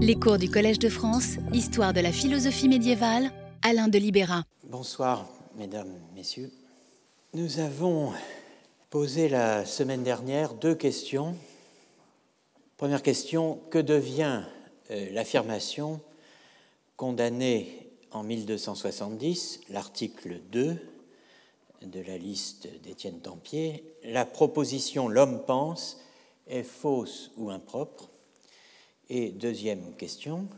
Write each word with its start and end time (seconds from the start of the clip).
Les 0.00 0.14
cours 0.14 0.38
du 0.38 0.48
Collège 0.48 0.78
de 0.78 0.88
France, 0.88 1.38
Histoire 1.52 1.92
de 1.92 1.98
la 1.98 2.12
philosophie 2.12 2.68
médiévale, 2.68 3.32
Alain 3.62 3.88
de 3.88 3.98
Libéra. 3.98 4.44
Bonsoir, 4.62 5.26
mesdames, 5.56 5.92
messieurs. 6.14 6.52
Nous 7.34 7.58
avons 7.58 8.12
posé 8.90 9.28
la 9.28 9.64
semaine 9.64 10.04
dernière 10.04 10.54
deux 10.54 10.76
questions. 10.76 11.34
Première 12.76 13.02
question, 13.02 13.58
que 13.70 13.78
devient 13.78 14.44
euh, 14.92 15.10
l'affirmation 15.10 16.00
condamnée 16.96 17.90
en 18.12 18.22
1270, 18.22 19.62
l'article 19.68 20.38
2 20.52 20.76
de 21.82 22.00
la 22.02 22.18
liste 22.18 22.68
d'Étienne 22.84 23.18
Tempier, 23.18 23.82
la 24.04 24.24
proposition 24.24 25.08
l'homme 25.08 25.42
pense 25.44 25.98
est 26.46 26.62
fausse 26.62 27.32
ou 27.36 27.50
impropre? 27.50 28.10
Et 29.10 29.30
deuxième 29.30 29.94
question, 29.96 30.48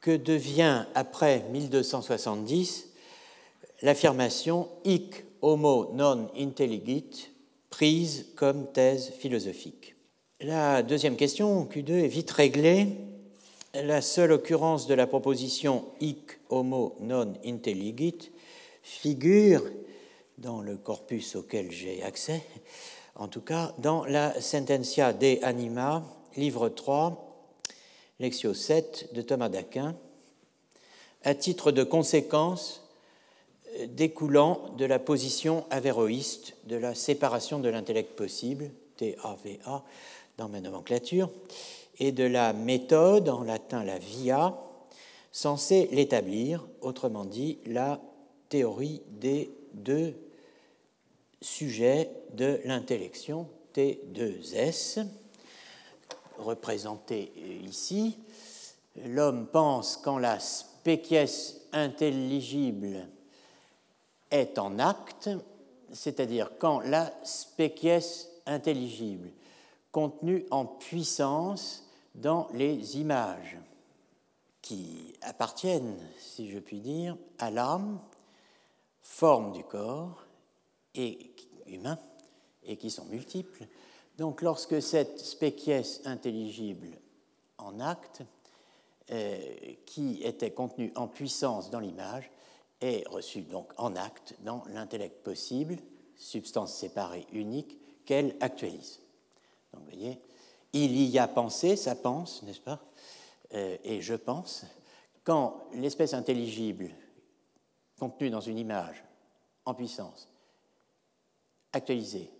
que 0.00 0.16
devient 0.16 0.84
après 0.96 1.44
1270 1.52 2.88
l'affirmation 3.82 4.68
hic 4.84 5.24
homo 5.40 5.90
non 5.92 6.28
intelligit 6.36 7.30
prise 7.70 8.26
comme 8.34 8.72
thèse 8.72 9.10
philosophique? 9.10 9.94
La 10.40 10.82
deuxième 10.82 11.14
question, 11.14 11.64
Q2, 11.66 12.04
est 12.04 12.08
vite 12.08 12.32
réglée. 12.32 12.88
La 13.74 14.00
seule 14.02 14.32
occurrence 14.32 14.88
de 14.88 14.94
la 14.94 15.06
proposition 15.06 15.84
hic 16.00 16.40
homo 16.48 16.96
non 17.00 17.34
intelligit 17.44 18.32
figure 18.82 19.62
dans 20.38 20.60
le 20.60 20.76
corpus 20.76 21.36
auquel 21.36 21.70
j'ai 21.70 22.02
accès, 22.02 22.42
en 23.14 23.28
tout 23.28 23.40
cas 23.40 23.72
dans 23.78 24.04
la 24.04 24.40
Sententia 24.40 25.12
de 25.12 25.38
Anima, 25.44 26.02
livre 26.36 26.68
3, 26.68 27.31
Lectio 28.20 28.54
7 28.54 29.10
de 29.14 29.22
Thomas 29.22 29.48
d'Aquin, 29.48 29.96
à 31.24 31.34
titre 31.34 31.72
de 31.72 31.84
conséquence 31.84 32.82
euh, 33.78 33.86
découlant 33.86 34.70
de 34.76 34.84
la 34.84 34.98
position 34.98 35.64
avéroïste 35.70 36.54
de 36.64 36.76
la 36.76 36.94
séparation 36.94 37.58
de 37.58 37.68
l'intellect 37.68 38.14
possible, 38.16 38.70
TAVA 38.96 39.84
dans 40.38 40.48
ma 40.48 40.60
nomenclature, 40.60 41.30
et 41.98 42.12
de 42.12 42.24
la 42.24 42.52
méthode, 42.52 43.28
en 43.28 43.42
latin 43.42 43.84
la 43.84 43.98
via, 43.98 44.58
censée 45.30 45.88
l'établir, 45.92 46.66
autrement 46.80 47.24
dit 47.24 47.58
la 47.66 48.00
théorie 48.48 49.02
des 49.08 49.50
deux 49.74 50.14
sujet 51.40 52.10
de 52.34 52.60
l'intellection 52.64 53.48
T2S, 53.74 55.06
représenté 56.42 57.32
ici. 57.64 58.18
L'homme 59.06 59.46
pense 59.46 59.96
quand 59.96 60.18
la 60.18 60.38
spéciesse 60.38 61.62
intelligible 61.72 63.08
est 64.30 64.58
en 64.58 64.78
acte, 64.78 65.30
c'est-à-dire 65.92 66.50
quand 66.58 66.80
la 66.80 67.12
spéciesse 67.22 68.28
intelligible 68.46 69.30
contenue 69.90 70.44
en 70.50 70.66
puissance 70.66 71.84
dans 72.14 72.48
les 72.52 72.98
images 72.98 73.58
qui 74.60 75.14
appartiennent, 75.22 75.96
si 76.18 76.50
je 76.50 76.58
puis 76.58 76.80
dire, 76.80 77.16
à 77.38 77.50
l'âme, 77.50 77.98
forme 79.02 79.52
du 79.52 79.64
corps, 79.64 80.24
et 80.94 81.32
humains 81.66 81.98
et 82.64 82.76
qui 82.76 82.90
sont 82.90 83.04
multiples. 83.06 83.66
Donc 84.18 84.42
lorsque 84.42 84.82
cette 84.82 85.18
spéciesse 85.18 86.02
intelligible 86.04 86.98
en 87.58 87.80
acte, 87.80 88.22
euh, 89.10 89.38
qui 89.86 90.22
était 90.22 90.52
contenue 90.52 90.92
en 90.94 91.08
puissance 91.08 91.70
dans 91.70 91.80
l'image, 91.80 92.30
est 92.80 93.06
reçue 93.08 93.42
donc 93.42 93.72
en 93.76 93.96
acte 93.96 94.34
dans 94.40 94.64
l'intellect 94.68 95.22
possible, 95.22 95.76
substance 96.16 96.74
séparée 96.74 97.26
unique, 97.32 97.78
qu'elle 98.04 98.36
actualise. 98.40 99.00
Donc 99.72 99.82
vous 99.82 99.90
voyez, 99.90 100.20
il 100.72 101.02
y 101.02 101.18
a 101.18 101.28
pensé, 101.28 101.76
ça 101.76 101.94
pense, 101.94 102.42
n'est-ce 102.42 102.60
pas 102.60 102.80
euh, 103.54 103.76
Et 103.84 104.00
je 104.00 104.14
pense, 104.14 104.64
quand 105.24 105.64
l'espèce 105.74 106.14
intelligible 106.14 106.90
contenue 107.98 108.30
dans 108.30 108.40
une 108.40 108.58
image 108.58 109.04
en 109.64 109.74
puissance 109.74 110.28
actualiser, 111.72 112.30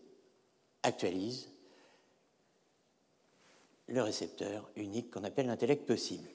actualise 0.82 1.51
le 3.88 4.02
récepteur 4.02 4.70
unique 4.76 5.10
qu'on 5.10 5.24
appelle 5.24 5.46
l'intellect 5.46 5.86
possible. 5.86 6.28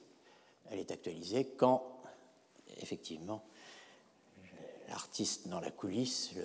Elle 0.70 0.80
est 0.80 0.92
actualisée 0.92 1.46
quand, 1.58 2.02
effectivement, 2.82 3.44
l'artiste 4.90 5.48
dans 5.48 5.60
la 5.60 5.72
coulisse, 5.72 6.32
le 6.36 6.44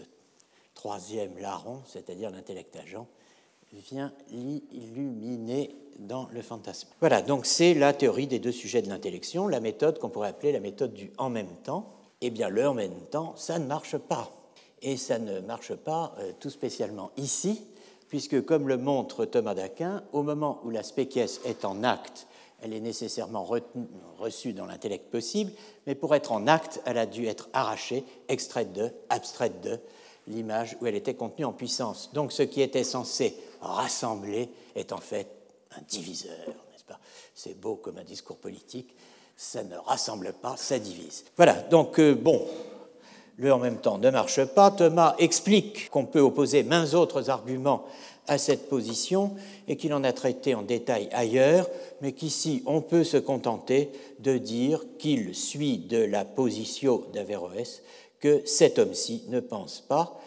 troisième 0.75 1.39
larron, 1.39 1.83
c'est-à-dire 1.87 2.31
l'intellect 2.31 2.75
agent, 2.77 3.07
vient 3.73 4.13
l'illuminer 4.31 5.75
dans 5.99 6.29
le 6.33 6.43
fantasme. 6.43 6.89
Voilà, 7.01 7.23
donc 7.23 7.47
c'est 7.47 7.75
la 7.75 7.93
théorie 7.93 8.27
des 8.27 8.39
deux 8.39 8.53
sujets 8.53 8.83
de 8.83 8.89
l'intellection, 8.89 9.49
la 9.49 9.61
méthode 9.61 9.99
qu'on 9.99 10.11
pourrait 10.11 10.29
appeler 10.29 10.53
la 10.53 10.61
méthode 10.61 10.93
du 10.93 11.11
en 11.19 11.31
même 11.31 11.55
temps. 11.63 11.95
Eh 12.21 12.31
bien, 12.31 12.49
le 12.49 12.69
en 12.69 12.75
même 12.75 13.01
temps, 13.11 13.35
ça 13.37 13.59
ne 13.59 13.67
marche 13.67 13.97
pas. 13.97 14.31
Et 14.83 14.97
ça 14.97 15.19
ne 15.19 15.41
marche 15.41 15.75
pas 15.75 16.15
euh, 16.19 16.33
tout 16.39 16.51
spécialement 16.51 17.13
ici, 17.17 17.63
puisque, 18.13 18.45
comme 18.45 18.69
le 18.69 18.77
montre 18.77 19.25
Thomas 19.25 19.55
d'Aquin, 19.55 20.03
au 20.13 20.23
moment 20.23 20.61
où 20.65 20.71
la 20.71 20.83
spéciesse 20.83 21.41
est 21.47 21.65
en 21.65 21.83
acte, 21.83 22.27
elle 22.61 22.75
est 22.75 22.81
nécessairement 22.81 23.49
reçue 24.19 24.53
dans 24.53 24.67
l'intellect 24.67 25.11
possible, 25.11 25.51
mais 25.87 25.95
pour 25.95 26.15
être 26.15 26.31
en 26.31 26.47
acte, 26.47 26.83
elle 26.85 26.99
a 26.99 27.07
dû 27.07 27.25
être 27.25 27.49
arrachée, 27.55 28.05
extraite 28.29 28.75
de, 28.75 28.93
abstraite 29.09 29.63
de 29.63 29.81
l'image 30.27 30.77
où 30.83 30.87
elle 30.87 30.95
était 30.95 31.15
contenue 31.15 31.47
en 31.47 31.55
puissance. 31.55 32.11
Donc 32.13 32.33
ce 32.33 32.43
qui 32.43 32.61
était 32.61 32.85
censé 32.85 33.35
rassembler 33.63 34.51
est 34.75 34.93
en 34.93 35.01
fait 35.01 35.29
un 35.75 35.81
diviseur, 35.89 36.49
n'est-ce 36.71 36.85
pas? 36.85 37.01
C'est 37.35 37.59
beau 37.59 37.77
comme 37.77 37.97
un 37.97 38.05
discours 38.05 38.37
politique, 38.37 38.95
ça 39.39 39.65
ne 39.65 39.77
rassemble 39.77 40.35
pas, 40.35 40.59
ça 40.59 40.79
divise. 40.79 41.25
Voilà, 41.39 41.55
donc 41.55 41.99
euh, 41.99 42.15
bon, 42.15 42.47
le 43.37 43.53
en 43.53 43.59
même 43.59 43.79
temps 43.79 43.99
ne 43.99 44.11
marche 44.11 44.45
pas. 44.45 44.71
Thomas 44.71 45.15
explique 45.19 45.91
qu'on 45.91 46.07
peut 46.07 46.21
opposer 46.21 46.63
mains 46.63 46.95
autres 46.95 47.31
arguments 47.31 47.85
à 48.29 48.39
cette 48.39 48.69
position 48.69 49.33
et 49.67 49.77
qu'il 49.77 49.93
en 49.95 50.05
a 50.05 50.13
traité 50.13 50.55
en 50.55 50.63
détail 50.63 51.09
ailleurs, 51.13 51.69
mais 52.01 52.13
qu'ici 52.13 52.63
on 52.67 52.81
peut 52.81 53.05
se 53.05 53.17
contenter 53.17 53.91
de 54.21 54.39
dire 54.39 54.85
qu'il 54.99 55.35
suit 55.35 55.79
de 55.79 55.99
la 55.99 56.25
position 56.25 57.03
d'Averroès 57.13 57.83
que 58.21 58.43
cet 58.45 58.79
homme-ci 58.79 59.25
ne 59.29 59.41
pense 59.41 59.81
pas. 59.81 60.19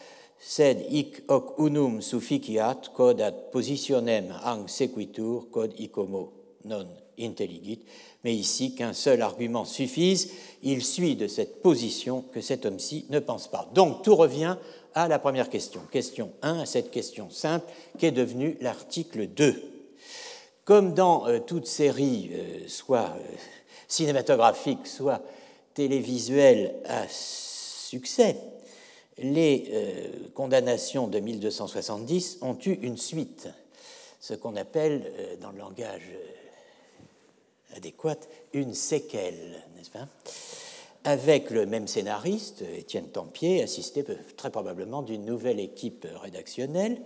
Sed 0.45 0.83
hic 0.91 1.23
hoc 1.27 1.55
unum 1.57 2.01
sufficiat 2.05 2.91
quod 2.94 3.21
ad 3.23 3.49
positionem 3.49 4.27
ang 4.45 4.67
sequitur 4.69 5.47
quod 5.49 5.73
icomo 5.81 6.27
non 6.69 6.85
intelligit 7.17 7.81
mais 8.25 8.34
ici 8.34 8.74
qu'un 8.74 8.94
seul 8.94 9.22
argument 9.22 9.66
suffise, 9.66 10.31
il 10.63 10.84
suit 10.84 11.16
de 11.16 11.28
cette 11.28 11.62
position 11.62 12.25
que 12.34 12.41
cet 12.41 12.66
homme-ci 12.66 13.06
ne 13.12 13.19
pense 13.19 13.47
pas. 13.47 13.69
Donc 13.75 14.02
tout 14.02 14.16
revient 14.16 14.58
à 14.96 15.08
la 15.08 15.19
première 15.19 15.47
question, 15.47 15.81
question 15.91 16.31
1, 16.41 16.62
à 16.62 16.66
cette 16.66 16.90
question 16.90 17.30
simple 17.30 17.72
qui 18.00 18.08
est 18.08 18.12
devenue 18.12 18.58
l'article 18.62 19.28
2. 19.28 19.62
Comme 20.63 20.96
dans 20.96 21.28
euh, 21.28 21.38
toute 21.38 21.68
série, 21.68 22.31
euh, 22.34 22.68
soit 22.68 23.13
euh, 23.16 23.36
cinématographique, 23.88 24.88
soit 24.88 25.22
télévisuelle 25.75 26.74
à 26.86 27.03
succès, 27.07 28.38
les 29.19 29.72
condamnations 30.34 31.07
de 31.07 31.19
1270 31.19 32.40
ont 32.42 32.57
eu 32.66 32.72
une 32.81 32.97
suite, 32.97 33.47
ce 34.19 34.34
qu'on 34.34 34.56
appelle 34.57 35.38
dans 35.42 35.52
le 35.52 35.59
langage 35.59 36.12
adéquate, 37.75 38.28
une 38.53 38.74
séquelle, 38.74 39.63
n'est-ce 39.75 39.92
pas? 39.92 40.07
Avec 41.04 41.51
le 41.51 41.68
même 41.68 41.88
scénariste, 41.88 42.63
Étienne 42.75 43.10
Tempier, 43.10 43.62
assisté 43.62 44.04
très 44.38 44.50
probablement 44.50 45.04
d'une 45.04 45.24
nouvelle 45.24 45.60
équipe 45.60 46.07
rédactionnelle. 46.22 47.00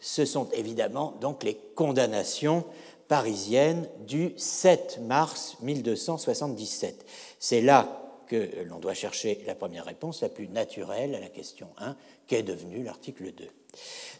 Ce 0.00 0.24
sont 0.24 0.48
évidemment 0.52 1.14
donc 1.20 1.42
les 1.42 1.56
condamnations 1.74 2.64
parisiennes 3.08 3.88
du 4.06 4.32
7 4.36 5.00
mars 5.02 5.56
1277. 5.60 7.04
C'est 7.40 7.60
là 7.60 7.98
que 8.28 8.48
l'on 8.64 8.78
doit 8.78 8.94
chercher 8.94 9.42
la 9.46 9.54
première 9.54 9.84
réponse, 9.84 10.22
la 10.22 10.28
plus 10.28 10.48
naturelle 10.48 11.14
à 11.14 11.20
la 11.20 11.28
question 11.28 11.68
1, 11.78 11.96
qu'est 12.26 12.42
devenu 12.42 12.84
l'article 12.84 13.32
2. 13.32 13.44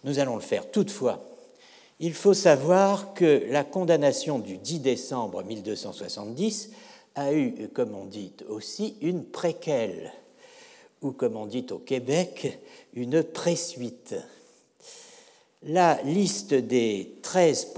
Nous 0.04 0.18
allons 0.18 0.34
le 0.34 0.42
faire 0.42 0.70
toutefois 0.70 1.24
il 2.02 2.14
faut 2.14 2.34
savoir 2.34 3.14
que 3.14 3.44
la 3.48 3.62
condamnation 3.62 4.40
du 4.40 4.58
10 4.58 4.80
décembre 4.80 5.44
1270 5.44 6.70
a 7.14 7.32
eu, 7.32 7.68
comme 7.72 7.94
on 7.94 8.06
dit 8.06 8.32
aussi, 8.48 8.96
une 9.02 9.24
préquelle, 9.24 10.12
ou 11.00 11.12
comme 11.12 11.36
on 11.36 11.46
dit 11.46 11.64
au 11.70 11.78
Québec, 11.78 12.58
une 12.94 13.22
présuite. 13.22 14.16
La 15.62 16.02
liste 16.02 16.54
des 16.54 17.18
13 17.22 17.68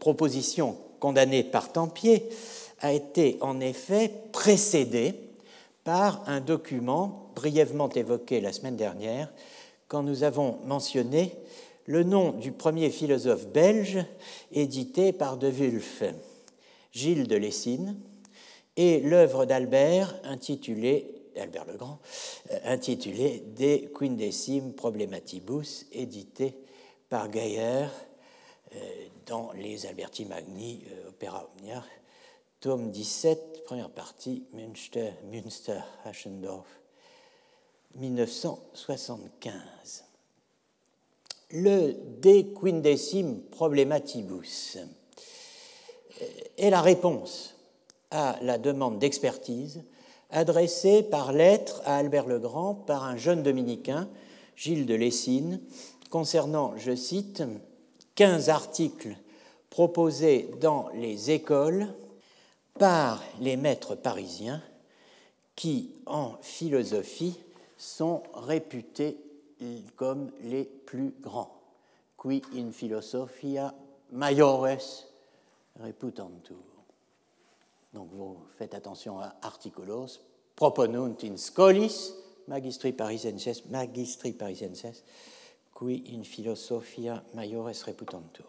propositions 0.00 0.78
condamnées 0.98 1.44
par 1.44 1.70
Tempier 1.70 2.26
a 2.80 2.90
été 2.90 3.36
en 3.42 3.60
effet 3.60 4.10
précédé 4.32 5.14
par 5.84 6.26
un 6.26 6.40
document 6.40 7.28
brièvement 7.34 7.90
évoqué 7.90 8.40
la 8.40 8.54
semaine 8.54 8.76
dernière 8.76 9.30
quand 9.88 10.02
nous 10.02 10.22
avons 10.22 10.58
mentionné 10.64 11.36
le 11.86 12.02
nom 12.02 12.32
du 12.32 12.52
premier 12.52 12.90
philosophe 12.90 13.46
belge 13.48 13.98
édité 14.52 15.12
par 15.12 15.36
De 15.36 15.50
Wulf, 15.50 16.02
Gilles 16.92 17.28
de 17.28 17.36
Lessine, 17.36 17.98
et 18.76 19.00
l'œuvre 19.00 19.44
d'Albert 19.44 20.18
intitulée 20.24 21.14
Albert 21.40 21.64
le 21.66 21.76
Grand, 21.76 22.00
euh, 22.50 22.58
intitulée 22.64 23.44
De 23.56 23.86
Quindecim 23.96 24.72
Problematibus, 24.76 25.86
édité 25.92 26.56
par 27.08 27.32
Geyer 27.32 27.86
euh, 28.74 29.06
dans 29.26 29.52
les 29.52 29.86
Alberti 29.86 30.24
Magni, 30.24 30.82
euh, 30.90 31.08
Opéra 31.08 31.48
Omnia, 31.58 31.84
tome 32.60 32.90
17, 32.90 33.62
première 33.64 33.90
partie, 33.90 34.44
Münster, 34.52 35.12
Münster, 35.30 35.80
Aschendorf, 36.04 36.66
1975. 37.96 40.03
Le 41.56 41.94
De 42.20 42.42
Quindecim 42.52 43.36
Problematibus. 43.52 44.76
Est 46.58 46.70
la 46.70 46.80
réponse 46.80 47.54
à 48.10 48.36
la 48.42 48.58
demande 48.58 48.98
d'expertise 48.98 49.84
adressée 50.30 51.04
par 51.04 51.32
lettre 51.32 51.80
à 51.84 51.98
Albert 51.98 52.26
le 52.26 52.40
Grand 52.40 52.74
par 52.74 53.04
un 53.04 53.16
jeune 53.16 53.44
dominicain, 53.44 54.08
Gilles 54.56 54.84
de 54.84 54.96
Lessine, 54.96 55.60
concernant, 56.10 56.76
je 56.76 56.96
cite, 56.96 57.44
15 58.16 58.48
articles 58.48 59.16
proposés 59.70 60.50
dans 60.60 60.88
les 60.96 61.30
écoles 61.30 61.86
par 62.80 63.22
les 63.40 63.56
maîtres 63.56 63.94
parisiens 63.94 64.60
qui, 65.54 65.92
en 66.06 66.32
philosophie, 66.42 67.38
sont 67.78 68.24
réputés 68.34 69.23
comme 69.96 70.30
les 70.42 70.64
plus 70.64 71.14
grands. 71.20 71.60
Qui 72.20 72.42
in 72.56 72.70
philosophia 72.70 73.74
maiores 74.12 75.06
reputantur. 75.78 76.56
Donc 77.92 78.08
vous 78.12 78.38
faites 78.56 78.74
attention 78.74 79.20
à 79.20 79.34
articulos, 79.42 80.20
proponunt 80.56 81.16
in 81.22 81.36
scholis, 81.36 82.14
magistri 82.48 82.92
parisenses, 82.92 83.64
magistri 83.66 84.32
parisenses, 84.32 85.04
qui 85.78 86.04
in 86.16 86.24
philosophia 86.24 87.22
maiores 87.34 87.82
reputantur. 87.82 88.46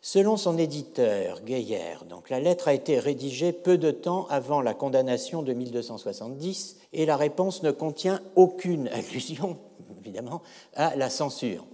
Selon 0.00 0.36
son 0.36 0.56
éditeur, 0.56 1.40
Geyer, 1.44 1.96
donc 2.08 2.30
la 2.30 2.38
lettre 2.38 2.68
a 2.68 2.74
été 2.74 2.98
rédigée 2.98 3.52
peu 3.52 3.76
de 3.76 3.90
temps 3.90 4.26
avant 4.28 4.60
la 4.60 4.72
condamnation 4.72 5.42
de 5.42 5.52
1270 5.52 6.76
et 6.92 7.04
la 7.04 7.16
réponse 7.16 7.62
ne 7.62 7.72
contient 7.72 8.22
aucune 8.36 8.88
allusion, 8.88 9.58
évidemment, 9.98 10.42
à 10.74 10.96
la 10.96 11.10
censure. 11.10 11.64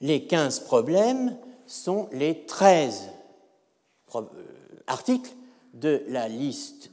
Les 0.00 0.26
15 0.26 0.60
problèmes 0.60 1.36
sont 1.66 2.08
les 2.12 2.44
13 2.46 3.10
euh, 4.14 4.22
articles 4.86 5.32
de 5.72 6.04
la 6.08 6.28
liste, 6.28 6.90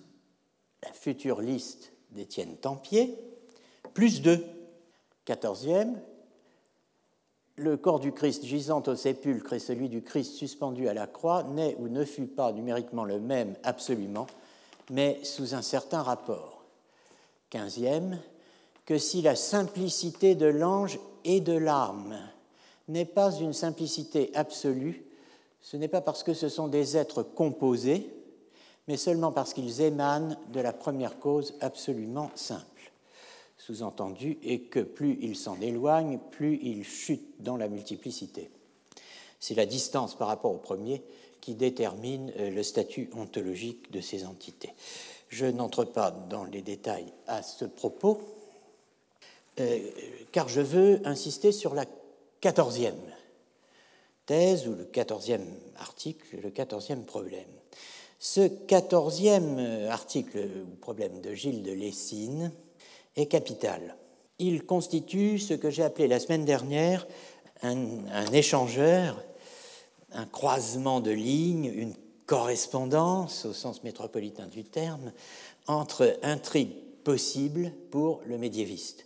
la 0.84 0.94
future 0.94 1.42
liste 1.42 1.92
d'Étienne 2.12 2.56
Tempier, 2.58 3.16
plus 3.94 4.22
deux. 4.22 4.46
Quatorzième, 5.24 6.02
le 7.56 7.78
corps 7.78 8.00
du 8.00 8.12
Christ 8.12 8.44
gisant 8.44 8.82
au 8.88 8.96
sépulcre 8.96 9.54
et 9.54 9.60
celui 9.60 9.88
du 9.88 10.02
Christ 10.02 10.34
suspendu 10.34 10.88
à 10.88 10.94
la 10.94 11.06
croix 11.06 11.44
n'est 11.44 11.76
ou 11.80 11.90
ne 11.90 12.04
fut 12.04 12.26
pas 12.26 12.52
numériquement 12.52 13.06
le 13.06 13.20
même 13.20 13.56
absolument, 13.64 14.26
mais 14.90 15.24
sous 15.24 15.54
un 15.54 15.62
certain 15.62 16.02
rapport. 16.02 16.64
Quinzième, 17.50 18.20
que 18.92 18.98
si 18.98 19.22
la 19.22 19.38
simplicité 19.38 20.36
de 20.36 20.48
l'ange 20.48 21.00
et 21.24 21.40
de 21.40 21.54
l'âme 21.54 22.20
n'est 22.90 23.06
pas 23.06 23.32
une 23.32 23.54
simplicité 23.54 24.32
absolue, 24.34 25.06
ce 25.62 25.78
n'est 25.78 25.88
pas 25.88 26.02
parce 26.02 26.24
que 26.24 26.34
ce 26.34 26.50
sont 26.50 26.68
des 26.68 26.98
êtres 26.98 27.24
composés, 27.24 28.14
mais 28.90 28.98
seulement 28.98 29.32
parce 29.32 29.54
qu'ils 29.54 29.80
émanent 29.80 30.36
de 30.52 30.60
la 30.60 30.74
première 30.74 31.20
cause 31.20 31.54
absolument 31.62 32.32
simple. 32.36 32.92
Sous-entendu 33.58 34.38
est 34.44 34.64
que 34.64 34.82
plus 34.82 35.18
ils 35.22 35.38
s'en 35.38 35.62
éloignent, 35.62 36.20
plus 36.30 36.60
ils 36.62 36.84
chutent 36.84 37.42
dans 37.42 37.56
la 37.56 37.70
multiplicité. 37.70 38.52
C'est 39.40 39.56
la 39.56 39.66
distance 39.66 40.16
par 40.16 40.28
rapport 40.28 40.52
au 40.52 40.58
premier 40.58 41.02
qui 41.40 41.56
détermine 41.56 42.34
euh, 42.38 42.50
le 42.50 42.62
statut 42.62 43.10
ontologique 43.16 43.90
de 43.94 44.02
ces 44.02 44.26
entités. 44.26 44.74
Je 45.30 45.46
n'entre 45.46 45.86
pas 45.86 46.12
dans 46.12 46.44
les 46.44 46.62
détails 46.62 47.14
à 47.28 47.42
ce 47.42 47.64
propos, 47.64 48.20
euh, 49.62 49.80
car 50.32 50.50
je 50.50 50.62
veux 50.62 51.02
insister 51.06 51.52
sur 51.52 51.74
la 51.74 51.86
quatorzième 52.40 52.96
thèse 54.26 54.68
ou 54.68 54.76
le 54.76 54.86
quatorzième 54.86 55.46
article, 55.78 56.40
le 56.42 56.50
quatorzième 56.50 57.04
problème. 57.06 57.50
Ce 58.20 58.48
quatorzième 58.48 59.58
article 59.90 60.48
ou 60.72 60.76
problème 60.76 61.22
de 61.22 61.34
Gilles 61.34 61.64
de 61.64 61.72
Lessine 61.72 62.52
est 63.16 63.26
capital. 63.26 63.96
Il 64.40 64.66
constitue 64.66 65.40
ce 65.40 65.54
que 65.54 65.70
j'ai 65.70 65.84
appelé 65.84 66.08
la 66.08 66.20
semaine 66.20 66.46
dernière 66.46 67.08
un, 67.64 68.32
échangeur, 68.32 69.24
un 70.14 70.26
croisement 70.26 71.00
de 71.00 71.12
lignes, 71.12 71.72
une 71.74 71.96
correspondance 72.26 73.46
au 73.46 73.54
sens 73.54 73.84
métropolitain 73.84 74.48
du 74.48 74.64
terme 74.64 75.12
entre 75.68 76.18
intrigues 76.24 76.76
possibles 77.04 77.72
pour 77.92 78.22
le 78.26 78.38
médiéviste. 78.38 79.06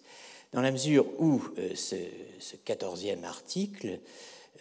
Dans 0.55 0.61
la 0.61 0.71
mesure 0.71 1.05
où 1.19 1.41
euh, 1.57 1.75
ce, 1.75 2.55
quatorzième 2.63 3.25
article 3.25 3.99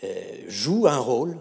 euh, 0.03 0.45
joue 0.49 0.89
un 0.89 0.99
rôle 0.99 1.39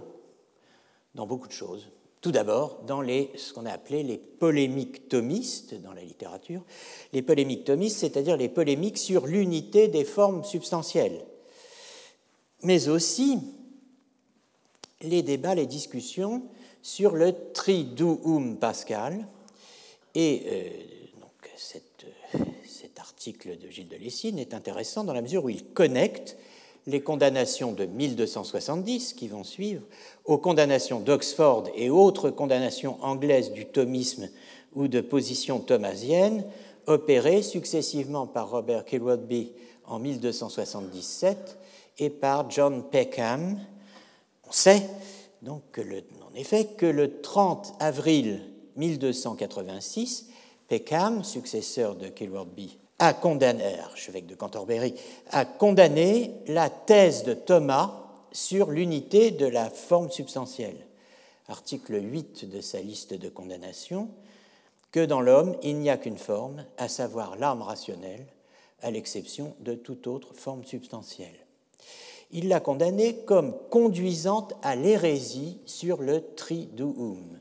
dans 1.16 1.26
beaucoup 1.26 1.48
de 1.48 1.54
choses, 1.54 1.90
tout 2.22 2.32
d'abord, 2.32 2.84
dans 2.86 3.02
les, 3.02 3.32
ce 3.36 3.52
qu'on 3.52 3.66
a 3.66 3.72
appelé 3.72 4.04
les 4.04 4.20
polémiques 4.20 5.10
thomistes 5.10 5.74
dans 5.82 5.92
la 5.92 6.04
littérature. 6.04 6.62
Les 7.14 7.24
polémiques 7.24 7.64
thomistes, 7.64 7.98
c'est-à-dire 7.98 8.38
les 8.38 8.48
polémiques 8.48 9.00
sur 9.00 9.26
l'unité 9.26 9.88
des 9.88 10.06
formes 10.06 10.44
substantielles, 10.44 11.26
mais 12.62 12.90
aussi 12.90 13.40
les 15.02 15.24
débats, 15.24 15.56
les 15.56 15.66
discussions 15.66 16.44
sur 16.84 17.16
le 17.16 17.34
triduum 17.54 18.58
pascal. 18.58 19.28
Et 20.14 20.44
euh, 20.46 20.70
donc 21.22 21.52
cet 21.57 21.93
article 23.23 23.57
de 23.57 23.69
Gilles 23.69 23.87
de 23.87 23.95
Lessine 23.95 24.37
est 24.37 24.53
intéressant 24.53 25.06
dans 25.06 25.13
la 25.13 25.21
mesure 25.21 25.45
où 25.45 25.49
il 25.49 25.63
connecte 25.63 26.35
les 26.87 26.99
condamnations 26.99 27.71
de 27.71 27.85
1270 27.85 29.13
qui 29.13 29.30
vont 29.30 29.45
suivre, 29.45 29.81
aux 30.25 30.37
condamnations 30.37 30.99
d'Oxford 30.99 31.69
et 31.73 31.89
autres 31.89 32.31
condamnations 32.31 33.01
anglaises 33.01 33.53
du 33.53 33.65
thomisme 33.65 34.27
ou 34.75 34.89
de 34.89 34.99
position 34.99 35.59
thomasienne, 35.61 36.44
opérées 36.85 37.44
successivement 37.44 38.27
par 38.27 38.49
Robert 38.49 38.83
Kilwardby 38.83 39.53
en 39.85 39.99
1277 39.99 41.57
et 41.99 42.09
par 42.09 42.51
John 42.51 42.83
Peckham. 42.92 43.57
On 44.45 44.51
sait 44.51 44.85
donc 45.44 45.61
que 45.71 45.80
en 45.81 46.35
effet 46.35 46.71
que 46.75 46.85
le 46.85 47.21
30 47.21 47.75
avril 47.80 48.42
1286, 48.75 50.27
Peckham, 50.68 51.23
successeur 51.23 51.95
de 51.95 52.09
Kilwardby 52.09 52.80
a 53.00 53.14
condamné, 53.14 53.80
archevêque 53.80 54.28
de 54.28 54.35
Canterbury, 54.35 54.94
a 55.31 55.45
condamné 55.45 56.35
la 56.47 56.69
thèse 56.69 57.23
de 57.23 57.33
Thomas 57.33 58.00
sur 58.31 58.71
l'unité 58.71 59.31
de 59.31 59.45
la 59.45 59.69
forme 59.69 60.09
substantielle. 60.09 60.78
Article 61.47 62.00
8 62.02 62.50
de 62.50 62.62
sa 62.62 62.80
liste 62.80 63.14
de 63.14 63.30
condamnation, 63.30 64.09
que 64.92 65.06
dans 65.06 65.21
l'homme, 65.21 65.57
il 65.64 65.78
n'y 65.78 65.90
a 65.90 65.97
qu'une 65.97 66.18
forme, 66.18 66.66
à 66.78 66.88
savoir 66.88 67.35
l'âme 67.35 67.62
rationnelle, 67.62 68.26
à 68.81 68.92
l'exception 68.92 69.56
de 69.59 69.73
toute 69.73 70.07
autre 70.07 70.33
forme 70.33 70.64
substantielle. 70.64 71.45
Il 72.31 72.47
l'a 72.47 72.59
condamné 72.59 73.18
comme 73.26 73.56
conduisante 73.69 74.54
à 74.62 74.76
l'hérésie 74.76 75.59
sur 75.66 76.02
le 76.02 76.23
triduum. 76.35 77.40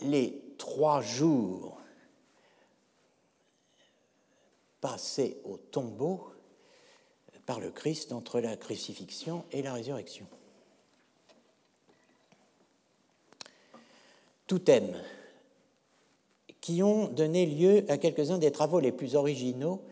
Les 0.00 0.42
trois 0.56 1.00
jours 1.00 1.78
passés 4.80 5.40
au 5.44 5.56
tombeau 5.56 6.32
par 7.46 7.60
le 7.60 7.70
Christ 7.70 8.12
entre 8.12 8.40
la 8.40 8.56
crucifixion 8.56 9.44
et 9.52 9.62
la 9.62 9.72
résurrection. 9.72 10.26
Tout 14.46 14.58
thème 14.60 15.00
qui 16.60 16.82
ont 16.82 17.08
donné 17.08 17.46
lieu 17.46 17.84
à 17.88 17.98
quelques-uns 17.98 18.38
des 18.38 18.50
travaux 18.50 18.80
les 18.80 18.92
plus 18.92 19.14
originaux 19.14 19.82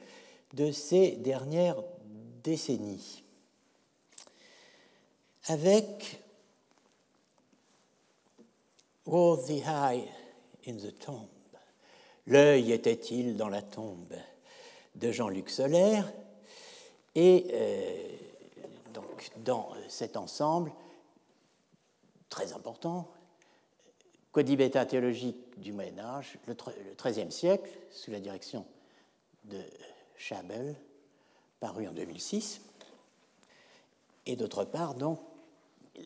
de 0.54 0.72
ces 0.72 1.12
dernières 1.12 1.82
décennies, 2.42 3.24
avec 5.46 6.20
the 9.04 9.62
eye 9.66 10.08
in 10.66 10.76
the 10.76 10.98
tomb? 10.98 11.28
L'œil 12.26 12.72
était-il 12.72 13.36
dans 13.36 13.48
la 13.48 13.62
tombe 13.62 14.14
de 14.94 15.12
Jean-Luc 15.12 15.50
Solaire 15.50 16.10
Et 17.14 17.46
euh, 17.52 18.08
donc, 18.94 19.30
dans 19.44 19.70
cet 19.88 20.16
ensemble, 20.16 20.72
très 22.30 22.52
important, 22.52 23.10
Codibeta 24.32 24.84
théologique 24.86 25.60
du 25.60 25.72
Moyen 25.72 25.98
Âge, 25.98 26.38
le 26.46 26.56
XIIIe 26.96 27.30
siècle, 27.30 27.70
sous 27.90 28.10
la 28.10 28.20
direction 28.20 28.66
de 29.44 29.60
Schabel, 30.16 30.74
paru 31.60 31.86
en 31.86 31.92
2006. 31.92 32.60
Et 34.26 34.36
d'autre 34.36 34.64
part, 34.64 34.94
donc, 34.94 35.20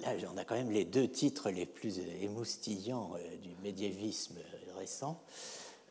là, 0.00 0.12
on 0.32 0.36
a 0.36 0.44
quand 0.44 0.54
même 0.54 0.70
les 0.70 0.84
deux 0.84 1.08
titres 1.08 1.50
les 1.50 1.66
plus 1.66 2.00
émoustillants 2.20 3.12
euh, 3.16 3.36
du 3.36 3.50
médiévisme 3.62 4.36
récent. 4.78 5.20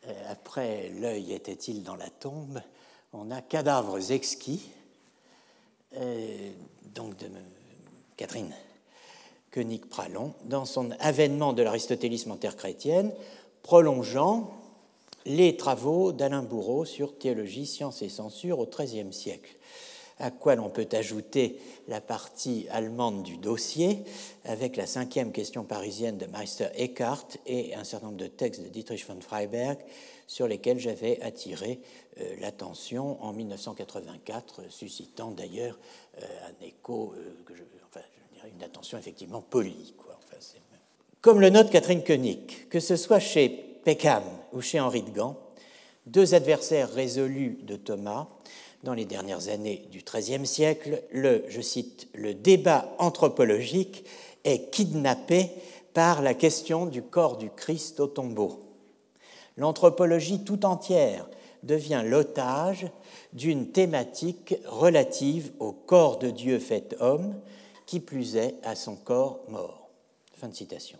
Euh, 0.08 0.14
après 0.30 0.90
L'œil 0.90 1.34
était-il 1.34 1.84
dans 1.84 1.96
la 1.96 2.10
tombe? 2.10 2.62
On 3.14 3.32
a 3.32 3.42
Cadavres 3.42 4.12
exquis, 4.12 4.62
euh, 5.96 6.52
donc 6.94 7.18
de 7.18 7.28
Catherine 8.16 8.54
Koenig-Pralon, 9.52 10.34
dans 10.46 10.66
son 10.66 10.92
avènement 11.00 11.54
de 11.54 11.64
l'aristotélisme 11.64 12.32
en 12.32 12.38
terre 12.38 12.58
chrétienne, 12.58 13.14
prolongeant 13.64 14.52
les 15.26 15.58
travaux 15.58 16.12
d'Alain 16.12 16.44
Bourreau 16.44 16.86
sur 16.86 17.18
théologie, 17.18 17.66
science 17.66 18.02
et 18.02 18.10
censure 18.10 18.60
au 18.60 18.66
XIIIe 18.66 19.12
siècle 19.12 19.57
à 20.20 20.32
quoi 20.32 20.56
l'on 20.56 20.70
peut 20.70 20.88
ajouter 20.92 21.60
la 21.88 22.02
partie 22.02 22.68
allemande 22.72 23.24
du 23.24 23.38
dossier, 23.38 24.04
avec 24.46 24.76
la 24.76 24.88
cinquième 24.88 25.32
question 25.32 25.64
parisienne 25.64 26.18
de 26.18 26.26
Meister 26.26 26.68
Eckhart 26.76 27.28
et 27.46 27.76
un 27.76 27.84
certain 27.84 28.08
nombre 28.08 28.18
de 28.18 28.28
textes 28.28 28.64
de 28.64 28.70
Dietrich 28.70 29.06
von 29.08 29.22
Freiberg 29.22 29.78
sur 30.28 30.48
lesquels 30.48 30.80
j'avais 30.80 31.22
attiré 31.22 31.80
euh, 32.20 32.36
l'attention 32.42 33.24
en 33.24 33.32
1984, 33.34 34.64
suscitant 34.70 35.32
d'ailleurs 35.32 35.78
euh, 36.18 36.26
un 36.50 36.66
écho, 36.66 37.14
euh, 37.18 37.54
enfin, 37.90 38.06
une 38.54 38.64
attention 38.64 38.98
effectivement 38.98 39.42
polie. 39.42 39.94
Comme 41.22 41.42
le 41.42 41.50
note 41.50 41.72
Catherine 41.72 42.04
Koenig, 42.04 42.70
que 42.70 42.80
ce 42.80 42.96
soit 42.96 43.20
chez 43.20 43.50
Peckham 43.50 44.24
ou 44.54 44.62
chez 44.62 44.80
Henri 44.80 45.02
de 45.02 45.10
Gand, 45.10 45.36
deux 46.06 46.36
adversaires 46.36 46.92
résolus 46.92 47.60
de 47.64 47.76
Thomas, 47.76 48.28
dans 48.84 48.94
les 48.94 49.06
dernières 49.06 49.50
années 49.50 49.86
du 49.92 50.04
XIIIe 50.04 50.46
siècle, 50.46 51.04
le, 51.12 51.44
je 51.50 51.62
cite, 51.62 52.08
le 52.14 52.34
débat 52.34 52.94
anthropologique 53.00 54.06
est 54.44 54.70
kidnappé 54.72 55.50
par 55.94 56.22
la 56.22 56.34
question 56.34 56.86
du 56.86 57.02
corps 57.02 57.38
du 57.38 57.50
Christ 57.50 58.00
au 58.00 58.08
tombeau. 58.08 58.60
L'anthropologie 59.58 60.44
tout 60.44 60.66
entière 60.66 61.28
devient 61.64 62.04
l'otage 62.06 62.88
d'une 63.34 63.72
thématique 63.72 64.56
relative 64.66 65.52
au 65.60 65.72
corps 65.72 66.20
de 66.20 66.30
Dieu 66.30 66.60
fait 66.60 66.96
homme, 67.00 67.36
qui 67.86 68.00
plus 68.00 68.36
est 68.36 68.56
à 68.64 68.76
son 68.76 68.96
corps 68.96 69.40
mort. 69.48 69.90
Fin 70.34 70.50
de 70.50 70.56
citation. 70.56 71.00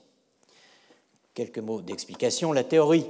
Quelques 1.34 1.60
mots 1.60 1.82
d'explication. 1.82 2.52
La 2.52 2.64
théorie 2.64 3.06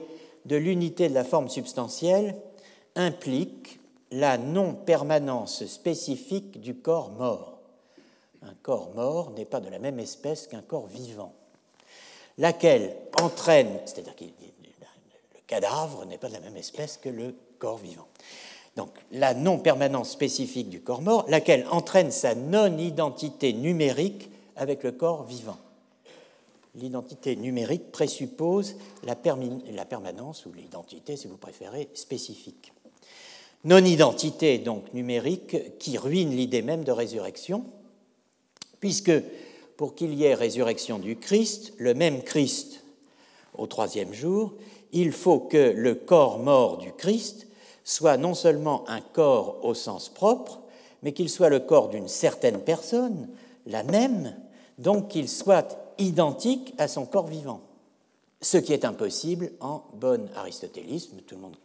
de 0.45 0.57
l'unité 0.57 1.07
de 1.07 1.13
la 1.13 1.24
forme 1.24 1.47
substantielle 1.47 2.36
implique 2.95 3.79
la 4.11 4.37
non-permanence 4.37 5.65
spécifique 5.65 6.61
du 6.61 6.75
corps 6.75 7.11
mort. 7.11 7.59
Un 8.41 8.53
corps 8.61 8.91
mort 8.95 9.31
n'est 9.31 9.45
pas 9.45 9.59
de 9.59 9.69
la 9.69 9.79
même 9.79 9.99
espèce 9.99 10.47
qu'un 10.47 10.61
corps 10.61 10.87
vivant, 10.87 11.33
laquelle 12.37 12.95
entraîne, 13.21 13.79
c'est-à-dire 13.85 14.15
que 14.15 14.23
le 14.23 15.39
cadavre 15.47 16.05
n'est 16.05 16.17
pas 16.17 16.29
de 16.29 16.33
la 16.33 16.39
même 16.39 16.57
espèce 16.57 16.97
que 16.97 17.09
le 17.09 17.35
corps 17.59 17.77
vivant. 17.77 18.07
Donc 18.75 18.91
la 19.11 19.33
non-permanence 19.33 20.11
spécifique 20.11 20.69
du 20.69 20.81
corps 20.81 21.01
mort, 21.01 21.25
laquelle 21.27 21.65
entraîne 21.71 22.11
sa 22.11 22.35
non-identité 22.35 23.53
numérique 23.53 24.29
avec 24.55 24.83
le 24.83 24.91
corps 24.91 25.23
vivant. 25.23 25.57
L'identité 26.75 27.35
numérique 27.35 27.91
présuppose 27.91 28.75
la, 29.03 29.15
permanence, 29.15 30.45
ou 30.45 30.53
l'identité, 30.53 31.17
si 31.17 31.27
vous 31.27 31.37
préférez, 31.37 31.89
spécifique 31.95 32.71
non-identité 33.67 34.59
donc 34.59 34.93
numérique 34.93 35.77
qui 35.77 35.97
ruine 35.97 36.31
l'idée 36.31 36.62
même 36.62 36.86
de 36.86 36.91
résurrection, 36.91 37.65
puisque 38.79 39.12
pour 39.75 39.93
qu'il 39.93 40.13
y 40.13 40.24
ait 40.24 40.33
résurrection 40.33 41.00
du 41.00 41.17
Christ, 41.17 41.74
le 41.77 41.93
même 41.93 42.24
Christ 42.24 42.83
au 43.57 43.67
troisième 43.67 44.13
jour, 44.13 44.53
il 44.93 45.12
faut 45.12 45.39
que 45.39 45.74
le 45.75 45.95
corps 45.95 46.39
mort 46.39 46.77
du 46.77 46.93
Christ 46.93 47.47
soit 47.83 48.17
non 48.17 48.33
seulement 48.33 48.88
un 48.88 49.01
corps 49.01 49.59
au 49.63 49.74
sens 49.74 50.07
propre, 50.09 50.62
mais 51.03 51.12
qu'il 51.12 51.29
soit 51.29 51.50
le 51.50 51.59
corps 51.59 51.89
d'une 51.89 52.07
certaine 52.07 52.62
personne, 52.62 53.27
la 53.65 53.83
même, 53.83 54.33
donc 54.77 55.09
qu'il 55.09 55.27
soit 55.27 55.77
identique 55.97 56.74
à 56.77 56.88
son 56.88 57.05
corps 57.05 57.27
vivant. 57.27 57.59
Ce 58.41 58.57
qui 58.57 58.71
est 58.71 58.86
impossible 58.86 59.51
en 59.59 59.83
bon 59.93 60.29
aristotélisme, 60.36 61.17
tout 61.27 61.36
le 61.36 61.41
monde 61.41 61.55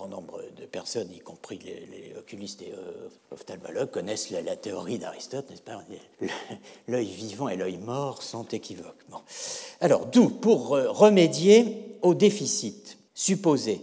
grand 0.00 0.08
nombre 0.08 0.40
de 0.56 0.64
personnes, 0.64 1.12
y 1.12 1.18
compris 1.18 1.58
les, 1.62 2.14
oculistes 2.18 2.62
et 2.62 2.72
euh, 2.72 3.08
ophtalmologues, 3.32 3.90
connaissent 3.90 4.30
la, 4.30 4.56
théorie 4.56 4.98
d'Aristote, 4.98 5.50
n'est-ce 5.50 5.60
pas? 5.60 5.82
L'œil 6.88 7.08
vivant 7.08 7.50
et 7.50 7.56
l'œil 7.56 7.76
mort 7.76 8.22
sont 8.22 8.44
équivoques. 8.44 9.04
Alors, 9.80 10.06
d'où, 10.06 10.30
pour 10.30 10.74
euh, 10.74 10.90
remédier 10.90 11.98
au 12.00 12.14
déficit 12.14 12.96
supposé 13.12 13.82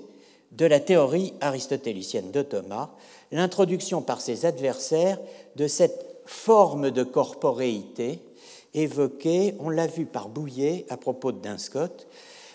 de 0.53 0.65
la 0.65 0.79
théorie 0.79 1.35
aristotélicienne 1.39 2.31
de 2.31 2.41
Thomas, 2.41 2.89
l'introduction 3.31 4.01
par 4.01 4.19
ses 4.19 4.47
adversaires 4.47 5.19
de 5.55 5.67
cette 5.67 6.23
forme 6.25 6.89
de 6.89 7.03
corporéité 7.03 8.21
évoquée, 8.73 9.53
on 9.59 9.69
l'a 9.69 9.85
vu 9.85 10.07
par 10.07 10.29
Bouillet 10.29 10.87
à 10.89 10.97
propos 10.97 11.31
de 11.31 11.41
Dinscott, 11.41 12.07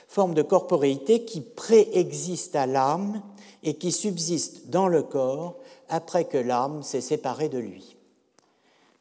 forme 0.08 0.34
de 0.34 0.42
corporéité 0.42 1.24
qui 1.24 1.40
préexiste 1.40 2.56
à 2.56 2.66
l'âme 2.66 3.22
et 3.62 3.74
qui 3.74 3.92
subsiste 3.92 4.68
dans 4.68 4.88
le 4.88 5.02
corps 5.02 5.56
après 5.88 6.24
que 6.24 6.38
l'âme 6.38 6.82
s'est 6.82 7.00
séparée 7.00 7.48
de 7.48 7.58
lui. 7.58 7.96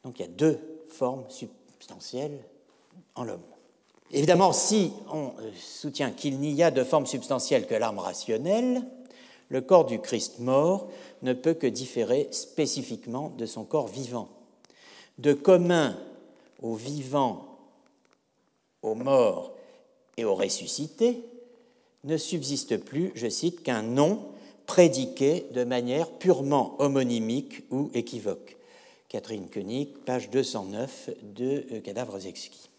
Donc 0.03 0.19
il 0.19 0.23
y 0.23 0.25
a 0.25 0.31
deux 0.31 0.59
formes 0.87 1.25
substantielles 1.29 2.43
en 3.15 3.23
l'homme. 3.23 3.41
Évidemment, 4.11 4.51
si 4.51 4.91
on 5.11 5.31
euh, 5.39 5.51
soutient 5.57 6.11
qu'il 6.11 6.39
n'y 6.39 6.61
a 6.63 6.71
de 6.71 6.83
forme 6.83 7.05
substantielle 7.05 7.65
que 7.65 7.75
l'âme 7.75 7.99
rationnelle, 7.99 8.83
le 9.49 9.61
corps 9.61 9.85
du 9.85 9.99
Christ 9.99 10.39
mort 10.39 10.89
ne 11.21 11.33
peut 11.33 11.53
que 11.53 11.67
différer 11.67 12.27
spécifiquement 12.31 13.29
de 13.37 13.45
son 13.45 13.63
corps 13.63 13.87
vivant. 13.87 14.29
De 15.17 15.33
commun 15.33 15.97
aux 16.61 16.75
vivants, 16.75 17.57
aux 18.81 18.95
morts 18.95 19.53
et 20.17 20.25
aux 20.25 20.35
ressuscités, 20.35 21.23
ne 22.03 22.17
subsiste 22.17 22.77
plus, 22.77 23.11
je 23.15 23.29
cite, 23.29 23.63
qu'un 23.63 23.83
nom 23.83 24.30
prédiqué 24.71 25.47
de 25.51 25.65
manière 25.65 26.09
purement 26.09 26.77
homonymique 26.79 27.65
ou 27.71 27.91
équivoque. 27.93 28.55
Catherine 29.09 29.49
Koenig, 29.49 29.89
page 30.05 30.29
209 30.29 31.09
de 31.23 31.65
euh, 31.73 31.81
Cadavres 31.81 32.25
exquis. 32.25 32.69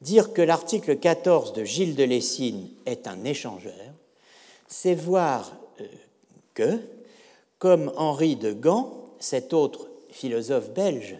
Dire 0.00 0.32
que 0.32 0.42
l'article 0.42 0.96
14 0.96 1.52
de 1.52 1.62
Gilles 1.62 1.94
de 1.94 2.02
Lessine 2.02 2.68
est 2.84 3.06
un 3.06 3.22
échangeur, 3.22 3.72
c'est 4.66 4.96
voir 4.96 5.52
euh, 5.80 5.84
que, 6.54 6.80
comme 7.60 7.92
Henri 7.96 8.34
de 8.34 8.52
Gand, 8.52 9.04
cet 9.20 9.52
autre 9.52 9.86
philosophe 10.10 10.70
belge, 10.70 11.16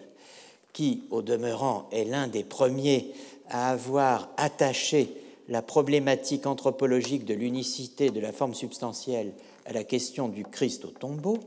qui, 0.73 1.03
au 1.09 1.21
demeurant, 1.21 1.87
est 1.93 2.03
l'un 2.03 2.27
des 2.27 2.43
premiers 2.43 3.13
à 3.49 3.71
avoir 3.71 4.27
attaché 4.35 5.15
la 5.47 5.61
problématique 5.61 6.47
anthropologique 6.47 7.23
de 7.23 7.33
l'unicité 7.33 8.09
de 8.09 8.19
la 8.19 8.33
forme 8.33 8.55
substantielle 8.55 9.31
à 9.65 9.73
la 9.73 9.83
question 9.83 10.27
du 10.27 10.43
Christ 10.43 10.85
au 10.85 10.89
tombeau, 10.89 11.37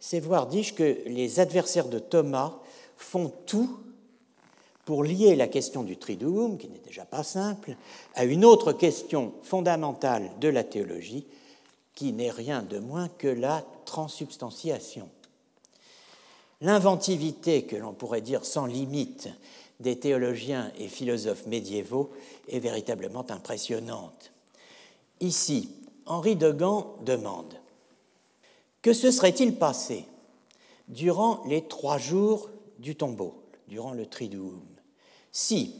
c'est 0.00 0.20
voir, 0.20 0.46
dis-je, 0.46 0.74
que 0.74 0.98
les 1.06 1.40
adversaires 1.40 1.88
de 1.88 1.98
Thomas 1.98 2.54
font 2.96 3.32
tout 3.46 3.78
pour 4.84 5.04
lier 5.04 5.36
la 5.36 5.48
question 5.48 5.82
du 5.82 5.98
triduum, 5.98 6.56
qui 6.56 6.68
n'est 6.68 6.78
déjà 6.78 7.04
pas 7.04 7.22
simple, 7.22 7.76
à 8.14 8.24
une 8.24 8.44
autre 8.44 8.72
question 8.72 9.34
fondamentale 9.42 10.30
de 10.40 10.48
la 10.48 10.64
théologie, 10.64 11.26
qui 11.94 12.12
n'est 12.12 12.30
rien 12.30 12.62
de 12.62 12.78
moins 12.78 13.08
que 13.08 13.28
la 13.28 13.64
transsubstantiation. 13.84 15.08
L'inventivité, 16.60 17.64
que 17.64 17.76
l'on 17.76 17.92
pourrait 17.92 18.22
dire 18.22 18.44
sans 18.44 18.66
limite, 18.66 19.28
des 19.80 19.98
théologiens 19.98 20.72
et 20.78 20.88
philosophes 20.88 21.46
médiévaux 21.46 22.10
est 22.48 22.58
véritablement 22.58 23.30
impressionnante. 23.30 24.32
Ici, 25.20 25.70
Henri 26.06 26.34
de 26.34 26.50
Gand 26.50 26.96
demande 27.04 27.57
Que 28.88 28.94
se 28.94 29.10
serait-il 29.10 29.54
passé 29.54 30.06
durant 30.88 31.44
les 31.44 31.60
trois 31.60 31.98
jours 31.98 32.48
du 32.78 32.96
tombeau, 32.96 33.34
durant 33.66 33.92
le 33.92 34.06
Triduum, 34.06 34.62
si, 35.30 35.74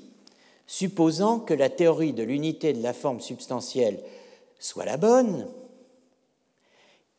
supposant 0.66 1.40
que 1.40 1.54
la 1.54 1.70
théorie 1.70 2.12
de 2.12 2.22
l'unité 2.22 2.74
de 2.74 2.82
la 2.82 2.92
forme 2.92 3.20
substantielle 3.20 3.98
soit 4.58 4.84
la 4.84 4.98
bonne, 4.98 5.48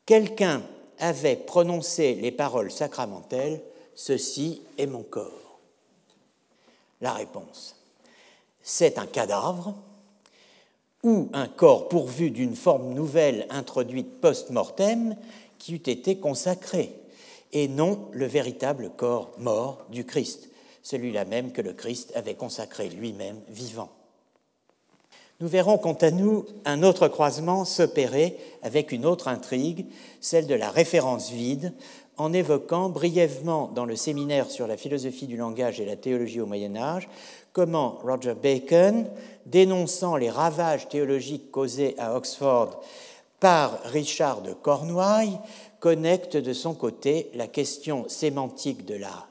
quelqu'un 0.06 0.62
avait 1.00 1.38
prononcé 1.38 2.14
les 2.14 2.32
paroles 2.32 2.72
sacramentelles 2.72 3.60
Ceci 3.96 4.62
est 4.78 4.86
mon 4.86 5.02
corps. 5.02 5.60
La 7.02 7.14
réponse 7.14 7.76
c'est 8.62 9.00
un 9.00 9.08
cadavre 9.08 9.74
ou 11.02 11.30
un 11.34 11.48
corps 11.48 11.90
pourvu 11.90 12.30
d'une 12.30 12.56
forme 12.56 12.94
nouvelle 12.94 13.48
introduite 13.50 14.22
post-mortem 14.22 15.16
qui 15.60 15.74
eût 15.74 15.90
été 15.90 16.18
consacré, 16.18 16.94
et 17.52 17.68
non 17.68 18.08
le 18.12 18.26
véritable 18.26 18.92
corps 18.96 19.32
mort 19.38 19.86
du 19.92 20.06
Christ, 20.06 20.50
celui-là 20.82 21.26
même 21.26 21.52
que 21.52 21.62
le 21.62 21.74
Christ 21.74 22.12
avait 22.16 22.36
consacré 22.36 22.90
lui-même 22.90 23.40
vivant. 23.50 23.90
Nous 25.42 25.48
verrons 25.48 25.78
quant 25.78 25.94
à 25.94 26.12
nous 26.12 26.46
un 26.66 26.84
autre 26.84 27.08
croisement 27.08 27.64
s'opérer 27.64 28.38
avec 28.62 28.92
une 28.92 29.06
autre 29.06 29.28
intrigue, 29.28 29.86
celle 30.20 30.48
de 30.48 30.56
la 30.56 30.70
référence 30.70 31.32
vide, 31.32 31.74
en 32.18 32.34
évoquant 32.34 32.90
brièvement 32.90 33.70
dans 33.74 33.86
le 33.86 33.96
séminaire 33.96 34.52
sur 34.52 34.68
la 34.68 34.76
philosophie 34.76 35.28
du 35.28 35.38
langage 35.38 35.80
et 35.80 35.86
la 35.86 35.96
théologie 35.96 36.42
au 36.42 36.46
Moyen 36.46 36.76
Âge 36.76 37.08
comment 37.54 38.00
Roger 38.04 38.36
Bacon, 38.42 39.06
dénonçant 39.46 40.16
les 40.16 40.30
ravages 40.30 40.88
théologiques 40.88 41.52
causés 41.52 41.96
à 41.98 42.16
Oxford 42.16 42.82
par 43.40 43.82
Richard 43.84 44.42
de 44.42 44.54
Cornouailles, 44.54 45.40
connecte 45.80 46.38
de 46.38 46.54
son 46.54 46.74
côté 46.74 47.32
la 47.34 47.48
question 47.48 48.08
sémantique 48.10 48.86
de 48.86 48.96
la 48.96 49.28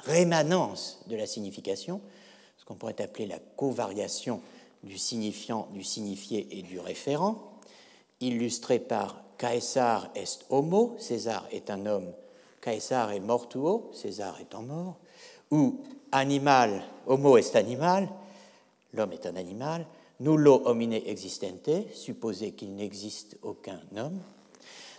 rémanence 0.00 1.00
de 1.06 1.16
la 1.16 1.26
signification, 1.26 2.00
ce 2.58 2.64
qu'on 2.64 2.74
pourrait 2.74 3.00
appeler 3.00 3.26
la 3.26 3.38
covariation 3.56 4.40
du 4.82 4.98
signifiant, 4.98 5.68
du 5.72 5.84
signifié 5.84 6.58
et 6.58 6.62
du 6.62 6.80
référent, 6.80 7.52
illustré 8.20 8.78
par 8.78 9.22
Caesar 9.38 10.08
est 10.14 10.44
homo, 10.50 10.96
César 10.98 11.46
est 11.52 11.70
un 11.70 11.86
homme, 11.86 12.12
Caesar 12.60 13.12
est 13.12 13.20
mortuo, 13.20 13.90
César 13.92 14.38
étant 14.40 14.62
mort, 14.62 14.96
ou 15.50 15.80
animal, 16.12 16.82
homo 17.06 17.36
est 17.36 17.54
animal, 17.54 18.08
l'homme 18.92 19.12
est 19.12 19.26
un 19.26 19.36
animal, 19.36 19.86
nullo 20.20 20.62
homine 20.64 20.94
existente, 20.94 21.70
supposer 21.94 22.52
qu'il 22.52 22.74
n'existe 22.74 23.36
aucun 23.42 23.80
homme. 23.96 24.20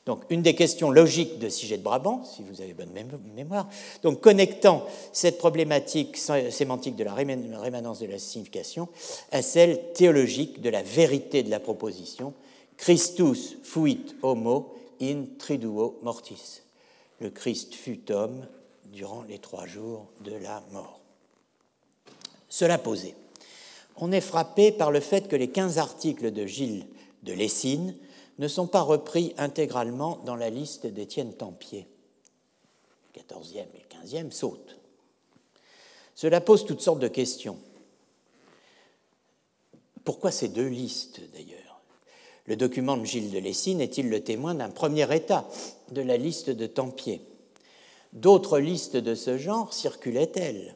Donc, 0.05 0.23
une 0.29 0.41
des 0.41 0.55
questions 0.55 0.89
logiques 0.89 1.37
de 1.37 1.49
Siget 1.49 1.79
de 1.79 1.83
Brabant, 1.83 2.23
si 2.23 2.41
vous 2.41 2.61
avez 2.61 2.73
bonne 2.73 2.93
mémoire, 3.35 3.67
donc 4.03 4.21
connectant 4.21 4.85
cette 5.11 5.37
problématique 5.37 6.15
sémantique 6.15 6.95
de 6.95 7.03
la 7.03 7.13
rémanence 7.13 7.99
de 7.99 8.05
la 8.05 8.17
signification 8.17 8.87
à 9.33 9.41
celle 9.41 9.91
théologique 9.91 10.61
de 10.61 10.69
la 10.69 10.81
vérité 10.81 11.43
de 11.43 11.49
la 11.49 11.59
proposition, 11.59 12.33
Christus 12.77 13.57
fuit 13.63 14.15
homo 14.21 14.75
in 15.01 15.25
triduo 15.37 15.99
mortis. 16.03 16.61
Le 17.19 17.29
Christ 17.29 17.73
fut 17.73 18.09
homme 18.09 18.47
durant 18.85 19.23
les 19.23 19.39
trois 19.39 19.65
jours 19.65 20.07
de 20.21 20.35
la 20.35 20.63
mort. 20.71 21.01
Cela 22.47 22.77
posé, 22.77 23.13
on 23.97 24.11
est 24.11 24.21
frappé 24.21 24.71
par 24.71 24.91
le 24.91 24.99
fait 24.99 25.27
que 25.27 25.35
les 25.35 25.49
15 25.49 25.77
articles 25.77 26.31
de 26.31 26.45
Gilles 26.45 26.85
de 27.23 27.33
Lessine 27.33 27.95
ne 28.39 28.47
sont 28.47 28.67
pas 28.67 28.81
repris 28.81 29.33
intégralement 29.37 30.17
dans 30.25 30.35
la 30.35 30.49
liste 30.49 30.85
d'Étienne 30.85 31.33
Tempier. 31.33 31.87
Le 33.15 33.21
14e 33.21 33.65
et 33.75 33.83
le 33.89 34.07
15e 34.07 34.31
sautent. 34.31 34.77
Cela 36.13 36.41
pose 36.41 36.65
toutes 36.65 36.81
sortes 36.81 36.99
de 36.99 37.07
questions. 37.07 37.57
Pourquoi 40.03 40.31
ces 40.31 40.47
deux 40.47 40.67
listes 40.67 41.21
d'ailleurs? 41.33 41.81
Le 42.45 42.55
document 42.55 42.95
de 42.95 43.05
Gilles 43.05 43.31
de 43.31 43.39
Lessine 43.39 43.81
est-il 43.81 44.09
le 44.09 44.23
témoin 44.23 44.55
d'un 44.55 44.69
premier 44.69 45.13
état 45.13 45.47
de 45.91 46.01
la 46.01 46.17
liste 46.17 46.49
de 46.49 46.65
Tempier? 46.65 47.21
D'autres 48.13 48.59
listes 48.59 48.95
de 48.95 49.15
ce 49.15 49.37
genre 49.37 49.73
circulaient-elles? 49.73 50.75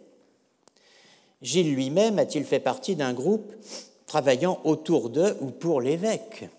Gilles 1.42 1.74
lui-même 1.74 2.20
a-t-il 2.20 2.46
fait 2.46 2.60
partie 2.60 2.96
d'un 2.96 3.14
groupe 3.14 3.54
travaillant 4.06 4.60
autour 4.64 5.10
de 5.10 5.36
ou 5.42 5.48
pour 5.48 5.82
l'évêque? 5.82 6.50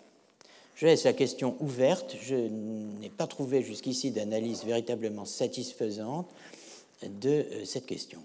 Je 0.74 0.86
laisse 0.86 1.04
la 1.04 1.12
question 1.12 1.56
ouverte. 1.60 2.16
Je 2.20 2.34
n'ai 2.34 3.10
pas 3.10 3.26
trouvé 3.26 3.62
jusqu'ici 3.62 4.10
d'analyse 4.10 4.64
véritablement 4.64 5.24
satisfaisante 5.24 6.28
de 7.02 7.30
euh, 7.30 7.64
cette 7.64 7.86
question. 7.86 8.20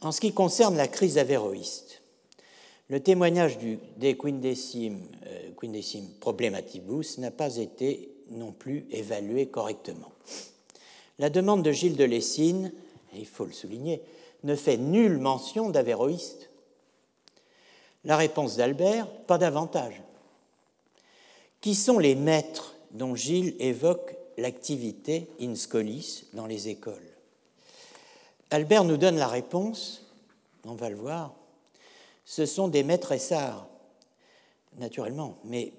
En 0.00 0.12
ce 0.12 0.20
qui 0.20 0.32
concerne 0.32 0.76
la 0.76 0.88
crise 0.88 1.18
avéroïste, 1.18 2.00
le 2.88 3.00
témoignage 3.00 3.58
du 3.58 3.78
De 3.98 4.12
Quindecim, 4.12 4.98
euh, 5.26 6.08
Problematibus 6.20 7.18
n'a 7.18 7.30
pas 7.30 7.58
été 7.58 8.10
non 8.30 8.52
plus 8.52 8.86
évalué 8.90 9.46
correctement. 9.46 10.10
La 11.18 11.28
demande 11.28 11.62
de 11.62 11.72
Gilles 11.72 11.96
de 11.96 12.04
Lessine, 12.04 12.72
il 13.14 13.26
faut 13.26 13.44
le 13.44 13.52
souligner, 13.52 14.00
ne 14.42 14.54
fait 14.54 14.76
nulle 14.76 15.18
mention 15.18 15.70
d'avéroïste. 15.70 16.50
La 18.04 18.16
réponse 18.16 18.56
d'Albert, 18.56 19.08
pas 19.26 19.38
davantage. 19.38 20.00
Qui 21.60 21.74
sont 21.74 21.98
les 21.98 22.14
maîtres 22.14 22.74
dont 22.92 23.14
Gilles 23.14 23.54
évoque 23.58 24.16
l'activité 24.38 25.28
in 25.40 25.54
scholis 25.54 26.24
dans 26.32 26.46
les 26.46 26.68
écoles? 26.68 26.96
Albert 28.50 28.84
nous 28.84 28.96
donne 28.96 29.16
la 29.16 29.28
réponse, 29.28 30.06
on 30.64 30.74
va 30.74 30.88
le 30.88 30.96
voir. 30.96 31.34
Ce 32.24 32.46
sont 32.46 32.68
des 32.68 32.82
maîtres 32.82 33.12
essarts, 33.12 33.68
naturellement, 34.78 35.36
mais 35.44 35.72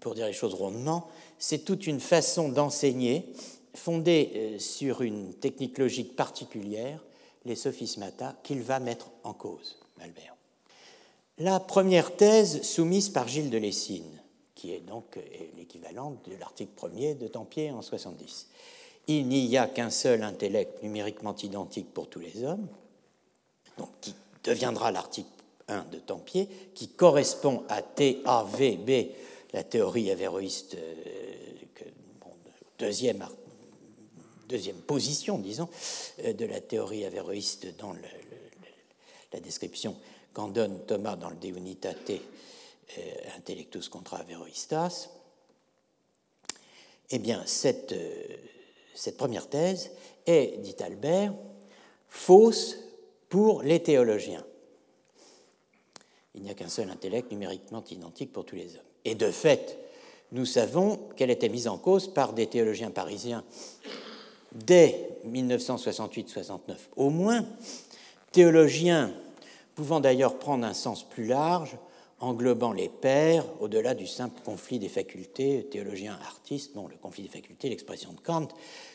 pour 0.00 0.14
dire 0.14 0.26
les 0.26 0.32
choses 0.32 0.54
rondement, 0.54 1.08
c'est 1.38 1.64
toute 1.64 1.86
une 1.86 2.00
façon 2.00 2.48
d'enseigner 2.48 3.32
fondée 3.74 4.32
euh, 4.34 4.58
sur 4.58 5.02
une 5.02 5.34
technique 5.34 5.78
logique 5.78 6.16
particulière, 6.16 7.00
les 7.48 7.56
sophismata, 7.56 8.36
qu'il 8.42 8.62
va 8.62 8.78
mettre 8.78 9.10
en 9.24 9.32
cause, 9.32 9.78
Albert. 10.00 10.36
La 11.38 11.60
première 11.60 12.16
thèse 12.16 12.62
soumise 12.62 13.08
par 13.08 13.26
Gilles 13.26 13.50
de 13.50 13.58
Lessine, 13.58 14.22
qui 14.54 14.72
est 14.72 14.80
donc 14.80 15.16
euh, 15.16 15.20
l'équivalent 15.56 16.16
de 16.26 16.36
l'article 16.36 16.72
premier 16.74 17.14
de 17.14 17.26
Tempier 17.26 17.70
en 17.70 17.82
70. 17.82 18.48
Il 19.06 19.26
n'y 19.26 19.56
a 19.56 19.66
qu'un 19.66 19.90
seul 19.90 20.22
intellect 20.22 20.82
numériquement 20.82 21.34
identique 21.36 21.92
pour 21.94 22.08
tous 22.08 22.20
les 22.20 22.44
hommes, 22.44 22.68
qui 24.00 24.14
deviendra 24.44 24.90
l'article 24.90 25.28
1 25.68 25.84
de 25.92 25.98
Tempier, 25.98 26.48
qui 26.74 26.88
correspond 26.88 27.62
à 27.68 27.82
TAVB, 27.82 29.12
la 29.52 29.62
théorie 29.62 30.10
avéroïste, 30.10 30.74
euh, 30.74 31.18
deuxième 32.78 33.22
deuxième 34.48 34.76
position, 34.76 35.38
disons, 35.38 35.68
euh, 36.24 36.32
de 36.32 36.46
la 36.46 36.60
théorie 36.60 37.04
avéroïste 37.04 37.76
dans 37.78 37.92
la 39.32 39.40
description 39.40 39.96
qu'en 40.32 40.48
donne 40.48 40.84
Thomas 40.86 41.16
dans 41.16 41.30
le 41.30 41.36
De 41.36 41.48
Unitate 41.48 42.10
euh, 42.10 43.02
Intellectus 43.36 43.88
contra 43.88 44.18
Averroistas. 44.18 45.10
Eh 47.10 47.18
bien, 47.18 47.44
euh, 47.64 48.36
cette 48.94 49.16
première 49.16 49.48
thèse 49.48 49.90
est, 50.26 50.58
dit 50.58 50.76
Albert, 50.80 51.34
fausse 52.08 52.76
pour 53.28 53.62
les 53.62 53.82
théologiens. 53.82 54.44
Il 56.34 56.42
n'y 56.42 56.50
a 56.50 56.54
qu'un 56.54 56.68
seul 56.68 56.90
intellect 56.90 57.30
numériquement 57.30 57.84
identique 57.90 58.32
pour 58.32 58.46
tous 58.46 58.56
les 58.56 58.76
hommes. 58.76 58.82
Et 59.04 59.14
de 59.14 59.30
fait, 59.30 59.78
nous 60.32 60.44
savons 60.44 61.08
qu'elle 61.16 61.30
était 61.30 61.48
mise 61.48 61.68
en 61.68 61.78
cause 61.78 62.12
par 62.12 62.32
des 62.32 62.46
théologiens 62.46 62.90
parisiens 62.90 63.44
dès 64.52 65.08
1968-69 65.26 66.58
au 66.96 67.10
moins, 67.10 67.44
théologiens 68.32 69.12
pouvant 69.74 70.00
d'ailleurs 70.00 70.38
prendre 70.38 70.66
un 70.66 70.74
sens 70.74 71.08
plus 71.08 71.26
large, 71.26 71.76
englobant 72.20 72.72
les 72.72 72.88
pairs 72.88 73.44
au-delà 73.60 73.94
du 73.94 74.06
simple 74.06 74.40
conflit 74.44 74.78
des 74.78 74.88
facultés, 74.88 75.68
théologiens 75.70 76.18
artistes, 76.26 76.74
bon, 76.74 76.88
le 76.88 76.96
conflit 76.96 77.22
des 77.22 77.28
facultés, 77.28 77.68
l'expression 77.68 78.12
de 78.12 78.20
Kant, 78.20 78.48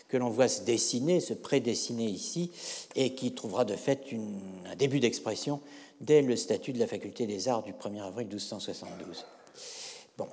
que 0.09 0.17
l'on 0.17 0.29
voit 0.29 0.49
se 0.49 0.63
dessiner, 0.63 1.19
se 1.21 1.33
prédessiner 1.33 2.05
ici, 2.05 2.51
et 2.95 3.13
qui 3.15 3.33
trouvera 3.33 3.63
de 3.65 3.75
fait 3.75 4.07
un 4.65 4.75
début 4.75 4.99
d'expression 4.99 5.61
dès 6.01 6.21
le 6.21 6.35
statut 6.35 6.73
de 6.73 6.79
la 6.79 6.87
faculté 6.87 7.25
des 7.25 7.47
arts 7.47 7.63
du 7.63 7.71
1er 7.71 8.01
avril 8.01 8.27
1272. 8.27 9.25
Bon, 10.17 10.27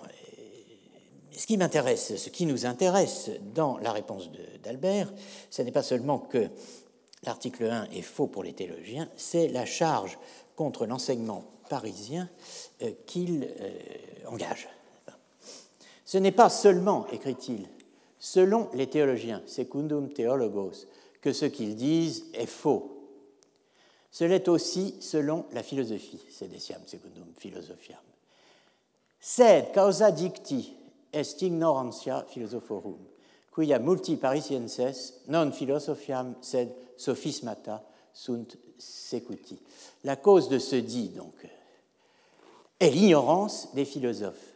ce 1.36 1.46
qui 1.46 1.56
m'intéresse, 1.56 2.16
ce 2.16 2.28
qui 2.28 2.46
nous 2.46 2.66
intéresse 2.66 3.30
dans 3.54 3.78
la 3.78 3.92
réponse 3.92 4.30
d'Albert, 4.62 5.12
ce 5.50 5.62
n'est 5.62 5.72
pas 5.72 5.82
seulement 5.82 6.18
que 6.18 6.48
l'article 7.24 7.64
1 7.64 7.90
est 7.90 8.02
faux 8.02 8.26
pour 8.26 8.42
les 8.42 8.52
théologiens, 8.52 9.08
c'est 9.16 9.48
la 9.48 9.64
charge 9.64 10.18
contre 10.56 10.86
l'enseignement 10.86 11.44
parisien 11.68 12.28
euh, 12.82 12.90
qu'il 13.06 13.48
euh, 13.60 13.70
engage. 14.26 14.68
Ce 16.04 16.18
n'est 16.18 16.32
pas 16.32 16.50
seulement, 16.50 17.06
écrit-il, 17.12 17.68
selon 18.18 18.68
les 18.74 18.88
théologiens, 18.88 19.42
secundum 19.46 20.12
theologos, 20.12 20.86
que 21.20 21.32
ce 21.32 21.46
qu'ils 21.46 21.76
disent 21.76 22.26
est 22.34 22.46
faux, 22.46 23.00
Ce 24.10 24.24
l'est 24.24 24.48
aussi 24.48 24.96
selon 25.00 25.46
la 25.52 25.62
philosophie, 25.62 26.20
secundum 26.30 27.32
philosophiam. 27.38 28.00
Sed 29.20 29.72
causa 29.72 30.10
dicti 30.10 30.74
est 31.12 31.42
ignorantia 31.42 32.24
philosophorum, 32.28 32.98
quia 33.52 33.78
multi 33.78 34.16
parisienses 34.16 35.22
non 35.28 35.52
philosophiam 35.52 36.36
sed 36.40 36.72
sophismata 36.96 37.82
sunt 38.12 38.56
secuti. 38.78 39.58
La 40.04 40.16
cause 40.16 40.48
de 40.48 40.58
ce 40.58 40.76
dit, 40.76 41.08
donc, 41.08 41.34
est 42.78 42.90
l'ignorance 42.90 43.74
des 43.74 43.84
philosophes. 43.84 44.54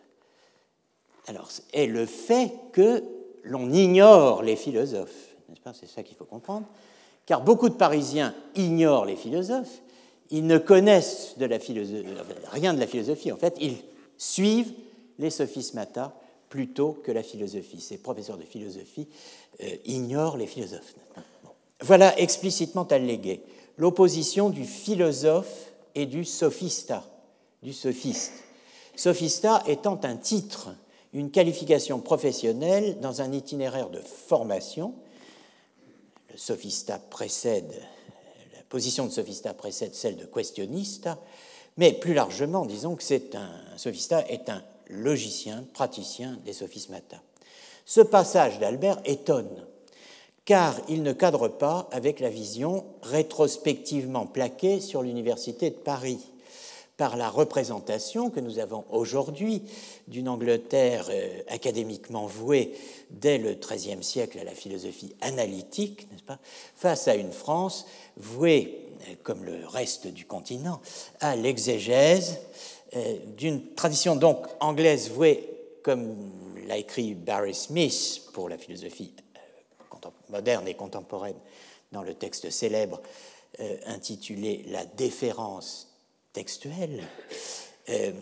Alors, 1.27 1.49
est 1.73 1.87
le 1.87 2.07
fait 2.07 2.53
que 2.73 3.03
l'on 3.43 3.73
ignore 3.73 4.43
les 4.43 4.57
philosophes, 4.57 5.37
n'est-ce 5.49 5.61
pas? 5.61 5.75
C'est 5.75 5.89
ça 5.89 6.03
qu'il 6.03 6.17
faut 6.17 6.25
comprendre. 6.25 6.67
Car 7.27 7.43
beaucoup 7.43 7.69
de 7.69 7.75
Parisiens 7.75 8.35
ignorent 8.55 9.07
les 9.07 9.17
philosophes, 9.17 9.81
ils 10.31 10.47
ne 10.47 10.59
connaissent 10.59 11.37
rien 12.51 12.75
de 12.75 12.81
la 12.81 12.87
philosophie, 12.87 13.33
en 13.33 13.37
fait, 13.37 13.57
ils 13.61 13.77
suivent 14.17 14.73
les 15.19 15.31
sophismata 15.31 16.15
plutôt 16.55 16.93
que 16.93 17.11
la 17.11 17.25
philosophie. 17.25 17.81
Ces 17.81 17.99
professeurs 17.99 18.39
de 18.39 18.45
philosophie 18.45 19.09
euh, 19.61 19.75
ignorent 19.87 20.37
les 20.37 20.47
philosophes. 20.47 20.95
Voilà 21.81 22.17
explicitement 22.21 22.85
allégué 22.85 23.43
l'opposition 23.77 24.51
du 24.51 24.65
philosophe 24.65 25.73
et 25.97 26.07
du 26.07 26.25
sophista, 26.25 27.03
du 27.65 27.73
sophiste. 27.73 28.35
Sophista 28.95 29.65
étant 29.67 29.99
un 30.05 30.15
titre, 30.15 30.69
une 31.13 31.33
qualification 31.33 31.99
professionnelle 31.99 33.01
dans 33.01 33.21
un 33.21 33.33
itinéraire 33.33 33.91
de 33.91 33.99
formation. 33.99 34.95
Le 36.31 36.39
sophista 36.39 37.01
précède, 37.01 37.83
la 38.55 38.63
position 38.69 39.07
de 39.07 39.11
sophista 39.11 39.55
précède 39.55 39.97
celle 39.97 40.19
de 40.19 40.27
questionnista, 40.27 41.19
mais 41.79 41.95
plus 41.95 42.15
largement, 42.15 42.65
disons 42.65 42.95
que 42.95 43.03
c'est 43.03 43.35
un, 43.35 43.51
sophista 43.77 44.25
est 44.29 44.49
un 44.49 44.63
logicien, 44.89 45.65
praticien 45.73 46.39
des 46.45 46.53
sophismata. 46.53 47.23
Ce 47.85 48.01
passage 48.01 48.59
d'Albert 48.59 49.01
étonne 49.05 49.65
car 50.45 50.79
il 50.89 51.03
ne 51.03 51.13
cadre 51.13 51.49
pas 51.49 51.89
avec 51.91 52.21
la 52.21 52.29
vision 52.29 52.85
rétrospectivement 53.03 54.27
plaquée 54.27 54.81
sur 54.81 55.03
l'Université 55.03 55.71
de 55.71 55.77
Paris 55.77 56.19
par 56.97 57.17
la 57.17 57.29
représentation 57.29 58.31
que 58.31 58.41
nous 58.41 58.59
avons 58.61 58.85
aujourd'hui 58.91 59.63
d'une 60.07 60.29
Angleterre 60.29 61.09
euh, 61.11 61.41
académiquement 61.49 62.27
vouée 62.27 62.73
dès 63.11 63.39
le 63.39 63.55
XIIIe 63.55 64.05
siècle 64.05 64.39
à 64.39 64.45
la 64.45 64.53
philosophie 64.53 65.17
analytique, 65.21 66.09
n'est-ce 66.13 66.23
pas, 66.23 66.39
face 66.77 67.09
à 67.09 67.17
une 67.17 67.33
France 67.33 67.87
vouée, 68.17 68.87
euh, 69.09 69.15
comme 69.25 69.45
le 69.45 69.67
reste 69.67 70.07
du 70.07 70.25
continent, 70.25 70.81
à 71.19 71.35
l'exégèse, 71.35 72.39
d'une 73.37 73.75
tradition 73.75 74.17
donc 74.17 74.47
anglaise 74.61 75.11
vouée, 75.11 75.51
comme 75.83 76.15
l'a 76.67 76.77
écrit 76.77 77.15
Barry 77.15 77.55
Smith 77.55 78.23
pour 78.33 78.49
la 78.49 78.59
philosophie 78.59 79.15
moderne 80.29 80.67
et 80.69 80.75
contemporaine 80.75 81.37
dans 81.93 82.03
le 82.03 82.15
texte 82.15 82.51
célèbre 82.51 83.01
euh, 83.61 83.77
intitulé 83.87 84.65
La 84.69 84.85
déférence 84.85 85.89
textuelle, 86.33 87.05
euh, 87.89 88.13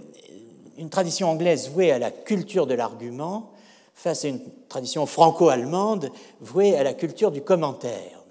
une 0.77 0.91
tradition 0.91 1.31
anglaise 1.31 1.71
vouée 1.71 1.91
à 1.91 1.99
la 1.99 2.11
culture 2.11 2.67
de 2.67 2.75
l'argument 2.75 3.51
face 3.95 4.25
à 4.25 4.29
une 4.29 4.41
tradition 4.69 5.07
franco-allemande 5.07 6.11
vouée 6.41 6.77
à 6.77 6.83
la 6.83 6.93
culture 6.93 7.31
du 7.31 7.43
commentaire. 7.43 8.23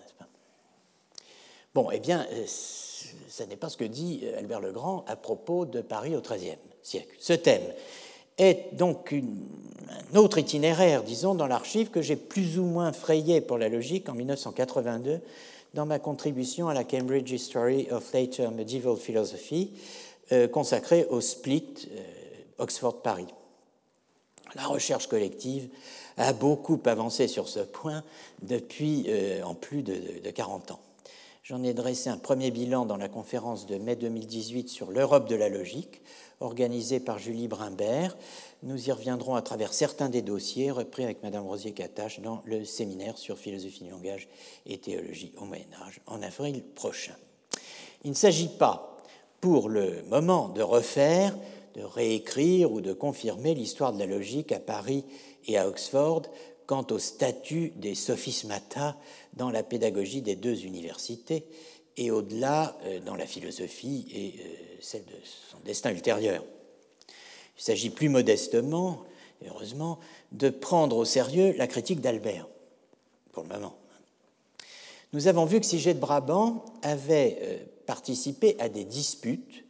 Bon, 1.74 1.90
eh 1.92 2.00
bien, 2.00 2.28
euh, 2.32 2.46
ce 3.42 3.48
n'est 3.48 3.56
pas 3.56 3.70
ce 3.70 3.78
que 3.78 3.84
dit 3.84 4.22
Albert 4.38 4.60
le 4.60 4.72
Grand 4.72 5.04
à 5.08 5.16
propos 5.16 5.66
de 5.66 5.82
Paris 5.82 6.16
au 6.16 6.22
XIIIe 6.22 6.58
siècle. 6.84 7.16
Ce 7.20 7.34
thème 7.34 7.64
est 8.38 8.70
donc 8.74 9.14
un 9.14 10.16
autre 10.16 10.38
itinéraire, 10.38 11.04
disons, 11.04 11.34
dans 11.34 11.48
l'archive 11.48 11.90
que 11.90 12.02
j'ai 12.02 12.16
plus 12.16 12.60
ou 12.60 12.66
moins 12.66 12.92
frayé 12.92 13.42
pour 13.42 13.58
la 13.58 13.68
logique 13.68 14.10
en 14.10 14.14
1982 14.14 15.22
dans 15.74 15.86
ma 15.86 15.98
contribution 15.98 16.68
à 16.68 16.74
la 16.74 16.84
Cambridge 16.84 17.32
History 17.32 17.88
of 17.92 18.14
Later 18.14 18.50
Medieval 18.52 18.98
Philosophy, 18.98 19.72
euh, 20.32 20.48
consacrée 20.48 21.06
au 21.10 21.22
split 21.22 21.88
euh, 21.92 22.02
Oxford-Paris. 22.60 23.28
La 24.54 24.66
recherche 24.66 25.08
collective 25.08 25.70
a 26.18 26.34
beaucoup 26.34 26.80
avancé 26.86 27.28
sur 27.28 27.48
ce 27.48 27.62
point 27.62 28.04
depuis 28.42 29.06
euh, 29.08 29.44
en 29.44 29.56
plus 29.56 29.82
de, 29.82 29.96
de 30.24 30.30
40 30.30 30.72
ans. 30.72 30.80
J'en 31.44 31.64
ai 31.64 31.74
dressé 31.74 32.12
un 32.12 32.18
premier 32.18 32.52
bilan 32.52 32.86
dans 32.86 32.98
la 32.98 33.10
conférence 33.10 33.66
de 33.66 33.80
mai 33.80 33.96
2018 33.96 34.70
sur 34.70 34.92
l'Europe 34.92 35.28
de 35.28 35.36
la 35.36 35.50
logique, 35.50 36.04
organisée 36.40 37.00
par 37.00 37.18
Julie 37.18 37.48
Brimbert. 37.48 38.16
Nous 38.62 38.88
y 38.88 38.92
reviendrons 38.92 39.34
à 39.34 39.42
travers 39.42 39.74
certains 39.74 40.10
des 40.10 40.22
dossiers 40.22 40.70
repris 40.70 41.04
avec 41.04 41.24
Mme 41.24 41.48
Rosier-Catache 41.48 42.20
dans 42.20 42.44
le 42.46 42.64
séminaire 42.64 43.18
sur 43.18 43.40
philosophie 43.40 43.84
du 43.86 43.90
langage 43.90 44.28
et 44.68 44.78
théologie 44.78 45.34
au 45.38 45.46
Moyen 45.46 45.66
Âge 45.84 46.00
en 46.06 46.22
avril 46.22 46.62
prochain. 46.76 47.16
Il 48.04 48.12
ne 48.12 48.16
s'agit 48.16 48.50
pas 48.60 48.98
pour 49.40 49.68
le 49.68 50.04
moment 50.04 50.50
de 50.50 50.62
refaire, 50.62 51.36
de 51.74 51.82
réécrire 51.82 52.72
ou 52.72 52.82
de 52.82 52.94
confirmer 52.94 53.56
l'histoire 53.56 53.94
de 53.94 54.00
la 54.00 54.06
logique 54.06 54.52
à 54.52 54.60
Paris 54.60 55.06
et 55.48 55.58
à 55.58 55.68
Oxford 55.68 56.22
quant 56.72 56.88
au 56.92 57.00
statut 57.00 57.74
des 57.76 57.96
sophismata 57.96 58.96
dans 59.34 59.50
la 59.50 59.64
pédagogie 59.64 60.22
des 60.22 60.36
deux 60.36 60.66
universités 60.66 61.46
et 61.98 62.12
au-delà 62.12 62.78
euh, 62.84 63.00
dans 63.00 63.16
la 63.16 63.26
philosophie 63.26 64.08
et 64.14 64.40
euh, 64.40 64.44
celle 64.80 65.06
de 65.06 65.16
son 65.24 65.58
destin 65.66 65.92
ultérieur. 65.92 66.44
Il 67.58 67.64
s'agit 67.64 67.90
plus 67.90 68.10
modestement, 68.10 69.04
heureusement, 69.46 70.00
de 70.32 70.50
prendre 70.50 70.98
au 70.98 71.06
sérieux 71.06 71.54
la 71.58 71.68
critique 71.68 72.02
d'Albert, 72.02 72.48
pour 73.32 73.44
le 73.44 73.50
moment. 73.50 73.76
Nous 75.14 75.28
avons 75.28 75.46
vu 75.46 75.60
que 75.60 75.66
Siget 75.66 75.94
de 75.94 76.00
Brabant 76.00 76.64
avait 76.82 77.38
euh, 77.42 77.58
participé 77.86 78.56
à 78.60 78.70
des 78.70 78.86
disputes 78.86 79.66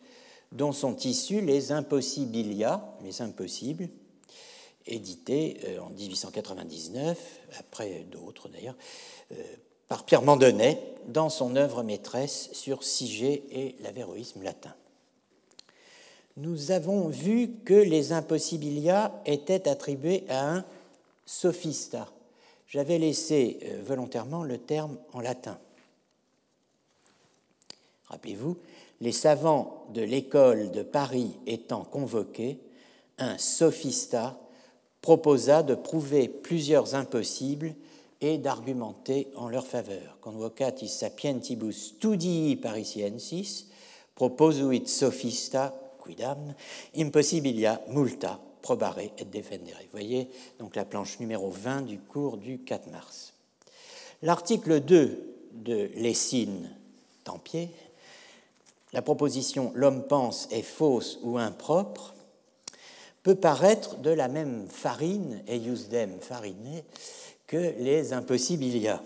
dont 0.52 0.71
sont 0.71 0.95
issus 0.97 1.41
les 1.41 1.71
Impossibilia, 1.71 2.95
les 3.04 3.21
impossibles, 3.21 3.89
édités 4.87 5.57
en 5.81 5.89
1899, 5.89 7.17
après 7.59 8.05
d'autres 8.11 8.49
d'ailleurs, 8.49 8.75
par 9.87 10.05
Pierre 10.05 10.21
Mandonnet 10.21 10.81
dans 11.07 11.29
son 11.29 11.55
œuvre 11.55 11.83
maîtresse 11.83 12.49
sur 12.53 12.83
Sigé 12.83 13.43
et 13.51 13.75
l'avéroïsme 13.81 14.41
latin. 14.41 14.73
Nous 16.37 16.71
avons 16.71 17.09
vu 17.09 17.49
que 17.65 17.73
les 17.73 18.13
impossibilia 18.13 19.11
étaient 19.25 19.67
attribués 19.67 20.23
à 20.29 20.55
un 20.55 20.65
sophista. 21.25 22.09
J'avais 22.67 22.97
laissé 22.99 23.59
euh, 23.63 23.81
volontairement 23.85 24.43
le 24.43 24.57
terme 24.57 24.97
en 25.11 25.19
latin. 25.19 25.59
Rappelez-vous, 28.05 28.57
les 29.01 29.11
savants 29.11 29.85
de 29.93 30.01
l'école 30.01 30.71
de 30.71 30.83
Paris 30.83 31.33
étant 31.47 31.83
convoqués, 31.83 32.59
un 33.17 33.37
sophista 33.37 34.39
proposa 35.01 35.63
de 35.63 35.75
prouver 35.75 36.27
plusieurs 36.27 36.95
impossibles 36.95 37.73
et 38.21 38.37
d'argumenter 38.37 39.27
en 39.35 39.49
leur 39.49 39.65
faveur. 39.65 40.17
Convocatis 40.21 40.89
sapientibus 40.89 41.95
studii 41.95 42.55
parisiensis 42.55 43.67
proposuit 44.15 44.87
sophista 44.87 45.73
quidam 46.03 46.53
impossibilia 46.95 47.81
multa 47.89 48.39
probare 48.61 48.99
et 49.17 49.25
defendere. 49.25 49.79
Vous 49.81 49.91
voyez 49.91 50.29
donc 50.59 50.75
la 50.75 50.85
planche 50.85 51.19
numéro 51.19 51.49
20 51.49 51.81
du 51.81 51.97
cours 51.97 52.37
du 52.37 52.59
4 52.59 52.91
mars. 52.91 53.33
L'article 54.21 54.81
2 54.81 55.49
de 55.53 55.89
Lessine 55.95 56.69
Tempier, 57.23 57.69
la 58.93 59.01
proposition 59.01 59.71
l'homme 59.73 60.03
pense 60.07 60.47
est 60.51 60.61
fausse 60.61 61.19
ou 61.23 61.37
impropre, 61.37 62.13
peut 63.23 63.36
paraître 63.36 63.97
de 63.97 64.10
la 64.10 64.27
même 64.27 64.67
farine, 64.67 65.41
et 65.47 65.60
dem 65.60 66.19
farine, 66.19 66.84
que 67.47 67.73
les 67.79 68.13
impossibilia. 68.13 69.01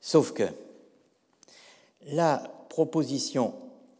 Sauf 0.00 0.32
que 0.32 0.44
la 2.12 2.38
proposition 2.68 3.54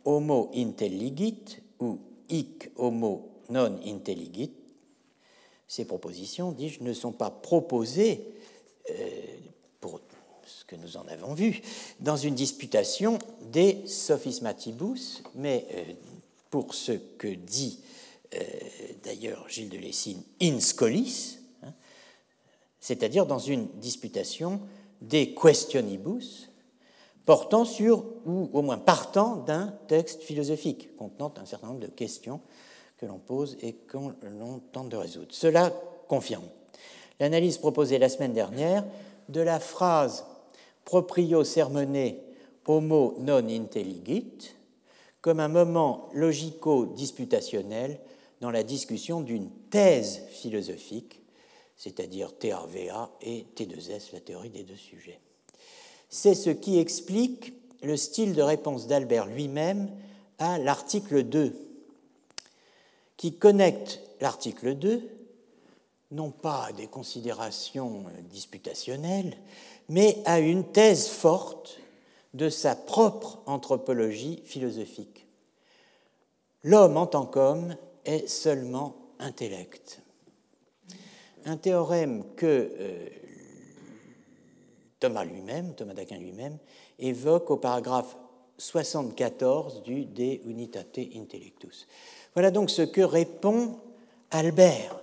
homo 0.04 0.50
intelligit 0.54 1.60
ou 1.80 1.98
hic 2.28 2.70
homo 2.76 3.28
non 3.50 3.80
intelligit, 3.84 4.52
ces 5.66 5.84
propositions, 5.84 6.52
dis-je, 6.52 6.82
ne 6.82 6.92
sont 6.92 7.12
pas 7.12 7.30
proposées, 7.30 8.24
euh, 8.90 8.94
pour 9.80 10.00
ce 10.44 10.64
que 10.64 10.76
nous 10.76 10.96
en 10.96 11.06
avons 11.08 11.34
vu, 11.34 11.60
dans 12.00 12.16
une 12.16 12.34
disputation 12.34 13.18
des 13.52 13.86
sophismatibus, 13.86 15.22
mais 15.34 15.66
euh, 15.74 15.84
pour 16.50 16.74
ce 16.74 16.92
que 16.92 17.28
dit 17.28 17.78
d'ailleurs 19.02 19.48
Gilles 19.48 19.70
de 19.70 19.78
Lessine 19.78 20.22
in 20.40 20.60
scolis, 20.60 21.38
c'est-à-dire 22.80 23.26
dans 23.26 23.38
une 23.38 23.66
disputation 23.78 24.60
des 25.00 25.34
questionibus 25.34 26.50
portant 27.26 27.64
sur, 27.64 28.04
ou 28.26 28.50
au 28.52 28.62
moins 28.62 28.78
partant 28.78 29.36
d'un 29.36 29.74
texte 29.88 30.22
philosophique 30.22 30.96
contenant 30.96 31.32
un 31.36 31.46
certain 31.46 31.68
nombre 31.68 31.80
de 31.80 31.86
questions 31.86 32.40
que 32.98 33.06
l'on 33.06 33.18
pose 33.18 33.56
et 33.62 33.74
que 33.74 33.96
l'on 33.96 34.60
tente 34.72 34.88
de 34.88 34.96
résoudre. 34.96 35.28
Cela 35.30 35.72
confirme 36.08 36.44
l'analyse 37.18 37.58
proposée 37.58 37.98
la 37.98 38.08
semaine 38.08 38.32
dernière 38.32 38.84
de 39.28 39.40
la 39.40 39.60
phrase 39.60 40.24
proprio 40.84 41.44
sermone 41.44 42.14
homo 42.66 43.16
non 43.20 43.48
intelligit 43.48 44.52
comme 45.20 45.40
un 45.40 45.48
moment 45.48 46.08
logico-disputationnel 46.14 48.00
dans 48.40 48.50
la 48.50 48.62
discussion 48.62 49.20
d'une 49.20 49.50
thèse 49.70 50.22
philosophique, 50.30 51.20
c'est-à-dire 51.76 52.36
TRVA 52.38 53.10
et 53.22 53.46
T2S, 53.56 54.12
la 54.12 54.20
théorie 54.20 54.50
des 54.50 54.62
deux 54.62 54.76
sujets. 54.76 55.20
C'est 56.08 56.34
ce 56.34 56.50
qui 56.50 56.78
explique 56.78 57.52
le 57.82 57.96
style 57.96 58.34
de 58.34 58.42
réponse 58.42 58.86
d'Albert 58.86 59.26
lui-même 59.26 59.90
à 60.38 60.58
l'article 60.58 61.22
2, 61.22 61.54
qui 63.16 63.34
connecte 63.34 64.00
l'article 64.20 64.74
2 64.74 65.20
non 66.10 66.30
pas 66.30 66.66
à 66.66 66.72
des 66.72 66.86
considérations 66.86 68.04
disputationnelles, 68.30 69.36
mais 69.88 70.18
à 70.24 70.40
une 70.40 70.64
thèse 70.64 71.08
forte 71.08 71.78
de 72.34 72.48
sa 72.48 72.74
propre 72.74 73.40
anthropologie 73.46 74.42
philosophique. 74.44 75.26
L'homme 76.62 76.96
en 76.96 77.06
tant 77.06 77.26
qu'homme 77.26 77.76
est 78.04 78.26
seulement 78.28 78.96
intellect. 79.18 80.02
Un 81.44 81.56
théorème 81.56 82.24
que 82.36 82.46
euh, 82.78 83.08
Thomas 84.98 85.24
lui-même, 85.24 85.74
Thomas 85.74 85.94
d'Aquin 85.94 86.18
lui-même, 86.18 86.58
évoque 86.98 87.50
au 87.50 87.56
paragraphe 87.56 88.16
74 88.58 89.82
du 89.82 90.04
De 90.04 90.48
Unitate 90.48 90.98
Intellectus. 91.14 91.86
Voilà 92.34 92.50
donc 92.50 92.70
ce 92.70 92.82
que 92.82 93.00
répond 93.00 93.78
Albert. 94.30 95.00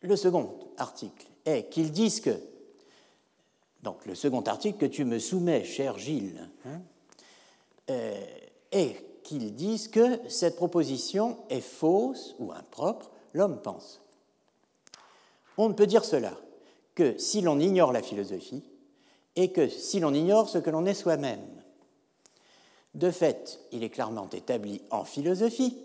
Le 0.00 0.16
second 0.16 0.54
article 0.78 1.26
est 1.44 1.68
qu'ils 1.68 1.92
disent 1.92 2.20
que, 2.20 2.40
donc 3.82 4.06
le 4.06 4.14
second 4.14 4.42
article 4.42 4.78
que 4.78 4.86
tu 4.86 5.04
me 5.04 5.18
soumets, 5.18 5.64
cher 5.64 5.98
Gilles, 5.98 6.48
hein, 6.64 6.80
euh, 7.90 8.24
est 8.72 9.07
qu'ils 9.28 9.54
disent 9.54 9.88
que 9.88 10.18
cette 10.30 10.56
proposition 10.56 11.36
est 11.50 11.60
fausse 11.60 12.34
ou 12.38 12.50
impropre, 12.52 13.10
l'homme 13.34 13.60
pense. 13.60 14.00
On 15.58 15.68
ne 15.68 15.74
peut 15.74 15.86
dire 15.86 16.06
cela 16.06 16.32
que 16.94 17.18
si 17.18 17.42
l'on 17.42 17.60
ignore 17.60 17.92
la 17.92 18.00
philosophie 18.00 18.64
et 19.36 19.52
que 19.52 19.68
si 19.68 20.00
l'on 20.00 20.14
ignore 20.14 20.48
ce 20.48 20.56
que 20.56 20.70
l'on 20.70 20.86
est 20.86 20.94
soi-même. 20.94 21.46
De 22.94 23.10
fait, 23.10 23.60
il 23.70 23.84
est 23.84 23.90
clairement 23.90 24.30
établi 24.30 24.80
en 24.90 25.04
philosophie 25.04 25.76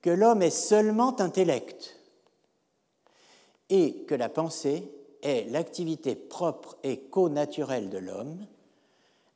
que 0.00 0.08
l'homme 0.08 0.40
est 0.40 0.48
seulement 0.48 1.20
intellect 1.20 1.98
et 3.68 4.04
que 4.08 4.14
la 4.14 4.30
pensée 4.30 4.90
est 5.22 5.50
l'activité 5.50 6.14
propre 6.14 6.78
et 6.82 7.00
co-naturelle 7.00 7.90
de 7.90 7.98
l'homme, 7.98 8.46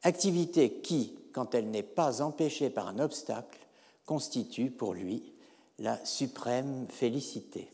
activité 0.02 0.80
qui, 0.80 1.12
quand 1.34 1.54
elle 1.54 1.70
n'est 1.70 1.82
pas 1.82 2.22
empêchée 2.22 2.70
par 2.70 2.88
un 2.88 3.00
obstacle, 3.00 3.58
constitue 4.06 4.70
pour 4.70 4.94
lui 4.94 5.34
la 5.78 6.02
suprême 6.06 6.86
félicité. 6.88 7.70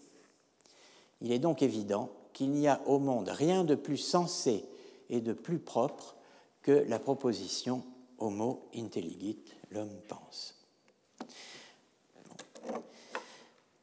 Il 1.21 1.31
est 1.31 1.39
donc 1.39 1.63
évident 1.63 2.11
qu'il 2.33 2.51
n'y 2.51 2.67
a 2.67 2.81
au 2.87 2.99
monde 2.99 3.29
rien 3.29 3.63
de 3.65 3.75
plus 3.75 3.99
sensé 3.99 4.65
et 5.11 5.21
de 5.21 5.35
plus 5.35 5.59
propre 5.59 6.17
que 6.63 6.73
la 6.73 6.99
proposition 6.99 7.85
Homo 8.19 8.69
intelligit, 8.75 9.39
l'homme 9.71 10.01
pense. 10.09 10.55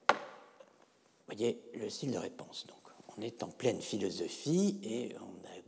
Vous 0.10 1.36
voyez 1.36 1.62
le 1.76 1.90
style 1.90 2.12
de 2.12 2.18
réponse. 2.18 2.66
Donc, 2.68 2.78
on 3.16 3.22
est 3.22 3.44
en 3.44 3.50
pleine 3.50 3.82
philosophie 3.82 4.80
et 4.84 5.16
on 5.20 5.48
a 5.48 5.62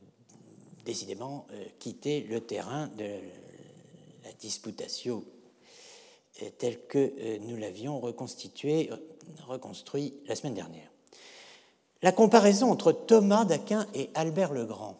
décidément 0.85 1.45
euh, 1.51 1.65
quitté 1.77 2.21
le 2.21 2.41
terrain 2.41 2.87
de 2.87 3.19
la 4.23 4.31
disputatio 4.33 5.25
euh, 6.41 6.49
tel 6.57 6.85
que 6.87 6.97
euh, 6.97 7.37
nous 7.41 7.57
l'avions 7.57 7.99
reconstitué, 7.99 8.89
reconstruit 9.47 10.13
la 10.27 10.35
semaine 10.35 10.53
dernière. 10.53 10.89
La 12.01 12.11
comparaison 12.11 12.71
entre 12.71 12.91
Thomas 12.91 13.45
d'Aquin 13.45 13.85
et 13.93 14.09
Albert 14.13 14.53
le 14.53 14.65
Grand 14.65 14.97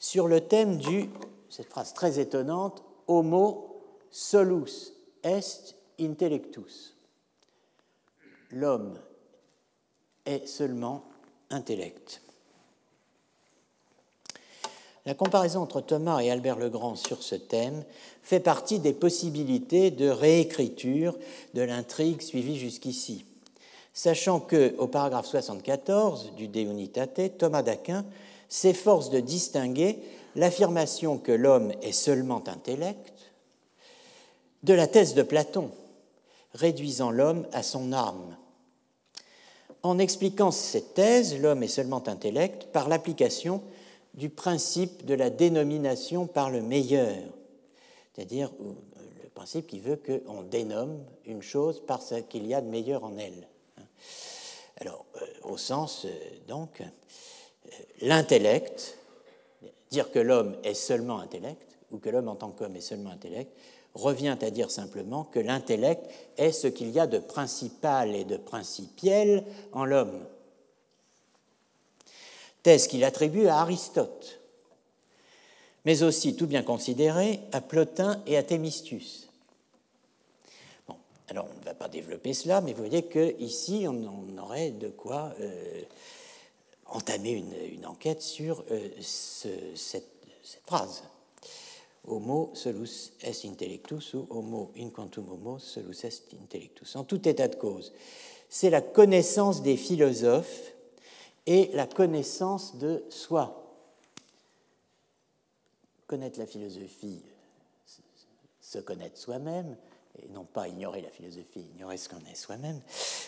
sur 0.00 0.26
le 0.26 0.40
thème 0.40 0.78
du, 0.78 1.10
cette 1.50 1.68
phrase 1.68 1.92
très 1.92 2.18
étonnante, 2.18 2.82
Homo 3.06 3.82
solus 4.10 4.92
est 5.22 5.76
intellectus. 6.00 6.96
L'homme 8.50 8.98
est 10.24 10.46
seulement 10.46 11.04
intellect. 11.50 12.22
La 15.06 15.14
comparaison 15.14 15.62
entre 15.62 15.80
Thomas 15.80 16.20
et 16.20 16.30
Albert 16.30 16.58
le 16.58 16.68
Grand 16.68 16.94
sur 16.94 17.22
ce 17.22 17.34
thème 17.34 17.84
fait 18.22 18.40
partie 18.40 18.80
des 18.80 18.92
possibilités 18.92 19.90
de 19.90 20.08
réécriture 20.08 21.16
de 21.54 21.62
l'intrigue 21.62 22.20
suivie 22.20 22.58
jusqu'ici. 22.58 23.24
Sachant 23.94 24.40
que, 24.40 24.74
au 24.76 24.86
paragraphe 24.86 25.26
74 25.26 26.34
du 26.36 26.48
De 26.48 26.60
Unitate, 26.60 27.38
Thomas 27.38 27.62
d'Aquin 27.62 28.04
s'efforce 28.48 29.10
de 29.10 29.20
distinguer 29.20 29.98
l'affirmation 30.36 31.16
que 31.16 31.32
l'homme 31.32 31.72
est 31.82 31.92
seulement 31.92 32.42
intellect 32.46 33.14
de 34.62 34.74
la 34.74 34.86
thèse 34.86 35.14
de 35.14 35.22
Platon, 35.22 35.70
réduisant 36.54 37.10
l'homme 37.10 37.46
à 37.52 37.62
son 37.62 37.92
âme. 37.92 38.36
En 39.82 39.98
expliquant 39.98 40.50
cette 40.50 40.92
thèse, 40.92 41.40
l'homme 41.40 41.62
est 41.62 41.68
seulement 41.68 42.06
intellect 42.06 42.66
par 42.66 42.88
l'application 42.88 43.62
du 44.14 44.28
principe 44.28 45.04
de 45.04 45.14
la 45.14 45.30
dénomination 45.30 46.26
par 46.26 46.50
le 46.50 46.62
meilleur, 46.62 47.16
c'est-à-dire 48.12 48.50
euh, 48.60 48.72
le 49.22 49.28
principe 49.30 49.66
qui 49.66 49.80
veut 49.80 49.96
qu'on 49.96 50.42
dénomme 50.42 51.04
une 51.26 51.42
chose 51.42 51.80
par 51.86 52.02
ce 52.02 52.16
qu'il 52.16 52.46
y 52.46 52.54
a 52.54 52.60
de 52.60 52.68
meilleur 52.68 53.04
en 53.04 53.16
elle. 53.18 53.48
Alors, 54.80 55.04
euh, 55.16 55.26
au 55.44 55.56
sens, 55.56 56.06
euh, 56.06 56.08
donc, 56.48 56.82
l'intellect, 58.00 58.98
dire 59.90 60.10
que 60.10 60.18
l'homme 60.18 60.56
est 60.64 60.74
seulement 60.74 61.20
intellect, 61.20 61.78
ou 61.90 61.98
que 61.98 62.08
l'homme 62.08 62.28
en 62.28 62.36
tant 62.36 62.50
qu'homme 62.50 62.76
est 62.76 62.80
seulement 62.80 63.10
intellect, 63.10 63.52
revient 63.94 64.36
à 64.40 64.50
dire 64.50 64.70
simplement 64.70 65.24
que 65.24 65.40
l'intellect 65.40 66.08
est 66.36 66.52
ce 66.52 66.68
qu'il 66.68 66.90
y 66.90 67.00
a 67.00 67.06
de 67.06 67.18
principal 67.18 68.14
et 68.14 68.24
de 68.24 68.36
principiel 68.36 69.44
en 69.72 69.84
l'homme 69.84 70.24
thèse 72.62 72.86
qu'il 72.86 73.04
attribue 73.04 73.46
à 73.46 73.58
Aristote, 73.58 74.40
mais 75.84 76.02
aussi, 76.02 76.36
tout 76.36 76.46
bien 76.46 76.62
considéré, 76.62 77.40
à 77.52 77.60
Plotin 77.60 78.22
et 78.26 78.36
à 78.36 78.42
Thémistus. 78.42 79.28
Bon, 80.86 80.96
alors 81.28 81.46
on 81.54 81.58
ne 81.58 81.64
va 81.64 81.74
pas 81.74 81.88
développer 81.88 82.34
cela, 82.34 82.60
mais 82.60 82.72
vous 82.72 82.84
voyez 82.84 83.04
qu'ici, 83.04 83.86
on, 83.88 84.38
aurait 84.38 84.70
de 84.70 84.88
quoi 84.88 85.32
euh, 85.40 85.82
entamer 86.86 87.30
une, 87.30 87.86
enquête 87.86 88.20
sur 88.20 88.64
euh, 88.70 88.88
cette, 89.00 89.74
cette, 89.74 90.62
phrase. 90.66 91.02
Homo 92.06 92.50
solus 92.54 93.12
est 93.20 93.44
intellectus 93.44 94.14
ou 94.14 94.26
homo 94.30 94.72
in 94.76 94.88
quantum 94.88 95.30
homo 95.30 95.58
solus 95.58 96.04
est 96.04 96.34
intellectus. 96.42 96.96
En 96.96 97.04
tout 97.04 97.26
état 97.28 97.46
de 97.46 97.56
cause, 97.56 97.92
c'est 98.48 98.70
la 98.70 98.80
connaissance 98.80 99.62
des 99.62 99.76
philosophes 99.76 100.72
et 101.50 101.68
la 101.74 101.88
connaissance 101.88 102.76
de 102.76 103.02
soi. 103.08 103.74
Connaître 106.06 106.38
la 106.38 106.46
philosophie, 106.46 107.20
se 108.60 108.78
connaître 108.78 109.18
soi-même, 109.18 109.76
et 110.22 110.28
non 110.28 110.44
pas 110.44 110.68
ignorer 110.68 111.00
la 111.00 111.10
philosophie, 111.10 111.66
ignorer 111.74 111.96
ce 111.96 112.08
qu'on 112.08 112.24
est 112.30 112.36
soi-même. 112.36 112.80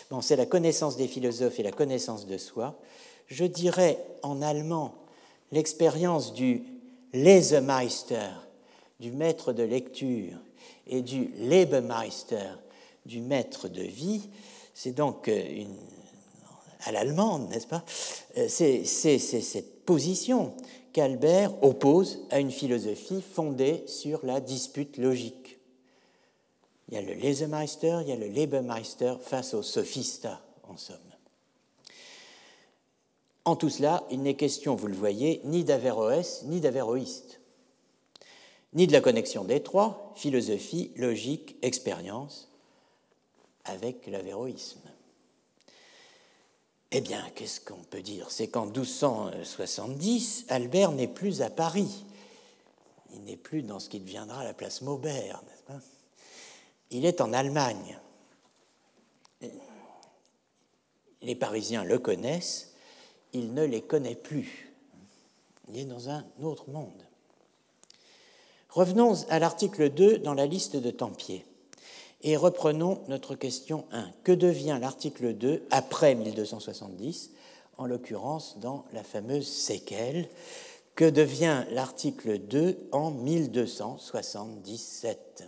Bon, 0.09 0.21
c'est 0.21 0.37
la 0.37 0.45
connaissance 0.45 0.95
des 0.95 1.09
philosophes 1.09 1.59
et 1.59 1.63
la 1.63 1.73
connaissance 1.73 2.25
de 2.25 2.37
soi. 2.37 2.79
Je 3.27 3.43
dirais 3.43 3.99
en 4.21 4.41
allemand 4.41 4.95
l'expérience 5.51 6.33
du 6.33 6.63
Lesemeister, 7.11 8.29
du 9.01 9.11
maître 9.11 9.51
de 9.51 9.63
lecture, 9.63 10.37
et 10.87 11.01
du 11.01 11.25
Lebemeister, 11.39 12.51
du 13.05 13.19
maître 13.19 13.67
de 13.67 13.83
vie. 13.83 14.29
C'est 14.73 14.93
donc 14.93 15.27
une 15.27 15.75
à 16.85 16.91
l'allemande, 16.91 17.49
n'est-ce 17.49 17.67
pas? 17.67 17.83
Euh, 18.37 18.47
C'est 18.47 18.85
cette 18.85 19.85
position 19.85 20.53
qu'Albert 20.93 21.51
oppose 21.63 22.19
à 22.29 22.39
une 22.39 22.51
philosophie 22.51 23.21
fondée 23.21 23.83
sur 23.87 24.25
la 24.25 24.39
dispute 24.39 24.97
logique. 24.97 25.59
Il 26.87 26.95
y 26.95 26.97
a 26.97 27.01
le 27.01 27.13
Lesemeister, 27.13 27.99
il 28.01 28.09
y 28.09 28.11
a 28.11 28.15
le 28.15 28.27
Lebemeister 28.27 29.15
face 29.21 29.53
au 29.53 29.63
sophista, 29.63 30.41
en 30.69 30.77
somme. 30.77 30.97
En 33.45 33.55
tout 33.55 33.69
cela, 33.69 34.05
il 34.09 34.21
n'est 34.21 34.35
question, 34.35 34.75
vous 34.75 34.87
le 34.87 34.95
voyez, 34.95 35.41
ni 35.43 35.63
d'Averroès 35.63 36.43
ni 36.45 36.61
d'Averroïste, 36.61 37.41
ni 38.73 38.87
de 38.87 38.93
la 38.93 39.01
connexion 39.01 39.43
des 39.43 39.61
trois, 39.61 40.13
philosophie, 40.15 40.91
logique, 40.95 41.57
expérience, 41.61 42.49
avec 43.65 44.07
l'avéroïsme. 44.07 44.82
Eh 46.95 47.01
bien, 47.01 47.27
qu'est-ce 47.33 47.59
qu'on 47.59 47.83
peut 47.89 48.03
dire? 48.03 48.29
C'est 48.29 48.49
qu'en 48.49 48.67
1270, 48.67 50.45
Albert 50.49 50.91
n'est 50.91 51.07
plus 51.07 51.41
à 51.41 51.49
Paris. 51.49 52.05
Il 53.15 53.23
n'est 53.23 53.35
plus 53.35 53.63
dans 53.63 53.79
ce 53.79 53.89
qui 53.89 53.99
deviendra 53.99 54.43
la 54.43 54.53
place 54.53 54.83
Maubert, 54.83 55.41
n'est-ce 55.47 55.63
pas? 55.63 55.79
Il 56.91 57.05
est 57.05 57.19
en 57.19 57.33
Allemagne. 57.33 57.99
Les 61.23 61.35
Parisiens 61.35 61.83
le 61.83 61.97
connaissent, 61.97 62.73
il 63.33 63.55
ne 63.55 63.63
les 63.63 63.81
connaît 63.81 64.15
plus. 64.15 64.71
Il 65.69 65.77
est 65.79 65.85
dans 65.85 66.09
un 66.09 66.23
autre 66.43 66.69
monde. 66.69 67.07
Revenons 68.69 69.15
à 69.29 69.39
l'article 69.39 69.89
2 69.89 70.19
dans 70.19 70.35
la 70.35 70.45
liste 70.45 70.75
de 70.75 70.91
Tempier. 70.91 71.43
Et 72.23 72.35
reprenons 72.37 73.01
notre 73.09 73.35
question 73.35 73.85
1. 73.91 74.09
Que 74.23 74.31
devient 74.31 74.77
l'article 74.79 75.33
2 75.33 75.67
après 75.71 76.15
1270, 76.15 77.31
en 77.77 77.85
l'occurrence 77.85 78.57
dans 78.59 78.85
la 78.93 79.03
fameuse 79.03 79.47
séquelle? 79.47 80.29
Que 80.95 81.09
devient 81.09 81.65
l'article 81.71 82.39
2 82.39 82.87
en 82.93 83.11
1277 83.11 85.43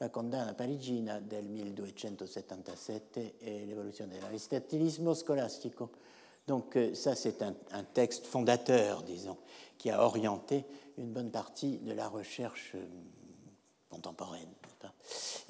la 0.00 0.08
condanna 0.08 0.54
parigina 0.54 1.20
del 1.20 1.44
1277 1.44 3.18
et 3.42 3.66
l'évolution 3.66 4.06
de 4.06 4.16
l'aristotélisme 4.22 5.14
scolastico. 5.14 5.90
Donc 6.46 6.76
euh, 6.76 6.94
ça, 6.94 7.14
c'est 7.14 7.42
un, 7.42 7.54
texte 7.92 8.26
fondateur, 8.26 9.02
disons, 9.02 9.36
qui 9.76 9.90
a 9.90 10.02
orienté 10.02 10.64
une 10.96 11.12
bonne 11.12 11.30
partie 11.30 11.78
de 11.78 11.92
la 11.92 12.08
recherche 12.08 12.72
euh, 12.74 12.84
contemporaine. 13.90 14.48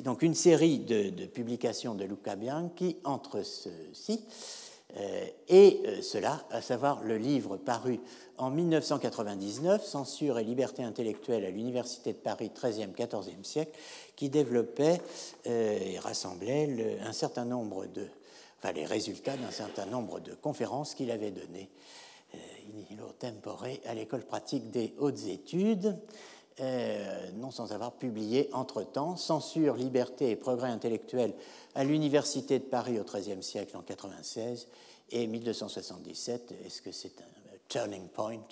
Et 0.00 0.02
donc 0.02 0.22
une 0.22 0.34
série 0.34 0.80
de, 0.80 1.10
de 1.10 1.26
publications 1.26 1.94
de 1.94 2.04
Luca 2.04 2.34
Bianchi 2.34 2.96
entre 3.04 3.42
ceux-ci 3.42 4.24
et 5.48 5.80
euh, 5.86 6.02
cela, 6.02 6.44
à 6.50 6.60
savoir 6.60 7.02
le 7.02 7.16
livre 7.16 7.56
paru 7.56 8.00
en 8.38 8.50
1999, 8.50 9.84
Censure 9.84 10.38
et 10.38 10.44
liberté 10.44 10.82
intellectuelle 10.82 11.44
à 11.44 11.50
l'Université 11.50 12.12
de 12.12 12.18
Paris 12.18 12.50
13e, 12.54 12.94
14e 12.94 13.44
siècle, 13.44 13.78
qui 14.16 14.28
développait 14.28 15.00
euh, 15.46 15.78
et 15.80 15.98
rassemblait 15.98 16.98
un 17.04 17.12
certain 17.12 17.44
nombre 17.44 17.86
de, 17.86 18.06
enfin, 18.58 18.72
les 18.72 18.86
résultats 18.86 19.36
d'un 19.36 19.50
certain 19.50 19.86
nombre 19.86 20.20
de 20.20 20.34
conférences 20.34 20.94
qu'il 20.94 21.10
avait 21.10 21.30
données 21.30 21.70
in 22.32 22.94
illo 22.94 23.12
tempore 23.18 23.66
à 23.86 23.94
l'école 23.94 24.22
pratique 24.22 24.70
des 24.70 24.94
hautes 24.98 25.26
études. 25.26 25.98
Non 27.36 27.50
sans 27.50 27.72
avoir 27.72 27.92
publié 27.92 28.50
entre-temps 28.52 29.16
Censure, 29.16 29.76
liberté 29.76 30.30
et 30.30 30.36
progrès 30.36 30.68
intellectuel 30.68 31.32
à 31.74 31.84
l'Université 31.84 32.58
de 32.58 32.64
Paris 32.64 32.98
au 32.98 33.04
XIIIe 33.04 33.42
siècle 33.42 33.76
en 33.76 33.82
96 33.82 34.68
et 35.10 35.26
1277, 35.26 36.54
est-ce 36.64 36.82
que 36.82 36.92
c'est 36.92 37.20
un 37.20 37.40
turning 37.68 38.08
point 38.08 38.46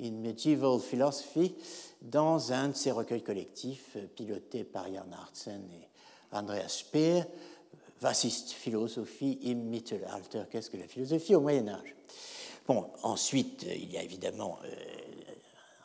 in 0.00 0.10
medieval 0.10 0.78
philosophy 0.80 1.54
dans 2.02 2.52
un 2.52 2.68
de 2.68 2.74
ces 2.74 2.90
recueils 2.90 3.22
collectifs 3.22 3.96
euh, 3.96 4.06
pilotés 4.14 4.64
par 4.64 4.92
Jan 4.92 5.10
Hartsen 5.12 5.62
et 5.72 6.36
Andreas 6.36 6.68
Speer, 6.68 7.22
Was 8.02 8.24
ist 8.24 8.52
Philosophie 8.52 9.38
im 9.46 9.70
Mittelalter. 9.70 10.42
Qu'est-ce 10.50 10.68
que 10.68 10.76
la 10.76 10.86
philosophie 10.86 11.34
au 11.34 11.40
Moyen 11.40 11.68
Âge? 11.68 11.96
Bon, 12.66 12.90
ensuite, 13.02 13.64
euh, 13.64 13.74
il 13.74 13.90
y 13.90 13.96
a 13.96 14.02
évidemment 14.02 14.58
euh, 14.64 14.68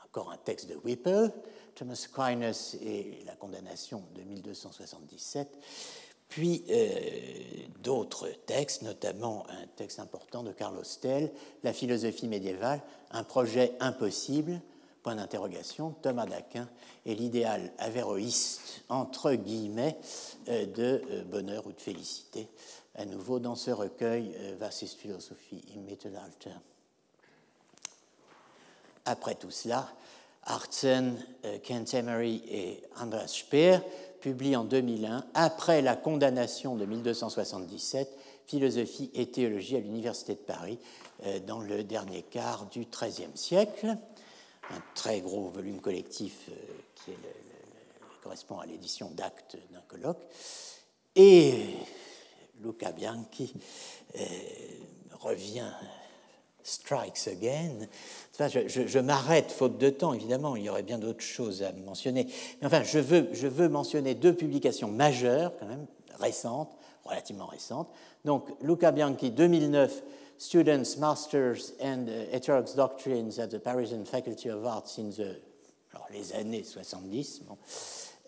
encore 0.06 0.30
un 0.32 0.38
texte 0.38 0.70
de 0.70 0.76
Whipple, 0.76 1.32
Thomas 1.76 2.08
Aquinas 2.14 2.76
et 2.82 3.24
la 3.26 3.36
condamnation 3.36 4.04
de 4.16 4.22
1277 4.22 5.58
puis 6.32 6.64
euh, 6.70 7.68
d'autres 7.84 8.30
textes, 8.46 8.82
notamment 8.84 9.46
un 9.50 9.68
texte 9.76 10.00
important 10.00 10.44
de 10.44 10.54
Carlos 10.54 10.82
Tell, 11.02 11.30
La 11.62 11.74
philosophie 11.74 12.30
médiévale, 12.30 12.82
un 13.12 13.26
projet 13.26 13.74
impossible, 13.82 14.62
point 15.04 15.16
d'interrogation, 15.16 15.94
Thomas 16.02 16.26
d'Aquin 16.26 16.70
et 17.06 17.16
l'idéal 17.16 17.74
avéroïste, 17.80 18.84
entre 18.88 19.34
guillemets, 19.34 19.98
euh, 20.48 20.66
de 20.66 21.02
euh, 21.12 21.24
bonheur 21.26 21.68
ou 21.68 21.74
de 21.74 21.82
félicité, 21.82 22.48
à 22.96 23.06
nouveau 23.06 23.40
dans 23.40 23.56
ce 23.56 23.72
recueil 23.72 24.34
ist 24.82 25.00
Philosophie 25.00 25.66
im 25.76 25.82
Mittelalter. 25.82 26.56
Après 29.04 29.36
tout 29.36 29.52
cela, 29.52 29.90
Artsen, 30.44 31.16
Kent 31.64 31.94
Emery 31.94 32.44
et 32.48 32.84
Andreas 33.00 33.28
Speer 33.28 33.80
publie 34.22 34.56
en 34.56 34.64
2001, 34.64 35.26
après 35.34 35.82
la 35.82 35.96
condamnation 35.96 36.76
de 36.76 36.86
1277, 36.86 38.10
Philosophie 38.46 39.10
et 39.14 39.32
théologie 39.32 39.76
à 39.76 39.80
l'Université 39.80 40.34
de 40.34 40.40
Paris, 40.40 40.78
euh, 41.26 41.40
dans 41.40 41.60
le 41.60 41.84
dernier 41.84 42.24
quart 42.24 42.68
du 42.68 42.86
XIIIe 42.86 43.36
siècle. 43.36 43.98
Un 44.70 44.82
très 44.96 45.22
gros 45.22 45.50
volume 45.50 45.82
collectif 45.82 46.50
euh, 46.50 46.54
qui 46.96 47.12
correspond 48.22 48.60
à 48.60 48.66
l'édition 48.66 49.10
d'actes 49.12 49.58
d'un 49.72 49.82
colloque. 49.88 50.22
Et 51.16 51.76
Luca 52.62 52.92
Bianchi 52.92 53.54
euh, 54.16 54.24
revient 55.20 55.72
strikes 56.64 57.28
again. 57.28 57.88
Je, 58.48 59.00
m'arrête 59.00 59.52
faute 59.52 59.78
de 59.78 59.90
temps, 59.90 60.14
évidemment, 60.14 60.56
il 60.56 60.64
y 60.64 60.70
aurait 60.70 60.84
bien 60.84 60.98
d'autres 60.98 61.22
choses 61.22 61.64
à 61.64 61.72
mentionner. 61.74 62.28
Mais 62.62 62.68
enfin, 62.68 62.84
je 62.84 63.00
veux, 63.00 63.70
mentionner 63.70 64.16
deux 64.16 64.34
publications 64.34 64.88
majeures, 64.88 65.54
quand 65.60 65.68
même, 65.68 65.86
récentes, 66.20 66.76
relativement 67.04 67.48
récentes. 67.48 67.90
Donc, 68.26 68.46
Luca 68.62 68.92
Bianchi, 68.92 69.32
2009, 69.32 70.04
Students, 70.38 70.98
Masters 70.98 71.74
and 71.82 72.08
Heterodox 72.32 72.76
Doctrines 72.76 73.40
at 73.40 73.48
the 73.48 73.60
Parisian 73.60 74.06
Faculty 74.06 74.50
of 74.50 74.66
Arts 74.66 74.98
in 74.98 75.10
the, 75.10 75.40
alors, 75.94 76.08
les 76.12 76.34
années 76.34 76.64
70, 76.64 77.44
bon, 77.48 77.58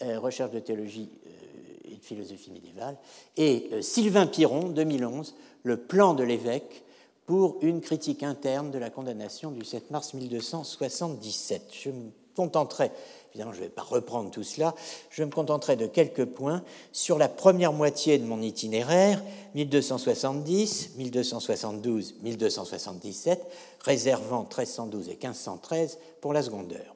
euh, 0.04 0.20
recherche 0.20 0.52
de 0.52 0.60
théologie 0.60 1.10
euh, 1.26 1.92
et 1.92 1.96
de 1.96 2.04
philosophie 2.04 2.52
médiévale. 2.52 2.98
Et 3.38 3.70
euh, 3.72 3.82
Sylvain 3.82 4.28
Piron, 4.28 4.70
2011, 4.70 5.34
Le 5.64 5.78
plan 5.78 6.14
de 6.14 6.24
l'évêque 6.24 6.84
pour 7.26 7.58
une 7.62 7.82
critique 7.82 8.24
interne 8.24 8.72
de 8.72 8.78
la 8.78 8.90
condamnation 8.90 9.52
du 9.52 9.64
7 9.64 9.92
mars 9.92 10.14
1277. 10.14 11.72
Je 11.72 11.90
me 11.90 12.12
contenterai, 12.36 12.92
évidemment 13.32 13.54
je 13.54 13.60
ne 13.60 13.64
vais 13.64 13.70
pas 13.70 13.84
reprendre 13.84 14.32
tout 14.32 14.44
cela, 14.44 14.74
je 15.10 15.24
me 15.24 15.30
contenterai 15.30 15.76
de 15.76 15.88
quelques 15.88 16.26
points 16.26 16.64
sur 16.92 17.18
la 17.18 17.30
première 17.30 17.74
moitié 17.74 18.18
de 18.18 18.26
mon 18.26 18.42
itinéraire, 18.42 19.24
1270, 19.56 20.92
1272, 20.98 22.16
1277, 22.22 23.46
réservant 23.80 24.42
1312 24.42 25.10
et 25.10 25.12
1513 25.12 26.00
pour 26.22 26.34
la 26.34 26.42
seconde 26.42 26.74
heure. 26.74 26.96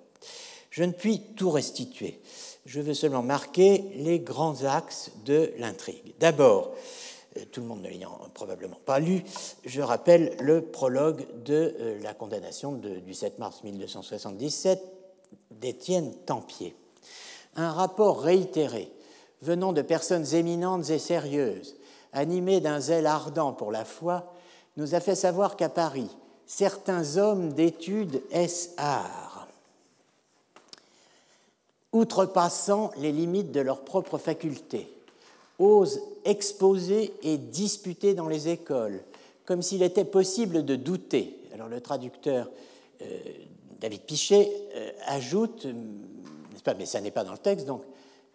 Je 0.70 0.84
ne 0.84 0.92
puis 0.92 1.22
tout 1.36 1.50
restituer. 1.50 2.20
Je 2.66 2.82
veux 2.82 2.94
seulement 2.94 3.24
marquer 3.24 3.86
les 3.96 4.20
grands 4.20 4.66
axes 4.66 5.12
de 5.26 5.54
l'intrigue. 5.58 6.14
D'abord, 6.20 6.74
tout 7.46 7.62
le 7.62 7.68
monde 7.68 7.82
ne 7.82 7.90
l'ayant 7.90 8.18
probablement 8.34 8.80
pas 8.86 9.00
lu, 9.00 9.24
je 9.66 9.82
rappelle 9.82 10.36
le 10.40 10.62
prologue 10.62 11.26
de 11.44 11.76
euh, 11.80 12.00
la 12.02 12.14
condamnation 12.14 12.74
du 12.74 13.14
7 13.14 13.40
mars 13.40 13.64
1277 13.64 14.82
d'Étienne 15.52 16.14
Tempier. 16.26 16.76
Un 17.56 17.72
rapport 17.72 18.22
réitéré 18.22 18.92
venant 19.42 19.74
de 19.74 19.82
personnes 19.82 20.34
éminentes 20.34 20.90
et 20.90 21.00
sérieuses, 21.00 21.76
animées 22.14 22.62
d'un 22.62 22.80
zèle 22.80 23.08
ardent 23.08 23.54
pour 23.54 23.72
la 23.72 23.86
foi, 23.86 24.34
nous 24.78 24.96
a 24.96 25.00
fait 25.00 25.16
savoir 25.16 25.56
qu'à 25.56 25.70
Paris, 25.70 26.10
certains 26.46 27.18
hommes 27.18 27.54
d'études 27.54 28.22
S.A 28.32 29.04
outrepassant 31.94 32.92
les 32.98 33.12
limites 33.12 33.52
de 33.52 33.62
leurs 33.62 33.84
propres 33.84 34.18
facultés, 34.18 34.92
osent 35.60 36.02
exposer 36.26 37.14
et 37.24 37.38
disputer 37.38 38.14
dans 38.14 38.28
les 38.28 38.50
écoles, 38.50 39.04
comme 39.46 39.62
s'il 39.62 39.82
était 39.84 40.06
possible 40.06 40.66
de 40.66 40.76
douter. 40.76 41.40
Alors 41.54 41.70
le 41.70 41.82
traducteur 41.82 42.50
euh, 43.02 43.20
David 43.80 44.02
Pichet 44.02 44.52
euh, 44.76 44.92
ajoute, 45.06 45.66
euh, 45.66 45.74
n'est-ce 46.52 46.64
pas, 46.64 46.74
mais 46.74 46.86
ça 46.86 47.02
n'est 47.02 47.12
pas 47.12 47.24
dans 47.24 47.32
le 47.32 47.38
texte, 47.38 47.66
donc 47.66 47.84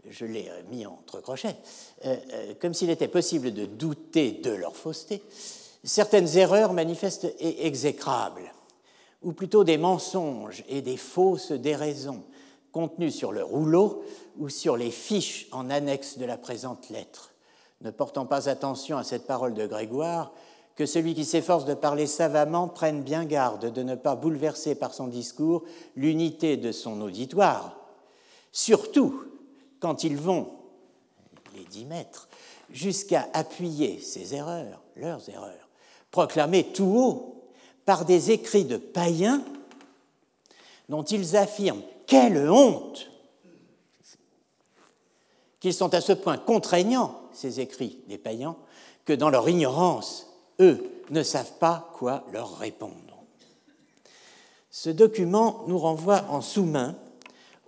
je 0.08 0.24
l'ai 0.24 0.50
mis 0.68 0.84
entre 0.84 1.20
crochets, 1.20 1.54
comme 2.60 2.74
s'il 2.74 2.90
était 2.90 3.06
possible 3.06 3.54
de 3.54 3.66
douter 3.66 4.32
de 4.32 4.50
leur 4.50 4.74
fausseté, 4.74 5.22
certaines 5.84 6.36
erreurs 6.36 6.72
manifestes 6.72 7.32
et 7.38 7.68
exécrables, 7.68 8.52
ou 9.22 9.32
plutôt 9.32 9.62
des 9.62 9.78
mensonges 9.78 10.64
et 10.68 10.82
des 10.82 10.96
fausses 10.96 11.52
déraisons 11.52 12.24
contenus 12.72 13.14
sur 13.14 13.32
le 13.32 13.44
rouleau 13.44 14.02
ou 14.38 14.48
sur 14.48 14.76
les 14.76 14.90
fiches 14.90 15.46
en 15.52 15.70
annexe 15.70 16.18
de 16.18 16.24
la 16.24 16.38
présente 16.38 16.88
lettre. 16.88 17.32
Ne 17.82 17.90
portant 17.90 18.26
pas 18.26 18.48
attention 18.48 18.96
à 18.96 19.04
cette 19.04 19.26
parole 19.26 19.54
de 19.54 19.66
Grégoire, 19.66 20.32
que 20.74 20.86
celui 20.86 21.14
qui 21.14 21.24
s'efforce 21.24 21.66
de 21.66 21.74
parler 21.74 22.06
savamment 22.06 22.66
prenne 22.68 23.02
bien 23.02 23.24
garde 23.24 23.72
de 23.72 23.82
ne 23.82 23.94
pas 23.94 24.16
bouleverser 24.16 24.74
par 24.74 24.94
son 24.94 25.06
discours 25.06 25.64
l'unité 25.96 26.56
de 26.56 26.72
son 26.72 27.00
auditoire, 27.02 27.76
surtout 28.52 29.22
quand 29.80 30.02
ils 30.04 30.16
vont, 30.16 30.48
les 31.54 31.64
dix 31.64 31.84
mètres, 31.84 32.28
jusqu'à 32.70 33.28
appuyer 33.34 34.00
ces 34.00 34.34
erreurs, 34.34 34.80
leurs 34.96 35.28
erreurs, 35.28 35.68
proclamées 36.10 36.64
tout 36.72 36.84
haut 36.84 37.50
par 37.84 38.04
des 38.06 38.30
écrits 38.30 38.64
de 38.64 38.76
païens 38.78 39.42
dont 40.88 41.02
ils 41.02 41.36
affirment 41.36 41.82
quelle 42.12 42.50
honte 42.50 43.10
qu'ils 45.60 45.72
sont 45.72 45.94
à 45.94 46.02
ce 46.02 46.12
point 46.12 46.36
contraignants, 46.36 47.18
ces 47.32 47.60
écrits 47.60 48.00
des 48.06 48.18
païens, 48.18 48.54
que 49.06 49.14
dans 49.14 49.30
leur 49.30 49.48
ignorance, 49.48 50.26
eux 50.60 50.84
ne 51.08 51.22
savent 51.22 51.54
pas 51.58 51.90
quoi 51.94 52.24
leur 52.30 52.58
répondre. 52.58 53.24
Ce 54.70 54.90
document 54.90 55.64
nous 55.68 55.78
renvoie 55.78 56.24
en 56.28 56.42
sous-main 56.42 56.96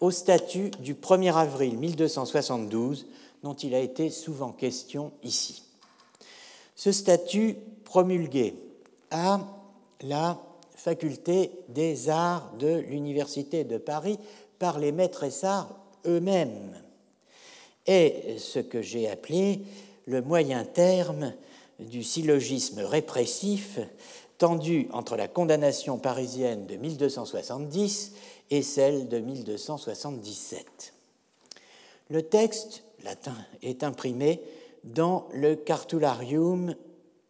au 0.00 0.10
statut 0.10 0.70
du 0.80 0.94
1er 0.94 1.34
avril 1.34 1.78
1272 1.78 3.06
dont 3.42 3.54
il 3.54 3.74
a 3.74 3.80
été 3.80 4.10
souvent 4.10 4.52
question 4.52 5.12
ici. 5.22 5.62
Ce 6.76 6.92
statut 6.92 7.56
promulgué 7.84 8.58
à 9.10 9.40
la 10.02 10.38
faculté 10.84 11.50
des 11.70 12.10
arts 12.10 12.52
de 12.58 12.76
l'Université 12.76 13.64
de 13.64 13.78
Paris 13.78 14.18
par 14.58 14.78
les 14.78 14.92
maîtres 14.92 15.46
arts 15.46 15.74
eux-mêmes 16.04 16.78
est 17.86 18.38
ce 18.38 18.58
que 18.58 18.82
j'ai 18.82 19.08
appelé 19.08 19.62
le 20.04 20.20
moyen 20.20 20.66
terme 20.66 21.32
du 21.78 22.02
syllogisme 22.02 22.80
répressif 22.80 23.78
tendu 24.36 24.88
entre 24.92 25.16
la 25.16 25.26
condamnation 25.26 25.96
parisienne 25.96 26.66
de 26.66 26.76
1270 26.76 28.12
et 28.50 28.60
celle 28.60 29.08
de 29.08 29.20
1277. 29.20 30.92
Le 32.10 32.20
texte 32.20 32.84
latin 33.04 33.36
est 33.62 33.84
imprimé 33.84 34.42
dans 34.84 35.28
le 35.32 35.56
Cartularium 35.56 36.74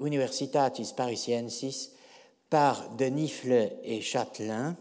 Universitatis 0.00 0.92
Parisiensis 0.96 1.93
par 2.54 2.88
De 2.90 3.06
Nifle 3.06 3.72
et 3.82 4.00
Châtelain 4.00 4.76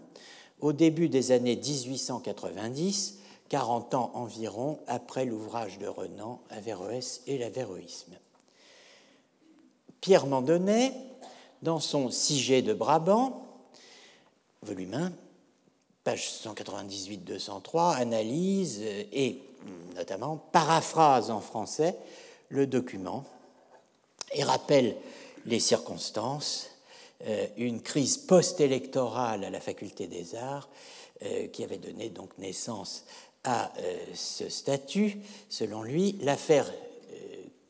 au 0.61 0.73
début 0.73 1.09
des 1.09 1.31
années 1.31 1.55
1890, 1.55 3.17
40 3.49 3.95
ans 3.95 4.11
environ 4.13 4.77
après 4.85 5.25
l'ouvrage 5.25 5.79
de 5.79 5.87
Renan, 5.87 6.39
Averroès 6.51 7.23
et 7.25 7.39
l'Averroïsme. 7.39 8.13
Pierre 10.01 10.27
Mandonnet, 10.27 10.93
dans 11.63 11.79
son 11.79 12.11
Siget 12.11 12.61
de 12.61 12.75
Brabant, 12.75 13.43
volume 14.61 14.93
1, 14.93 15.11
page 16.03 16.29
198-203, 16.45 17.95
analyse 17.95 18.83
et 18.83 19.41
notamment 19.95 20.37
paraphrase 20.51 21.31
en 21.31 21.41
français 21.41 21.97
le 22.49 22.67
document 22.67 23.23
et 24.31 24.43
rappelle 24.43 24.95
les 25.47 25.59
circonstances, 25.59 26.69
une 27.57 27.81
crise 27.81 28.17
post-électorale 28.17 29.43
à 29.43 29.49
la 29.49 29.59
faculté 29.59 30.07
des 30.07 30.35
arts 30.35 30.69
euh, 31.25 31.47
qui 31.47 31.63
avait 31.63 31.77
donné 31.77 32.09
donc 32.09 32.37
naissance 32.37 33.05
à 33.45 33.71
euh, 33.77 33.97
ce 34.13 34.49
statut. 34.49 35.19
Selon 35.47 35.83
lui, 35.83 36.17
l'affaire 36.21 36.69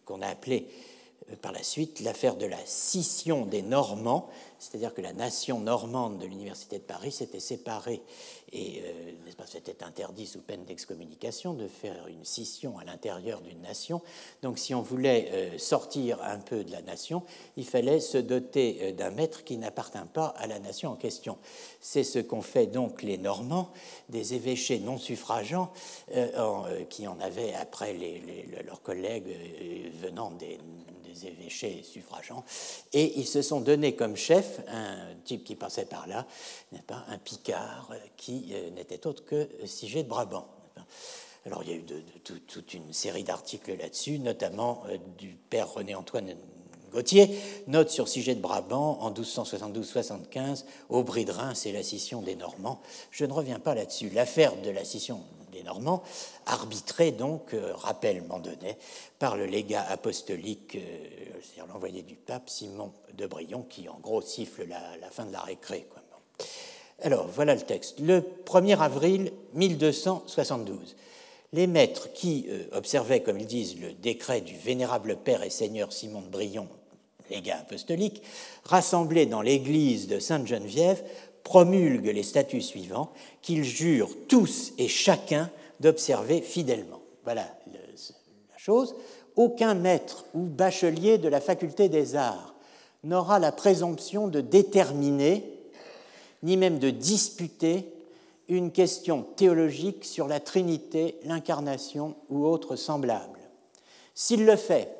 qu'on 0.06 0.22
a 0.24 0.28
appelée 0.28 0.66
euh, 0.66 0.93
par 1.42 1.52
la 1.52 1.64
suite 1.64 2.00
l'affaire 2.02 2.36
de 2.36 2.46
la 2.46 2.58
scission 2.66 3.46
des 3.46 3.62
Normands, 3.62 4.30
c'est-à-dire 4.60 4.94
que 4.94 5.02
la 5.02 5.14
nation 5.14 5.60
normande 5.60 6.20
de 6.20 6.26
l'Université 6.26 6.78
de 6.78 6.84
Paris 6.84 7.12
s'était 7.12 7.40
séparée 7.40 8.02
et 8.54 8.82
euh, 8.86 9.32
pas, 9.36 9.46
c'était 9.48 9.84
interdit 9.84 10.28
sous 10.28 10.42
peine 10.42 10.64
d'excommunication 10.64 11.54
de 11.54 11.68
faire 11.68 12.08
une 12.08 12.24
scission 12.24 12.78
à 12.78 12.84
l'intérieur 12.84 13.42
d'une 13.42 13.62
nation. 13.62 14.02
Donc 14.42 14.60
si 14.60 14.76
on 14.76 14.82
voulait 14.82 15.30
euh, 15.32 15.58
sortir 15.58 16.22
un 16.24 16.38
peu 16.38 16.64
de 16.64 16.72
la 16.72 16.82
nation, 16.82 17.24
il 17.58 17.66
fallait 17.66 18.00
se 18.00 18.18
doter 18.18 18.94
d'un 18.94 19.10
maître 19.10 19.44
qui 19.44 19.58
n'appartient 19.58 19.98
pas 20.14 20.28
à 20.38 20.48
la 20.48 20.60
nation 20.60 20.92
en 20.92 20.96
question. 20.96 21.38
C'est 21.82 22.04
ce 22.04 22.20
qu'ont 22.20 22.42
fait 22.42 22.68
donc 22.68 23.02
les 23.02 23.18
Normands, 23.18 23.72
des 24.10 24.34
évêchés 24.36 24.80
non 24.80 24.98
suffragants 24.98 25.72
qui 26.90 27.08
en 27.08 27.20
avaient 27.20 27.54
après 27.54 27.96
leurs 28.66 28.82
collègues 28.82 29.36
venant 30.02 30.32
des 30.32 30.60
évêchés 31.26 31.84
suffragants, 31.84 32.44
et 32.94 33.20
ils 33.20 33.28
se 33.28 33.42
sont 33.42 33.62
donnés 33.62 33.96
comme 33.96 34.16
chef 34.16 34.62
un 34.68 35.16
type 35.26 35.44
qui 35.44 35.56
passait 35.56 35.86
par 35.86 36.08
là, 36.08 36.26
pas, 36.88 37.06
un 37.10 37.18
Picard 37.18 37.92
qui 38.18 38.52
euh, 38.54 38.70
n'était 38.72 39.08
autre 39.08 39.26
que 39.26 39.50
Siget 39.66 40.04
de 40.04 40.10
Brabant. 40.10 40.48
Alors 41.46 41.64
il 41.64 41.70
y 41.70 41.74
a 41.74 41.76
eu 41.76 41.84
toute 42.46 42.74
une 42.74 42.94
série 42.94 43.24
d'articles 43.24 43.76
là-dessus, 43.78 44.20
notamment 44.20 44.84
euh, 44.88 44.98
du 45.18 45.36
père 45.50 45.74
René-Antoine 45.74 46.36
Gauthier, 46.94 47.28
note 47.66 47.90
sur 47.90 48.08
Siget 48.08 48.36
de 48.36 48.40
Brabant 48.40 49.00
en 49.02 49.12
1272-75, 49.12 50.64
Aubry 50.90 51.26
de 51.26 51.32
Reims 51.32 51.66
et 51.66 51.72
la 51.72 51.82
scission 51.82 52.22
des 52.22 52.36
Normands. 52.36 52.82
Je 53.10 53.26
ne 53.26 53.34
reviens 53.34 53.60
pas 53.60 53.74
là-dessus. 53.74 54.10
L'affaire 54.12 54.56
de 54.62 54.70
la 54.70 54.86
scission 54.86 55.22
des 55.54 55.64
Normands, 55.64 56.04
arbitré 56.46 57.12
donc, 57.12 57.54
euh, 57.54 57.74
rappel 57.76 58.24
Mandonnet, 58.24 58.78
par 59.20 59.38
le 59.38 59.46
légat 59.46 59.86
apostolique, 59.88 60.76
euh, 60.76 60.80
c'est-à-dire 61.42 61.72
l'envoyé 61.74 62.04
du 62.04 62.16
pape 62.16 62.50
Simon 62.50 62.92
de 63.14 63.26
Brion, 63.26 63.66
qui 63.70 63.88
en 63.88 64.00
gros 64.00 64.22
siffle 64.22 64.68
la, 64.68 65.10
fin 65.10 65.26
de 65.26 65.32
la 65.32 65.42
récré. 65.42 65.88
Alors, 67.02 67.28
voilà 67.28 67.56
le 67.56 67.62
texte. 67.62 68.00
Le 68.00 68.22
1er 68.46 68.80
avril 68.80 69.32
1272, 69.54 70.96
les 71.54 71.68
maîtres 71.68 72.12
qui 72.14 72.46
euh, 72.50 72.66
observaient, 72.74 73.22
comme 73.22 73.40
ils 73.40 73.46
disent, 73.46 73.80
le 73.80 73.94
décret 73.94 74.42
du 74.42 74.56
vénérable 74.56 75.18
père 75.18 75.44
et 75.44 75.50
seigneur 75.50 75.94
Simon 75.94 76.22
de 76.22 76.28
Brion, 76.28 76.68
légat 77.30 77.60
apostolique, 77.60 78.22
rassemblés 78.66 79.26
dans 79.26 79.42
l'église 79.42 80.08
de 80.08 80.20
Sainte-Geneviève, 80.20 81.04
promulgue 81.44 82.06
les 82.06 82.24
statuts 82.24 82.62
suivants 82.62 83.12
qu'ils 83.42 83.64
jurent 83.64 84.16
tous 84.28 84.74
et 84.78 84.88
chacun 84.88 85.50
d'observer 85.80 86.42
fidèlement. 86.42 87.02
Voilà 87.24 87.48
la 87.68 88.58
chose. 88.58 88.96
Aucun 89.36 89.74
maître 89.74 90.26
ou 90.34 90.44
bachelier 90.44 91.18
de 91.18 91.28
la 91.28 91.42
faculté 91.42 91.90
des 91.90 92.16
arts 92.16 92.54
n'aura 93.04 93.40
la 93.40 93.52
présomption 93.52 94.28
de 94.28 94.42
déterminer, 94.42 95.44
ni 96.44 96.56
même 96.56 96.80
de 96.80 96.90
disputer, 96.90 97.90
une 98.50 98.72
question 98.72 99.24
théologique 99.36 100.06
sur 100.06 100.28
la 100.28 100.40
Trinité, 100.40 101.18
l'incarnation 101.24 102.16
ou 102.30 102.46
autre 102.46 102.76
semblable. 102.76 103.40
S'il 104.16 104.46
le 104.46 104.56
fait, 104.56 104.96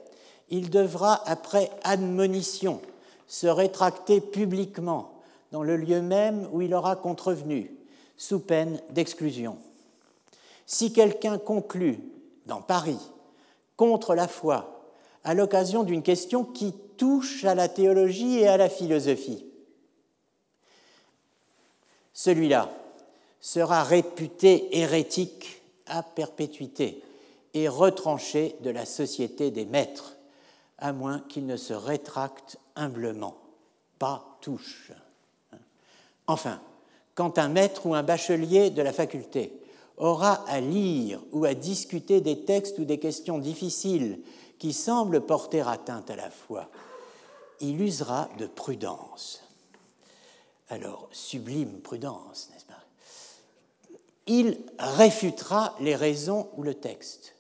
il 0.50 0.70
devra, 0.70 1.22
après 1.30 1.70
admonition, 1.84 2.82
se 3.28 3.48
rétracter 3.48 4.22
publiquement 4.22 5.13
dans 5.54 5.62
le 5.62 5.78
lieu 5.78 6.02
même 6.02 6.50
où 6.52 6.64
il 6.64 6.74
aura 6.74 6.96
contrevenu, 6.96 7.72
sous 8.18 8.40
peine 8.40 8.82
d'exclusion. 8.90 9.60
Si 10.66 10.92
quelqu'un 10.92 11.38
conclut 11.38 12.00
dans 12.48 12.62
Paris 12.62 12.98
contre 13.78 14.16
la 14.16 14.28
foi 14.28 14.90
à 15.24 15.36
l'occasion 15.36 15.84
d'une 15.84 16.02
question 16.02 16.44
qui 16.44 16.74
touche 16.98 17.46
à 17.46 17.54
la 17.54 17.70
théologie 17.70 18.40
et 18.40 18.48
à 18.48 18.58
la 18.58 18.68
philosophie, 18.68 19.46
celui-là 22.14 22.72
sera 23.40 23.84
réputé 23.84 24.80
hérétique 24.80 25.62
à 25.86 26.02
perpétuité 26.02 27.04
et 27.54 27.68
retranché 27.68 28.56
de 28.62 28.72
la 28.72 28.88
société 28.88 29.52
des 29.52 29.66
maîtres, 29.66 30.18
à 30.80 30.94
moins 30.94 31.20
qu'il 31.20 31.46
ne 31.46 31.58
se 31.58 31.74
rétracte 31.74 32.58
humblement. 32.76 33.38
Pas 34.00 34.40
touche. 34.42 34.92
Enfin, 36.28 36.62
quand 37.16 37.38
un 37.38 37.50
maître 37.50 37.86
ou 37.86 37.94
un 37.94 38.04
bachelier 38.04 38.70
de 38.70 38.82
la 38.82 38.94
faculté 38.94 39.54
aura 39.98 40.44
à 40.48 40.60
lire 40.60 41.22
ou 41.32 41.46
à 41.46 41.54
discuter 41.54 42.22
des 42.22 42.46
textes 42.46 42.80
ou 42.80 42.86
des 42.86 43.00
questions 43.00 43.38
difficiles 43.38 44.20
qui 44.58 44.74
semblent 44.74 45.22
porter 45.22 45.68
atteinte 45.68 46.10
à 46.10 46.16
la 46.16 46.30
foi, 46.30 46.70
il 47.60 47.82
usera 47.82 48.30
de 48.38 48.48
prudence. 48.48 49.42
Alors, 50.70 51.08
sublime 51.12 51.82
prudence, 51.82 52.50
n'est-ce 52.52 52.66
pas? 52.66 52.74
Il 54.26 54.58
réfutera 54.80 55.76
les 55.80 55.96
raisons 55.96 56.50
ou 56.56 56.64
le 56.64 56.74
texte, 56.74 57.36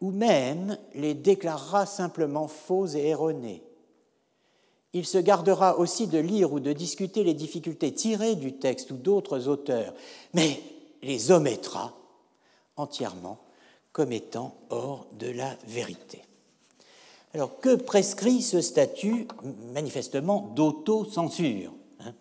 ou 0.00 0.10
même 0.10 0.76
les 0.94 1.14
déclarera 1.14 1.86
simplement 1.86 2.46
faux 2.46 2.86
et 2.86 3.08
erronés. 3.08 3.62
Il 4.94 5.04
se 5.04 5.18
gardera 5.18 5.78
aussi 5.78 6.06
de 6.06 6.18
lire 6.18 6.52
ou 6.52 6.60
de 6.60 6.72
discuter 6.72 7.22
les 7.22 7.34
difficultés 7.34 7.92
tirées 7.92 8.36
du 8.36 8.54
texte 8.54 8.90
ou 8.90 8.96
d'autres 8.96 9.48
auteurs, 9.48 9.92
mais 10.32 10.60
les 11.02 11.30
omettra 11.30 11.94
entièrement 12.76 13.38
comme 13.92 14.12
étant 14.12 14.54
hors 14.70 15.06
de 15.18 15.28
la 15.28 15.56
vérité. 15.66 16.22
Alors, 17.34 17.60
que 17.60 17.74
prescrit 17.74 18.40
ce 18.40 18.60
statut 18.60 19.28
manifestement 19.72 20.52
d'autocensure 20.54 21.72
hein 22.00 22.14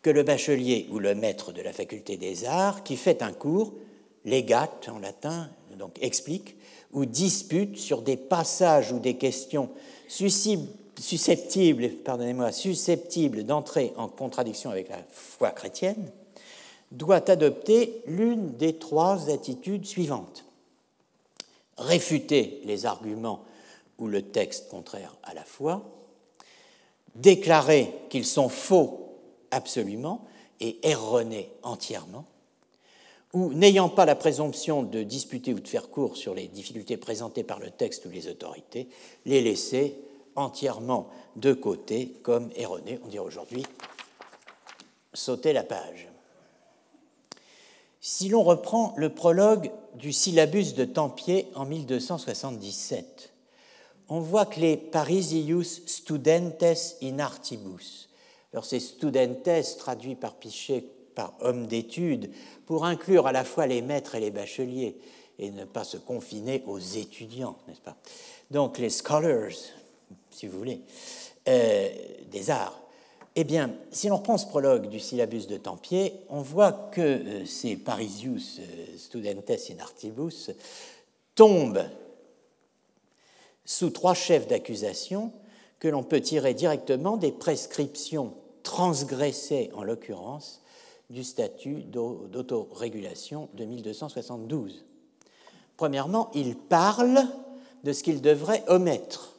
Que 0.00 0.10
le 0.10 0.22
bachelier 0.22 0.88
ou 0.90 0.98
le 0.98 1.14
maître 1.14 1.52
de 1.52 1.60
la 1.60 1.72
faculté 1.72 2.16
des 2.16 2.46
arts 2.46 2.82
qui 2.84 2.96
fait 2.96 3.22
un 3.22 3.32
cours, 3.32 3.74
légate 4.24 4.88
en 4.88 4.98
latin, 4.98 5.50
donc 5.78 5.98
explique, 6.00 6.56
ou 6.92 7.04
dispute 7.04 7.76
sur 7.76 8.00
des 8.00 8.16
passages 8.16 8.92
ou 8.92 8.98
des 8.98 9.16
questions 9.16 9.68
susceptibles, 10.98 11.88
pardonnez-moi, 11.90 12.52
susceptibles 12.52 13.44
d'entrer 13.44 13.92
en 13.96 14.08
contradiction 14.08 14.70
avec 14.70 14.88
la 14.88 14.98
foi 15.10 15.50
chrétienne, 15.50 16.10
doit 16.92 17.28
adopter 17.30 18.02
l'une 18.06 18.52
des 18.52 18.76
trois 18.76 19.30
attitudes 19.30 19.86
suivantes. 19.86 20.44
Réfuter 21.76 22.60
les 22.64 22.86
arguments 22.86 23.44
ou 23.98 24.06
le 24.06 24.22
texte 24.22 24.68
contraire 24.68 25.16
à 25.22 25.34
la 25.34 25.44
foi, 25.44 25.82
déclarer 27.14 27.92
qu'ils 28.10 28.24
sont 28.24 28.48
faux 28.48 29.18
absolument 29.50 30.24
et 30.60 30.78
erronés 30.88 31.50
entièrement, 31.62 32.26
ou 33.32 33.52
n'ayant 33.52 33.88
pas 33.88 34.04
la 34.04 34.14
présomption 34.14 34.84
de 34.84 35.02
disputer 35.02 35.52
ou 35.52 35.60
de 35.60 35.66
faire 35.66 35.90
cours 35.90 36.16
sur 36.16 36.34
les 36.34 36.46
difficultés 36.46 36.96
présentées 36.96 37.42
par 37.42 37.58
le 37.58 37.70
texte 37.70 38.06
ou 38.06 38.10
les 38.10 38.28
autorités, 38.28 38.88
les 39.26 39.40
laisser 39.40 39.96
entièrement 40.36 41.08
de 41.36 41.52
côté 41.52 42.14
comme 42.22 42.50
erronés, 42.56 43.00
on 43.04 43.08
dirait 43.08 43.24
aujourd'hui 43.24 43.64
sauter 45.12 45.52
la 45.52 45.62
page. 45.62 46.08
Si 48.00 48.28
l'on 48.28 48.42
reprend 48.42 48.92
le 48.96 49.08
prologue 49.08 49.70
du 49.94 50.12
syllabus 50.12 50.74
de 50.74 50.84
Tempier 50.84 51.48
en 51.54 51.64
1277, 51.64 53.32
on 54.08 54.20
voit 54.20 54.44
que 54.44 54.60
les 54.60 54.76
Parisius 54.76 55.86
studentes 55.86 56.64
in 57.02 57.18
artibus, 57.18 58.10
alors 58.52 58.64
c'est 58.64 58.80
studentes 58.80 59.78
traduit 59.78 60.14
par 60.14 60.34
Pichet 60.34 60.84
par 61.14 61.32
homme 61.40 61.66
d'études, 61.66 62.30
pour 62.66 62.84
inclure 62.84 63.26
à 63.26 63.32
la 63.32 63.44
fois 63.44 63.66
les 63.66 63.82
maîtres 63.82 64.16
et 64.16 64.20
les 64.20 64.30
bacheliers, 64.30 64.98
et 65.38 65.50
ne 65.50 65.64
pas 65.64 65.84
se 65.84 65.96
confiner 65.96 66.62
aux 66.66 66.78
étudiants, 66.78 67.56
n'est-ce 67.66 67.80
pas? 67.80 67.96
Donc 68.50 68.78
les 68.78 68.90
scholars, 68.90 69.52
si 70.34 70.46
vous 70.46 70.58
voulez, 70.58 70.80
euh, 71.48 71.88
des 72.30 72.50
arts, 72.50 72.80
eh 73.36 73.44
bien, 73.44 73.74
si 73.90 74.08
l'on 74.08 74.18
reprend 74.18 74.38
ce 74.38 74.46
prologue 74.46 74.88
du 74.88 75.00
syllabus 75.00 75.46
de 75.46 75.56
Tempier, 75.56 76.14
on 76.28 76.40
voit 76.40 76.72
que 76.92 77.00
euh, 77.00 77.46
ces 77.46 77.76
Parisius 77.76 78.60
euh, 78.60 78.98
studentes 78.98 79.50
in 79.50 79.80
artibus 79.80 80.50
tombent 81.34 81.84
sous 83.64 83.90
trois 83.90 84.14
chefs 84.14 84.46
d'accusation 84.46 85.32
que 85.80 85.88
l'on 85.88 86.02
peut 86.02 86.20
tirer 86.20 86.54
directement 86.54 87.16
des 87.16 87.32
prescriptions 87.32 88.34
transgressées, 88.62 89.70
en 89.74 89.82
l'occurrence, 89.82 90.62
du 91.10 91.24
statut 91.24 91.82
d'autorégulation 91.82 93.48
de 93.54 93.64
1272. 93.64 94.84
Premièrement, 95.76 96.30
il 96.34 96.56
parle 96.56 97.26
de 97.82 97.92
ce 97.92 98.02
qu'il 98.02 98.22
devrait 98.22 98.64
omettre. 98.68 99.33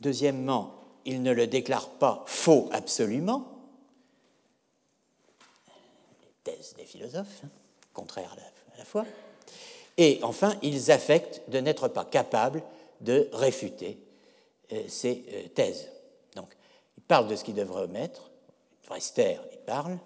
Deuxièmement, 0.00 0.74
il 1.04 1.22
ne 1.22 1.32
le 1.32 1.46
déclare 1.46 1.88
pas 1.88 2.22
faux 2.26 2.68
absolument, 2.72 3.48
les 6.22 6.52
thèses 6.52 6.74
des 6.76 6.84
philosophes, 6.84 7.42
hein, 7.44 7.48
contraires 7.92 8.32
à 8.32 8.78
la, 8.78 8.84
foi, 8.84 9.04
et 9.96 10.20
enfin, 10.22 10.54
ils 10.62 10.90
affectent 10.92 11.42
de 11.48 11.58
n'être 11.58 11.88
pas 11.88 12.04
capables 12.04 12.62
de 13.00 13.28
réfuter 13.32 13.98
euh, 14.72 14.84
ces 14.86 15.24
euh, 15.32 15.48
thèses. 15.48 15.88
Donc, 16.36 16.48
il 16.96 17.02
parle 17.02 17.26
de 17.26 17.34
ce 17.34 17.42
qu'il 17.42 17.54
devrait 17.54 17.82
omettre, 17.82 18.30
taire, 19.14 19.42
il 19.52 19.58
parle, 19.58 19.98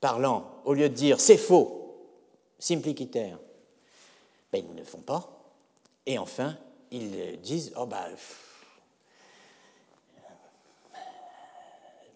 parlant, 0.00 0.46
au 0.64 0.74
lieu 0.74 0.88
de 0.88 0.94
dire 0.94 1.20
c'est 1.20 1.36
faux, 1.36 1.96
simplicitaire, 2.58 3.38
ben, 4.52 4.64
ils 4.64 4.74
ne 4.74 4.80
le 4.80 4.84
font 4.84 4.98
pas, 4.98 5.28
et 6.06 6.18
enfin, 6.18 6.56
ils 6.94 7.40
disent 7.40 7.72
oh 7.76 7.86
ben, 7.86 8.04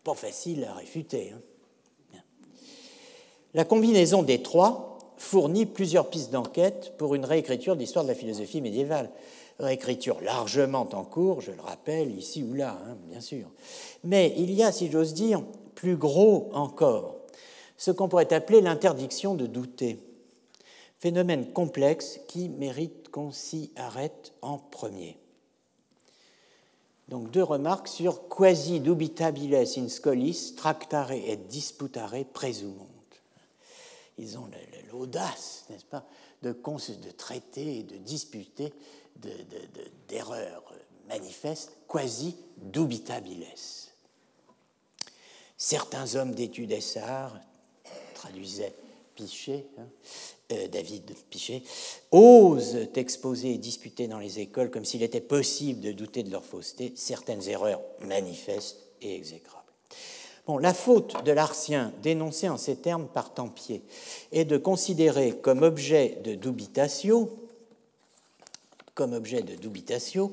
pas 0.04 0.14
facile 0.14 0.64
à 0.64 0.74
réfuter. 0.74 1.32
Hein. 1.34 1.40
La 3.54 3.64
combinaison 3.64 4.22
des 4.22 4.42
trois 4.42 4.98
fournit 5.16 5.66
plusieurs 5.66 6.10
pistes 6.10 6.30
d'enquête 6.30 6.94
pour 6.96 7.14
une 7.14 7.24
réécriture 7.24 7.74
de 7.74 7.80
l'histoire 7.80 8.04
de 8.04 8.10
la 8.10 8.14
philosophie 8.14 8.60
médiévale. 8.60 9.10
Réécriture 9.58 10.20
largement 10.20 10.88
en 10.92 11.02
cours, 11.02 11.40
je 11.40 11.50
le 11.50 11.60
rappelle, 11.60 12.16
ici 12.16 12.44
ou 12.44 12.54
là, 12.54 12.78
hein, 12.86 12.96
bien 13.08 13.20
sûr. 13.20 13.48
Mais 14.04 14.32
il 14.36 14.52
y 14.52 14.62
a, 14.62 14.70
si 14.70 14.90
j'ose 14.90 15.14
dire, 15.14 15.42
plus 15.74 15.96
gros 15.96 16.50
encore, 16.52 17.16
ce 17.76 17.90
qu'on 17.90 18.08
pourrait 18.08 18.32
appeler 18.32 18.60
l'interdiction 18.60 19.34
de 19.34 19.46
douter. 19.46 19.98
Phénomène 20.98 21.52
complexe 21.52 22.18
qui 22.26 22.48
mérite 22.48 23.08
qu'on 23.10 23.30
s'y 23.30 23.70
arrête 23.76 24.32
en 24.42 24.58
premier. 24.58 25.16
Donc 27.08 27.30
deux 27.30 27.42
remarques 27.42 27.88
sur 27.88 28.28
quasi 28.28 28.80
dubitabiles 28.80 29.54
in 29.54 29.88
scholis 29.88 30.54
tractare 30.56 31.12
et 31.12 31.36
disputare 31.36 32.24
presumunt. 32.32 32.86
Ils 34.18 34.36
ont 34.36 34.50
l'audace, 34.90 35.64
n'est-ce 35.70 35.84
pas, 35.84 36.04
de, 36.42 36.50
de, 36.50 37.10
traiter 37.12 37.78
et 37.78 37.82
de 37.84 37.96
disputer 37.96 38.72
d'erreurs 40.08 40.74
manifestes 41.08 41.72
quasi 41.88 42.36
dubitabiles. 42.56 43.46
Certains 45.56 46.16
hommes 46.16 46.34
d'études 46.34 46.72
essarts, 46.72 47.38
traduisait 48.14 48.74
Pichet, 49.14 49.66
hein, 49.78 49.86
euh, 50.52 50.68
David 50.68 51.14
Pichet, 51.28 51.62
osent 52.10 52.88
exposer 52.94 53.54
et 53.54 53.58
disputer 53.58 54.08
dans 54.08 54.18
les 54.18 54.40
écoles 54.40 54.70
comme 54.70 54.84
s'il 54.84 55.02
était 55.02 55.20
possible 55.20 55.80
de 55.80 55.92
douter 55.92 56.22
de 56.22 56.30
leur 56.30 56.44
fausseté 56.44 56.92
certaines 56.96 57.46
erreurs 57.48 57.82
manifestes 58.00 58.78
et 59.02 59.14
exécrables. 59.14 59.58
Bon, 60.46 60.56
la 60.56 60.72
faute 60.72 61.22
de 61.26 61.32
l'Artien, 61.32 61.92
dénoncée 62.02 62.48
en 62.48 62.56
ces 62.56 62.76
termes 62.76 63.08
par 63.08 63.34
Tempier, 63.34 63.82
est 64.32 64.46
de 64.46 64.56
considérer 64.56 65.36
comme 65.36 65.62
objet 65.62 66.18
de 66.24 66.34
dubitatio, 66.34 67.30
comme 68.94 69.12
objet 69.12 69.42
de 69.42 69.54
dubitatio, 69.54 70.32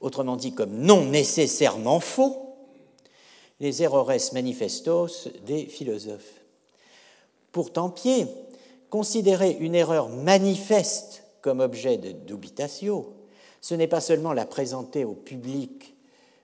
autrement 0.00 0.36
dit 0.36 0.54
comme 0.54 0.72
non 0.72 1.04
nécessairement 1.04 2.00
faux, 2.00 2.56
les 3.60 3.82
errores 3.82 4.12
manifestos 4.32 5.28
des 5.44 5.66
philosophes. 5.66 6.40
Pour 7.52 7.74
Tempier, 7.74 8.26
considérer 8.92 9.56
une 9.58 9.74
erreur 9.74 10.10
manifeste 10.10 11.22
comme 11.40 11.60
objet 11.60 11.96
de 11.96 12.12
dubitatio, 12.12 13.14
ce 13.62 13.74
n'est 13.74 13.86
pas 13.86 14.02
seulement 14.02 14.34
la 14.34 14.44
présenter 14.44 15.06
au 15.06 15.14
public 15.14 15.94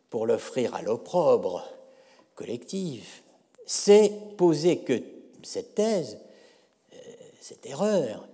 pour 0.08 0.26
l'offrir 0.26 0.74
à 0.74 0.80
l'opprobre 0.80 1.62
collective, 2.34 3.06
c'est 3.66 4.10
poser 4.38 4.78
que 4.78 5.02
cette 5.42 5.74
thèse, 5.74 6.16
euh, 6.94 6.96
cette 7.38 7.66
erreur, 7.66 8.26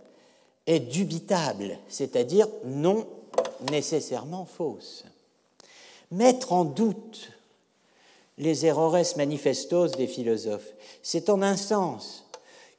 est 0.68 0.78
dubitable, 0.78 1.76
c'est-à-dire 1.88 2.46
non 2.64 3.08
nécessairement 3.72 4.44
fausse. 4.44 5.04
Mettre 6.12 6.52
en 6.52 6.64
doute 6.64 7.32
les 8.38 8.64
errores 8.64 9.16
manifestos 9.16 9.88
des 9.96 10.06
philosophes, 10.06 10.72
c'est 11.02 11.30
en 11.30 11.42
un 11.42 11.56
sens 11.56 12.23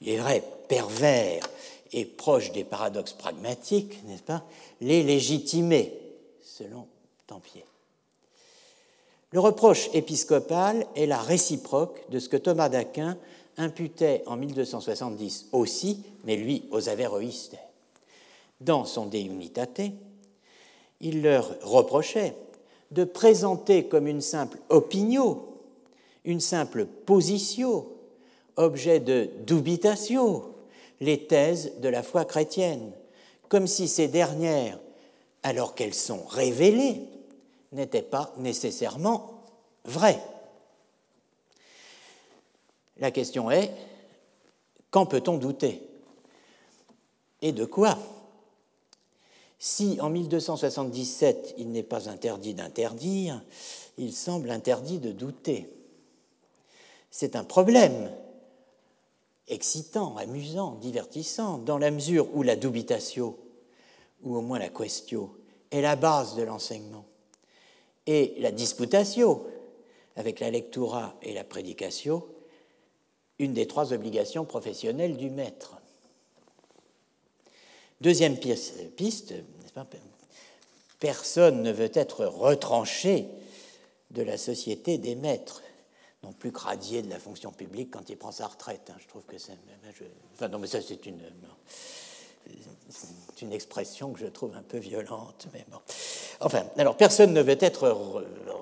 il 0.05 0.11
est 0.11 0.17
vrai, 0.17 0.43
pervers 0.67 1.49
et 1.91 2.05
proche 2.05 2.51
des 2.51 2.63
paradoxes 2.63 3.13
pragmatiques, 3.13 4.03
n'est-ce 4.05 4.23
pas, 4.23 4.43
les 4.81 5.03
légitimer, 5.03 5.93
selon 6.43 6.87
Tempier. 7.27 7.65
Le 9.31 9.39
reproche 9.39 9.89
épiscopal 9.93 10.85
est 10.95 11.07
la 11.07 11.21
réciproque 11.21 12.09
de 12.09 12.19
ce 12.19 12.29
que 12.29 12.37
Thomas 12.37 12.69
d'Aquin 12.69 13.17
imputait 13.57 14.23
en 14.27 14.37
1270 14.37 15.47
aussi, 15.51 16.03
mais 16.23 16.35
lui 16.35 16.65
aux 16.71 16.87
Averroïstes. 16.87 17.57
Dans 18.61 18.85
son 18.85 19.07
De 19.07 19.17
Unitate, 19.17 19.81
il 21.01 21.23
leur 21.23 21.51
reprochait 21.63 22.35
de 22.91 23.03
présenter 23.03 23.87
comme 23.87 24.07
une 24.07 24.21
simple 24.21 24.59
opinion, 24.69 25.43
une 26.23 26.39
simple 26.39 26.85
position, 26.85 27.87
objet 28.57 28.99
de 28.99 29.29
dubitatio, 29.45 30.55
les 31.01 31.25
thèses 31.27 31.73
de 31.79 31.89
la 31.89 32.03
foi 32.03 32.25
chrétienne, 32.25 32.91
comme 33.49 33.67
si 33.67 33.87
ces 33.87 34.07
dernières, 34.07 34.79
alors 35.43 35.75
qu'elles 35.75 35.93
sont 35.93 36.25
révélées, 36.25 37.01
n'étaient 37.71 38.01
pas 38.01 38.33
nécessairement 38.37 39.43
vraies. 39.83 40.21
La 42.97 43.11
question 43.11 43.51
est, 43.51 43.71
quand 44.89 45.05
peut-on 45.05 45.37
douter? 45.37 45.81
Et 47.41 47.51
de 47.51 47.65
quoi? 47.65 47.97
Si 49.59 49.97
en 49.99 50.09
1277 50.09 51.55
il 51.57 51.71
n'est 51.71 51.83
pas 51.83 52.09
interdit 52.09 52.53
d'interdire, 52.53 53.43
il 53.97 54.13
semble 54.13 54.49
interdit 54.49 54.99
de 54.99 55.11
douter. 55.11 55.69
C'est 57.11 57.35
un 57.35 57.43
problème 57.43 58.09
excitant, 59.47 60.17
amusant, 60.17 60.75
divertissant, 60.75 61.57
dans 61.57 61.77
la 61.77 61.91
mesure 61.91 62.27
où 62.33 62.43
la 62.43 62.55
dubitatio, 62.55 63.37
ou 64.23 64.35
au 64.35 64.41
moins 64.41 64.59
la 64.59 64.69
questio, 64.69 65.37
est 65.71 65.81
la 65.81 65.95
base 65.95 66.35
de 66.35 66.43
l'enseignement. 66.43 67.05
Et 68.07 68.35
la 68.39 68.51
disputatio, 68.51 69.47
avec 70.15 70.39
la 70.39 70.49
lectura 70.49 71.15
et 71.21 71.33
la 71.33 71.43
prédicatio, 71.43 72.27
une 73.39 73.53
des 73.53 73.67
trois 73.67 73.93
obligations 73.93 74.45
professionnelles 74.45 75.17
du 75.17 75.29
maître. 75.29 75.77
Deuxième 78.01 78.37
piste, 78.37 79.33
personne 80.99 81.61
ne 81.61 81.71
veut 81.71 81.91
être 81.93 82.25
retranché 82.25 83.27
de 84.11 84.21
la 84.21 84.37
société 84.37 84.97
des 84.97 85.15
maîtres, 85.15 85.61
non 86.25 86.33
plus 86.33 86.51
radié 86.53 87.01
de 87.03 87.09
la 87.09 87.19
fonction 87.19 87.51
publique 87.51 87.91
quand 87.91 88.09
il 88.09 88.17
prend 88.17 88.31
sa 88.31 88.47
retraite. 88.47 88.89
Hein. 88.91 88.97
Je 88.99 89.07
trouve 89.07 89.23
que 89.25 89.37
c'est. 89.37 89.53
Enfin, 90.33 90.47
non, 90.47 90.59
mais 90.59 90.67
ça, 90.67 90.79
c'est 90.81 91.05
une, 91.05 91.21
expression 93.53 94.11
que 94.11 94.19
je 94.19 94.25
trouve 94.25 94.55
un 94.55 94.63
peu 94.63 94.79
violente, 94.79 95.47
mais 95.53 95.63
bon. 95.69 95.77
Enfin, 96.41 96.65
alors, 96.77 96.97
personne 96.97 97.31
ne 97.31 97.41
veut 97.41 97.57
être 97.59 97.89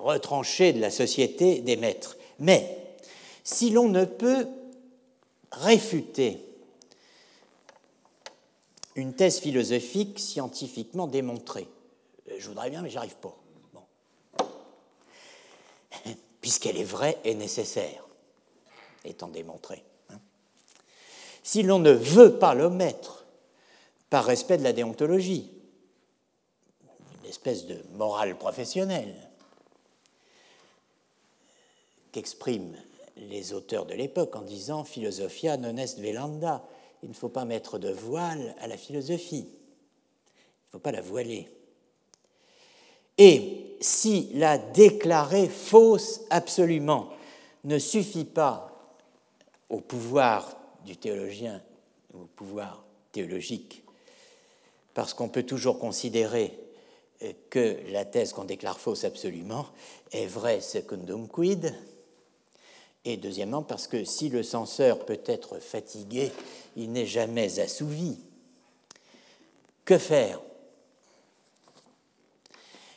retranché 0.02 0.72
de 0.72 0.80
la 0.80 0.90
société 0.90 1.60
des 1.60 1.76
maîtres. 1.76 2.16
Mais 2.38 2.78
si 3.42 3.70
l'on 3.70 3.88
ne 3.88 4.04
peut 4.04 4.46
réfuter 5.50 6.44
une 8.96 9.14
thèse 9.14 9.40
philosophique 9.40 10.18
scientifiquement 10.18 11.06
démontrée. 11.06 11.68
Euh, 12.30 12.36
je 12.38 12.48
voudrais 12.48 12.70
bien, 12.70 12.82
mais 12.82 12.90
j'arrive 12.90 13.16
pas. 13.16 13.36
Puisqu'elle 16.54 16.80
est 16.80 16.84
vraie 16.84 17.18
et 17.24 17.34
nécessaire, 17.34 18.06
étant 19.04 19.26
démontrée. 19.26 19.82
Hein. 20.10 20.20
Si 21.42 21.64
l'on 21.64 21.80
ne 21.80 21.90
veut 21.90 22.38
pas 22.38 22.54
l'omettre 22.54 23.24
par 24.08 24.24
respect 24.24 24.56
de 24.56 24.62
la 24.62 24.72
déontologie, 24.72 25.50
une 27.18 27.28
espèce 27.28 27.66
de 27.66 27.82
morale 27.94 28.38
professionnelle 28.38 29.16
qu'exprime 32.12 32.76
les 33.16 33.52
auteurs 33.52 33.84
de 33.84 33.94
l'époque 33.94 34.36
en 34.36 34.42
disant 34.42 34.84
philosophia 34.84 35.56
non 35.56 35.76
est 35.76 35.98
velanda. 35.98 36.62
Il 37.02 37.08
ne 37.08 37.14
faut 37.14 37.30
pas 37.30 37.44
mettre 37.44 37.80
de 37.80 37.90
voile 37.90 38.54
à 38.60 38.68
la 38.68 38.76
philosophie. 38.76 39.48
Il 39.48 40.66
ne 40.66 40.70
faut 40.70 40.78
pas 40.78 40.92
la 40.92 41.02
voiler. 41.02 41.50
Et 43.18 43.76
si 43.80 44.30
la 44.34 44.58
déclarer 44.58 45.48
fausse 45.48 46.22
absolument 46.30 47.10
ne 47.64 47.78
suffit 47.78 48.24
pas 48.24 48.70
au 49.68 49.80
pouvoir 49.80 50.56
du 50.84 50.96
théologien, 50.96 51.62
au 52.12 52.26
pouvoir 52.36 52.84
théologique, 53.12 53.84
parce 54.94 55.14
qu'on 55.14 55.28
peut 55.28 55.42
toujours 55.42 55.78
considérer 55.78 56.58
que 57.50 57.78
la 57.90 58.04
thèse 58.04 58.32
qu'on 58.32 58.44
déclare 58.44 58.78
fausse 58.78 59.04
absolument 59.04 59.66
est 60.12 60.26
vraie 60.26 60.60
secundum 60.60 61.28
quid, 61.28 61.74
et 63.04 63.16
deuxièmement, 63.18 63.62
parce 63.62 63.86
que 63.86 64.04
si 64.04 64.30
le 64.30 64.42
censeur 64.42 65.04
peut 65.04 65.20
être 65.26 65.58
fatigué, 65.58 66.32
il 66.74 66.90
n'est 66.92 67.06
jamais 67.06 67.60
assouvi. 67.60 68.18
Que 69.84 69.98
faire? 69.98 70.40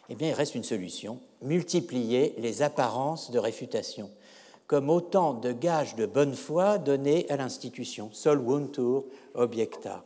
Eh 0.09 0.15
bien, 0.15 0.29
il 0.29 0.33
reste 0.33 0.55
une 0.55 0.63
solution, 0.63 1.19
multiplier 1.41 2.33
les 2.37 2.61
apparences 2.61 3.29
de 3.31 3.39
réfutation, 3.39 4.09
comme 4.65 4.89
autant 4.89 5.33
de 5.33 5.51
gages 5.51 5.95
de 5.95 6.05
bonne 6.05 6.35
foi 6.35 6.77
donnés 6.77 7.29
à 7.29 7.37
l'institution, 7.37 8.09
sol 8.13 8.39
vuntur 8.39 9.05
objecta. 9.33 10.03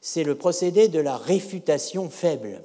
C'est 0.00 0.24
le 0.24 0.34
procédé 0.34 0.88
de 0.88 1.00
la 1.00 1.16
réfutation 1.16 2.10
faible, 2.10 2.62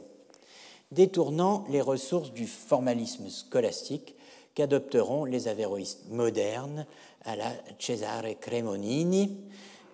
détournant 0.91 1.65
les 1.69 1.81
ressources 1.81 2.33
du 2.33 2.47
formalisme 2.47 3.29
scolastique 3.29 4.15
qu'adopteront 4.55 5.23
les 5.23 5.47
avéroïstes 5.47 6.09
modernes 6.09 6.85
à 7.23 7.35
la 7.37 7.51
Cesare 7.77 8.37
Cremonini, 8.41 9.37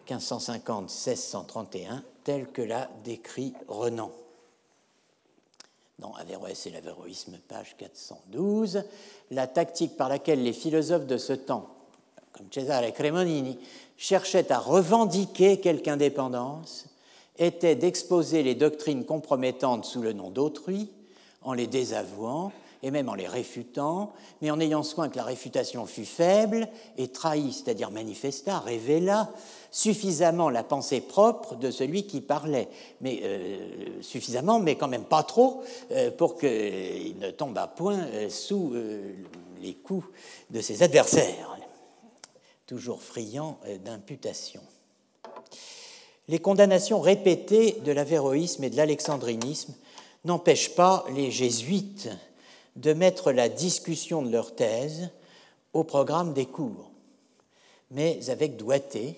1550-1631, 0.09 2.01
tel 2.23 2.47
que 2.47 2.61
l'a 2.61 2.89
décrit 3.03 3.53
Renan. 3.67 4.11
Dans 5.99 6.13
Averroès 6.13 6.65
et 6.65 6.71
l'Avéroïsme, 6.71 7.37
page 7.47 7.75
412, 7.77 8.83
la 9.31 9.47
tactique 9.47 9.95
par 9.95 10.09
laquelle 10.09 10.43
les 10.43 10.51
philosophes 10.51 11.07
de 11.07 11.17
ce 11.17 11.31
temps, 11.31 11.67
comme 12.33 12.47
Cesare 12.51 12.91
Cremonini, 12.93 13.57
cherchaient 13.97 14.51
à 14.51 14.59
revendiquer 14.59 15.61
quelque 15.61 15.87
indépendance 15.87 16.87
était 17.37 17.75
d'exposer 17.75 18.43
les 18.43 18.55
doctrines 18.55 19.05
compromettantes 19.05 19.85
sous 19.85 20.01
le 20.01 20.13
nom 20.13 20.29
d'autrui, 20.29 20.89
en 21.41 21.53
les 21.53 21.67
désavouant 21.67 22.51
et 22.85 22.91
même 22.91 23.09
en 23.09 23.15
les 23.15 23.27
réfutant, 23.27 24.13
mais 24.43 24.51
en 24.51 24.59
ayant 24.59 24.83
soin 24.83 25.09
que 25.09 25.15
la 25.15 25.23
réfutation 25.23 25.87
fût 25.87 26.05
faible 26.05 26.67
et 26.99 27.07
trahit, 27.07 27.51
c'est-à-dire 27.51 27.89
manifesta, 27.89 28.59
révéla 28.59 29.31
suffisamment 29.71 30.51
la 30.51 30.63
pensée 30.63 31.01
propre 31.01 31.55
de 31.55 31.71
celui 31.71 32.05
qui 32.05 32.21
parlait, 32.21 32.69
mais 33.01 33.21
euh, 33.23 34.03
suffisamment, 34.03 34.59
mais 34.59 34.75
quand 34.75 34.87
même 34.87 35.05
pas 35.05 35.23
trop, 35.23 35.63
euh, 35.93 36.11
pour 36.11 36.37
qu'il 36.37 37.17
ne 37.17 37.31
tombe 37.31 37.57
à 37.57 37.65
point 37.65 37.97
euh, 37.97 38.29
sous 38.29 38.75
les 39.63 39.73
coups 39.73 40.05
de 40.51 40.61
ses 40.61 40.83
adversaires, 40.83 41.57
toujours 42.67 43.01
friands 43.01 43.57
d'imputation. 43.83 44.61
Les 46.27 46.37
condamnations 46.37 47.01
répétées 47.01 47.81
de 47.83 47.91
l'avéroïsme 47.91 48.63
et 48.63 48.69
de 48.69 48.77
l'alexandrinisme 48.77 49.73
n'empêchent 50.23 50.75
pas 50.75 51.03
les 51.15 51.31
jésuites 51.31 52.09
de 52.75 52.93
mettre 52.93 53.31
la 53.31 53.49
discussion 53.49 54.21
de 54.21 54.31
leur 54.31 54.55
thèse 54.55 55.09
au 55.73 55.83
programme 55.83 56.33
des 56.33 56.45
cours. 56.45 56.91
Mais 57.91 58.29
avec 58.29 58.57
doigté, 58.57 59.15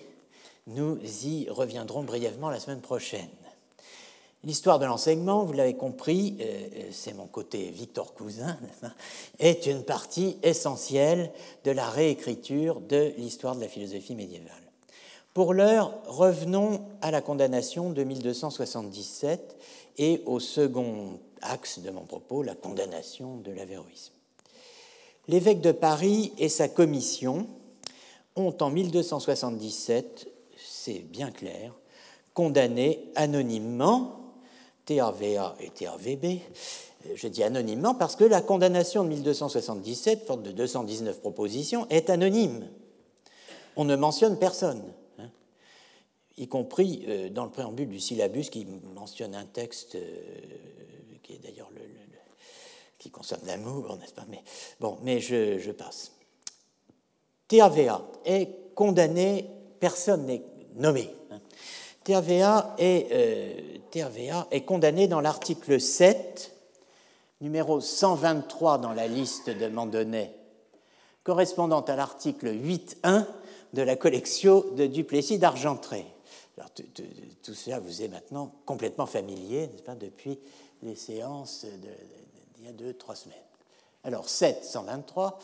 nous 0.66 0.98
y 1.24 1.48
reviendrons 1.48 2.02
brièvement 2.02 2.50
la 2.50 2.60
semaine 2.60 2.80
prochaine. 2.80 3.28
L'histoire 4.44 4.78
de 4.78 4.86
l'enseignement, 4.86 5.44
vous 5.44 5.52
l'avez 5.52 5.74
compris, 5.74 6.36
euh, 6.40 6.44
euh, 6.44 6.82
c'est 6.92 7.12
mon 7.12 7.26
côté 7.26 7.70
Victor 7.70 8.14
Cousin, 8.14 8.56
est 9.40 9.66
une 9.66 9.82
partie 9.82 10.36
essentielle 10.44 11.32
de 11.64 11.72
la 11.72 11.88
réécriture 11.88 12.80
de 12.80 13.12
l'histoire 13.18 13.56
de 13.56 13.60
la 13.60 13.68
philosophie 13.68 14.14
médiévale. 14.14 14.52
Pour 15.34 15.54
l'heure, 15.54 15.92
revenons 16.06 16.82
à 17.02 17.10
la 17.10 17.20
condamnation 17.20 17.90
de 17.90 18.04
1277 18.04 19.56
et 19.98 20.22
au 20.24 20.38
second 20.38 21.18
axe 21.42 21.80
de 21.80 21.90
mon 21.90 22.02
propos, 22.02 22.42
la 22.42 22.54
condamnation 22.54 23.36
de 23.36 23.50
l'avéroïsme. 23.52 24.12
L'évêque 25.26 25.60
de 25.60 25.72
Paris 25.72 26.32
et 26.38 26.48
sa 26.48 26.68
commission 26.68 27.46
ont 28.36 28.56
en 28.60 28.70
1277, 28.70 30.28
c'est 30.56 31.00
bien 31.00 31.30
clair, 31.30 31.74
condamné 32.34 33.10
anonymement 33.14 34.20
TRVA 34.86 35.56
et 35.60 35.70
TRVB. 35.70 36.40
Je 37.14 37.28
dis 37.28 37.42
anonymement 37.42 37.94
parce 37.94 38.16
que 38.16 38.24
la 38.24 38.40
condamnation 38.40 39.04
de 39.04 39.08
1277, 39.10 40.24
forte 40.26 40.42
de 40.42 40.52
219 40.52 41.20
propositions, 41.20 41.86
est 41.90 42.10
anonyme. 42.10 42.66
On 43.76 43.84
ne 43.84 43.96
mentionne 43.96 44.38
personne 44.38 44.82
y 46.38 46.46
compris 46.46 47.04
euh, 47.08 47.28
dans 47.28 47.44
le 47.44 47.50
préambule 47.50 47.88
du 47.88 48.00
syllabus 48.00 48.50
qui 48.50 48.66
mentionne 48.94 49.34
un 49.34 49.44
texte 49.44 49.96
euh, 49.96 50.20
qui 51.28 51.34
est 51.34 51.38
d'ailleurs 51.38 51.70
qui 52.98 53.10
concerne 53.10 53.46
l'amour, 53.46 53.96
n'est-ce 54.00 54.14
pas? 54.14 54.24
Mais, 54.28 54.42
Bon, 54.80 54.98
mais 55.02 55.20
je, 55.20 55.70
passe. 55.70 56.12
TAVA 57.46 58.02
est 58.24 58.74
condamné, 58.74 59.48
personne 59.78 60.26
n'est 60.26 60.42
nommé. 60.74 61.14
TAVA 62.02 62.74
est, 62.78 63.08
euh, 63.12 64.44
est 64.50 64.64
condamné 64.64 65.06
dans 65.06 65.20
l'article 65.20 65.80
7, 65.80 66.52
numéro 67.40 67.80
123 67.80 68.78
dans 68.78 68.92
la 68.92 69.06
liste 69.06 69.50
de 69.50 69.68
Mandonnet, 69.68 70.34
correspondant 71.22 71.82
à 71.82 71.94
l'article 71.94 72.48
8.1 72.48 73.26
de 73.74 73.82
la 73.82 73.96
collection 73.96 74.64
de 74.74 74.86
Duplessis 74.86 75.38
d'Argentré. 75.38 76.06
Tout 77.44 77.54
cela 77.54 77.78
vous 77.78 78.02
est 78.02 78.08
maintenant 78.08 78.50
complètement 78.66 79.06
familier, 79.06 79.68
n'est-ce 79.68 79.82
pas, 79.82 79.94
depuis 79.94 80.40
les 80.82 80.94
séances 80.94 81.64
d'il 81.64 82.64
y 82.64 82.68
a 82.68 82.72
deux, 82.72 82.94
trois 82.94 83.14
semaines. 83.14 83.38
Alors, 84.04 84.28
7, 84.28 84.64
123, 84.64 85.38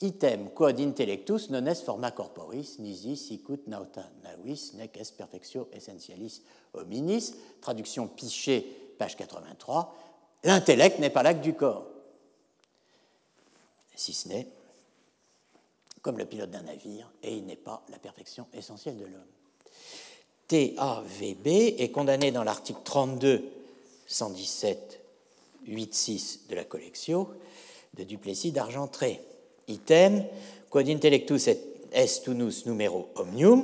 item 0.00 0.50
quod 0.50 0.80
intellectus 0.80 1.48
non 1.50 1.64
est 1.66 1.84
forma 1.84 2.10
corporis, 2.10 2.78
nisi 2.78 3.16
sicut 3.16 3.66
nauta 3.66 4.04
navis, 4.24 4.72
nec 4.74 4.96
est 4.96 5.16
perfectio 5.16 5.68
essentialis 5.72 6.42
hominis, 6.74 7.34
traduction 7.60 8.08
Pichet, 8.08 8.66
page 8.98 9.16
83, 9.16 9.94
l'intellect 10.44 10.98
n'est 10.98 11.10
pas 11.10 11.22
l'acte 11.22 11.40
du 11.40 11.54
corps, 11.54 11.86
si 13.94 14.12
ce 14.12 14.28
n'est 14.28 14.48
comme 16.02 16.18
le 16.18 16.24
pilote 16.24 16.50
d'un 16.50 16.62
navire, 16.62 17.10
et 17.22 17.36
il 17.36 17.46
n'est 17.46 17.56
pas 17.56 17.82
la 17.90 17.98
perfection 17.98 18.46
essentielle 18.54 18.96
de 18.96 19.04
l'homme. 19.04 19.20
TAVB 20.48 21.80
est 21.80 21.90
condamné 21.90 22.32
dans 22.32 22.42
l'article 22.42 22.80
32, 22.82 23.59
117, 24.10 25.00
8.6 25.68 26.48
de 26.48 26.54
la 26.56 26.64
collection 26.64 27.28
de 27.94 28.02
Duplessis 28.02 28.50
d'Argentré. 28.50 29.20
Item, 29.68 30.24
quod 30.68 30.88
intellectus 30.88 31.46
est 31.92 32.26
unus 32.26 32.66
numero 32.66 33.08
omnium, 33.14 33.62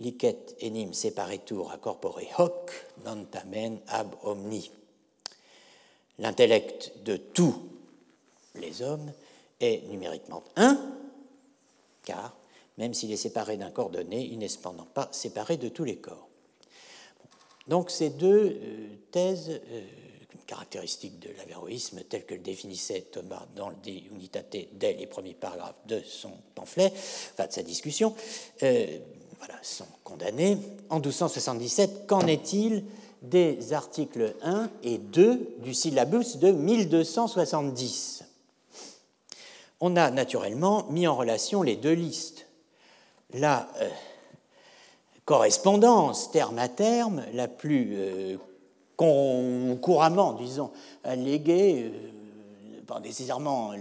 licet 0.00 0.56
enim 0.62 0.92
separatur 0.92 1.70
a 1.70 1.78
corpore 1.78 2.26
hoc, 2.38 2.74
non 3.04 3.26
tamen 3.30 3.78
ab 3.86 4.14
omni. 4.26 4.70
L'intellect 6.18 6.92
de 7.04 7.16
tous 7.16 7.54
les 8.56 8.82
hommes 8.82 9.12
est 9.60 9.86
numériquement 9.88 10.42
un, 10.56 10.78
car 12.02 12.36
même 12.78 12.94
s'il 12.94 13.12
est 13.12 13.16
séparé 13.16 13.56
d'un 13.56 13.70
corps 13.70 13.90
donné, 13.90 14.24
il 14.24 14.38
n'est 14.38 14.48
cependant 14.48 14.86
pas 14.86 15.08
séparé 15.12 15.56
de 15.56 15.68
tous 15.68 15.84
les 15.84 15.98
corps. 15.98 16.27
Donc 17.68 17.90
ces 17.90 18.10
deux 18.10 18.58
euh, 18.62 18.88
thèses 19.10 19.50
euh, 19.50 19.80
caractéristiques 20.46 21.18
de 21.20 21.28
l'avéroïsme, 21.36 22.00
telles 22.08 22.24
que 22.24 22.34
le 22.34 22.40
définissait 22.40 23.02
Thomas 23.12 23.46
dans 23.54 23.68
le 23.68 23.76
De 23.84 23.90
Unitate 23.90 24.56
dès 24.72 24.94
les 24.94 25.06
premiers 25.06 25.34
paragraphes 25.34 25.86
de 25.86 26.00
son 26.00 26.32
pamphlet, 26.54 26.92
enfin 27.34 27.46
de 27.46 27.52
sa 27.52 27.62
discussion, 27.62 28.14
euh, 28.62 28.98
sont 29.62 29.86
condamnées. 30.04 30.56
En 30.88 30.96
1277, 30.96 32.06
qu'en 32.06 32.26
est-il 32.26 32.84
des 33.22 33.72
articles 33.72 34.34
1 34.42 34.70
et 34.82 34.98
2 34.98 35.56
du 35.58 35.74
syllabus 35.74 36.38
de 36.38 36.50
1270 36.50 38.24
On 39.80 39.96
a 39.96 40.10
naturellement 40.10 40.86
mis 40.90 41.06
en 41.06 41.16
relation 41.16 41.62
les 41.62 41.76
deux 41.76 41.92
listes 41.92 42.46
correspondance 45.28 46.30
terme 46.30 46.58
à 46.58 46.68
terme 46.68 47.22
la 47.34 47.48
plus 47.48 47.92
euh, 47.98 48.36
couramment, 48.96 50.32
disons, 50.32 50.70
alléguée, 51.04 51.92
euh, 51.92 52.80
pas 52.86 52.98
nécessairement 53.00 53.74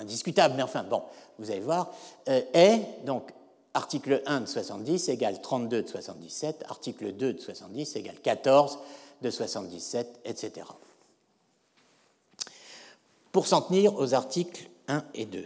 indiscutable, 0.00 0.54
mais 0.56 0.62
enfin, 0.62 0.82
bon, 0.82 1.02
vous 1.38 1.50
allez 1.50 1.60
voir, 1.60 1.92
est 2.26 2.80
donc 3.04 3.34
article 3.74 4.22
1 4.24 4.40
de 4.40 4.46
70 4.46 5.10
égale 5.10 5.42
32 5.42 5.82
de 5.82 5.88
77, 5.88 6.64
article 6.70 7.12
2 7.12 7.34
de 7.34 7.40
70 7.40 7.96
égale 7.96 8.18
14 8.22 8.78
de 9.20 9.30
77, 9.30 10.20
etc. 10.24 10.66
Pour 13.30 13.46
s'en 13.46 13.60
tenir 13.60 13.94
aux 13.98 14.14
articles 14.14 14.70
1 14.88 15.04
et 15.12 15.26
2. 15.26 15.44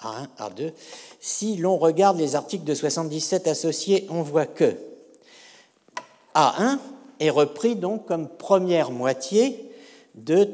A1, 0.00 0.28
A2. 0.38 0.72
Si 1.20 1.56
l'on 1.56 1.76
regarde 1.76 2.18
les 2.18 2.36
articles 2.36 2.64
de 2.64 2.74
77 2.74 3.46
associés, 3.48 4.06
on 4.10 4.22
voit 4.22 4.46
que 4.46 4.76
A1 6.34 6.78
est 7.20 7.30
repris 7.30 7.76
donc 7.76 8.06
comme 8.06 8.28
première 8.28 8.90
moitié 8.90 9.72
de 10.14 10.48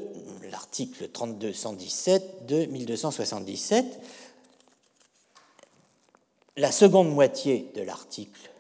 l'article 0.51 1.09
3217 1.09 2.47
de 2.47 2.67
1277, 2.67 3.85
la 6.57 6.71
seconde 6.71 7.13
moitié 7.13 7.71
de 7.75 7.83
l'article 7.83 8.51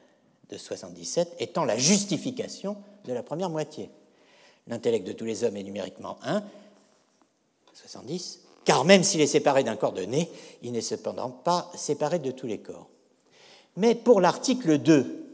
de 0.50 0.58
77 0.58 1.36
étant 1.38 1.64
la 1.64 1.78
justification 1.78 2.76
de 3.04 3.12
la 3.12 3.22
première 3.22 3.50
moitié. 3.50 3.90
L'intellect 4.66 5.06
de 5.06 5.12
tous 5.12 5.24
les 5.24 5.44
hommes 5.44 5.56
est 5.56 5.62
numériquement 5.62 6.18
1, 6.22 6.42
70, 7.74 8.40
car 8.64 8.84
même 8.84 9.04
s'il 9.04 9.20
est 9.20 9.26
séparé 9.26 9.62
d'un 9.62 9.76
corps 9.76 9.92
donné, 9.92 10.30
il 10.62 10.72
n'est 10.72 10.80
cependant 10.80 11.30
pas 11.30 11.70
séparé 11.74 12.18
de 12.18 12.30
tous 12.30 12.46
les 12.46 12.58
corps. 12.58 12.88
Mais 13.76 13.94
pour 13.94 14.20
l'article 14.20 14.78
2, 14.78 15.24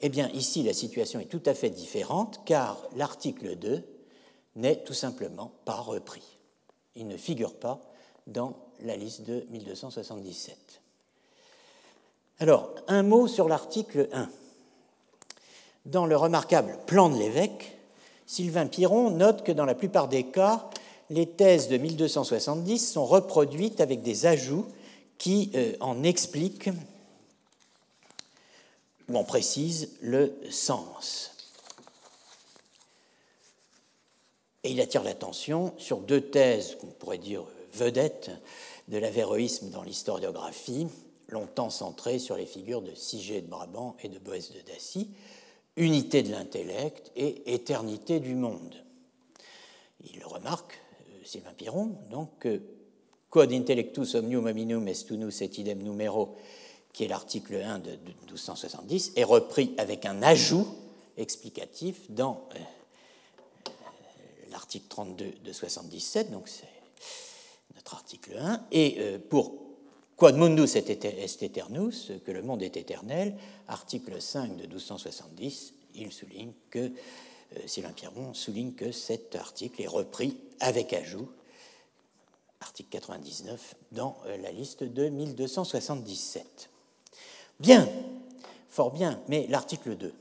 eh 0.00 0.08
bien 0.08 0.28
ici 0.30 0.62
la 0.62 0.74
situation 0.74 1.20
est 1.20 1.26
tout 1.26 1.42
à 1.46 1.54
fait 1.54 1.70
différente, 1.70 2.40
car 2.44 2.78
l'article 2.96 3.56
2 3.56 3.82
n'est 4.56 4.84
tout 4.84 4.94
simplement 4.94 5.52
pas 5.64 5.76
repris. 5.76 6.22
Il 6.96 7.08
ne 7.08 7.16
figure 7.16 7.54
pas 7.54 7.80
dans 8.26 8.56
la 8.82 8.96
liste 8.96 9.22
de 9.22 9.46
1277. 9.50 10.56
Alors, 12.40 12.74
un 12.88 13.02
mot 13.02 13.28
sur 13.28 13.48
l'article 13.48 14.08
1. 14.12 14.28
Dans 15.86 16.06
le 16.06 16.16
remarquable 16.16 16.78
plan 16.86 17.08
de 17.08 17.16
l'évêque, 17.16 17.78
Sylvain 18.26 18.66
Piron 18.66 19.10
note 19.10 19.44
que 19.44 19.52
dans 19.52 19.64
la 19.64 19.74
plupart 19.74 20.08
des 20.08 20.24
cas, 20.24 20.68
les 21.10 21.26
thèses 21.26 21.68
de 21.68 21.76
1270 21.76 22.92
sont 22.92 23.06
reproduites 23.06 23.80
avec 23.80 24.02
des 24.02 24.26
ajouts 24.26 24.66
qui 25.18 25.50
euh, 25.54 25.74
en 25.80 26.02
expliquent 26.02 26.70
ou 29.08 29.16
en 29.16 29.24
précisent 29.24 29.90
le 30.00 30.32
sens. 30.50 31.32
Et 34.64 34.70
il 34.70 34.80
attire 34.80 35.02
l'attention 35.02 35.74
sur 35.76 35.98
deux 35.98 36.22
thèses 36.22 36.76
qu'on 36.80 36.86
pourrait 36.86 37.18
dire 37.18 37.44
vedettes 37.74 38.30
de 38.88 38.96
l'avéroïsme 38.96 39.70
dans 39.70 39.82
l'historiographie, 39.82 40.86
longtemps 41.28 41.70
centrées 41.70 42.18
sur 42.18 42.36
les 42.36 42.46
figures 42.46 42.80
de 42.80 42.94
Sigé 42.94 43.42
de 43.42 43.46
Brabant 43.46 43.96
et 44.02 44.08
de 44.08 44.18
Boès 44.18 44.52
de 44.52 44.60
Dacy, 44.60 45.10
unité 45.76 46.22
de 46.22 46.30
l'intellect 46.30 47.10
et 47.16 47.54
éternité 47.54 48.20
du 48.20 48.34
monde. 48.34 48.74
Il 50.14 50.24
remarque 50.24 50.80
Sylvain 51.24 51.52
Piron, 51.56 51.96
donc 52.10 52.46
Quod 53.30 53.52
intellectus 53.52 54.14
omnium 54.14 54.46
hominum 54.46 54.86
est 54.86 55.10
unus 55.10 55.42
et 55.42 55.50
idem 55.58 55.82
numero, 55.82 56.36
qui 56.92 57.04
est 57.04 57.08
l'article 57.08 57.56
1 57.56 57.80
de 57.80 57.90
1270, 57.90 59.12
est 59.16 59.24
repris 59.24 59.74
avec 59.76 60.06
un 60.06 60.22
ajout 60.22 60.68
explicatif 61.16 62.10
dans 62.10 62.48
euh, 62.54 62.58
euh, 63.68 63.70
l'article 64.52 64.86
32 64.88 65.32
de 65.44 65.52
77, 65.52 66.30
donc 66.30 66.48
c'est 66.48 66.68
notre 67.74 67.94
article 67.94 68.36
1, 68.38 68.66
et 68.70 68.96
euh, 68.98 69.18
pour 69.18 69.64
Quod 70.16 70.36
mundus 70.36 70.76
est 70.76 71.42
eternus, 71.42 72.12
que 72.24 72.30
le 72.30 72.42
monde 72.42 72.62
est 72.62 72.76
éternel, 72.76 73.36
article 73.66 74.22
5 74.22 74.56
de 74.56 74.66
1270, 74.66 75.74
il 75.96 76.12
souligne 76.12 76.52
que 76.70 76.78
euh, 76.78 76.90
Sylvain 77.66 77.92
Pierron 77.92 78.34
souligne 78.34 78.72
que 78.72 78.92
cet 78.92 79.36
article 79.36 79.82
est 79.82 79.88
repris 79.88 80.36
avec 80.60 80.92
ajout, 80.92 81.28
article 82.60 82.88
99, 82.90 83.74
dans 83.92 84.16
euh, 84.26 84.36
la 84.38 84.52
liste 84.52 84.84
de 84.84 85.08
1277. 85.08 86.70
Bien, 87.60 87.88
fort 88.68 88.90
bien, 88.90 89.20
mais 89.28 89.46
l'article 89.48 89.96
2. 89.96 90.12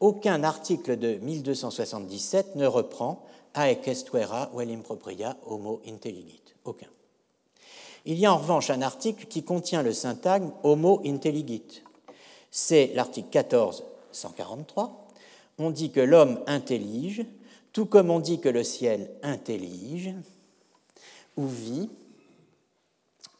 Aucun 0.00 0.42
article 0.42 0.98
de 0.98 1.14
1277 1.14 2.56
ne 2.56 2.66
reprend 2.66 3.24
aec 3.54 3.88
estuera 3.88 4.50
vel 4.54 4.70
impropria 4.70 5.36
homo 5.46 5.80
intelligit. 5.86 6.42
Aucun. 6.64 6.88
Il 8.04 8.18
y 8.18 8.26
a 8.26 8.34
en 8.34 8.38
revanche 8.38 8.70
un 8.70 8.82
article 8.82 9.26
qui 9.26 9.44
contient 9.44 9.82
le 9.82 9.92
syntagme 9.92 10.52
homo 10.62 11.00
intelligit. 11.06 11.82
C'est 12.50 12.92
l'article 12.94 13.28
14, 13.30 13.84
143, 14.12 15.03
on 15.58 15.70
dit 15.70 15.90
que 15.90 16.00
l'homme 16.00 16.40
intellige, 16.46 17.24
tout 17.72 17.86
comme 17.86 18.10
on 18.10 18.20
dit 18.20 18.40
que 18.40 18.48
le 18.48 18.64
ciel 18.64 19.10
intellige, 19.22 20.14
ou 21.36 21.46
vit, 21.46 21.90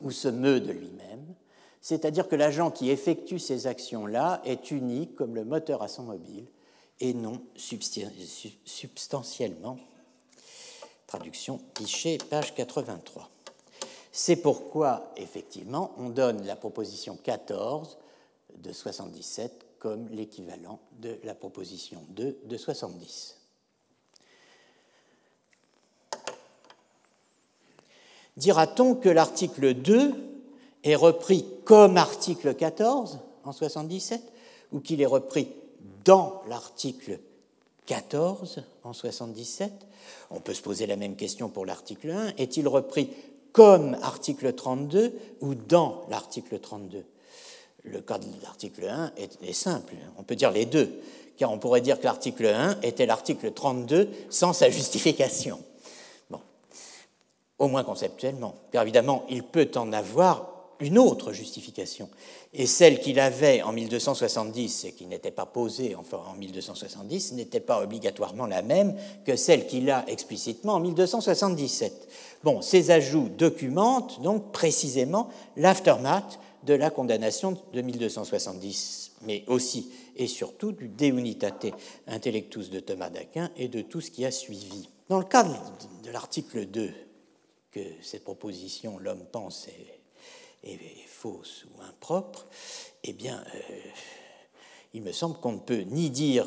ou 0.01 0.11
se 0.11 0.29
meut 0.29 0.61
de 0.61 0.73
lui-même, 0.73 1.35
c'est-à-dire 1.81 2.29
que 2.29 2.37
l'agent 2.37 2.71
qui 2.71 2.91
effectue 2.91 3.39
ces 3.39 3.67
actions-là 3.67 4.43
est 4.45 4.71
unique 4.71 5.15
comme 5.15 5.35
le 5.35 5.45
moteur 5.45 5.83
à 5.83 5.89
son 5.89 6.05
mobile 6.05 6.47
et 7.01 7.15
non 7.15 7.41
substantiellement 7.57 9.79
traduction 11.07 11.61
Pichet, 11.75 12.19
page 12.29 12.55
83. 12.55 13.31
C'est 14.11 14.37
pourquoi, 14.37 15.13
effectivement, 15.17 15.93
on 15.97 16.09
donne 16.09 16.45
la 16.45 16.57
proposition 16.57 17.17
14 17.17 17.99
de 18.57 18.73
77 18.73 19.64
comme 19.85 20.09
l'équivalent 20.13 20.81
de 20.99 21.19
la 21.25 21.35
proposition 21.35 22.01
2 22.09 22.39
de 22.47 22.57
70. 22.57 23.37
Dira-t-on 28.39 28.95
que 28.95 29.11
l'article 29.11 29.75
2 29.75 30.15
est 30.85 30.95
repris 30.95 31.45
comme 31.67 31.99
article 31.99 32.55
14 32.55 33.19
en 33.45 33.53
77 33.53 34.23
ou 34.73 34.81
qu'il 34.81 35.03
est 35.03 35.07
repris 35.07 35.49
dans 36.07 36.41
l'article 36.49 37.21
14 37.85 38.65
en 38.85 38.95
77 38.95 39.71
On 40.31 40.41
peut 40.41 40.55
se 40.55 40.63
poser 40.63 40.87
la 40.87 40.97
même 40.97 41.15
question 41.15 41.51
pour 41.51 41.67
l'article 41.67 42.09
1. 42.09 42.37
Est-il 42.39 42.69
repris 42.69 43.11
comme 43.53 43.99
article 44.01 44.55
32 44.55 45.13
ou 45.43 45.55
dans 45.55 46.07
l'article 46.09 46.59
32 46.59 47.05
Le 47.85 48.01
cas 48.01 48.19
de 48.19 48.27
l'article 48.43 48.89
1 48.89 49.13
est, 49.17 49.53
simple. 49.53 49.95
On 50.19 50.23
peut 50.23 50.37
dire 50.37 50.51
les 50.51 50.65
deux, 50.65 51.01
car 51.37 51.53
on 51.53 51.59
pourrait 51.59 51.83
dire 51.83 51.99
que 51.99 52.05
l'article 52.05 52.47
1 52.47 52.81
était 52.83 53.05
l'article 53.05 53.53
32 53.53 54.09
sans 54.31 54.55
sa 54.55 54.71
justification. 54.71 55.61
Bon, 56.31 56.41
au 57.59 57.69
moins 57.69 57.85
conceptuellement. 57.85 58.55
Car 58.73 58.83
évidemment, 58.83 59.27
il 59.29 59.43
peut 59.43 59.71
en 59.77 59.93
avoir 59.93 60.55
une 60.81 60.99
autre 60.99 61.33
justification. 61.33 62.09
Et 62.53 62.67
celle 62.67 63.01
qu'il 63.01 63.21
avait 63.21 63.63
en 63.63 63.73
1270 63.73 64.85
et 64.85 64.93
qui 64.93 65.07
n'était 65.07 65.31
pas 65.31 65.47
posée 65.47 65.95
en 65.95 66.35
1270 66.35 67.33
n'était 67.33 67.61
pas 67.61 67.83
obligatoirement 67.83 68.47
la 68.47 68.63
même 68.63 68.97
que 69.25 69.37
celle 69.37 69.67
qu'il 69.67 69.91
a 69.91 70.05
explicitement 70.09 70.75
en 70.75 70.81
1277. 70.81 72.09
Bon, 72.45 72.63
ces 72.63 72.91
ajouts 72.91 73.29
documentent 73.29 74.23
donc 74.23 74.53
précisément 74.53 75.29
l'aftermath 75.57 76.39
de 76.67 76.75
la 76.75 76.91
condamnation 76.91 77.59
de 77.73 77.81
1270, 77.81 79.13
mais 79.23 79.45
aussi 79.47 79.91
et 80.17 80.27
surtout 80.27 80.73
du 80.73 80.89
De 80.89 81.07
Unitate 81.07 81.67
Intellectus 82.07 82.71
de 82.71 82.81
Thomas 82.81 83.11
d'Aquin 83.11 83.51
et 83.57 83.69
de 83.69 83.81
tout 83.81 84.01
ce 84.01 84.11
qui 84.11 84.25
a 84.25 84.31
suivi. 84.31 84.89
Dans 85.09 85.19
le 85.19 85.25
cadre 85.25 85.61
de 86.03 86.11
l'article 86.11 86.67
2, 86.67 86.91
que 87.71 87.81
cette 88.03 88.25
proposition, 88.25 88.99
l'homme 88.99 89.25
pense, 89.31 89.69
est 90.63 90.79
fausse 91.07 91.67
ou 91.75 91.83
impropre, 91.83 92.47
eh 93.03 93.13
bien, 93.13 93.43
euh, 93.55 93.61
il 94.95 95.03
me 95.03 95.13
semble 95.13 95.37
qu'on 95.39 95.53
ne 95.53 95.59
peut 95.59 95.81
ni 95.81 96.11
dire 96.11 96.47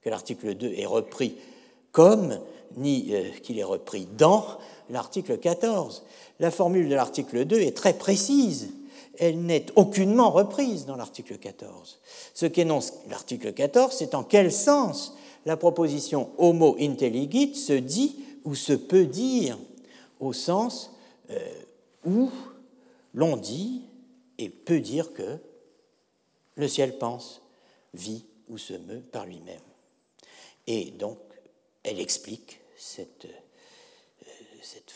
que 0.00 0.08
l'article 0.08 0.54
2 0.54 0.72
est 0.76 0.86
repris 0.86 1.36
comme, 1.92 2.40
ni 2.76 3.14
euh, 3.14 3.30
qu'il 3.42 3.58
est 3.58 3.64
repris 3.64 4.06
dans 4.16 4.58
l'article 4.90 5.38
14. 5.38 6.04
La 6.40 6.50
formule 6.50 6.88
de 6.88 6.94
l'article 6.94 7.44
2 7.44 7.60
est 7.60 7.76
très 7.76 7.94
précise. 7.94 8.72
Elle 9.18 9.40
n'est 9.42 9.66
aucunement 9.76 10.30
reprise 10.30 10.86
dans 10.86 10.96
l'article 10.96 11.38
14. 11.38 12.00
Ce 12.34 12.46
qu'énonce 12.46 12.94
l'article 13.08 13.52
14, 13.52 13.94
c'est 13.96 14.14
en 14.14 14.24
quel 14.24 14.52
sens 14.52 15.14
la 15.46 15.56
proposition 15.56 16.30
homo 16.38 16.76
intelligit 16.80 17.54
se 17.54 17.72
dit 17.72 18.16
ou 18.44 18.54
se 18.54 18.72
peut 18.72 19.06
dire 19.06 19.58
au 20.20 20.32
sens 20.32 20.90
euh, 21.30 21.38
où 22.04 22.30
l'on 23.14 23.36
dit 23.36 23.82
et 24.38 24.48
peut 24.48 24.80
dire 24.80 25.12
que 25.12 25.38
le 26.56 26.68
ciel 26.68 26.98
pense, 26.98 27.40
vit 27.94 28.24
ou 28.48 28.58
se 28.58 28.74
meut 28.74 29.00
par 29.00 29.26
lui-même. 29.26 29.60
Et 30.66 30.90
donc, 30.92 31.18
elle 31.82 32.00
explique 32.00 32.60
cette, 32.76 33.26
euh, 33.26 34.30
cette, 34.62 34.92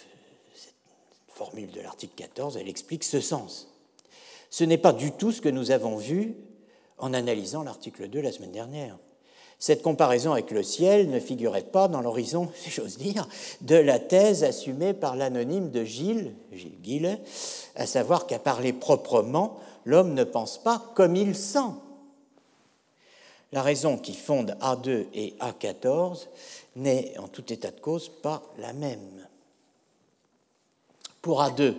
formule 1.29 1.71
de 1.71 1.81
l'article 1.81 2.15
14, 2.17 2.57
elle 2.57 2.69
explique 2.69 3.05
ce 3.05 3.21
sens. 3.21 3.69
Ce 4.51 4.65
n'est 4.65 4.79
pas 4.79 4.93
du 4.93 5.13
tout 5.13 5.33
ce 5.33 5.41
que 5.41 5.49
nous 5.49 5.71
avons 5.71 5.97
vu 5.97 6.37
en 6.99 7.15
analysant 7.15 7.63
l'article 7.63 8.09
2 8.09 8.21
la 8.21 8.33
semaine 8.33 8.53
dernière. 8.53 8.99
Cette 9.61 9.83
comparaison 9.83 10.33
avec 10.33 10.53
le 10.53 10.63
ciel 10.63 11.11
ne 11.11 11.19
figurait 11.19 11.63
pas 11.63 11.89
dans 11.89 12.01
l'horizon, 12.01 12.49
si 12.55 12.71
j'ose 12.71 12.97
dire, 12.97 13.29
de 13.61 13.75
la 13.75 13.99
thèse 13.99 14.45
assumée 14.45 14.95
par 14.95 15.17
l'anonyme 15.17 15.71
de 15.71 15.85
Gilles, 15.85 16.35
Gilles 16.53 16.79
Gilles, 16.83 17.19
à 17.75 17.87
savoir 17.87 18.27
qu'à 18.27 18.39
parler 18.39 18.73
proprement, 18.73 19.59
l'homme 19.85 20.15
ne 20.15 20.25
pense 20.25 20.63
pas 20.63 20.93
comme 20.95 21.17
il 21.17 21.35
sent. 21.35 21.73
La 23.51 23.63
raison 23.63 23.97
qui 23.97 24.15
fonde 24.15 24.57
A2 24.61 25.07
et 25.15 25.35
A14 25.41 26.27
n'est 26.77 27.17
en 27.19 27.29
tout 27.29 27.53
état 27.53 27.71
de 27.71 27.81
cause 27.81 28.09
pas 28.09 28.43
la 28.59 28.73
même. 28.75 29.27
Pour 31.23 31.43
A2, 31.43 31.75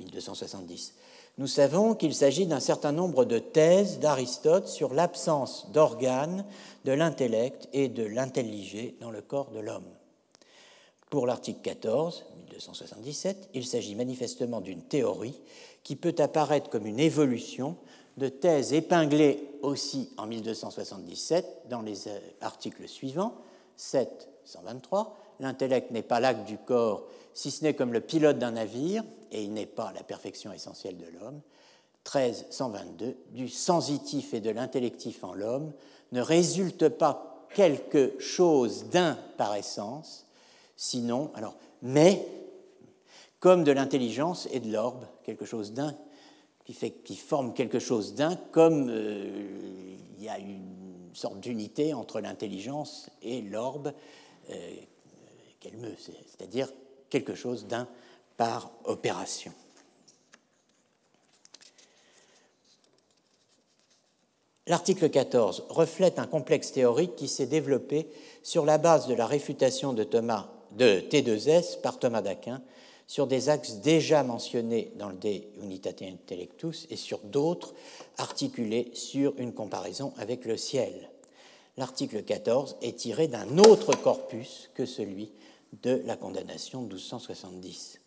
1270, 0.00 0.94
nous 1.36 1.46
savons 1.46 1.94
qu'il 1.94 2.14
s'agit 2.14 2.46
d'un 2.46 2.60
certain 2.60 2.92
nombre 2.92 3.24
de 3.24 3.38
thèses 3.38 3.98
d'Aristote 3.98 4.68
sur 4.68 4.94
l'absence 4.94 5.70
d'organes 5.72 6.44
de 6.84 6.92
l'intellect 6.92 7.68
et 7.72 7.88
de 7.88 8.04
l'intelligé 8.04 8.96
dans 9.00 9.10
le 9.10 9.20
corps 9.20 9.50
de 9.50 9.58
l'homme. 9.58 9.88
Pour 11.10 11.26
l'article 11.26 11.60
14, 11.62 12.24
1277, 12.50 13.50
il 13.54 13.66
s'agit 13.66 13.94
manifestement 13.94 14.60
d'une 14.60 14.82
théorie 14.82 15.40
qui 15.82 15.96
peut 15.96 16.14
apparaître 16.18 16.70
comme 16.70 16.86
une 16.86 17.00
évolution 17.00 17.76
de 18.16 18.28
thèses 18.28 18.72
épinglées 18.72 19.48
aussi 19.62 20.10
en 20.18 20.26
1277 20.26 21.66
dans 21.68 21.82
les 21.82 22.06
euh, 22.08 22.18
articles 22.40 22.86
suivants 22.88 23.34
7, 23.76 24.28
123. 24.44 25.16
L'intellect 25.40 25.90
n'est 25.90 26.02
pas 26.02 26.20
l'acte 26.20 26.46
du 26.46 26.58
corps, 26.58 27.08
si 27.34 27.50
ce 27.50 27.64
n'est 27.64 27.74
comme 27.74 27.92
le 27.92 28.00
pilote 28.00 28.38
d'un 28.38 28.52
navire, 28.52 29.04
et 29.32 29.42
il 29.42 29.52
n'est 29.52 29.66
pas 29.66 29.92
la 29.92 30.02
perfection 30.02 30.52
essentielle 30.52 30.96
de 30.96 31.06
l'homme. 31.18 31.40
13, 32.04 32.46
122. 32.50 33.16
Du 33.32 33.48
sensitif 33.48 34.34
et 34.34 34.40
de 34.40 34.50
l'intellectif 34.50 35.24
en 35.24 35.34
l'homme 35.34 35.72
ne 36.12 36.20
résulte 36.20 36.88
pas 36.88 37.46
quelque 37.54 38.14
chose 38.18 38.86
d'un 38.90 39.18
par 39.36 39.54
essence, 39.56 40.26
sinon, 40.76 41.30
alors, 41.34 41.56
mais 41.82 42.26
comme 43.40 43.64
de 43.64 43.72
l'intelligence 43.72 44.48
et 44.52 44.60
de 44.60 44.72
l'orbe, 44.72 45.06
quelque 45.24 45.44
chose 45.44 45.72
d'un 45.72 45.94
qui, 46.64 46.74
qui 47.04 47.16
forme 47.16 47.52
quelque 47.52 47.78
chose 47.78 48.14
d'un, 48.14 48.36
comme 48.36 48.88
euh, 48.88 49.96
il 50.16 50.24
y 50.24 50.28
a 50.28 50.38
une 50.38 51.10
sorte 51.12 51.40
d'unité 51.40 51.94
entre 51.94 52.20
l'intelligence 52.20 53.10
et 53.22 53.42
l'orbe 53.42 53.92
euh, 54.50 54.74
qu'elle 55.60 55.76
meut, 55.76 55.96
c'est-à-dire 55.98 56.68
quelque 57.10 57.34
chose 57.34 57.66
d'un 57.66 57.88
par 58.36 58.70
opération. 58.84 59.52
L'article 64.66 65.10
14 65.10 65.64
reflète 65.68 66.18
un 66.18 66.26
complexe 66.26 66.72
théorique 66.72 67.16
qui 67.16 67.28
s'est 67.28 67.46
développé 67.46 68.08
sur 68.42 68.64
la 68.64 68.78
base 68.78 69.06
de 69.06 69.14
la 69.14 69.26
réfutation 69.26 69.92
de, 69.92 70.04
Thomas, 70.04 70.48
de 70.72 71.00
T2S 71.00 71.82
par 71.82 71.98
Thomas 71.98 72.22
d'Aquin 72.22 72.62
sur 73.06 73.26
des 73.26 73.50
axes 73.50 73.80
déjà 73.80 74.22
mentionnés 74.22 74.90
dans 74.96 75.10
le 75.10 75.16
De 75.16 75.62
Unitate 75.62 76.00
Intellectus 76.00 76.86
et 76.88 76.96
sur 76.96 77.18
d'autres 77.18 77.74
articulés 78.16 78.90
sur 78.94 79.34
une 79.36 79.52
comparaison 79.52 80.14
avec 80.16 80.46
le 80.46 80.56
ciel. 80.56 81.10
L'article 81.76 82.22
14 82.22 82.76
est 82.80 82.96
tiré 82.96 83.28
d'un 83.28 83.58
autre 83.58 83.94
corpus 83.94 84.70
que 84.74 84.86
celui 84.86 85.30
de 85.82 86.02
la 86.06 86.16
condamnation 86.16 86.82
de 86.82 86.94
1270. 86.94 88.00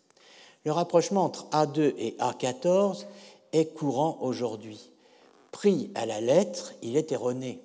Le 0.64 0.72
rapprochement 0.72 1.24
entre 1.24 1.48
A2 1.50 1.94
et 1.98 2.16
A14 2.18 3.06
est 3.52 3.72
courant 3.74 4.18
aujourd'hui 4.20 4.90
pris 5.58 5.90
à 5.94 6.06
la 6.06 6.20
lettre, 6.20 6.74
il 6.82 6.96
est 6.96 7.12
erroné. 7.12 7.60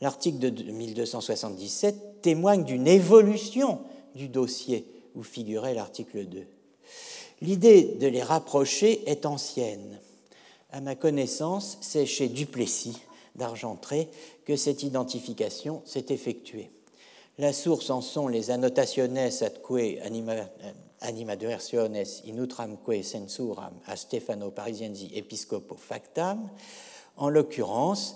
L'article 0.00 0.38
de 0.38 0.72
1277 0.72 2.22
témoigne 2.22 2.64
d'une 2.64 2.88
évolution 2.88 3.80
du 4.14 4.28
dossier 4.28 4.86
où 5.14 5.22
figurait 5.22 5.74
l'article 5.74 6.26
2. 6.26 6.44
L'idée 7.40 7.96
de 8.00 8.06
les 8.06 8.22
rapprocher 8.22 9.08
est 9.08 9.26
ancienne. 9.26 10.00
À 10.70 10.80
ma 10.80 10.94
connaissance, 10.94 11.78
c'est 11.80 12.06
chez 12.06 12.28
Duplessis 12.28 12.98
d'Argentré 13.36 14.08
que 14.44 14.56
cette 14.56 14.82
identification 14.82 15.82
s'est 15.84 16.06
effectuée. 16.08 16.70
La 17.42 17.52
source 17.52 17.90
en 17.90 18.00
sont 18.00 18.28
les 18.28 18.52
annotationes 18.52 19.18
atque 19.18 19.98
anima, 20.04 20.48
animadversiones 21.00 22.22
in 22.24 22.36
utramque 22.40 23.02
censuram 23.02 23.80
a 23.86 23.96
Stefano 23.96 24.52
Parisiensi 24.52 25.10
episcopo 25.16 25.74
factam, 25.74 26.48
en 27.16 27.28
l'occurrence 27.28 28.14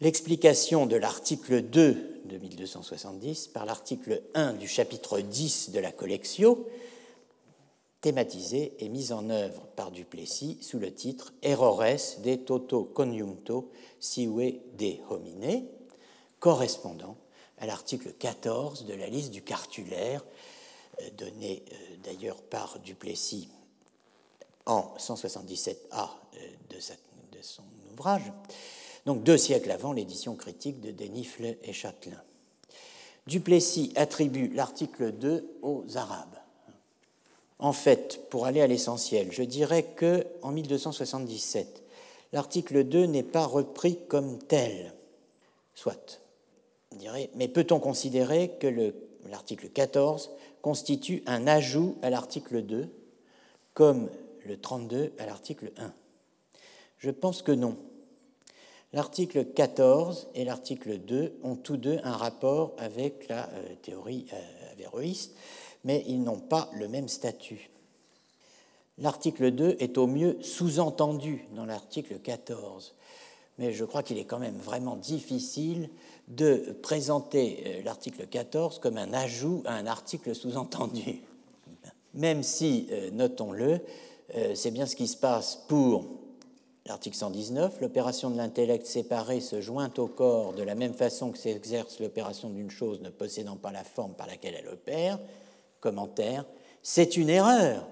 l'explication 0.00 0.86
de 0.86 0.96
l'article 0.96 1.62
2 1.62 2.22
de 2.24 2.38
1270 2.38 3.46
par 3.46 3.64
l'article 3.64 4.24
1 4.34 4.54
du 4.54 4.66
chapitre 4.66 5.20
10 5.20 5.70
de 5.70 5.78
la 5.78 5.92
collectio, 5.92 6.66
thématisée 8.00 8.74
et 8.80 8.88
mise 8.88 9.12
en 9.12 9.30
œuvre 9.30 9.62
par 9.76 9.92
Duplessis 9.92 10.58
sous 10.62 10.80
le 10.80 10.92
titre 10.92 11.32
Errores 11.44 12.18
de 12.24 12.34
toto 12.34 12.82
conjuncto 12.86 13.70
sive 14.00 14.58
de 14.76 14.96
homine, 15.10 15.64
correspondant 16.40 17.16
à 17.62 17.66
l'article 17.66 18.12
14 18.18 18.86
de 18.86 18.94
la 18.94 19.06
liste 19.06 19.30
du 19.30 19.40
cartulaire 19.40 20.24
donné 21.16 21.62
d'ailleurs 22.02 22.42
par 22.42 22.80
Duplessis 22.80 23.48
en 24.66 24.92
177A 24.98 26.08
de, 26.70 26.76
de 26.76 27.42
son 27.42 27.62
ouvrage, 27.92 28.32
donc 29.06 29.22
deux 29.22 29.38
siècles 29.38 29.70
avant 29.70 29.92
l'édition 29.92 30.34
critique 30.34 30.80
de 30.80 30.90
Denifle 30.90 31.56
et 31.62 31.72
Châtelain. 31.72 32.20
Duplessis 33.28 33.92
attribue 33.94 34.48
l'article 34.48 35.12
2 35.12 35.58
aux 35.62 35.84
Arabes. 35.94 36.36
En 37.60 37.72
fait, 37.72 38.28
pour 38.28 38.46
aller 38.46 38.60
à 38.60 38.66
l'essentiel, 38.66 39.30
je 39.30 39.44
dirais 39.44 39.84
que 39.94 40.26
en 40.42 40.50
1277, 40.50 41.84
l'article 42.32 42.82
2 42.82 43.06
n'est 43.06 43.22
pas 43.22 43.46
repris 43.46 44.00
comme 44.08 44.38
tel. 44.38 44.92
Soit. 45.76 46.21
Mais 47.34 47.48
peut-on 47.48 47.80
considérer 47.80 48.52
que 48.60 48.92
l'article 49.28 49.68
14 49.68 50.30
constitue 50.60 51.22
un 51.26 51.46
ajout 51.46 51.96
à 52.02 52.10
l'article 52.10 52.62
2, 52.62 52.88
comme 53.74 54.08
le 54.46 54.60
32 54.60 55.12
à 55.18 55.26
l'article 55.26 55.72
1 55.76 55.92
Je 56.98 57.10
pense 57.10 57.42
que 57.42 57.52
non. 57.52 57.76
L'article 58.92 59.46
14 59.46 60.28
et 60.34 60.44
l'article 60.44 60.98
2 60.98 61.38
ont 61.42 61.56
tous 61.56 61.78
deux 61.78 61.98
un 62.04 62.12
rapport 62.12 62.74
avec 62.76 63.26
la 63.28 63.48
euh, 63.48 63.74
théorie 63.80 64.26
euh, 64.34 64.72
avéroïste, 64.72 65.34
mais 65.84 66.04
ils 66.06 66.22
n'ont 66.22 66.40
pas 66.40 66.68
le 66.74 66.88
même 66.88 67.08
statut. 67.08 67.70
L'article 68.98 69.50
2 69.50 69.76
est 69.80 69.96
au 69.96 70.06
mieux 70.06 70.36
sous-entendu 70.42 71.46
dans 71.56 71.64
l'article 71.64 72.18
14, 72.18 72.94
mais 73.56 73.72
je 73.72 73.84
crois 73.86 74.02
qu'il 74.02 74.18
est 74.18 74.26
quand 74.26 74.38
même 74.38 74.58
vraiment 74.58 74.96
difficile 74.96 75.88
de 76.36 76.76
présenter 76.82 77.64
euh, 77.66 77.82
l'article 77.84 78.26
14 78.26 78.78
comme 78.78 78.98
un 78.98 79.12
ajout 79.12 79.62
à 79.66 79.74
un 79.74 79.86
article 79.86 80.34
sous-entendu. 80.34 81.22
Même 82.14 82.42
si, 82.42 82.90
notons-le, 83.12 83.80
c'est 84.54 84.70
bien 84.70 84.84
ce 84.84 84.96
qui 84.96 85.08
se 85.08 85.16
passe 85.16 85.62
pour 85.66 86.04
L'article 86.86 87.16
119, 87.16 87.80
l'opération 87.80 88.28
de 88.28 88.36
l'intellect 88.36 88.86
séparé 88.86 89.40
se 89.40 89.60
joint 89.60 89.92
au 89.98 90.08
corps 90.08 90.52
de 90.52 90.64
la 90.64 90.74
même 90.74 90.94
façon 90.94 91.30
que 91.30 91.38
s'exerce 91.38 92.00
l'opération 92.00 92.50
d'une 92.50 92.72
chose 92.72 93.00
ne 93.02 93.08
possédant 93.08 93.56
pas 93.56 93.70
la 93.70 93.84
forme 93.84 94.14
par 94.14 94.26
laquelle 94.26 94.56
elle 94.58 94.68
opère. 94.68 95.20
Commentaire, 95.78 96.44
c'est 96.82 97.16
une 97.16 97.28
erreur, 97.28 97.86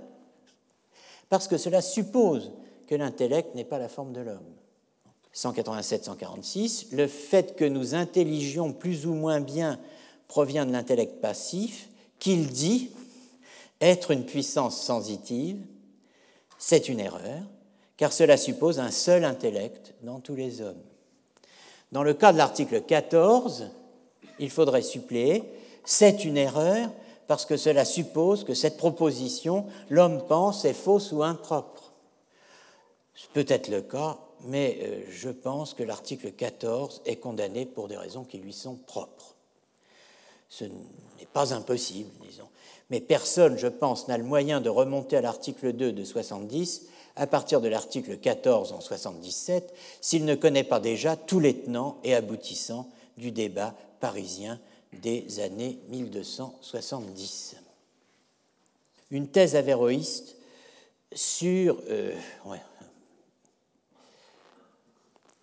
parce 1.29 1.47
que 1.47 1.57
cela 1.57 1.81
suppose 1.81 2.53
que 2.89 2.97
l'intellect 2.97 3.55
n'est 3.55 3.65
pas 3.65 3.79
la 3.79 3.89
forme 3.89 4.13
de 4.13 4.21
l'homme. 4.21 4.55
187-146, 5.35 6.87
le 6.93 7.07
fait 7.07 7.57
que 7.57 7.65
nous 7.65 7.95
intelligions 7.95 8.73
plus 8.73 9.07
ou 9.07 9.15
moins 9.15 9.41
bien 9.41 9.79
provient 10.29 10.67
de 10.67 10.73
l'intellect 10.73 11.21
passif, 11.21 11.89
qu'il 12.19 12.49
dit 12.49 12.91
être 13.81 14.11
une 14.11 14.27
puissance 14.27 14.81
sensitive, 14.81 15.59
c'est 16.59 16.89
une 16.89 17.01
erreur, 17.01 17.43
car 17.97 18.13
cela 18.13 18.37
suppose 18.37 18.79
un 18.79 18.91
seul 18.91 19.25
intellect 19.25 19.95
dans 20.03 20.21
tous 20.21 20.35
les 20.35 20.61
hommes. 20.61 20.83
Dans 21.93 22.03
le 22.03 22.15
cas 22.15 22.33
de 22.33 22.39
l'article 22.39 22.83
14, 22.83 23.71
il 24.39 24.51
faudrait 24.51 24.83
suppléer 24.83 25.45
c'est 25.85 26.25
une 26.25 26.37
erreur 26.37 26.91
parce 27.27 27.47
que 27.47 27.57
cela 27.57 27.85
suppose 27.85 28.45
que 28.45 28.55
cette 28.55 28.77
proposition, 28.77 29.67
l'homme 29.89 30.25
pense, 30.27 30.65
est 30.65 30.73
fausse 30.73 31.13
ou 31.13 31.23
impropre. 31.23 31.93
C'est 33.15 33.31
peut-être 33.31 33.69
le 33.69 33.83
cas, 33.83 34.19
mais 34.45 34.79
euh, 34.83 35.03
je 35.11 35.31
pense 35.31 35.75
que 35.75 35.83
l'article 35.83 36.33
14 36.33 37.03
est 37.05 37.17
condamné 37.17 37.67
pour 37.67 37.89
des 37.89 37.97
raisons 37.97 38.25
qui 38.25 38.39
lui 38.39 38.53
sont 38.53 38.77
propres. 38.77 39.35
Ce 40.49 40.65
n'est 40.65 41.29
pas 41.33 41.55
impossible, 41.55 42.11
disons. 42.29 42.49
Mais 42.91 43.01
personne, 43.01 43.57
je 43.57 43.69
pense, 43.69 44.09
n'a 44.09 44.19
le 44.19 44.25
moyen 44.25 44.61
de 44.61 44.69
remonter 44.69 45.17
à 45.17 45.21
l'article 45.21 45.73
2 45.73 45.93
de 45.93 46.05
70 46.05 46.87
à 47.17 47.27
partir 47.27 47.61
de 47.61 47.69
l'article 47.69 48.19
14 48.19 48.73
en 48.73 48.81
77 48.81 49.73
s'il 50.01 50.25
ne 50.25 50.35
connaît 50.35 50.65
pas 50.65 50.81
déjà 50.81 51.17
tous 51.17 51.41
les 51.41 51.57
tenants 51.57 51.99
et 52.03 52.15
aboutissants 52.15 52.89
du 53.17 53.31
débat 53.31 53.75
parisien 54.01 54.59
des 54.93 55.41
années 55.41 55.79
1270. 55.89 57.57
Une 59.11 59.29
thèse 59.29 59.55
avéroïste 59.55 60.37
sur. 61.13 61.81
Euh, 61.89 62.13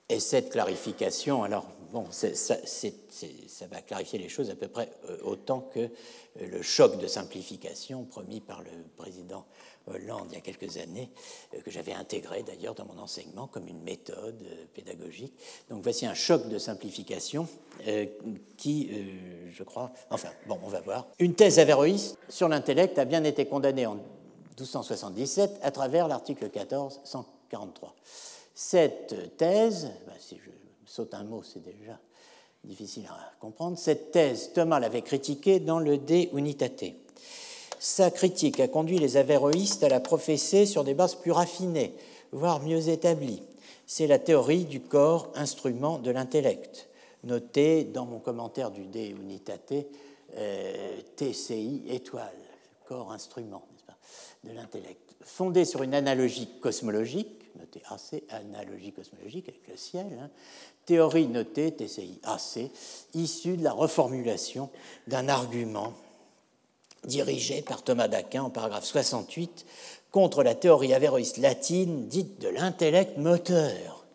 et 0.09 0.19
cette 0.19 0.51
clarification, 0.51 1.43
alors 1.43 1.65
bon, 1.91 2.05
ça, 2.11 2.55
va 3.69 3.81
clarifier 3.81 4.19
les 4.19 4.29
choses 4.29 4.49
à 4.49 4.55
peu 4.55 4.67
près 4.67 4.89
euh, 5.09 5.17
autant 5.23 5.61
que 5.61 5.79
euh, 5.79 5.89
le 6.49 6.61
choc 6.61 6.97
de 6.99 7.07
simplification 7.07 8.03
promis 8.03 8.39
par 8.39 8.61
le 8.61 8.71
président 8.95 9.45
Hollande 9.87 10.27
il 10.31 10.35
y 10.35 10.37
a 10.37 10.41
quelques 10.41 10.77
années, 10.77 11.09
euh, 11.53 11.61
que 11.61 11.71
j'avais 11.71 11.93
intégré 11.93 12.43
d'ailleurs 12.43 12.75
dans 12.75 12.85
mon 12.85 12.97
enseignement 12.99 13.47
comme 13.47 13.67
une 13.67 13.81
méthode 13.81 14.43
pédagogique. 14.73 15.33
Donc 15.69 15.81
voici 15.83 16.05
un 16.05 16.13
choc 16.13 16.47
de 16.47 16.57
simplification 16.57 17.47
qui, 18.57 18.89
je 19.51 19.63
crois, 19.63 19.91
enfin 20.09 20.29
bon, 20.47 20.57
on 20.63 20.67
va 20.67 20.81
voir. 20.81 21.07
Une 21.19 21.35
thèse 21.35 21.59
avéroïste 21.59 22.17
sur 22.27 22.49
l'intellect 22.49 22.97
a 22.97 23.05
bien 23.05 23.23
été 23.23 23.45
condamnée 23.45 23.85
en 23.85 23.95
1277 23.95 25.59
à 25.61 25.69
travers 25.69 26.07
l'article 26.07 26.49
14 26.49 27.01
143. 27.03 27.93
Cette 28.59 29.37
thèse, 29.37 29.91
bah, 30.07 30.13
si 30.17 30.39
je 30.43 30.49
saute 30.87 31.13
un 31.13 31.23
mot, 31.23 31.43
c'est 31.43 31.61
déjà 31.61 31.99
difficile 32.63 33.05
à 33.07 33.33
comprendre. 33.39 33.77
Cette 33.77 34.09
thèse, 34.09 34.51
Thomas 34.51 34.79
l'avait 34.79 35.03
critiquée 35.03 35.59
dans 35.59 35.77
le 35.77 35.99
De 35.99 36.35
Unitate. 36.35 36.85
Sa 37.77 38.09
critique 38.09 38.59
a 38.59 38.67
conduit 38.67 38.97
les 38.97 39.15
avéroïstes 39.15 39.83
à 39.83 39.89
la 39.89 39.99
professer 39.99 40.65
sur 40.65 40.83
des 40.83 40.95
bases 40.95 41.13
plus 41.13 41.29
raffinées, 41.31 41.93
voire 42.31 42.59
mieux 42.63 42.89
établies. 42.89 43.43
C'est 43.85 44.07
la 44.07 44.17
théorie 44.17 44.65
du 44.65 44.81
corps 44.81 45.31
instrument 45.35 45.99
de 45.99 46.09
l'intellect, 46.09 46.89
notée 47.25 47.83
dans 47.83 48.05
mon 48.07 48.17
commentaire 48.17 48.71
du 48.71 48.87
De 48.87 48.99
Unitate, 48.99 49.75
euh, 50.35 50.99
TCI 51.15 51.83
étoile, 51.89 52.33
corps 52.87 53.11
instrument 53.11 53.67
de 54.43 54.51
l'intellect, 54.51 55.13
fondée 55.21 55.63
sur 55.63 55.83
une 55.83 55.93
analogie 55.93 56.49
cosmologique, 56.59 57.36
notée 57.57 57.81
AC, 57.89 58.23
analogie 58.29 58.91
cosmologique 58.91 59.49
avec 59.49 59.67
le 59.67 59.77
ciel, 59.77 60.05
hein, 60.21 60.29
théorie 60.85 61.27
notée, 61.27 61.71
TCI 61.71 62.19
AC, 62.23 62.69
issue 63.13 63.57
de 63.57 63.63
la 63.63 63.71
reformulation 63.71 64.69
d'un 65.07 65.27
argument 65.29 65.93
dirigé 67.05 67.61
par 67.61 67.83
Thomas 67.83 68.07
d'Aquin 68.07 68.43
en 68.43 68.49
paragraphe 68.49 68.85
68 68.85 69.65
contre 70.11 70.43
la 70.43 70.55
théorie 70.55 70.93
avéroïste 70.93 71.37
latine 71.37 72.07
dite 72.07 72.39
de 72.39 72.49
l'intellect 72.49 73.17
moteur, 73.17 74.05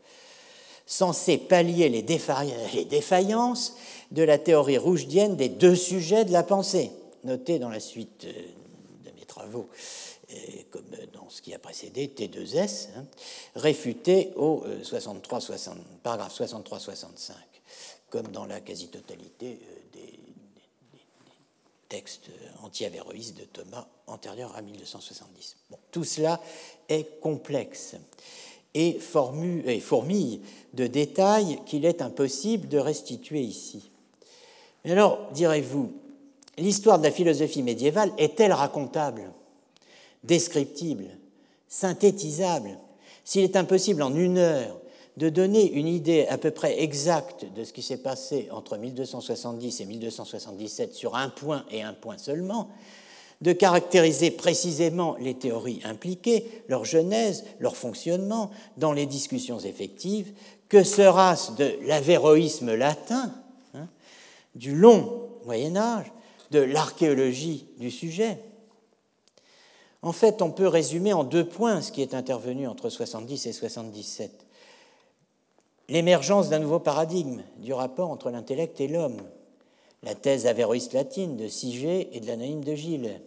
censée 0.86 1.38
pallier 1.38 1.88
les, 1.88 2.02
défaillances 2.02 3.76
de 4.10 4.22
la 4.22 4.38
théorie 4.38 4.78
rougidienne 4.78 5.36
des 5.36 5.48
deux 5.48 5.76
sujets 5.76 6.24
de 6.24 6.32
la 6.32 6.42
pensée, 6.42 6.90
notée 7.24 7.58
dans 7.58 7.68
la 7.68 7.80
suite 7.80 8.24
euh, 8.24 8.32
de 9.04 9.10
mes 9.18 9.26
travaux 9.26 9.68
comme 10.70 10.84
dans 11.12 11.28
ce 11.28 11.42
qui 11.42 11.54
a 11.54 11.58
précédé, 11.58 12.08
T2S, 12.08 12.88
hein, 12.96 13.04
réfuté 13.54 14.32
au 14.36 14.64
63, 14.82 15.50
euh, 15.50 15.56
paragraphe 16.02 16.40
63-65, 16.40 17.32
comme 18.10 18.28
dans 18.28 18.46
la 18.46 18.60
quasi-totalité 18.60 19.58
euh, 19.62 19.76
des, 19.92 20.18
textes 21.88 22.30
anti-avéroïstes 22.62 23.36
de 23.36 23.44
Thomas 23.44 23.86
antérieurs 24.06 24.56
à 24.56 24.62
1270. 24.62 25.56
Bon, 25.70 25.76
tout 25.90 26.04
cela 26.04 26.40
est 26.88 27.20
complexe 27.20 27.96
et, 28.72 28.98
et 29.66 29.80
fourmille 29.80 30.40
de 30.72 30.86
détails 30.86 31.60
qu'il 31.66 31.84
est 31.84 32.00
impossible 32.00 32.68
de 32.68 32.78
restituer 32.78 33.42
ici. 33.42 33.90
Mais 34.86 34.92
alors, 34.92 35.30
direz-vous, 35.32 35.92
l'histoire 36.56 36.98
de 36.98 37.04
la 37.04 37.10
philosophie 37.10 37.62
médiévale 37.62 38.10
est-elle 38.16 38.54
racontable? 38.54 39.30
Descriptible, 40.24 41.06
synthétisable, 41.68 42.78
s'il 43.24 43.42
est 43.42 43.56
impossible 43.56 44.02
en 44.02 44.14
une 44.14 44.38
heure 44.38 44.80
de 45.16 45.28
donner 45.28 45.70
une 45.72 45.88
idée 45.88 46.26
à 46.28 46.38
peu 46.38 46.50
près 46.50 46.82
exacte 46.82 47.46
de 47.54 47.64
ce 47.64 47.72
qui 47.72 47.82
s'est 47.82 47.98
passé 47.98 48.48
entre 48.50 48.78
1270 48.78 49.80
et 49.80 49.84
1277 49.84 50.94
sur 50.94 51.16
un 51.16 51.28
point 51.28 51.64
et 51.70 51.82
un 51.82 51.92
point 51.92 52.18
seulement, 52.18 52.68
de 53.42 53.52
caractériser 53.52 54.30
précisément 54.30 55.16
les 55.20 55.34
théories 55.34 55.80
impliquées, 55.84 56.62
leur 56.68 56.84
genèse, 56.84 57.44
leur 57.58 57.76
fonctionnement 57.76 58.50
dans 58.76 58.92
les 58.92 59.04
discussions 59.04 59.58
effectives, 59.58 60.32
que 60.68 60.84
sera-ce 60.84 61.52
de 61.52 61.78
l'avéroïsme 61.86 62.74
latin, 62.74 63.34
hein, 63.74 63.88
du 64.54 64.74
long 64.74 65.28
Moyen 65.44 65.76
Âge, 65.76 66.06
de 66.52 66.60
l'archéologie 66.60 67.66
du 67.78 67.90
sujet 67.90 68.38
en 70.02 70.12
fait, 70.12 70.42
on 70.42 70.50
peut 70.50 70.66
résumer 70.66 71.12
en 71.12 71.24
deux 71.24 71.46
points 71.46 71.80
ce 71.80 71.92
qui 71.92 72.02
est 72.02 72.14
intervenu 72.14 72.66
entre 72.66 72.88
70 72.88 73.46
et 73.46 73.52
77. 73.52 74.46
L'émergence 75.88 76.48
d'un 76.48 76.58
nouveau 76.58 76.78
paradigme 76.78 77.42
du 77.58 77.72
rapport 77.72 78.10
entre 78.10 78.30
l'intellect 78.30 78.80
et 78.80 78.88
l'homme, 78.88 79.20
la 80.02 80.14
thèse 80.14 80.46
avéroïste 80.46 80.92
latine 80.92 81.36
de 81.36 81.48
Sigé 81.48 82.16
et 82.16 82.20
de 82.20 82.26
l'anonyme 82.26 82.64
de 82.64 82.74
Gilles, 82.74 83.20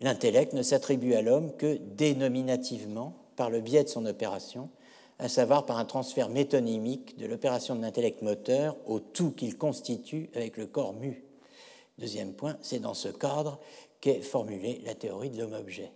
L'intellect 0.00 0.52
ne 0.52 0.62
s'attribue 0.62 1.14
à 1.14 1.22
l'homme 1.22 1.52
que 1.56 1.78
dénominativement 1.96 3.14
par 3.36 3.50
le 3.50 3.60
biais 3.60 3.84
de 3.84 3.88
son 3.88 4.06
opération, 4.06 4.68
à 5.18 5.28
savoir 5.28 5.66
par 5.66 5.78
un 5.78 5.84
transfert 5.84 6.28
métonymique 6.28 7.16
de 7.16 7.26
l'opération 7.26 7.76
de 7.76 7.82
l'intellect 7.82 8.20
moteur 8.22 8.76
au 8.86 8.98
tout 8.98 9.30
qu'il 9.30 9.56
constitue 9.56 10.30
avec 10.34 10.56
le 10.56 10.66
corps 10.66 10.94
mu. 10.94 11.24
Deuxième 11.98 12.32
point, 12.32 12.56
c'est 12.60 12.80
dans 12.80 12.94
ce 12.94 13.08
cadre 13.08 13.60
qu'est 14.04 14.20
formulée 14.20 14.82
la 14.84 14.94
théorie 14.94 15.30
de 15.30 15.38
l'homme-objet. 15.38 15.90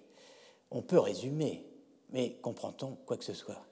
On 0.70 0.80
peut 0.80 0.98
résumer, 0.98 1.66
mais 2.10 2.38
comprend-on 2.40 2.96
quoi 3.04 3.18
que 3.18 3.24
ce 3.24 3.34
soit? 3.34 3.62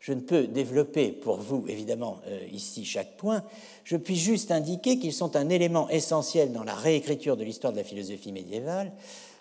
Je 0.00 0.14
ne 0.14 0.22
peux 0.22 0.46
développer 0.46 1.12
pour 1.12 1.36
vous, 1.36 1.66
évidemment, 1.68 2.20
euh, 2.28 2.46
ici 2.50 2.86
chaque 2.86 3.18
point. 3.18 3.44
Je 3.84 3.98
puis 3.98 4.16
juste 4.16 4.52
indiquer 4.52 4.98
qu'ils 4.98 5.12
sont 5.12 5.36
un 5.36 5.50
élément 5.50 5.90
essentiel 5.90 6.50
dans 6.52 6.64
la 6.64 6.74
réécriture 6.74 7.36
de 7.36 7.44
l'histoire 7.44 7.74
de 7.74 7.76
la 7.76 7.84
philosophie 7.84 8.32
médiévale, 8.32 8.90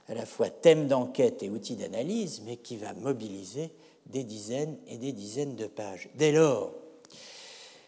à 0.10 0.14
la 0.14 0.26
fois 0.26 0.50
thème 0.50 0.90
d'enquête 0.90 1.42
et 1.42 1.50
outil 1.50 1.78
d'analyse, 1.78 2.42
mais 2.46 2.58
qui 2.58 2.76
va 2.76 2.94
mobiliser 2.96 3.70
des 4.08 4.26
dizaines 4.26 4.76
et 4.90 4.98
des 4.98 5.14
dizaines 5.14 5.56
de 5.56 5.68
pages. 5.68 6.10
Dès 6.16 6.34
lors, 6.34 6.74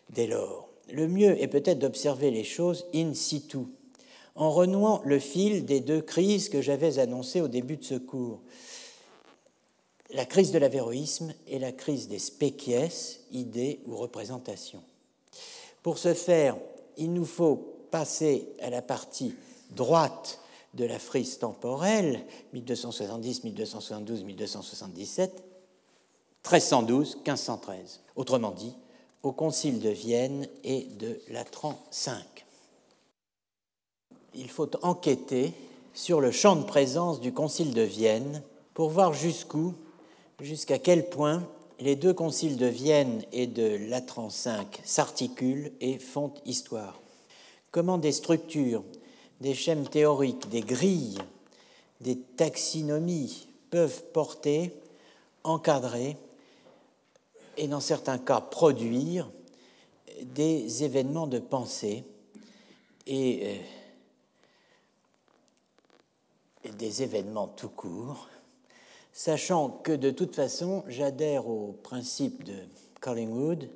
dès 0.09 0.27
lors, 0.27 0.69
le 0.89 1.09
mieux 1.09 1.41
est 1.41 1.49
peut-être 1.49 1.79
d'observer 1.79 2.31
les 2.31 2.45
choses 2.45 2.85
in 2.95 3.13
situ, 3.13 3.57
en 4.35 4.51
renouant 4.51 5.01
le 5.05 5.19
fil 5.19 5.65
des 5.65 5.79
deux 5.79 6.01
crises 6.01 6.49
que 6.49 6.61
j'avais 6.61 6.99
annoncées 6.99 7.41
au 7.41 7.47
début 7.47 7.77
de 7.77 7.83
ce 7.83 7.95
cours. 7.95 8.41
La 10.11 10.25
crise 10.25 10.51
de 10.51 10.57
l'avéroïsme 10.57 11.33
et 11.47 11.59
la 11.59 11.71
crise 11.71 12.07
des 12.07 12.19
spécies, 12.19 13.19
idées 13.31 13.79
ou 13.85 13.95
représentations. 13.95 14.83
Pour 15.83 15.97
ce 15.97 16.13
faire, 16.13 16.57
il 16.97 17.13
nous 17.13 17.25
faut 17.25 17.75
passer 17.91 18.49
à 18.61 18.69
la 18.69 18.81
partie 18.81 19.35
droite 19.71 20.39
de 20.73 20.85
la 20.85 20.99
frise 20.99 21.39
temporelle, 21.39 22.25
1270, 22.53 23.43
1272, 23.43 24.23
1277, 24.23 25.43
1312, 26.43 27.15
1513. 27.17 28.01
Autrement 28.15 28.51
dit, 28.51 28.73
au 29.23 29.31
Concile 29.31 29.79
de 29.79 29.89
Vienne 29.89 30.47
et 30.63 30.85
de 30.99 31.19
Latran 31.29 31.79
V. 32.05 32.11
Il 34.35 34.49
faut 34.49 34.69
enquêter 34.83 35.53
sur 35.93 36.21
le 36.21 36.31
champ 36.31 36.55
de 36.55 36.63
présence 36.63 37.19
du 37.19 37.33
Concile 37.33 37.73
de 37.73 37.81
Vienne 37.81 38.43
pour 38.73 38.89
voir 38.89 39.13
jusqu'où, 39.13 39.73
jusqu'à 40.39 40.77
quel 40.77 41.09
point 41.09 41.43
les 41.79 41.95
deux 41.95 42.13
conciles 42.13 42.57
de 42.57 42.67
Vienne 42.67 43.23
et 43.31 43.47
de 43.47 43.89
Latran 43.89 44.27
V 44.27 44.51
s'articulent 44.83 45.71
et 45.81 45.97
font 45.97 46.33
histoire. 46.45 46.99
Comment 47.71 47.97
des 47.97 48.11
structures, 48.11 48.83
des 49.41 49.53
schèmes 49.53 49.87
théoriques, 49.87 50.49
des 50.49 50.61
grilles, 50.61 51.17
des 52.01 52.17
taxinomies 52.17 53.47
peuvent 53.69 54.03
porter, 54.13 54.73
encadrer 55.43 56.17
et 57.57 57.67
dans 57.67 57.79
certains 57.79 58.17
cas 58.17 58.41
produire 58.41 59.29
des 60.21 60.83
événements 60.83 61.27
de 61.27 61.39
pensée 61.39 62.03
et, 63.07 63.39
euh, 63.43 63.55
des 66.77 67.03
événements 67.03 67.47
tout 67.47 67.69
court, 67.69 68.27
sachant 69.13 69.69
que 69.69 69.91
de 69.91 70.11
toute 70.11 70.35
façon 70.35 70.83
j'adhère 70.87 71.47
au 71.47 71.77
principe 71.83 72.43
de 72.43 72.55
Collingwood 73.01 73.69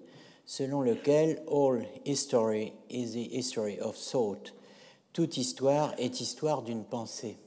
selon 0.46 0.82
lequel 0.82 1.42
all 1.50 1.86
history 2.06 2.74
is 2.90 3.14
the 3.14 3.34
history 3.34 3.80
of 3.80 3.98
thought. 3.98 4.54
Toute 5.14 5.38
histoire 5.38 5.94
est 5.98 6.20
histoire 6.20 6.64
d'une 6.64 6.84
pensée. 6.84 7.38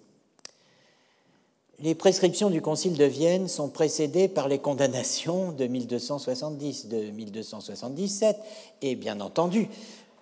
Les 1.80 1.95
prescriptions 1.95 2.49
du 2.49 2.62
Concile 2.62 2.97
de 2.97 3.05
Vienne 3.05 3.49
sont 3.49 3.68
précédées 3.68 4.28
par 4.28 4.49
les 4.49 4.61
condamnations 4.61 5.53
de 5.53 5.66
1270, 5.66 6.89
de 6.89 7.11
1277 7.11 8.37
et 8.80 8.95
bien 8.95 9.20
entendu 9.20 9.68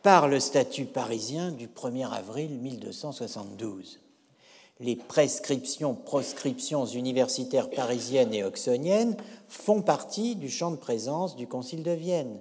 par 0.02 0.26
le 0.26 0.40
statut 0.40 0.84
parisien 0.84 1.52
du 1.52 1.68
1er 1.68 2.10
avril 2.10 2.58
1272. 2.58 4.00
Les 4.80 4.96
prescriptions, 4.96 5.94
proscriptions 5.94 6.84
universitaires 6.84 7.70
parisiennes 7.70 8.34
et 8.34 8.42
oxoniennes 8.42 9.16
font 9.48 9.82
partie 9.82 10.34
du 10.34 10.50
champ 10.50 10.72
de 10.72 10.76
présence 10.76 11.36
du 11.36 11.46
Concile 11.46 11.84
de 11.84 11.92
Vienne, 11.92 12.40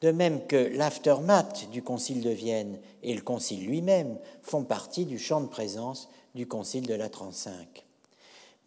de 0.00 0.12
même 0.12 0.46
que 0.46 0.56
l'aftermath 0.76 1.68
du 1.70 1.82
Concile 1.82 2.22
de 2.22 2.30
Vienne 2.30 2.78
et 3.02 3.14
le 3.14 3.20
Concile 3.20 3.66
lui-même 3.66 4.18
font 4.42 4.62
partie 4.62 5.06
du 5.06 5.18
champ 5.18 5.40
de 5.40 5.48
présence 5.48 6.08
du 6.36 6.46
Concile 6.46 6.86
de 6.86 6.94
la 6.94 7.08
35. 7.08 7.84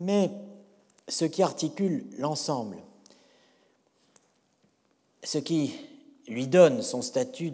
Mais 0.01 0.29
ce 1.07 1.23
qui 1.23 1.41
articule 1.41 2.05
l'ensemble, 2.17 2.77
ce 5.23 5.37
qui 5.37 5.73
lui 6.27 6.47
donne 6.47 6.81
son 6.81 7.01
statut 7.01 7.53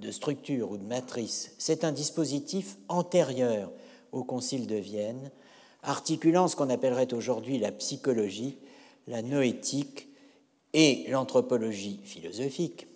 de 0.00 0.10
structure 0.10 0.70
ou 0.70 0.78
de 0.78 0.84
matrice, 0.84 1.54
c'est 1.58 1.84
un 1.84 1.92
dispositif 1.92 2.76
antérieur 2.88 3.70
au 4.12 4.24
Concile 4.24 4.66
de 4.66 4.76
Vienne, 4.76 5.30
articulant 5.82 6.48
ce 6.48 6.56
qu'on 6.56 6.70
appellerait 6.70 7.12
aujourd'hui 7.12 7.58
la 7.58 7.72
psychologie, 7.72 8.58
la 9.08 9.22
noétique 9.22 10.08
et 10.72 11.06
l'anthropologie 11.08 12.00
philosophique, 12.04 12.86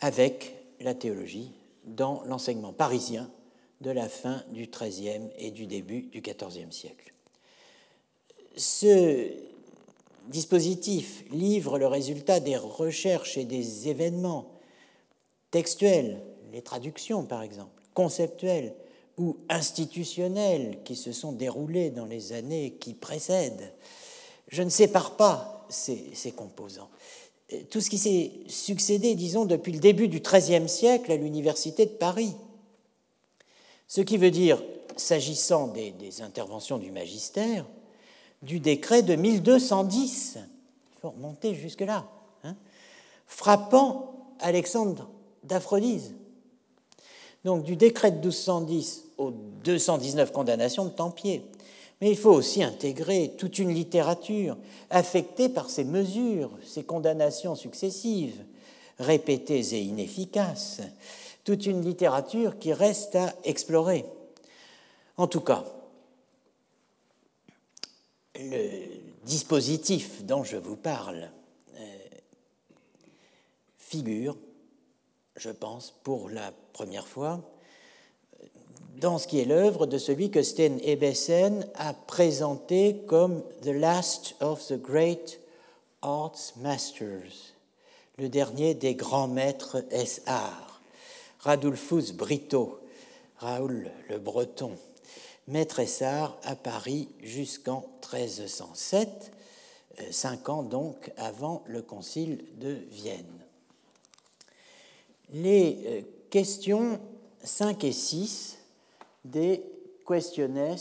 avec 0.00 0.54
la 0.80 0.94
théologie 0.94 1.52
dans 1.84 2.22
l'enseignement 2.26 2.72
parisien 2.72 3.30
de 3.80 3.90
la 3.90 4.08
fin 4.08 4.42
du 4.52 4.66
XIIIe 4.66 5.28
et 5.38 5.50
du 5.50 5.66
début 5.66 6.02
du 6.02 6.20
XIVe 6.20 6.70
siècle. 6.70 7.12
Ce 8.56 9.30
dispositif 10.28 11.24
livre 11.30 11.78
le 11.78 11.86
résultat 11.86 12.40
des 12.40 12.56
recherches 12.56 13.38
et 13.38 13.44
des 13.44 13.88
événements 13.88 14.50
textuels, 15.50 16.20
les 16.52 16.62
traductions 16.62 17.24
par 17.24 17.42
exemple, 17.42 17.82
conceptuels 17.94 18.74
ou 19.18 19.36
institutionnels 19.48 20.78
qui 20.84 20.96
se 20.96 21.12
sont 21.12 21.32
déroulés 21.32 21.90
dans 21.90 22.06
les 22.06 22.32
années 22.32 22.76
qui 22.80 22.94
précèdent. 22.94 23.72
Je 24.48 24.62
ne 24.62 24.70
sépare 24.70 25.16
pas 25.16 25.66
ces, 25.68 26.32
composants. 26.34 26.88
Tout 27.70 27.80
ce 27.80 27.90
qui 27.90 27.98
s'est 27.98 28.32
succédé, 28.48 29.14
disons, 29.14 29.44
depuis 29.44 29.72
le 29.72 29.80
début 29.80 30.08
du 30.08 30.20
XIIIe 30.20 30.68
siècle 30.68 31.12
à 31.12 31.16
l'Université 31.16 31.86
de 31.86 31.90
Paris. 31.90 32.34
Ce 33.86 34.00
qui 34.00 34.16
veut 34.16 34.30
dire, 34.30 34.62
s'agissant 34.96 35.68
des, 35.68 35.90
des 35.92 36.22
interventions 36.22 36.78
du 36.78 36.90
magistère, 36.90 37.66
du 38.42 38.60
décret 38.60 39.02
de 39.02 39.14
1210. 39.14 40.38
Il 40.38 41.00
faut 41.00 41.10
remonter 41.10 41.54
jusque-là. 41.54 42.08
Hein, 42.44 42.56
frappant 43.26 44.34
Alexandre 44.40 45.08
d'Aphrodise. 45.44 46.14
Donc 47.48 47.64
du 47.64 47.76
décret 47.76 48.10
de 48.10 48.16
1210 48.18 49.04
aux 49.16 49.30
219 49.30 50.32
condamnations 50.32 50.84
de 50.84 50.90
Tempier. 50.90 51.42
Mais 51.98 52.10
il 52.10 52.16
faut 52.18 52.34
aussi 52.34 52.62
intégrer 52.62 53.36
toute 53.38 53.58
une 53.58 53.72
littérature 53.72 54.58
affectée 54.90 55.48
par 55.48 55.70
ces 55.70 55.84
mesures, 55.84 56.50
ces 56.62 56.82
condamnations 56.82 57.54
successives, 57.54 58.44
répétées 58.98 59.60
et 59.60 59.80
inefficaces, 59.80 60.82
toute 61.42 61.64
une 61.64 61.80
littérature 61.80 62.58
qui 62.58 62.74
reste 62.74 63.16
à 63.16 63.34
explorer. 63.44 64.04
En 65.16 65.26
tout 65.26 65.40
cas, 65.40 65.64
le 68.38 68.84
dispositif 69.24 70.22
dont 70.22 70.44
je 70.44 70.58
vous 70.58 70.76
parle 70.76 71.30
euh, 71.78 71.96
figure, 73.78 74.36
je 75.36 75.48
pense, 75.48 75.94
pour 76.02 76.28
la 76.28 76.52
première 76.78 77.08
fois 77.08 77.40
dans 79.00 79.18
ce 79.18 79.26
qui 79.26 79.40
est 79.40 79.44
l'œuvre 79.44 79.86
de 79.86 79.98
celui 79.98 80.30
que 80.30 80.44
Sten 80.44 80.78
Ebbesen 80.84 81.66
a 81.74 81.92
présenté 81.92 83.02
comme 83.08 83.42
The 83.62 83.70
Last 83.70 84.36
of 84.38 84.64
the 84.68 84.80
Great 84.80 85.40
Arts 86.02 86.52
Masters, 86.58 87.56
le 88.16 88.28
dernier 88.28 88.74
des 88.74 88.94
grands 88.94 89.26
maîtres 89.26 89.84
S.A.R. 89.90 90.80
Radulfus 91.40 92.12
Brito, 92.12 92.78
Raoul 93.38 93.90
le 94.08 94.18
Breton, 94.20 94.76
maître 95.48 95.80
Essart 95.80 96.38
à 96.44 96.54
Paris 96.54 97.08
jusqu'en 97.24 97.84
1307, 98.02 99.32
euh, 99.98 100.04
cinq 100.12 100.48
ans 100.48 100.62
donc 100.62 101.10
avant 101.16 101.64
le 101.66 101.82
concile 101.82 102.44
de 102.60 102.78
Vienne. 102.92 103.24
Les 105.32 105.78
euh, 105.86 106.02
questions 106.30 107.00
5 107.42 107.84
et 107.84 107.92
6 107.92 108.58
des 109.24 109.64
Questiones 110.06 110.76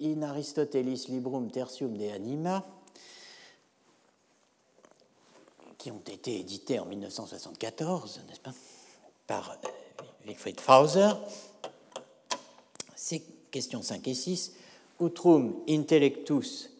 in 0.00 0.22
Aristotelis 0.22 1.06
Librum 1.08 1.50
Tertium 1.50 1.96
de 1.96 2.08
Anima, 2.08 2.64
qui 5.76 5.90
ont 5.90 6.02
été 6.06 6.40
édités 6.40 6.78
en 6.78 6.86
1974, 6.86 8.22
n'est-ce 8.28 8.40
pas, 8.40 8.54
par 9.26 9.50
euh, 9.50 10.04
Wilfried 10.26 10.60
Fauser, 10.60 11.10
c'est 12.94 13.22
questions 13.50 13.82
5 13.82 14.06
et 14.08 14.14
6 14.14 14.52
utrum 15.00 15.62
intellectus 15.68 16.70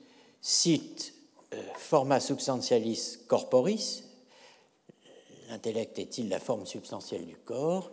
sit 0.41 1.15
euh, 1.53 1.63
forma 1.77 2.21
substantialis 2.21 3.19
corporis, 3.27 4.05
l'intellect 5.61 5.99
est-il 5.99 6.31
la 6.31 6.41
forme 6.41 6.65
substantielle 6.65 7.27
du 7.27 7.37
corps, 7.37 7.91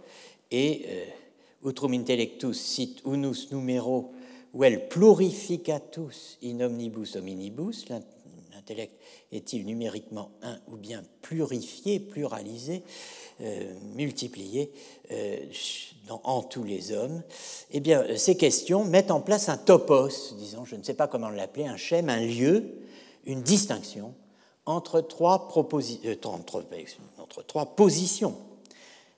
et 0.52 0.86
euh, 0.88 1.70
utrum 1.70 1.94
intellectus 1.94 2.58
sit 2.58 3.02
unus 3.06 3.52
numero 3.52 4.14
vel 4.54 4.88
plurificatus 4.88 6.38
in 6.44 6.62
omnibus 6.62 7.18
hominibus, 7.18 7.90
l'intellect 7.90 8.94
est-il 9.34 9.66
numériquement 9.66 10.32
un 10.42 10.58
ou 10.70 10.78
bien 10.78 11.04
plurifié, 11.22 12.00
pluralisé, 12.00 12.84
euh, 13.42 13.74
multiplié 13.96 14.72
euh, 15.12 15.38
en 16.24 16.44
tous 16.44 16.64
les 16.64 16.94
hommes 16.94 17.22
Eh 17.72 17.82
bien, 17.82 18.06
ces 18.16 18.38
questions 18.38 18.86
mettent 18.86 19.12
en 19.12 19.20
place 19.20 19.50
un 19.50 19.58
topos, 19.58 20.36
disons, 20.40 20.64
je 20.64 20.78
ne 20.78 20.84
sais 20.84 20.94
pas 20.94 21.08
comment 21.08 21.30
l'appeler, 21.30 21.66
un 21.66 21.76
schème, 21.76 22.08
un 22.08 22.22
lieu, 22.22 22.64
une 23.26 23.42
distinction 23.42 24.14
entre 24.68 25.02
trois, 25.02 25.48
euh, 25.56 26.16
entre 27.18 27.44
trois 27.44 27.66
positions, 27.66 28.38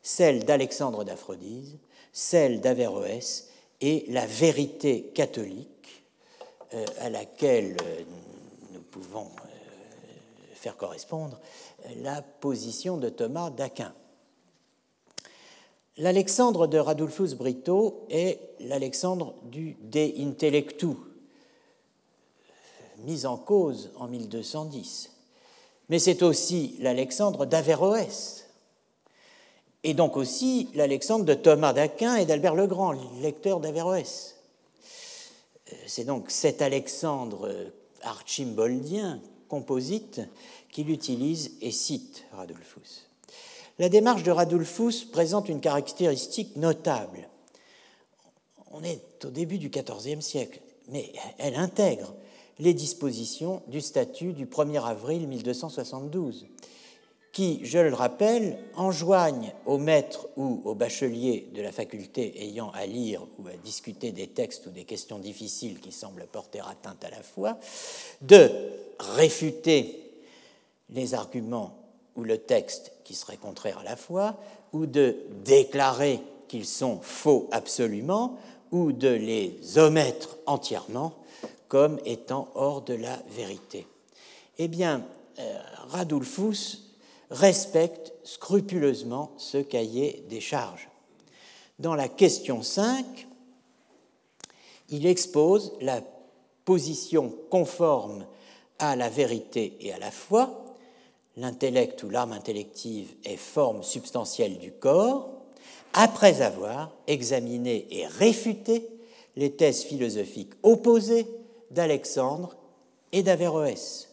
celle 0.01 0.45
d'Alexandre 0.45 1.03
d'Aphrodise, 1.03 1.77
celle 2.13 2.61
d'Averroès 2.61 3.49
et 3.81 4.05
la 4.07 4.25
vérité 4.25 5.11
catholique 5.13 6.05
à 6.99 7.09
laquelle 7.09 7.75
nous 8.71 8.81
pouvons 8.81 9.27
faire 10.53 10.77
correspondre 10.77 11.39
la 12.03 12.21
position 12.21 12.97
de 12.97 13.09
Thomas 13.09 13.49
d'Aquin. 13.49 13.93
L'Alexandre 15.97 16.67
de 16.67 16.77
Radulfus 16.77 17.35
Brito 17.35 18.05
est 18.09 18.39
l'Alexandre 18.59 19.35
du 19.43 19.75
De 19.81 20.21
Intellectu, 20.21 20.95
mis 22.99 23.25
en 23.25 23.37
cause 23.37 23.91
en 23.97 24.07
1210. 24.07 25.18
Mais 25.89 25.99
c'est 25.99 26.21
aussi 26.21 26.75
l'Alexandre 26.79 27.45
d'Averroès, 27.45 28.45
et 29.83 29.93
donc 29.93 30.17
aussi 30.17 30.69
l'Alexandre 30.75 31.25
de 31.25 31.33
Thomas 31.33 31.73
d'Aquin 31.73 32.15
et 32.15 32.25
d'Albert 32.25 32.55
le 32.55 32.67
Grand, 32.67 32.93
lecteur 33.21 33.59
d'Averroès. 33.59 34.35
C'est 35.87 36.03
donc 36.03 36.31
cet 36.31 36.61
Alexandre 36.61 37.71
archimboldien 38.01 39.21
composite 39.47 40.21
qu'il 40.71 40.89
utilise 40.89 41.51
et 41.61 41.71
cite 41.71 42.23
Radulfus. 42.33 43.07
La 43.79 43.89
démarche 43.89 44.23
de 44.23 44.31
Radulfus 44.31 45.07
présente 45.11 45.49
une 45.49 45.61
caractéristique 45.61 46.55
notable. 46.57 47.29
On 48.71 48.83
est 48.83 49.25
au 49.25 49.29
début 49.29 49.57
du 49.57 49.69
XIVe 49.69 50.21
siècle, 50.21 50.59
mais 50.89 51.11
elle 51.37 51.55
intègre 51.55 52.13
les 52.59 52.73
dispositions 52.73 53.61
du 53.67 53.81
statut 53.81 54.33
du 54.33 54.45
1er 54.45 54.83
avril 54.83 55.27
1272, 55.27 56.45
qui, 57.31 57.61
je 57.63 57.77
le 57.77 57.93
rappelle, 57.93 58.57
enjoignent 58.75 59.53
aux 59.65 59.77
maîtres 59.77 60.27
ou 60.35 60.61
aux 60.65 60.75
bacheliers 60.75 61.47
de 61.53 61.61
la 61.61 61.71
faculté 61.71 62.43
ayant 62.43 62.71
à 62.71 62.85
lire 62.85 63.25
ou 63.37 63.47
à 63.47 63.55
discuter 63.63 64.11
des 64.11 64.27
textes 64.27 64.65
ou 64.65 64.71
des 64.71 64.83
questions 64.83 65.19
difficiles 65.19 65.79
qui 65.79 65.91
semblent 65.91 66.27
porter 66.31 66.61
atteinte 66.67 67.03
à 67.05 67.09
la 67.09 67.21
foi, 67.21 67.57
de 68.21 68.49
réfuter 68.99 70.11
les 70.89 71.13
arguments 71.13 71.77
ou 72.15 72.23
le 72.23 72.39
texte 72.39 72.91
qui 73.03 73.13
serait 73.13 73.37
contraire 73.37 73.79
à 73.79 73.83
la 73.83 73.95
foi, 73.95 74.35
ou 74.73 74.85
de 74.85 75.17
déclarer 75.45 76.19
qu'ils 76.47 76.65
sont 76.65 76.99
faux 77.01 77.47
absolument, 77.51 78.37
ou 78.71 78.91
de 78.91 79.07
les 79.07 79.77
omettre 79.77 80.37
entièrement 80.45 81.13
comme 81.69 81.99
étant 82.05 82.49
hors 82.55 82.81
de 82.81 82.93
la 82.93 83.17
vérité. 83.29 83.87
Eh 84.57 84.67
bien, 84.67 85.05
euh, 85.39 85.59
Radulfus 85.87 86.79
respecte 87.29 88.11
scrupuleusement 88.25 89.31
ce 89.37 89.59
cahier 89.59 90.25
des 90.29 90.41
charges. 90.41 90.89
Dans 91.77 91.95
la 91.95 92.09
question 92.09 92.61
5, 92.61 93.27
il 94.89 95.05
expose 95.05 95.71
la 95.79 96.01
position 96.65 97.33
conforme 97.49 98.25
à 98.79 98.97
la 98.97 99.07
vérité 99.07 99.77
et 99.79 99.93
à 99.93 99.99
la 99.99 100.11
foi 100.11 100.65
l'intellect 101.39 102.03
ou 102.03 102.09
l'âme 102.09 102.33
intellective 102.33 103.13
est 103.23 103.37
forme 103.37 103.81
substantielle 103.81 104.57
du 104.57 104.71
corps, 104.71 105.29
après 105.93 106.41
avoir 106.41 106.91
examiné 107.07 107.87
et 107.89 108.05
réfuté 108.05 108.87
les 109.35 109.51
thèses 109.51 109.83
philosophiques 109.83 110.53
opposées 110.63 111.25
d'Alexandre 111.71 112.55
et 113.11 113.23
d'Averroès. 113.23 114.09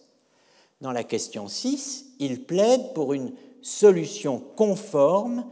Dans 0.81 0.93
la 0.93 1.05
question 1.05 1.49
6, 1.49 2.07
il 2.19 2.45
plaide 2.45 2.93
pour 2.93 3.13
une 3.13 3.33
solution 3.63 4.43
conforme 4.57 5.45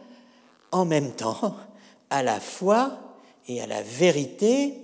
en 0.70 0.84
même 0.84 1.12
temps 1.12 1.56
à 2.10 2.22
la 2.22 2.40
foi 2.40 2.98
et 3.48 3.60
à 3.60 3.66
la 3.66 3.82
vérité 3.82 4.74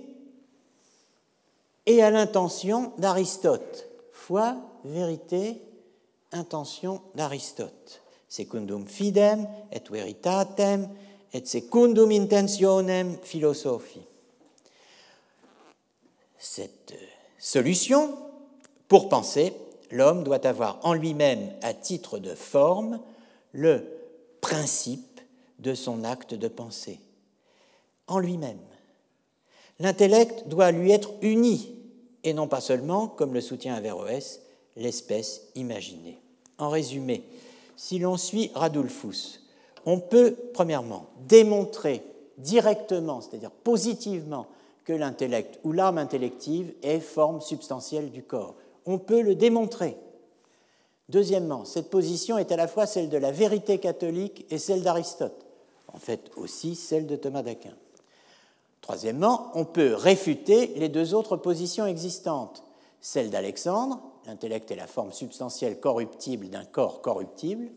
et 1.85 2.01
à 2.01 2.09
l'intention 2.11 2.93
d'Aristote. 2.97 3.87
Foi, 4.11 4.55
vérité 4.83 5.61
intention 6.31 7.01
d'Aristote. 7.15 8.01
Secundum 8.27 8.87
fidem 8.87 9.47
et 9.71 9.83
veritatem 9.89 10.87
et 11.33 11.45
secundum 11.45 12.11
intentionem 12.11 13.17
philosophi. 13.23 14.01
Cette 16.37 16.93
solution, 17.41 18.15
pour 18.87 19.09
penser, 19.09 19.53
l'homme 19.89 20.23
doit 20.23 20.45
avoir 20.45 20.79
en 20.83 20.93
lui-même, 20.93 21.51
à 21.63 21.73
titre 21.73 22.19
de 22.19 22.35
forme, 22.35 22.99
le 23.51 23.83
principe 24.39 25.19
de 25.59 25.73
son 25.73 26.03
acte 26.03 26.35
de 26.35 26.47
pensée. 26.47 26.99
En 28.07 28.19
lui-même. 28.19 28.59
L'intellect 29.79 30.47
doit 30.47 30.71
lui 30.71 30.91
être 30.91 31.11
uni, 31.21 31.75
et 32.23 32.33
non 32.33 32.47
pas 32.47 32.61
seulement, 32.61 33.07
comme 33.07 33.33
le 33.33 33.41
soutient 33.41 33.73
Averroès, 33.73 34.41
l'espèce 34.75 35.41
imaginée. 35.55 36.19
En 36.59 36.69
résumé, 36.69 37.23
si 37.75 37.97
l'on 37.97 38.17
suit 38.17 38.51
Radulfus, 38.53 39.39
on 39.87 39.99
peut, 39.99 40.35
premièrement, 40.53 41.07
démontrer 41.27 42.03
directement, 42.37 43.19
c'est-à-dire 43.21 43.49
positivement, 43.49 44.45
l'intellect 44.93 45.59
ou 45.63 45.71
l'âme 45.71 45.97
intellective 45.97 46.73
est 46.81 46.99
forme 46.99 47.41
substantielle 47.41 48.11
du 48.11 48.23
corps. 48.23 48.55
On 48.85 48.97
peut 48.97 49.21
le 49.21 49.35
démontrer. 49.35 49.97
Deuxièmement, 51.09 51.65
cette 51.65 51.89
position 51.89 52.37
est 52.37 52.51
à 52.51 52.55
la 52.55 52.67
fois 52.67 52.85
celle 52.85 53.09
de 53.09 53.17
la 53.17 53.31
vérité 53.31 53.79
catholique 53.79 54.45
et 54.49 54.57
celle 54.57 54.81
d'Aristote, 54.81 55.45
en 55.93 55.97
fait 55.97 56.31
aussi 56.37 56.75
celle 56.75 57.05
de 57.05 57.15
Thomas 57.15 57.43
d'Aquin. 57.43 57.75
Troisièmement, 58.81 59.51
on 59.53 59.65
peut 59.65 59.93
réfuter 59.93 60.73
les 60.77 60.89
deux 60.89 61.13
autres 61.13 61.37
positions 61.37 61.85
existantes, 61.85 62.63
celle 63.01 63.29
d'Alexandre 63.29 63.99
l'intellect 64.25 64.71
est 64.71 64.75
la 64.75 64.87
forme 64.87 65.11
substantielle 65.11 65.79
corruptible 65.79 66.49
d'un 66.49 66.65
corps 66.65 67.01
corruptible, 67.01 67.69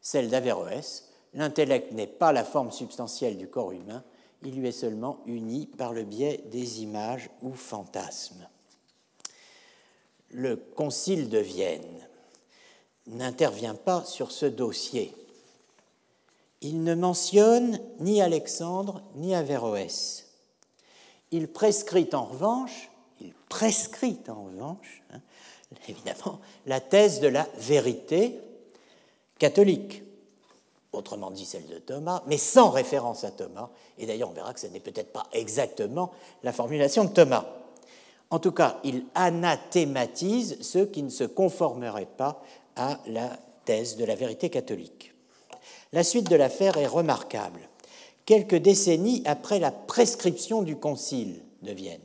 celle 0.00 0.28
d'Averroès, 0.28 1.08
l'intellect 1.32 1.92
n'est 1.92 2.06
pas 2.06 2.32
la 2.32 2.44
forme 2.44 2.70
substantielle 2.70 3.38
du 3.38 3.48
corps 3.48 3.72
humain, 3.72 4.04
il 4.44 4.56
lui 4.56 4.68
est 4.68 4.72
seulement 4.72 5.20
uni 5.26 5.66
par 5.66 5.92
le 5.92 6.04
biais 6.04 6.44
des 6.50 6.82
images 6.82 7.30
ou 7.42 7.52
fantasmes. 7.52 8.46
Le 10.30 10.56
Concile 10.56 11.28
de 11.28 11.38
Vienne 11.38 12.06
n'intervient 13.06 13.74
pas 13.74 14.04
sur 14.04 14.32
ce 14.32 14.46
dossier. 14.46 15.14
Il 16.60 16.82
ne 16.82 16.94
mentionne 16.94 17.80
ni 18.00 18.22
Alexandre 18.22 19.02
ni 19.16 19.34
Averroès. 19.34 20.28
Il 21.30 21.48
prescrit 21.48 22.08
en 22.12 22.24
revanche 22.24 22.90
il 23.20 23.32
prescrit 23.48 24.18
en 24.28 24.44
revanche, 24.44 25.02
hein, 25.12 25.20
évidemment, 25.88 26.40
la 26.66 26.80
thèse 26.80 27.20
de 27.20 27.28
la 27.28 27.48
vérité 27.56 28.38
catholique, 29.38 30.03
autrement 30.94 31.30
dit 31.30 31.44
celle 31.44 31.66
de 31.66 31.78
Thomas, 31.78 32.22
mais 32.26 32.38
sans 32.38 32.70
référence 32.70 33.24
à 33.24 33.30
Thomas, 33.30 33.70
et 33.98 34.06
d'ailleurs 34.06 34.30
on 34.30 34.34
verra 34.34 34.54
que 34.54 34.60
ce 34.60 34.66
n'est 34.66 34.80
peut-être 34.80 35.12
pas 35.12 35.26
exactement 35.32 36.12
la 36.42 36.52
formulation 36.52 37.04
de 37.04 37.10
Thomas. 37.10 37.46
En 38.30 38.38
tout 38.38 38.52
cas, 38.52 38.80
il 38.84 39.04
anathématise 39.14 40.58
ceux 40.60 40.86
qui 40.86 41.02
ne 41.02 41.10
se 41.10 41.24
conformeraient 41.24 42.08
pas 42.16 42.42
à 42.76 42.98
la 43.06 43.30
thèse 43.64 43.96
de 43.96 44.04
la 44.04 44.14
vérité 44.14 44.50
catholique. 44.50 45.14
La 45.92 46.02
suite 46.02 46.28
de 46.28 46.36
l'affaire 46.36 46.76
est 46.76 46.86
remarquable. 46.86 47.68
Quelques 48.26 48.56
décennies 48.56 49.22
après 49.26 49.58
la 49.58 49.70
prescription 49.70 50.62
du 50.62 50.76
Concile 50.76 51.42
de 51.62 51.72
Vienne, 51.72 52.00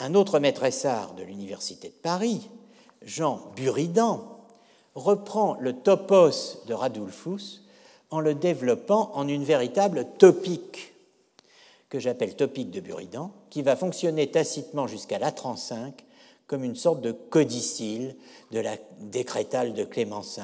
un 0.00 0.14
autre 0.14 0.38
maître-essard 0.40 1.14
de 1.14 1.22
l'Université 1.22 1.88
de 1.88 1.94
Paris, 1.94 2.50
Jean 3.02 3.52
Buridan, 3.56 4.33
reprend 4.94 5.56
le 5.60 5.72
topos 5.72 6.62
de 6.66 6.74
Radulfus 6.74 7.62
en 8.10 8.20
le 8.20 8.34
développant 8.34 9.10
en 9.14 9.26
une 9.28 9.44
véritable 9.44 10.06
topique 10.18 10.94
que 11.88 11.98
j'appelle 12.00 12.34
topique 12.34 12.70
de 12.70 12.80
Buridan, 12.80 13.30
qui 13.50 13.62
va 13.62 13.76
fonctionner 13.76 14.30
tacitement 14.30 14.86
jusqu'à 14.86 15.18
l'A35 15.18 15.92
comme 16.46 16.64
une 16.64 16.76
sorte 16.76 17.00
de 17.00 17.12
codicile 17.12 18.16
de 18.50 18.60
la 18.60 18.76
décrétale 19.00 19.74
de 19.74 19.84
Clément 19.84 20.20
V. 20.20 20.42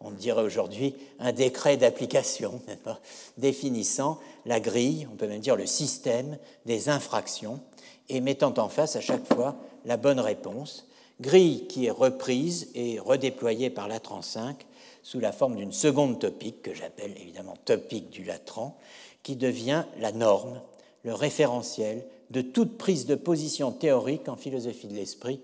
On 0.00 0.10
dirait 0.10 0.42
aujourd'hui 0.42 0.94
un 1.18 1.32
décret 1.32 1.76
d'application 1.76 2.60
définissant 3.38 4.18
la 4.46 4.60
grille, 4.60 5.08
on 5.12 5.16
peut 5.16 5.26
même 5.26 5.40
dire 5.40 5.56
le 5.56 5.66
système 5.66 6.38
des 6.66 6.88
infractions 6.88 7.60
et 8.08 8.20
mettant 8.20 8.54
en 8.58 8.68
face 8.68 8.96
à 8.96 9.00
chaque 9.00 9.26
fois 9.34 9.56
la 9.84 9.96
bonne 9.96 10.20
réponse. 10.20 10.86
Grille 11.20 11.66
qui 11.68 11.86
est 11.86 11.90
reprise 11.90 12.70
et 12.74 12.98
redéployée 12.98 13.70
par 13.70 13.88
l'A35 13.88 14.56
sous 15.02 15.20
la 15.20 15.32
forme 15.32 15.56
d'une 15.56 15.72
seconde 15.72 16.18
topique 16.18 16.62
que 16.62 16.74
j'appelle 16.74 17.14
évidemment 17.20 17.56
topique 17.64 18.10
du 18.10 18.24
Latran, 18.24 18.76
qui 19.22 19.36
devient 19.36 19.84
la 19.98 20.12
norme, 20.12 20.60
le 21.02 21.14
référentiel 21.14 22.06
de 22.30 22.40
toute 22.40 22.78
prise 22.78 23.06
de 23.06 23.14
position 23.14 23.70
théorique 23.70 24.28
en 24.28 24.36
philosophie 24.36 24.88
de 24.88 24.94
l'esprit 24.94 25.40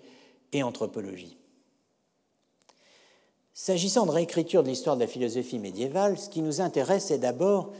et 0.52 0.62
anthropologie. 0.62 1.36
S'agissant 3.52 4.06
de 4.06 4.10
réécriture 4.10 4.62
de 4.62 4.68
l'histoire 4.68 4.96
de 4.96 5.02
la 5.02 5.06
philosophie 5.06 5.58
médiévale, 5.58 6.18
ce 6.18 6.30
qui 6.30 6.40
nous 6.40 6.60
intéresse 6.60 7.10
est 7.10 7.18
d'abord 7.18 7.72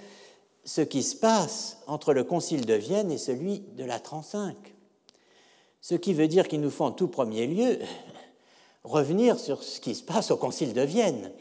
ce 0.65 0.83
qui 0.83 1.03
se 1.03 1.17
passe 1.17 1.79
entre 1.87 2.13
le 2.13 2.23
Concile 2.23 2.67
de 2.67 2.75
Vienne 2.75 3.11
et 3.11 3.19
celui 3.19 3.61
de 3.77 3.85
la 3.85 3.99
35. 3.99 4.55
Ce 5.81 5.95
qui 5.95 6.15
veut 6.15 6.29
dire 6.29 6.49
qu'il 6.49 6.61
nous 6.61 6.71
faut 6.71 6.85
en 6.85 6.93
tout 6.93 7.09
premier 7.09 7.47
lieu 7.47 7.79
revenir 8.85 9.39
sur 9.39 9.63
ce 9.63 9.81
qui 9.81 9.95
se 9.95 10.03
passe 10.03 10.31
au 10.31 10.37
Concile 10.37 10.73
de 10.73 10.83
Vienne. 10.83 11.33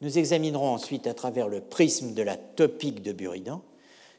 Nous 0.00 0.18
examinerons 0.18 0.74
ensuite 0.74 1.06
à 1.06 1.14
travers 1.14 1.48
le 1.48 1.60
prisme 1.60 2.14
de 2.14 2.22
la 2.22 2.36
topique 2.36 3.02
de 3.02 3.12
Buridan 3.12 3.62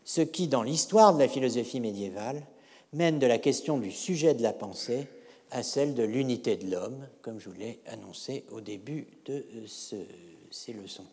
ce 0.06 0.22
qui, 0.22 0.48
dans 0.48 0.64
l'histoire 0.64 1.14
de 1.14 1.19
la 1.19 1.27
philosophie 1.27 1.80
médiévale, 1.80 2.45
mène 2.91 3.19
de 3.19 3.27
la 3.27 3.38
question 3.38 3.77
du 3.77 3.91
sujet 3.91 4.34
de 4.34 4.44
la 4.44 4.53
pensée 4.53 5.07
à 5.52 5.64
celle 5.64 5.94
de 5.94 6.03
l'unité 6.03 6.57
de 6.57 6.69
l'homme, 6.69 7.07
comme 7.22 7.40
je 7.40 7.49
vous 7.49 7.56
l'ai 7.56 7.80
annoncé 7.88 8.45
au 8.52 8.60
début 8.60 9.07
de 9.26 9.45
ces 9.68 10.73
leçons. 10.73 11.06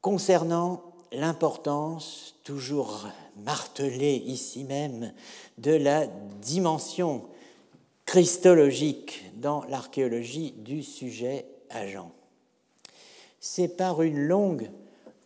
Concernant 0.00 0.82
l'importance, 1.12 2.34
toujours 2.44 3.06
martelée 3.44 4.22
ici 4.26 4.64
même, 4.64 5.12
de 5.58 5.72
la 5.72 6.06
dimension 6.06 7.24
christologique 8.06 9.24
dans 9.36 9.64
l'archéologie 9.64 10.52
du 10.52 10.82
sujet 10.82 11.46
agent. 11.70 12.12
C'est 13.40 13.76
par 13.76 14.02
une 14.02 14.18
longue 14.18 14.70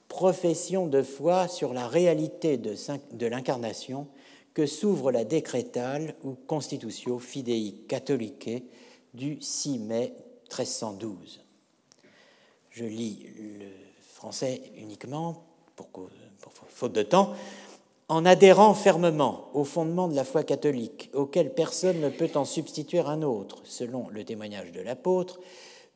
profession 0.09 0.87
de 0.87 1.03
foi 1.03 1.47
sur 1.47 1.73
la 1.73 1.87
réalité 1.87 2.59
de, 2.59 3.27
l'incarnation 3.27 4.09
que 4.55 4.67
s'ouvre 4.67 5.13
la 5.13 5.25
décrétale 5.25 6.17
ou 6.25 6.35
Constitutio 6.47 7.19
Fidei 7.19 7.85
Catholicae 7.87 8.63
du 9.15 9.41
6 9.41 9.79
mai 9.79 10.15
1312. 10.51 11.41
Je 12.71 12.85
lis 12.85 13.27
le 13.37 13.67
français 14.03 14.61
uniquement, 14.77 15.45
pour, 15.87 16.09
faute 16.69 16.93
de 16.93 17.03
temps, 17.03 17.35
en 18.09 18.27
adhérant 18.27 18.75
fermement 18.75 19.51
au 19.55 19.65
fondement 19.65 20.09
de 20.09 20.17
la 20.17 20.25
foi 20.25 20.43
catholique, 20.43 21.11
auquel 21.15 21.55
personne 21.55 22.01
ne 22.01 22.09
peut 22.09 22.31
en 22.35 22.45
substituer 22.45 23.01
un 23.01 23.23
autre, 23.23 23.59
selon 23.65 24.09
le 24.11 24.25
témoignage 24.25 24.73
de 24.73 24.81
l'apôtre, 24.81 25.39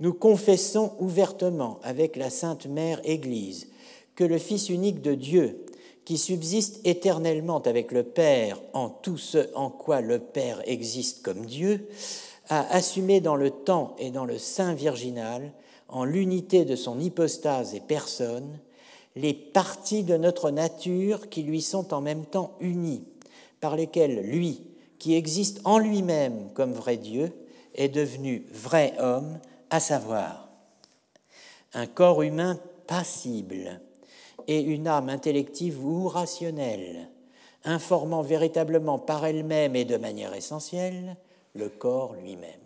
nous 0.00 0.12
confessons 0.12 0.92
ouvertement 0.98 1.78
avec 1.82 2.16
la 2.16 2.30
Sainte 2.30 2.66
Mère 2.66 3.00
Église 3.04 3.68
que 4.14 4.24
le 4.24 4.38
Fils 4.38 4.68
unique 4.68 5.02
de 5.02 5.14
Dieu, 5.14 5.64
qui 6.04 6.18
subsiste 6.18 6.80
éternellement 6.84 7.62
avec 7.62 7.90
le 7.90 8.02
Père 8.02 8.60
en 8.74 8.90
tout 8.90 9.18
ce 9.18 9.48
en 9.54 9.70
quoi 9.70 10.00
le 10.00 10.18
Père 10.18 10.62
existe 10.66 11.22
comme 11.22 11.46
Dieu, 11.46 11.88
a 12.48 12.72
assumé 12.74 13.20
dans 13.20 13.36
le 13.36 13.50
temps 13.50 13.96
et 13.98 14.10
dans 14.10 14.24
le 14.24 14.38
sein 14.38 14.74
virginal, 14.74 15.52
en 15.88 16.04
l'unité 16.04 16.64
de 16.64 16.76
son 16.76 17.00
hypostase 17.00 17.74
et 17.74 17.80
personne, 17.80 18.58
les 19.16 19.34
parties 19.34 20.02
de 20.02 20.16
notre 20.16 20.50
nature 20.50 21.28
qui 21.28 21.42
lui 21.42 21.62
sont 21.62 21.94
en 21.94 22.00
même 22.00 22.24
temps 22.24 22.56
unies, 22.60 23.04
par 23.60 23.76
lesquelles 23.76 24.20
lui, 24.20 24.62
qui 24.98 25.14
existe 25.14 25.60
en 25.64 25.78
lui-même 25.78 26.50
comme 26.54 26.72
vrai 26.72 26.96
Dieu, 26.96 27.32
est 27.74 27.88
devenu 27.88 28.46
vrai 28.52 28.94
homme, 28.98 29.38
à 29.70 29.80
savoir 29.80 30.48
un 31.72 31.86
corps 31.86 32.22
humain 32.22 32.58
passible, 32.86 33.80
et 34.46 34.60
une 34.60 34.86
âme 34.86 35.08
intellective 35.08 35.84
ou 35.84 36.08
rationnelle, 36.08 37.08
informant 37.64 38.22
véritablement 38.22 38.98
par 38.98 39.24
elle-même 39.24 39.74
et 39.74 39.84
de 39.84 39.96
manière 39.96 40.34
essentielle 40.34 41.16
le 41.54 41.68
corps 41.68 42.14
lui-même. 42.14 42.63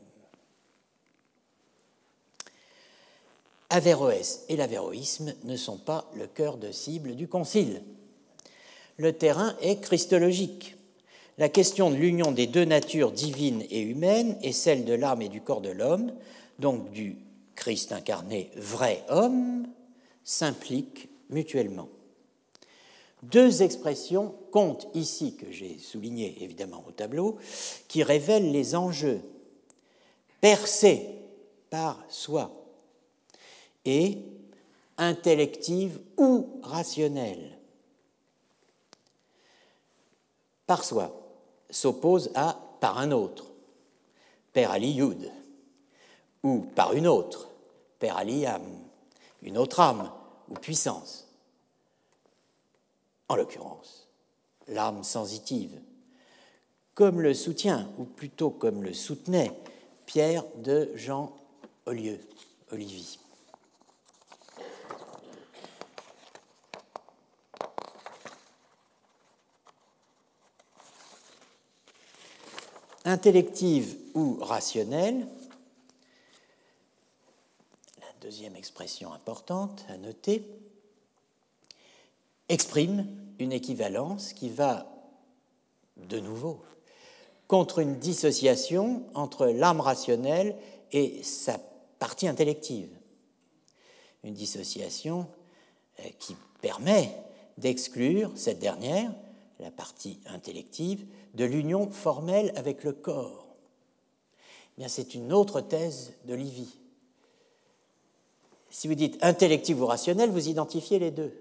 Averroès 3.71 4.45
et 4.49 4.57
l'avéroïsme 4.57 5.35
ne 5.45 5.57
sont 5.57 5.77
pas 5.77 6.11
le 6.15 6.27
cœur 6.27 6.57
de 6.57 6.73
cible 6.73 7.17
du 7.17 7.29
Concile. 7.29 7.83
Le 8.97 9.13
terrain 9.13 9.55
est 9.61 9.81
christologique. 9.81 10.77
La 11.37 11.49
question 11.49 11.91
de 11.91 11.97
l'union 11.97 12.33
des 12.33 12.47
deux 12.47 12.65
natures 12.65 13.13
divines 13.13 13.63
et 13.71 13.81
humaines 13.81 14.39
est 14.43 14.53
celle 14.53 14.85
de 14.85 14.95
l'âme 14.95 15.23
et 15.23 15.29
du 15.29 15.43
corps 15.43 15.61
de 15.61 15.69
l'homme, 15.69 16.13
donc 16.59 16.91
du 16.91 17.17
Christ 17.55 17.93
incarné 17.93 18.51
vrai 18.57 19.05
homme, 19.09 19.69
s'implique 20.25 21.09
mutuellement. 21.29 21.89
Deux 23.23 23.63
expressions 23.63 24.35
comptent 24.51 24.89
ici, 24.95 25.37
que 25.37 25.51
j'ai 25.51 25.79
soulignées 25.79 26.43
évidemment 26.43 26.85
au 26.89 26.93
tableau, 26.93 27.37
qui 27.87 28.03
révèlent 28.03 28.51
les 28.51 28.75
enjeux. 28.75 29.21
Percée 30.41 31.05
par 31.71 32.03
soi 32.09 32.53
et 33.85 34.19
intellective 34.97 36.01
ou 36.17 36.61
rationnelle. 36.63 37.59
Par 40.67 40.85
soi 40.85 41.15
s'oppose 41.71 42.31
à 42.35 42.59
par 42.81 42.99
un 42.99 43.11
autre, 43.11 43.47
per 44.53 44.67
aliyud, 44.67 45.31
ou 46.43 46.61
par 46.75 46.93
une 46.93 47.07
autre, 47.07 47.49
per 47.99 48.11
aliyam, 48.11 48.63
une 49.43 49.59
autre 49.59 49.81
âme, 49.81 50.11
ou 50.49 50.55
puissance. 50.55 51.27
En 53.29 53.37
l'occurrence, 53.37 54.09
l'âme 54.69 55.05
sensitive, 55.05 55.81
comme 56.95 57.21
le 57.21 57.35
soutient, 57.35 57.91
ou 57.99 58.05
plutôt 58.05 58.51
comme 58.51 58.83
le 58.83 58.93
soutenait 58.93 59.53
Pierre 60.07 60.45
de 60.57 60.91
Jean 60.95 61.37
Olieu, 61.87 62.21
Olivier. 62.73 63.19
Intellective 73.05 73.97
ou 74.15 74.39
rationnelle, 74.41 75.27
deuxième 78.21 78.57
expression 78.57 79.13
importante 79.13 79.85
à 79.89 79.97
noter, 79.97 80.45
exprime 82.49 83.07
une 83.39 83.53
équivalence 83.53 84.33
qui 84.33 84.49
va, 84.49 84.87
de 85.97 86.19
nouveau, 86.19 86.63
contre 87.47 87.79
une 87.79 87.99
dissociation 87.99 89.05
entre 89.15 89.47
l'âme 89.47 89.81
rationnelle 89.81 90.57
et 90.93 91.23
sa 91.23 91.59
partie 91.99 92.29
intellective. 92.29 92.91
Une 94.25 94.35
dissociation 94.35 95.27
euh, 96.01 96.09
qui 96.19 96.37
permet 96.61 97.15
d'exclure 97.57 98.33
cette 98.35 98.59
dernière, 98.59 99.11
la 99.59 99.71
partie 99.71 100.21
intellective, 100.27 101.07
de 101.35 101.45
l'union 101.45 101.91
formelle 101.91 102.53
avec 102.57 102.85
le 102.85 102.93
corps. 102.93 103.47
Eh 104.79 104.89
c'est 104.89 105.15
une 105.15 105.33
autre 105.33 105.61
thèse 105.61 106.15
de 106.25 106.35
Livy 106.35 106.79
si 108.71 108.87
vous 108.87 108.95
dites 108.95 109.19
intellectif 109.23 109.79
ou 109.81 109.87
rationnel, 109.87 110.31
vous 110.31 110.49
identifiez 110.49 110.99
les 110.99 111.11
deux. 111.11 111.33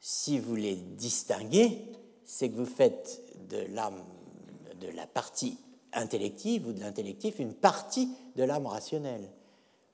Si 0.00 0.38
vous 0.38 0.54
les 0.54 0.76
distinguez, 0.76 1.78
c'est 2.24 2.48
que 2.48 2.56
vous 2.56 2.66
faites 2.66 3.20
de 3.48 3.58
l'âme, 3.70 4.02
de 4.80 4.88
la 4.88 5.06
partie 5.06 5.58
intellective 5.92 6.66
ou 6.66 6.72
de 6.72 6.80
l'intellectif 6.80 7.38
une 7.38 7.54
partie 7.54 8.08
de 8.36 8.44
l'âme 8.44 8.66
rationnelle, 8.66 9.28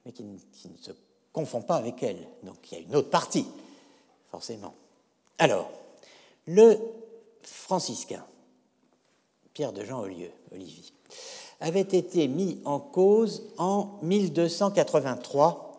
mais 0.04 0.12
qui 0.12 0.24
ne, 0.24 0.38
qui 0.52 0.68
ne, 0.68 0.76
se 0.76 0.92
confond 1.32 1.62
pas 1.62 1.76
avec 1.76 2.02
elle. 2.02 2.26
Donc 2.42 2.56
il 2.70 2.78
y 2.78 2.80
a 2.80 2.84
une 2.84 2.96
autre 2.96 3.10
partie, 3.10 3.46
forcément. 4.30 4.74
Alors, 5.38 5.70
le 6.46 6.78
franciscain, 7.48 8.24
Pierre 9.54 9.72
de 9.72 9.84
Jean 9.84 10.00
Olieu, 10.00 10.30
Olivier, 10.52 10.84
avait 11.60 11.80
été 11.80 12.28
mis 12.28 12.60
en 12.64 12.78
cause 12.78 13.44
en 13.58 13.98
1283 14.02 15.76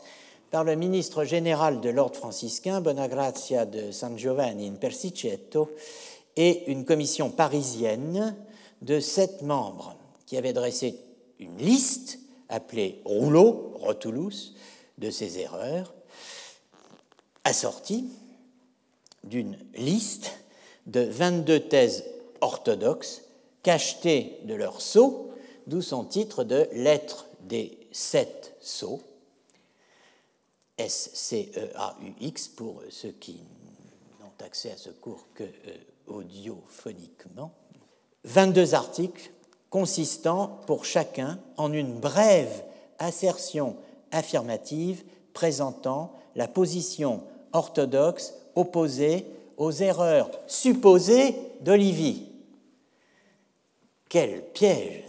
par 0.52 0.64
le 0.64 0.76
ministre 0.76 1.24
général 1.24 1.80
de 1.80 1.90
l'ordre 1.90 2.16
franciscain, 2.16 2.82
Bonagrazia 2.82 3.66
de 3.66 3.92
San 3.92 4.18
Giovanni 4.18 4.68
in 4.68 4.76
Persicetto, 4.76 5.70
et 6.36 6.70
une 6.72 6.86
commission 6.86 7.30
parisienne 7.30 8.36
de 8.82 9.00
sept 9.00 9.42
membres 9.42 9.96
qui 10.26 10.38
avait 10.38 10.54
dressé 10.54 10.96
une 11.40 11.58
liste 11.58 12.20
appelée 12.50 13.02
rouleau, 13.06 13.74
rotulus, 13.76 14.56
de 14.98 15.10
ces 15.10 15.40
erreurs, 15.40 15.94
assortie 17.44 18.06
d'une 19.24 19.58
liste 19.76 20.32
de 20.90 21.02
22 21.02 21.60
thèses 21.62 22.04
orthodoxes 22.42 23.22
cachetées 23.64 24.40
de 24.44 24.54
leur 24.56 24.82
sceau, 24.82 25.32
d'où 25.68 25.82
son 25.82 26.04
titre 26.04 26.44
de 26.44 26.68
Lettre 26.74 27.28
des 27.42 27.78
sept 27.92 28.56
sceaux, 28.60 29.02
S-C-E-A-U-X, 30.78 32.48
pour 32.50 32.82
ceux 32.90 33.12
qui 33.12 33.44
n'ont 34.20 34.46
accès 34.46 34.72
à 34.72 34.78
ce 34.78 34.90
cours 34.90 35.28
que 35.36 35.44
euh, 35.44 35.78
audiophoniquement. 36.08 37.52
22 38.24 38.74
articles 38.74 39.32
consistant 39.70 40.60
pour 40.66 40.86
chacun 40.86 41.40
en 41.58 41.72
une 41.72 42.00
brève 42.00 42.64
assertion 42.98 43.76
affirmative 44.12 45.04
présentant 45.34 46.14
la 46.36 46.48
position 46.48 47.24
orthodoxe 47.54 48.34
opposée 48.56 49.26
aux 49.60 49.72
erreurs 49.72 50.32
supposées 50.48 51.36
d'Olivier. 51.62 52.26
Quel 54.10 54.42
piège 54.54 55.04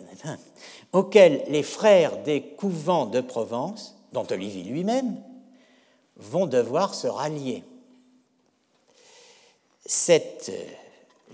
auquel 0.92 1.44
les 1.48 1.62
frères 1.62 2.22
des 2.22 2.42
couvents 2.42 3.06
de 3.06 3.20
Provence, 3.20 3.96
dont 4.12 4.26
Olivier 4.30 4.64
lui-même, 4.64 5.22
vont 6.16 6.46
devoir 6.46 6.94
se 6.94 7.06
rallier. 7.06 7.64
Cette 9.86 10.52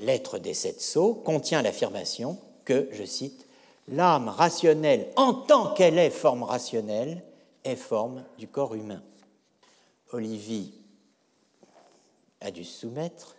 lettre 0.00 0.38
des 0.38 0.54
sept 0.54 0.80
sceaux 0.80 1.14
contient 1.14 1.62
l'affirmation 1.62 2.38
que, 2.64 2.88
je 2.92 3.04
cite, 3.04 3.46
l'âme 3.88 4.28
rationnelle, 4.28 5.10
en 5.16 5.32
tant 5.32 5.72
qu'elle 5.72 5.98
est 5.98 6.10
forme 6.10 6.42
rationnelle, 6.42 7.22
est 7.64 7.76
forme 7.76 8.24
du 8.38 8.46
corps 8.46 8.74
humain. 8.74 9.02
Olivier 10.12 10.70
a 12.46 12.50
dû 12.50 12.64
se 12.64 12.80
soumettre. 12.80 13.36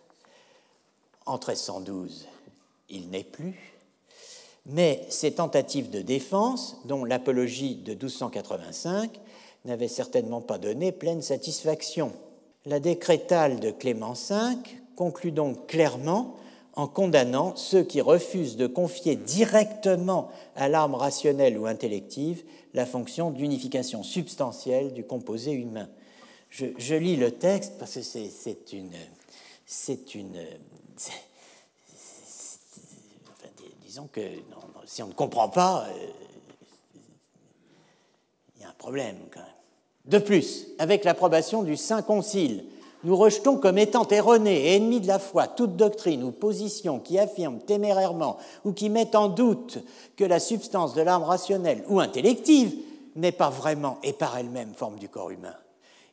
En 1.26 1.34
1312, 1.34 2.26
il 2.90 3.08
n'est 3.08 3.24
plus. 3.24 3.74
Mais 4.66 5.06
ces 5.08 5.32
tentatives 5.32 5.90
de 5.90 6.02
défense, 6.02 6.76
dont 6.84 7.04
l'apologie 7.04 7.76
de 7.76 7.92
1285, 7.92 9.18
n'avaient 9.64 9.88
certainement 9.88 10.42
pas 10.42 10.58
donné 10.58 10.92
pleine 10.92 11.22
satisfaction. 11.22 12.12
La 12.66 12.80
décrétale 12.80 13.60
de 13.60 13.70
Clément 13.70 14.12
V 14.12 14.34
conclut 14.94 15.32
donc 15.32 15.66
clairement 15.66 16.36
en 16.74 16.86
condamnant 16.86 17.56
ceux 17.56 17.82
qui 17.82 18.02
refusent 18.02 18.56
de 18.56 18.66
confier 18.66 19.16
directement 19.16 20.28
à 20.54 20.68
l'arme 20.68 20.94
rationnelle 20.94 21.58
ou 21.58 21.66
intellective 21.66 22.44
la 22.74 22.84
fonction 22.84 23.30
d'unification 23.30 24.02
substantielle 24.02 24.92
du 24.92 25.02
composé 25.02 25.52
humain. 25.52 25.88
Je, 26.50 26.94
lis 26.94 27.16
le 27.16 27.32
texte 27.32 27.74
parce 27.78 27.94
que 27.94 28.02
c'est 28.02 28.72
une. 28.72 28.92
C'est 29.66 30.14
une. 30.14 30.38
disons 33.82 34.08
que 34.10 34.20
si 34.86 35.02
on 35.02 35.08
ne 35.08 35.12
comprend 35.12 35.48
pas, 35.48 35.86
euh, 35.88 36.06
il 38.56 38.62
y 38.62 38.64
a 38.64 38.68
un 38.68 38.74
problème 38.78 39.16
quand 39.32 39.40
même. 39.40 39.48
De 40.06 40.18
plus, 40.18 40.68
avec 40.78 41.04
l'approbation 41.04 41.62
du 41.62 41.76
Saint 41.76 42.00
Concile, 42.00 42.64
nous 43.04 43.14
rejetons 43.14 43.58
comme 43.58 43.78
étant 43.78 44.08
erronée 44.08 44.68
et 44.68 44.76
ennemie 44.76 45.00
de 45.00 45.06
la 45.06 45.18
foi 45.18 45.46
toute 45.46 45.76
doctrine 45.76 46.24
ou 46.24 46.32
position 46.32 46.98
qui 46.98 47.18
affirme 47.18 47.60
témérairement 47.60 48.38
ou 48.64 48.72
qui 48.72 48.88
met 48.88 49.14
en 49.14 49.28
doute 49.28 49.78
que 50.16 50.24
la 50.24 50.40
substance 50.40 50.94
de 50.94 51.02
l'âme 51.02 51.22
rationnelle 51.22 51.84
ou 51.88 52.00
intellective 52.00 52.74
n'est 53.16 53.32
pas 53.32 53.50
vraiment 53.50 53.98
et 54.02 54.12
par 54.12 54.36
elle-même 54.36 54.74
forme 54.74 54.98
du 54.98 55.08
corps 55.08 55.30
humain. 55.30 55.54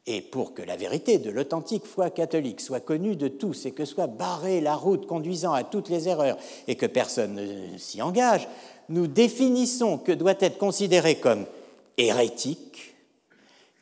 Et 0.07 0.21
pour 0.21 0.53
que 0.53 0.61
la 0.61 0.75
vérité 0.75 1.17
de 1.17 1.31
l'authentique 1.31 1.85
foi 1.85 2.11
catholique 2.11 2.61
soit 2.61 2.79
connue 2.79 3.15
de 3.15 3.27
tous 3.27 3.65
et 3.65 3.71
que 3.71 3.85
soit 3.85 4.07
barrée 4.07 4.61
la 4.61 4.75
route 4.75 5.07
conduisant 5.07 5.53
à 5.53 5.63
toutes 5.63 5.89
les 5.89 6.07
erreurs 6.07 6.37
et 6.67 6.75
que 6.75 6.85
personne 6.85 7.35
ne 7.35 7.77
s'y 7.77 8.01
engage, 8.01 8.47
nous 8.89 9.07
définissons 9.07 9.97
que 9.97 10.11
doit 10.11 10.35
être 10.39 10.59
considéré 10.59 11.15
comme 11.15 11.45
hérétique 11.97 12.95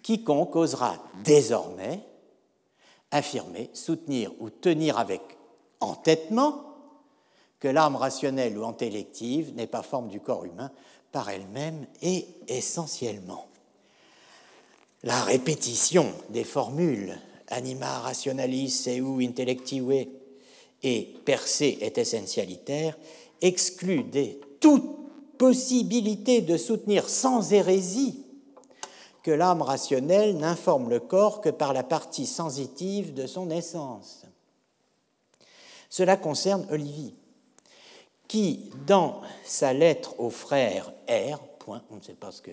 quiconque 0.04 0.56
osera 0.56 0.98
désormais 1.24 2.02
affirmer, 3.12 3.70
soutenir 3.74 4.32
ou 4.40 4.50
tenir 4.50 4.98
avec 5.00 5.22
entêtement 5.80 6.62
que 7.60 7.68
l'âme 7.68 7.96
rationnelle 7.96 8.58
ou 8.58 8.66
intellective 8.66 9.54
n'est 9.56 9.68
pas 9.68 9.82
forme 9.82 10.10
du 10.10 10.20
corps 10.20 10.46
humain 10.46 10.72
par 11.12 11.30
elle-même 11.30 11.86
et 12.02 12.28
essentiellement. 12.48 13.46
La 15.04 15.22
répétition 15.22 16.14
des 16.30 16.46
formules 16.46 17.18
anima 17.50 18.00
rationalis 18.00 18.88
ou 19.02 19.20
intellective 19.20 20.08
et 20.82 21.14
per 21.26 21.46
se 21.46 21.66
et 21.66 22.00
essentialitaire 22.00 22.98
exclut 23.42 24.04
des, 24.04 24.40
toute 24.62 25.04
possibilité 25.38 26.42
de 26.42 26.56
soutenir 26.56 27.10
sans 27.10 27.52
hérésie 27.52 28.26
que 29.24 29.32
l'âme 29.32 29.62
rationnelle 29.62 30.38
n'informe 30.38 30.90
le 30.90 31.02
corps 31.02 31.42
que 31.42 31.50
par 31.50 31.74
la 31.74 31.84
partie 31.84 32.26
sensitive 32.26 33.14
de 33.14 33.28
son 33.28 33.50
essence. 33.50 34.26
Cela 35.90 36.16
concerne 36.16 36.66
Olivier, 36.72 37.14
qui, 38.28 38.72
dans 38.88 39.22
sa 39.44 39.74
lettre 39.74 40.20
au 40.20 40.30
frère 40.30 40.94
R, 41.10 41.40
point, 41.60 41.84
on 41.92 41.98
ne 41.98 42.02
sait 42.02 42.14
pas 42.14 42.32
ce 42.32 42.42
que 42.42 42.52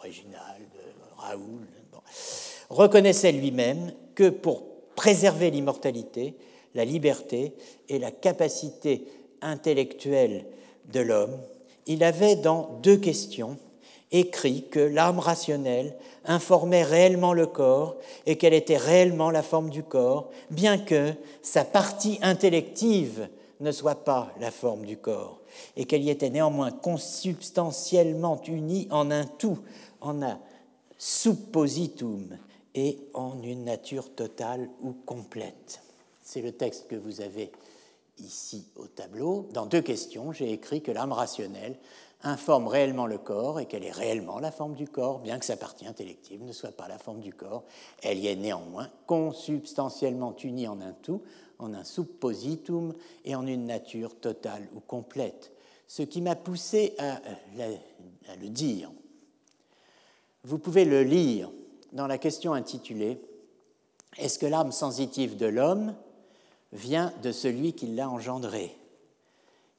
Réginald, 0.00 0.68
Raoul, 1.20 1.66
reconnaissait 2.68 3.32
lui-même 3.32 3.92
que 4.14 4.30
pour 4.30 4.64
préserver 4.96 5.50
l'immortalité, 5.50 6.34
la 6.74 6.84
liberté 6.84 7.54
et 7.88 7.98
la 7.98 8.10
capacité 8.10 9.04
intellectuelle 9.42 10.46
de 10.92 11.00
l'homme, 11.00 11.36
il 11.86 12.04
avait 12.04 12.36
dans 12.36 12.78
deux 12.82 12.96
questions 12.96 13.56
écrit 14.12 14.64
que 14.70 14.80
l'âme 14.80 15.18
rationnelle 15.18 15.96
informait 16.24 16.82
réellement 16.82 17.32
le 17.32 17.46
corps 17.46 17.96
et 18.26 18.36
qu'elle 18.36 18.54
était 18.54 18.76
réellement 18.76 19.30
la 19.30 19.42
forme 19.42 19.70
du 19.70 19.82
corps, 19.82 20.30
bien 20.50 20.78
que 20.78 21.12
sa 21.42 21.64
partie 21.64 22.18
intellective 22.22 23.28
ne 23.60 23.72
soit 23.72 24.04
pas 24.04 24.32
la 24.40 24.50
forme 24.50 24.84
du 24.84 24.96
corps, 24.96 25.40
et 25.76 25.84
qu'elle 25.84 26.02
y 26.02 26.10
était 26.10 26.30
néanmoins 26.30 26.70
consubstantiellement 26.70 28.40
unie 28.46 28.88
en 28.90 29.10
un 29.10 29.24
tout, 29.24 29.58
en 30.00 30.22
un 30.22 30.38
suppositum 31.00 32.36
et 32.74 32.98
en 33.14 33.42
une 33.42 33.64
nature 33.64 34.14
totale 34.14 34.68
ou 34.82 34.92
complète. 34.92 35.80
C'est 36.22 36.42
le 36.42 36.52
texte 36.52 36.88
que 36.88 36.94
vous 36.94 37.22
avez 37.22 37.50
ici 38.18 38.66
au 38.76 38.86
tableau. 38.86 39.48
Dans 39.54 39.64
deux 39.64 39.80
questions, 39.80 40.30
j'ai 40.32 40.52
écrit 40.52 40.82
que 40.82 40.92
l'âme 40.92 41.12
rationnelle 41.12 41.76
informe 42.22 42.68
réellement 42.68 43.06
le 43.06 43.16
corps 43.16 43.60
et 43.60 43.64
qu'elle 43.64 43.82
est 43.82 43.90
réellement 43.90 44.40
la 44.40 44.52
forme 44.52 44.74
du 44.74 44.86
corps, 44.86 45.20
bien 45.20 45.38
que 45.38 45.46
sa 45.46 45.56
partie 45.56 45.86
intellective 45.86 46.44
ne 46.44 46.52
soit 46.52 46.76
pas 46.76 46.86
la 46.86 46.98
forme 46.98 47.20
du 47.20 47.32
corps. 47.32 47.64
Elle 48.02 48.18
y 48.18 48.26
est 48.26 48.36
néanmoins 48.36 48.90
consubstantiellement 49.06 50.36
unie 50.36 50.68
en 50.68 50.82
un 50.82 50.92
tout, 50.92 51.22
en 51.58 51.72
un 51.72 51.82
suppositum 51.82 52.92
et 53.24 53.34
en 53.34 53.46
une 53.46 53.64
nature 53.64 54.14
totale 54.20 54.68
ou 54.74 54.80
complète. 54.80 55.50
Ce 55.86 56.02
qui 56.02 56.20
m'a 56.20 56.36
poussé 56.36 56.94
à, 56.98 57.20
le 58.38 58.48
dire. 58.50 58.90
Vous 60.44 60.58
pouvez 60.58 60.84
le 60.84 61.02
lire 61.02 61.50
dans 61.92 62.06
la 62.06 62.18
question 62.18 62.54
intitulée 62.54 63.20
Est-ce 64.16 64.38
que 64.38 64.46
l'âme 64.46 64.72
sensitive 64.72 65.36
de 65.36 65.46
l'homme 65.46 65.94
vient 66.72 67.12
de 67.22 67.32
celui 67.32 67.74
qui 67.74 67.86
l'a 67.88 68.08
engendré? 68.08 68.76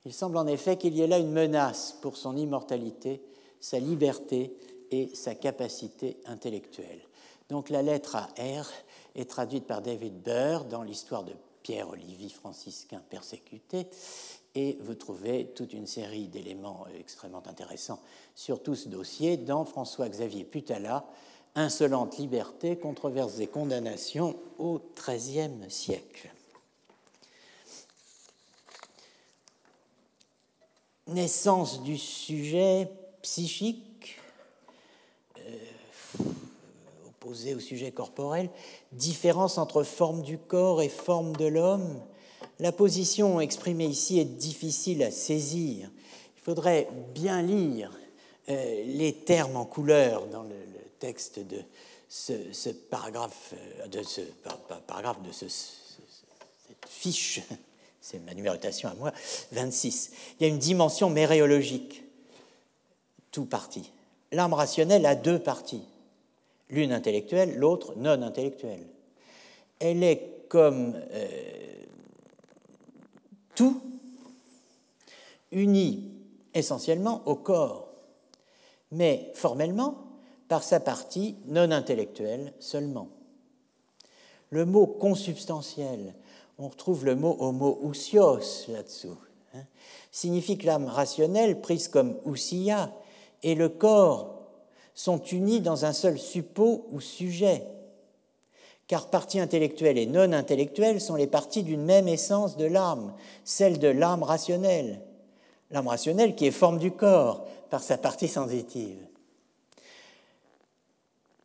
Il 0.05 0.13
semble 0.13 0.37
en 0.37 0.47
effet 0.47 0.77
qu'il 0.77 0.95
y 0.95 1.01
ait 1.01 1.07
là 1.07 1.19
une 1.19 1.31
menace 1.31 1.97
pour 2.01 2.17
son 2.17 2.35
immortalité, 2.35 3.21
sa 3.59 3.79
liberté 3.79 4.55
et 4.91 5.09
sa 5.13 5.35
capacité 5.35 6.17
intellectuelle. 6.25 7.01
Donc 7.49 7.69
la 7.69 7.81
lettre 7.81 8.15
à 8.15 8.29
R 8.39 8.69
est 9.15 9.29
traduite 9.29 9.65
par 9.65 9.81
David 9.81 10.21
Burr 10.21 10.65
dans 10.65 10.83
l'histoire 10.83 11.23
de 11.23 11.33
Pierre-Olivier 11.63 12.29
franciscain 12.29 13.01
persécuté, 13.09 13.87
et 14.55 14.77
vous 14.81 14.95
trouvez 14.95 15.47
toute 15.55 15.73
une 15.73 15.87
série 15.87 16.27
d'éléments 16.27 16.85
extrêmement 16.99 17.43
intéressants 17.47 17.99
sur 18.35 18.61
tout 18.61 18.75
ce 18.75 18.89
dossier 18.89 19.37
dans 19.37 19.65
François-Xavier 19.65 20.43
Putala, 20.43 21.05
Insolente 21.53 22.17
liberté, 22.17 22.77
controverses 22.77 23.39
et 23.39 23.47
condamnations 23.47 24.37
au 24.57 24.79
XIIIe 24.95 25.69
siècle. 25.69 26.31
naissance 31.11 31.83
du 31.83 31.97
sujet 31.97 32.89
psychique, 33.21 34.17
euh, 35.37 36.23
opposé 37.07 37.53
au 37.53 37.59
sujet 37.59 37.91
corporel, 37.91 38.49
différence 38.91 39.57
entre 39.57 39.83
forme 39.83 40.21
du 40.21 40.37
corps 40.37 40.81
et 40.81 40.89
forme 40.89 41.35
de 41.35 41.45
l'homme. 41.45 42.01
La 42.59 42.71
position 42.71 43.41
exprimée 43.41 43.85
ici 43.85 44.19
est 44.19 44.25
difficile 44.25 45.03
à 45.03 45.11
saisir. 45.11 45.89
Il 46.37 46.41
faudrait 46.41 46.87
bien 47.13 47.41
lire 47.41 47.91
euh, 48.49 48.83
les 48.85 49.13
termes 49.13 49.55
en 49.57 49.65
couleur 49.65 50.27
dans 50.27 50.43
le, 50.43 50.55
texte 50.99 51.39
de 51.39 51.57
ce, 52.07 52.69
paragraphe, 52.69 53.53
euh, 53.53 53.87
de 53.87 54.03
ce 54.03 54.21
paragraphe 54.87 55.21
de 55.23 55.31
ce, 55.31 55.47
cette 55.47 56.85
fiche, 56.87 57.41
c'est 58.01 58.19
ma 58.19 58.33
numérotation 58.33 58.89
à 58.89 58.93
moi, 58.93 59.11
26. 59.51 60.11
Il 60.39 60.43
y 60.43 60.45
a 60.45 60.49
une 60.49 60.59
dimension 60.59 61.09
méréologique, 61.09 62.03
tout 63.31 63.45
parti. 63.45 63.91
L'âme 64.31 64.53
rationnelle 64.53 65.05
a 65.05 65.15
deux 65.15 65.39
parties, 65.39 65.83
l'une 66.69 66.91
intellectuelle, 66.91 67.55
l'autre 67.57 67.95
non 67.97 68.21
intellectuelle. 68.21 68.85
Elle 69.79 70.03
est 70.03 70.45
comme 70.49 70.93
euh, 71.11 71.27
tout 73.61 73.79
uni 75.51 76.09
essentiellement 76.55 77.21
au 77.27 77.35
corps 77.35 77.89
mais 78.89 79.29
formellement 79.35 79.99
par 80.47 80.63
sa 80.63 80.79
partie 80.79 81.35
non 81.45 81.69
intellectuelle 81.69 82.53
seulement. 82.59 83.09
Le 84.49 84.65
mot 84.65 84.87
consubstantiel, 84.87 86.15
on 86.57 86.69
retrouve 86.69 87.05
le 87.05 87.15
mot 87.15 87.37
homo 87.39 87.77
ousios 87.83 88.67
là-dessous, 88.67 89.19
hein, 89.53 89.63
signifie 90.11 90.57
que 90.57 90.65
l'âme 90.65 90.87
rationnelle, 90.87 91.61
prise 91.61 91.87
comme 91.87 92.17
ousia, 92.25 92.91
et 93.43 93.53
le 93.53 93.69
corps 93.69 94.41
sont 94.95 95.21
unis 95.21 95.61
dans 95.61 95.85
un 95.85 95.93
seul 95.93 96.17
suppôt 96.17 96.87
ou 96.91 96.99
sujet, 96.99 97.67
car 98.91 99.07
partie 99.07 99.39
intellectuelle 99.39 99.97
et 99.97 100.05
non 100.05 100.33
intellectuelle 100.33 100.99
sont 100.99 101.15
les 101.15 101.25
parties 101.25 101.63
d'une 101.63 101.85
même 101.85 102.09
essence 102.09 102.57
de 102.57 102.65
l'âme, 102.65 103.13
celle 103.45 103.79
de 103.79 103.87
l'âme 103.87 104.21
rationnelle. 104.21 104.99
L'âme 105.69 105.87
rationnelle 105.87 106.35
qui 106.35 106.45
est 106.45 106.51
forme 106.51 106.77
du 106.77 106.91
corps, 106.91 107.47
par 107.69 107.81
sa 107.81 107.97
partie 107.97 108.27
sensitive. 108.27 108.99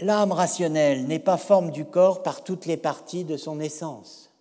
L'âme 0.00 0.32
rationnelle 0.32 1.06
n'est 1.06 1.20
pas 1.20 1.36
forme 1.36 1.70
du 1.70 1.84
corps 1.84 2.24
par 2.24 2.42
toutes 2.42 2.66
les 2.66 2.76
parties 2.76 3.22
de 3.22 3.36
son 3.36 3.60
essence. 3.60 4.32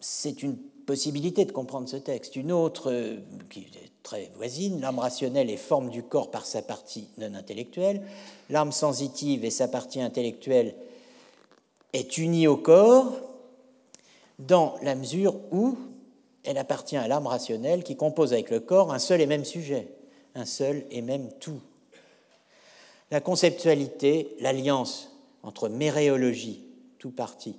C'est 0.00 0.42
une 0.42 0.58
possibilité 0.88 1.44
de 1.44 1.52
comprendre 1.52 1.86
ce 1.86 1.98
texte. 1.98 2.34
Une 2.34 2.50
autre, 2.50 2.90
euh, 2.90 3.18
qui 3.50 3.60
est 3.60 3.92
très 4.02 4.30
voisine, 4.36 4.80
l'âme 4.80 4.98
rationnelle 4.98 5.50
est 5.50 5.58
forme 5.58 5.90
du 5.90 6.02
corps 6.02 6.30
par 6.30 6.46
sa 6.46 6.62
partie 6.62 7.08
non 7.18 7.34
intellectuelle, 7.34 8.00
l'âme 8.48 8.72
sensitive 8.72 9.44
et 9.44 9.50
sa 9.50 9.68
partie 9.68 10.00
intellectuelle 10.00 10.74
est 11.92 12.16
unie 12.16 12.46
au 12.46 12.56
corps 12.56 13.12
dans 14.38 14.76
la 14.80 14.94
mesure 14.94 15.34
où 15.52 15.76
elle 16.42 16.56
appartient 16.56 16.96
à 16.96 17.06
l'âme 17.06 17.26
rationnelle 17.26 17.84
qui 17.84 17.94
compose 17.94 18.32
avec 18.32 18.48
le 18.48 18.60
corps 18.60 18.90
un 18.90 18.98
seul 18.98 19.20
et 19.20 19.26
même 19.26 19.44
sujet, 19.44 19.88
un 20.34 20.46
seul 20.46 20.86
et 20.90 21.02
même 21.02 21.30
tout. 21.38 21.60
La 23.10 23.20
conceptualité, 23.20 24.34
l'alliance 24.40 25.10
entre 25.42 25.68
méréologie, 25.68 26.64
tout 26.98 27.10
parti, 27.10 27.56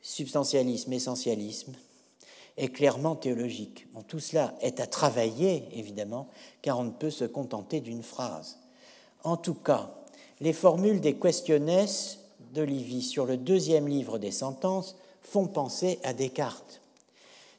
substantialisme, 0.00 0.94
essentialisme, 0.94 1.74
est 2.56 2.68
clairement 2.68 3.16
théologique. 3.16 3.86
tout 4.08 4.20
cela 4.20 4.54
est 4.60 4.80
à 4.80 4.86
travailler, 4.86 5.68
évidemment, 5.72 6.28
car 6.62 6.78
on 6.78 6.84
ne 6.84 6.90
peut 6.90 7.10
se 7.10 7.24
contenter 7.24 7.80
d'une 7.80 8.02
phrase. 8.02 8.58
En 9.24 9.36
tout 9.36 9.54
cas, 9.54 9.94
les 10.40 10.52
formules 10.52 11.00
des 11.00 11.14
questionnesses 11.14 12.18
d'Olivier 12.52 13.02
sur 13.02 13.26
le 13.26 13.36
deuxième 13.36 13.86
livre 13.86 14.18
des 14.18 14.30
sentences 14.30 14.96
font 15.22 15.46
penser 15.46 15.98
à 16.02 16.12
Descartes. 16.12 16.80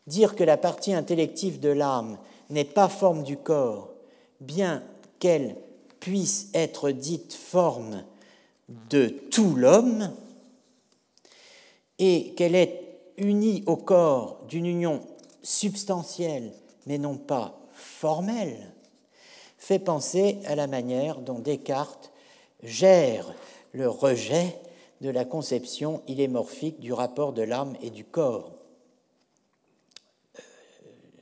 Dire 0.08 0.36
que 0.36 0.44
la 0.44 0.58
partie 0.58 0.94
intellective 0.94 1.60
de 1.60 1.70
l'âme 1.70 2.18
n'est 2.50 2.66
pas 2.66 2.90
forme 2.90 3.24
du 3.24 3.38
corps, 3.38 3.94
bien 4.40 4.84
qu'elle 5.20 5.56
puisse 6.00 6.50
être 6.54 6.92
dite 6.92 7.34
forme 7.34 8.04
de 8.90 9.08
tout 9.08 9.56
l'homme, 9.56 10.12
et 12.00 12.34
qu'elle 12.34 12.56
est 12.56 12.91
unie 13.22 13.64
au 13.68 13.78
corps 13.78 14.44
d'une 14.48 14.66
union 14.66 15.02
substantielle, 15.44 16.52
mais 16.86 16.98
non 16.98 17.18
pas 17.18 17.60
formelle, 17.74 18.74
fait 19.58 19.80
penser 19.80 20.40
à 20.46 20.56
la 20.56 20.68
manière 20.68 21.20
dont 21.20 21.40
Descartes 21.40 22.12
gère 22.64 23.34
le 23.74 23.88
rejet 23.88 24.60
de 25.02 25.10
la 25.10 25.24
conception 25.24 26.02
illémorphique 26.08 26.80
du 26.80 26.94
rapport 26.94 27.34
de 27.34 27.44
l'âme 27.44 27.76
et 27.82 27.90
du 27.90 28.04
corps. 28.04 28.54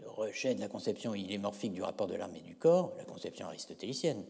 Rejet 0.06 0.54
de 0.54 0.60
la 0.60 0.68
conception 0.68 1.16
illémorphique 1.16 1.74
du 1.74 1.82
rapport 1.82 2.08
de 2.08 2.16
l'âme 2.16 2.36
et 2.36 2.42
du 2.42 2.56
corps, 2.56 2.94
la 2.98 3.06
conception 3.06 3.48
aristotélicienne, 3.48 4.24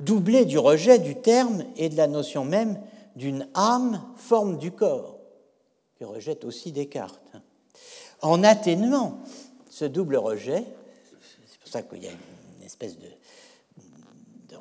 doublé 0.00 0.44
du 0.44 0.58
rejet 0.58 0.98
du 0.98 1.16
terme 1.16 1.64
et 1.76 1.88
de 1.88 1.96
la 1.96 2.08
notion 2.08 2.44
même 2.44 2.80
d'une 3.14 3.48
âme 3.54 4.02
forme 4.16 4.58
du 4.58 4.72
corps, 4.72 5.17
qui 5.98 6.04
rejette 6.04 6.44
aussi 6.44 6.70
Descartes. 6.70 7.20
En 8.22 8.44
atténuant 8.44 9.18
ce 9.68 9.84
double 9.84 10.16
rejet, 10.16 10.64
c'est 11.46 11.58
pour 11.58 11.68
ça 11.68 11.82
qu'il 11.82 12.04
y 12.04 12.06
a 12.06 12.12
une 12.12 12.64
espèce 12.64 12.96
de, 12.98 13.08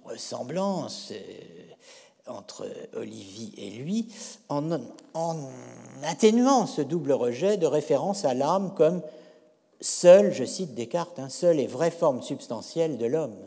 ressemblance 0.03 1.11
euh, 1.11 1.21
entre 2.27 2.65
Olivier 2.93 3.67
et 3.67 3.71
lui, 3.71 4.07
en, 4.47 4.71
atténuant 6.03 6.65
ce 6.65 6.81
double 6.81 7.11
rejet 7.11 7.57
de 7.57 7.65
référence 7.65 8.23
à 8.23 8.33
l'âme 8.33 8.73
comme 8.73 9.01
seul, 9.81 10.31
je 10.31 10.45
cite 10.45 10.73
Descartes, 10.73 11.19
un 11.19 11.29
seul 11.29 11.59
et 11.59 11.67
vraie 11.67 11.91
forme 11.91 12.21
substantielle 12.21 12.97
de 12.97 13.05
l'homme. 13.05 13.37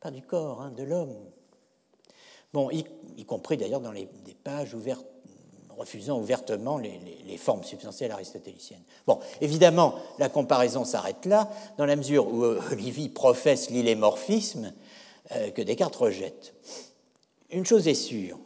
Pas 0.00 0.10
du 0.10 0.22
corps, 0.22 0.60
hein, 0.60 0.70
de 0.70 0.82
l'homme. 0.82 1.16
Bon, 2.52 2.70
y, 2.70 2.84
compris 3.24 3.56
d'ailleurs 3.56 3.80
dans 3.80 3.92
les, 3.92 4.08
pages 4.44 4.74
ouvertes, 4.74 5.06
refusant 5.78 6.18
ouvertement 6.18 6.78
les, 6.78 7.36
formes 7.38 7.62
substantielles 7.62 8.10
aristotéliciennes. 8.10 8.82
Bon, 9.06 9.20
évidemment, 9.40 9.94
la 10.18 10.28
comparaison 10.28 10.84
s'arrête 10.84 11.24
là, 11.24 11.48
dans 11.78 11.86
la 11.86 11.94
mesure 11.94 12.26
où 12.26 12.44
euh, 12.44 12.60
Olivier 12.72 13.08
professe 13.08 13.70
l'illémorphisme 13.70 14.72
euh, 15.36 15.50
que 15.50 15.62
Descartes 15.62 15.94
rejette. 15.94 16.54
Une 17.50 17.64
chose 17.64 17.86
est 17.86 17.94
sûre, 17.94 18.38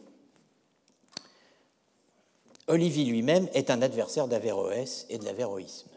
Olivier 2.67 3.03
lui-même 3.03 3.49
est 3.53 3.69
un 3.69 3.81
adversaire 3.81 4.27
d'Averroès 4.27 5.05
et 5.09 5.17
de 5.17 5.25
l'avéroïsme. 5.25 5.89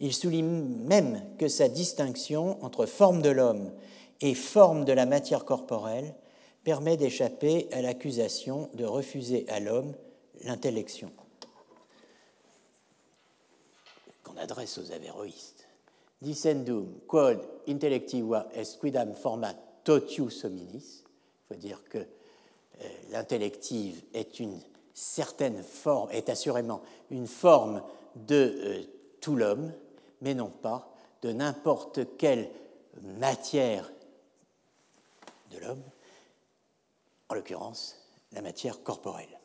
Il 0.00 0.12
souligne 0.12 0.64
même 0.84 1.22
que 1.38 1.48
sa 1.48 1.68
distinction 1.68 2.62
entre 2.64 2.86
forme 2.86 3.22
de 3.22 3.30
l'homme 3.30 3.70
et 4.20 4.34
forme 4.34 4.84
de 4.84 4.92
la 4.92 5.06
matière 5.06 5.44
corporelle 5.44 6.14
permet 6.64 6.96
d'échapper 6.96 7.68
à 7.72 7.80
l'accusation 7.80 8.68
de 8.74 8.84
refuser 8.84 9.44
à 9.48 9.60
l'homme 9.60 9.94
l'intellection 10.44 11.12
qu'on 14.22 14.36
adresse 14.36 14.78
aux 14.78 14.92
avéroïstes. 14.92 15.66
Dicendum 16.20 17.00
quod 17.06 17.40
intellectiva 17.68 18.48
est 18.52 18.78
quidam 18.80 19.14
forma 19.14 19.54
totius 19.84 20.44
hominis. 20.44 21.04
Il 21.04 21.54
faut 21.54 21.60
dire 21.60 21.82
que 21.88 21.98
euh, 21.98 22.88
l'intellective 23.10 24.02
est 24.12 24.40
une 24.40 24.60
certaine 24.92 25.62
forme, 25.62 26.10
est 26.10 26.28
assurément 26.28 26.82
une 27.10 27.28
forme 27.28 27.82
de 28.16 28.34
euh, 28.34 28.82
tout 29.20 29.36
l'homme, 29.36 29.72
mais 30.20 30.34
non 30.34 30.50
pas 30.50 30.92
de 31.22 31.32
n'importe 31.32 32.16
quelle 32.16 32.50
matière 33.02 33.90
de 35.52 35.58
l'homme, 35.58 35.82
en 37.28 37.34
l'occurrence 37.34 37.96
la 38.32 38.42
matière 38.42 38.82
corporelle. 38.82 39.37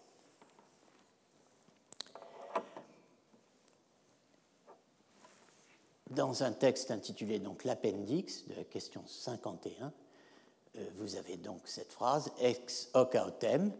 Dans 6.16 6.44
un 6.44 6.52
texte 6.52 6.92
intitulé 6.92 7.40
donc 7.40 7.64
l'appendix 7.64 8.46
de 8.48 8.56
la 8.56 8.64
question 8.64 9.02
51, 9.08 9.92
euh, 10.76 10.86
vous 10.98 11.16
avez 11.16 11.38
donc 11.38 11.62
cette 11.66 11.92
phrase 11.92 12.32
ex 12.40 12.90
hoc 12.94 13.16
autem, 13.16 13.72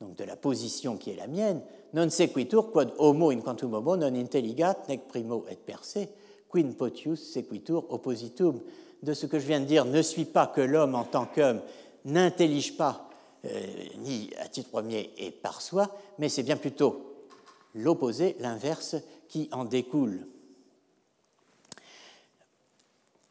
donc 0.00 0.16
de 0.16 0.24
la 0.24 0.36
position 0.36 0.96
qui 0.96 1.10
est 1.10 1.16
la 1.16 1.28
mienne, 1.28 1.60
non 1.94 2.10
sequitur 2.10 2.72
quod 2.72 2.92
homo 2.98 3.30
in 3.30 3.40
quantum 3.40 3.74
homo 3.74 3.96
non 3.96 4.14
intelligat 4.14 4.88
nec 4.88 5.06
primo 5.06 5.44
et 5.48 5.56
per 5.56 5.84
se, 5.84 6.08
quin 6.50 6.72
potius 6.72 7.22
sequitur 7.32 7.84
oppositum. 7.92 8.60
De 9.02 9.14
ce 9.14 9.26
que 9.26 9.38
je 9.38 9.46
viens 9.46 9.60
de 9.60 9.66
dire 9.66 9.84
ne 9.84 10.02
suit 10.02 10.24
pas 10.24 10.46
que 10.46 10.62
l'homme 10.62 10.94
en 10.94 11.04
tant 11.04 11.26
qu'homme 11.26 11.60
n'intellige 12.04 12.76
pas 12.76 13.08
euh, 13.44 13.66
ni 13.98 14.30
à 14.40 14.48
titre 14.48 14.70
premier 14.70 15.12
et 15.18 15.30
par 15.30 15.62
soi, 15.62 15.94
mais 16.18 16.28
c'est 16.30 16.42
bien 16.42 16.56
plutôt 16.56 17.26
l'opposé, 17.74 18.34
l'inverse, 18.40 18.96
qui 19.28 19.48
en 19.52 19.64
découle. 19.64 20.26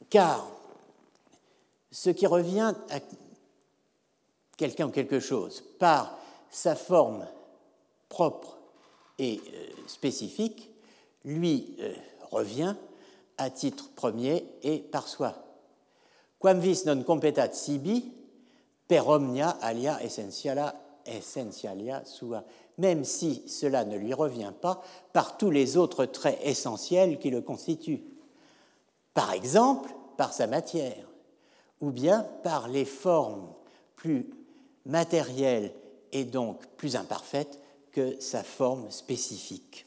Car 0.10 0.48
ce 1.91 2.10
qui 2.10 2.27
revient 2.27 2.73
quelqu'un 4.57 4.88
ou 4.88 4.91
quelque 4.91 5.19
chose 5.19 5.64
par 5.80 6.18
sa 6.49 6.76
forme 6.76 7.27
propre 8.10 8.57
et 9.19 9.41
euh, 9.53 9.68
spécifique 9.88 10.69
lui 11.23 11.76
euh, 11.80 11.94
revient 12.32 12.76
à 13.38 13.49
titre 13.49 13.90
premier 13.95 14.45
et 14.64 14.80
par 14.80 15.07
soi. 15.07 15.36
Quam 16.40 16.60
vis 16.60 16.86
non 16.86 17.03
competat 17.03 17.53
sibi 17.53 18.11
per 18.88 19.07
omnia 19.07 19.49
alia 19.61 19.98
essentialia, 20.03 20.76
essentialia 21.06 22.03
sua, 22.06 22.44
même 22.77 23.03
si 23.03 23.44
cela 23.48 23.84
ne 23.86 23.98
lui 23.98 24.14
revient 24.14 24.53
pas 24.61 24.84
par 25.11 25.38
tous 25.38 25.49
les 25.49 25.77
autres 25.77 26.06
traits 26.06 26.40
essentiels 26.44 27.19
qui 27.19 27.30
le 27.32 27.41
constituent. 27.41 28.03
Par 29.16 29.32
exemple, 29.32 29.90
par 30.18 30.34
sa 30.34 30.46
matière, 30.46 31.08
ou 31.82 31.90
bien 31.90 32.28
par 32.44 32.68
les 32.68 32.86
formes 32.86 33.48
plus 33.96 34.30
matérielles 34.86 35.72
et 36.12 36.26
donc 36.26 36.66
plus 36.78 36.96
imparfaites 36.96 37.60
que 37.92 38.20
sa 38.20 38.44
forme 38.44 38.92
spécifique. 38.92 39.86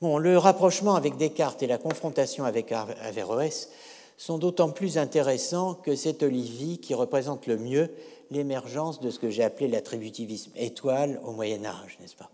Bon, 0.00 0.18
le 0.18 0.36
rapprochement 0.36 0.96
avec 0.96 1.16
Descartes 1.16 1.62
et 1.62 1.68
la 1.68 1.78
confrontation 1.78 2.44
avec 2.44 2.72
Averroès 2.72 3.70
sont 4.16 4.36
d'autant 4.36 4.70
plus 4.70 4.98
intéressants 4.98 5.74
que 5.74 5.94
c'est 5.94 6.24
Olivier 6.24 6.78
qui 6.78 6.94
représente 6.94 7.46
le 7.46 7.56
mieux 7.56 7.88
l'émergence 8.32 9.00
de 9.00 9.10
ce 9.10 9.18
que 9.18 9.30
j'ai 9.30 9.42
appelé 9.42 9.68
l'attributivisme 9.68 10.52
étoile 10.56 11.20
au 11.24 11.32
Moyen 11.32 11.64
Âge, 11.64 11.98
n'est-ce 12.00 12.16
pas? 12.16 12.30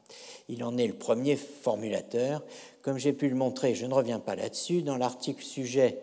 Il 0.48 0.64
en 0.64 0.78
est 0.78 0.86
le 0.86 0.94
premier 0.94 1.36
formulateur. 1.36 2.42
Comme 2.82 2.98
j'ai 2.98 3.12
pu 3.12 3.28
le 3.28 3.34
montrer, 3.34 3.74
je 3.74 3.86
ne 3.86 3.92
reviens 3.94 4.20
pas 4.20 4.36
là-dessus, 4.36 4.82
dans 4.82 4.96
l'article 4.96 5.42
sujet, 5.42 5.98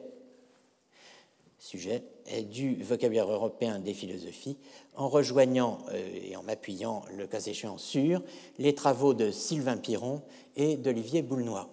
du 2.51 2.83
vocabulaire 2.83 3.31
européen 3.31 3.79
des 3.79 3.93
philosophies, 3.93 4.57
en 4.95 5.09
rejoignant 5.09 5.79
euh, 5.91 6.19
et 6.23 6.35
en 6.35 6.43
m'appuyant, 6.43 7.03
le 7.15 7.27
cas 7.27 7.39
échéant, 7.39 7.77
sur 7.77 8.21
les 8.59 8.75
travaux 8.75 9.13
de 9.13 9.31
Sylvain 9.31 9.77
Piron 9.77 10.21
et 10.55 10.77
d'Olivier 10.77 11.21
Boulnois. 11.21 11.69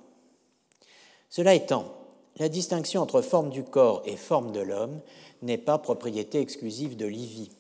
Cela 1.28 1.55
étant, 1.55 1.93
la 2.39 2.49
distinction 2.49 3.03
entre 3.03 3.20
forme 3.20 3.51
du 3.51 3.65
corps 3.65 4.03
et 4.07 4.16
forme 4.16 4.53
de 4.53 4.61
l'homme 4.61 5.01
n'est 5.43 5.59
pas 5.59 5.78
propriété 5.78 6.40
exclusive 6.40 6.97
de 6.97 7.07
Livy. 7.07 7.51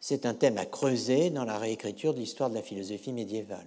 C'est 0.00 0.26
un 0.26 0.34
thème 0.34 0.58
à 0.58 0.66
creuser 0.66 1.30
dans 1.30 1.44
la 1.44 1.58
réécriture 1.58 2.14
de 2.14 2.20
l'histoire 2.20 2.50
de 2.50 2.54
la 2.54 2.62
philosophie 2.62 3.12
médiévale. 3.12 3.66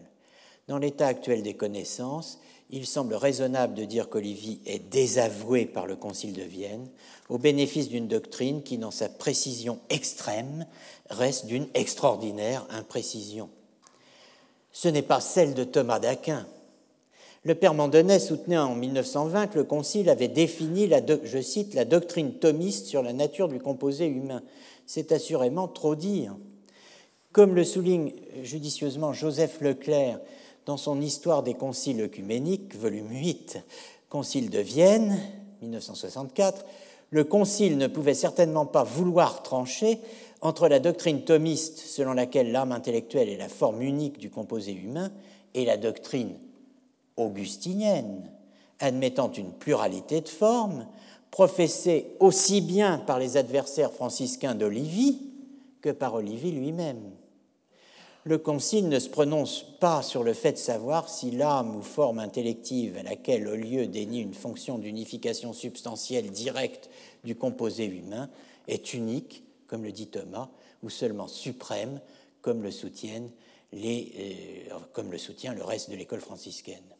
Dans 0.68 0.78
l'état 0.78 1.08
actuel 1.08 1.44
des 1.44 1.56
connaissances, 1.56 2.40
il 2.70 2.86
semble 2.88 3.16
raisonnable 3.16 3.74
de 3.74 3.84
dire 3.84 4.08
qu'Olivier 4.08 4.60
est 4.66 4.80
désavoué 4.80 5.66
par 5.66 5.86
le 5.86 5.98
Concile 5.98 6.34
de 6.34 6.44
Vienne 6.44 6.88
au 7.28 7.38
bénéfice 7.38 7.90
d'une 7.90 8.08
doctrine 8.08 8.64
qui, 8.64 8.78
dans 8.78 8.92
sa 8.92 9.10
précision 9.10 9.80
extrême, 9.90 10.66
reste 11.10 11.48
d'une 11.48 11.68
extraordinaire 11.74 12.66
imprécision. 12.70 13.50
Ce 14.72 14.88
n'est 14.88 15.02
pas 15.02 15.20
celle 15.20 15.54
de 15.54 15.66
Thomas 15.66 16.00
d'Aquin. 16.00 16.48
Le 17.44 17.56
père 17.56 17.74
Mandonnet 17.74 18.20
soutenait 18.20 18.58
en 18.58 18.76
1920 18.76 19.48
que 19.48 19.58
le 19.58 19.64
Concile 19.66 20.10
avait 20.10 20.28
défini, 20.28 20.90
je 21.24 21.42
cite, 21.42 21.74
la 21.74 21.86
doctrine 21.86 22.36
thomiste 22.36 22.86
sur 22.86 23.02
la 23.02 23.14
nature 23.14 23.50
du 23.50 23.60
composé 23.60 24.06
humain. 24.06 24.44
C'est 24.94 25.14
assurément 25.14 25.70
trop 25.70 25.96
dire. 25.96 26.36
Comme 27.32 27.56
le 27.56 27.64
souligne 27.64 28.12
judicieusement 28.44 29.14
Joseph 29.14 29.62
Leclerc 29.62 30.20
dans 30.66 30.76
son 30.76 31.00
Histoire 31.00 31.44
des 31.44 31.54
conciles 31.54 32.02
œcuméniques, 32.02 32.76
volume 32.76 33.10
8, 33.10 33.60
Concile 34.10 34.50
de 34.50 34.60
Vienne, 34.60 35.18
1964, 35.62 36.66
le 37.10 37.24
Concile 37.24 37.78
ne 37.78 37.88
pouvait 37.88 38.14
certainement 38.14 38.66
pas 38.66 38.84
vouloir 38.84 39.44
trancher 39.44 39.98
entre 40.42 40.68
la 40.68 40.82
doctrine 40.82 41.24
thomiste 41.24 41.78
selon 41.78 42.12
laquelle 42.12 42.52
l'âme 42.52 42.74
intellectuelle 42.74 43.30
est 43.30 43.38
la 43.38 43.48
forme 43.48 43.82
unique 43.82 44.18
du 44.18 44.30
composé 44.30 44.74
humain 44.74 45.10
et 45.54 45.64
la 45.64 45.78
doctrine 45.78 46.38
augustinienne, 47.16 48.30
admettant 48.82 49.32
une 49.32 49.54
pluralité 49.54 50.20
de 50.20 50.28
formes, 50.28 50.86
professée 51.32 52.08
aussi 52.20 52.62
bien 52.62 53.00
par 53.00 53.18
les 53.18 53.38
adversaires 53.38 53.92
franciscains 53.92 54.56
d'Olivie 54.56 55.20
que 55.82 55.90
par 55.90 56.14
Olivie 56.14 56.52
lui-même 56.52 57.12
le 58.24 58.38
Concile 58.38 58.88
ne 58.88 59.00
se 59.00 59.10
prononce 59.10 59.66
pas 59.80 60.04
sur 60.04 60.24
le 60.24 60.34
fait 60.34 60.54
de 60.54 60.58
savoir 60.58 61.10
si 61.10 61.32
l'âme 61.32 61.76
ou 61.76 61.82
forme 61.82 62.20
intellective 62.20 62.98
à 62.98 63.04
laquelle 63.04 63.48
au 63.48 63.56
lieu 63.56 63.88
dénie 63.88 64.22
une 64.22 64.36
fonction 64.36 64.78
d'unification 64.78 65.54
substantielle 65.54 66.30
directe 66.30 66.90
du 67.24 67.36
composé 67.36 67.86
humain 67.86 68.30
est 68.68 68.94
unique, 68.94 69.44
comme 69.66 69.84
le 69.84 69.92
dit 69.92 70.08
Thomas, 70.08 70.50
ou 70.84 70.90
seulement 70.90 71.28
suprême, 71.28 72.00
comme 72.42 72.62
le, 72.62 72.70
euh, 72.70 73.28
comme 74.94 75.12
le 75.12 75.18
soutient 75.18 75.56
le 75.56 75.64
reste 75.64 75.90
de 75.90 75.96
l'école 75.96 76.22
franciscaine. 76.22 76.91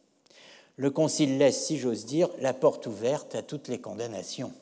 Le 0.76 0.90
Concile 0.90 1.38
laisse, 1.38 1.66
si 1.66 1.78
j'ose 1.78 2.06
dire, 2.06 2.28
la 2.40 2.54
porte 2.54 2.86
ouverte 2.86 3.34
à 3.34 3.42
toutes 3.42 3.68
les 3.68 3.80
condamnations. 3.80 4.52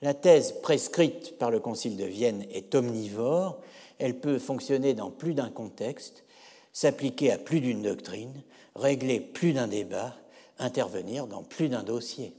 La 0.00 0.14
thèse 0.14 0.54
prescrite 0.62 1.38
par 1.38 1.50
le 1.50 1.60
Concile 1.60 1.96
de 1.96 2.04
Vienne 2.04 2.44
est 2.50 2.74
omnivore 2.74 3.60
elle 4.02 4.18
peut 4.18 4.40
fonctionner 4.40 4.94
dans 4.94 5.12
plus 5.12 5.32
d'un 5.32 5.48
contexte, 5.48 6.24
s'appliquer 6.72 7.30
à 7.30 7.38
plus 7.38 7.60
d'une 7.60 7.82
doctrine, 7.82 8.42
régler 8.74 9.20
plus 9.20 9.52
d'un 9.52 9.68
débat, 9.68 10.16
intervenir 10.58 11.28
dans 11.28 11.44
plus 11.44 11.68
d'un 11.68 11.84
dossier. 11.84 12.34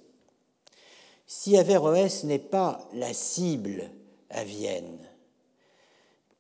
Si 1.26 1.58
Averroès 1.58 2.26
n'est 2.26 2.38
pas 2.38 2.86
la 2.94 3.14
cible 3.14 3.90
à 4.30 4.44
Vienne, 4.44 5.00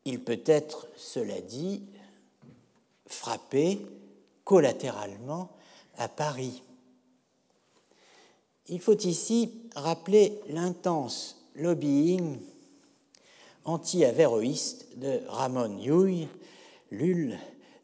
il 0.03 0.21
peut 0.21 0.41
être, 0.45 0.89
cela 0.97 1.39
dit, 1.39 1.83
frappé 3.07 3.79
collatéralement 4.43 5.51
à 5.97 6.07
Paris. 6.07 6.63
Il 8.67 8.79
faut 8.79 8.97
ici 8.97 9.51
rappeler 9.75 10.39
l'intense 10.47 11.37
lobbying 11.55 12.39
anti-avéroïste 13.65 14.97
de 14.97 15.21
Ramon 15.27 15.79
Llull, 15.79 16.27
Lull, 16.91 17.37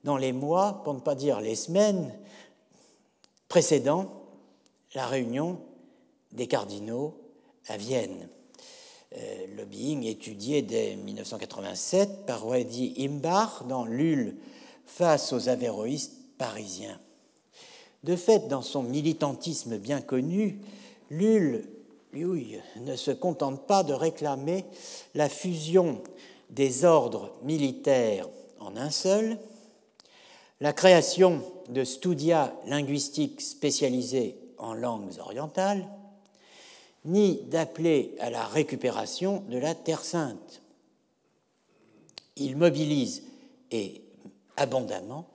dans 0.03 0.17
les 0.17 0.33
mois, 0.33 0.81
pour 0.83 0.93
ne 0.93 0.99
pas 0.99 1.15
dire 1.15 1.41
les 1.41 1.55
semaines, 1.55 2.13
précédant 3.47 4.09
la 4.95 5.07
réunion 5.07 5.59
des 6.31 6.47
cardinaux 6.47 7.15
à 7.67 7.77
Vienne. 7.77 8.29
Euh, 9.17 9.47
lobbying 9.57 10.03
étudié 10.03 10.61
dès 10.61 10.95
1987 10.95 12.25
par 12.25 12.45
Wadi 12.45 12.93
Imbach 12.99 13.67
dans 13.67 13.85
Lull 13.85 14.37
face 14.85 15.33
aux 15.33 15.49
avéroïstes 15.49 16.13
parisiens. 16.37 16.99
De 18.03 18.15
fait, 18.15 18.47
dans 18.47 18.61
son 18.61 18.83
militantisme 18.83 19.77
bien 19.77 20.01
connu, 20.01 20.59
Lull 21.09 21.65
lui 22.13 22.57
ne 22.81 22.95
se 22.95 23.11
contente 23.11 23.67
pas 23.67 23.83
de 23.83 23.93
réclamer 23.93 24.65
la 25.15 25.29
fusion 25.29 26.01
des 26.49 26.85
ordres 26.85 27.31
militaires 27.43 28.27
en 28.59 28.75
un 28.75 28.89
seul, 28.89 29.37
la 30.59 30.73
création 30.73 31.41
de 31.69 31.83
studia 31.83 32.53
linguistiques 32.65 33.41
spécialisés 33.41 34.37
en 34.57 34.73
langues 34.73 35.19
orientales, 35.19 35.87
ni 37.05 37.41
d'appeler 37.43 38.15
à 38.19 38.29
la 38.29 38.45
récupération 38.45 39.43
de 39.49 39.57
la 39.57 39.75
Terre 39.75 40.03
sainte. 40.03 40.61
Il 42.35 42.57
mobilise, 42.57 43.23
et 43.71 44.01
abondamment, 44.57 45.27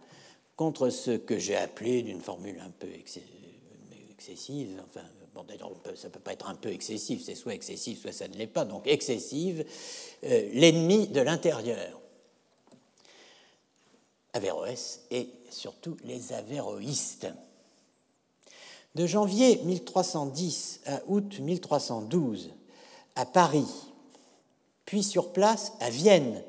contre 0.56 0.90
ce 0.90 1.12
que 1.12 1.39
j'ai 1.39 1.56
appelé, 1.56 2.02
d'une 2.02 2.20
formule 2.20 2.60
un 2.60 2.70
peu 2.70 2.89
excessive, 2.89 4.82
enfin 4.85 5.02
Bon, 5.35 5.43
d'ailleurs, 5.43 5.72
ça 5.97 6.06
ne 6.06 6.12
peut 6.12 6.20
pas 6.20 6.32
être 6.32 6.48
un 6.48 6.55
peu 6.55 6.68
excessif, 6.68 7.24
c'est 7.24 7.35
soit 7.35 7.55
excessif, 7.55 8.01
soit 8.01 8.12
ça 8.12 8.28
ne 8.28 8.35
l'est 8.35 8.47
pas. 8.47 8.64
Donc, 8.64 8.86
excessive, 8.86 9.64
euh, 10.22 10.48
l'ennemi 10.52 11.09
de 11.09 11.20
l'intérieur. 11.20 12.01
Averroès 14.32 15.02
et 15.10 15.28
surtout 15.51 15.97
les 16.05 16.32
avéroïstes. 16.32 17.26
De 18.94 19.06
janvier 19.06 19.56
1310 19.64 20.82
à 20.86 21.02
août 21.09 21.40
1312, 21.40 22.51
à 23.16 23.26
Paris, 23.26 23.66
puis 24.85 25.02
sur 25.02 25.32
place 25.32 25.72
à 25.81 25.90
Vienne, 25.90 26.44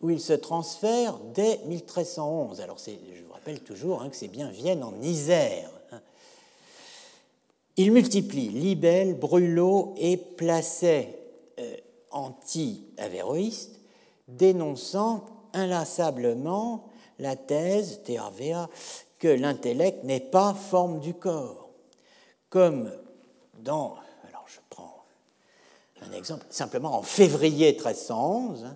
où 0.00 0.10
il 0.10 0.20
se 0.20 0.32
transfère 0.32 1.18
dès 1.34 1.58
1311. 1.66 2.60
Alors, 2.60 2.80
rappelle 3.44 3.60
toujours 3.60 4.00
hein, 4.00 4.08
que 4.08 4.16
c'est 4.16 4.28
bien 4.28 4.48
Vienne 4.48 4.82
en 4.82 4.98
Isère 5.02 5.68
il 7.76 7.92
multiplie 7.92 8.48
libelles, 8.48 9.18
brûlots 9.18 9.94
et 9.98 10.16
placets 10.16 11.18
euh, 11.58 11.76
anti-avéroïstes, 12.10 13.80
dénonçant 14.28 15.26
inlassablement 15.52 16.88
la 17.18 17.36
thèse, 17.36 18.00
Théravea, 18.04 18.70
que 19.18 19.28
l'intellect 19.28 20.04
n'est 20.04 20.20
pas 20.20 20.54
forme 20.54 21.00
du 21.00 21.14
corps. 21.14 21.68
Comme 22.48 22.92
dans, 23.58 23.96
alors 24.28 24.44
je 24.46 24.60
prends 24.70 25.04
un 26.00 26.12
exemple, 26.12 26.46
simplement 26.50 26.96
en 26.96 27.02
février 27.02 27.72
1311, 27.72 28.68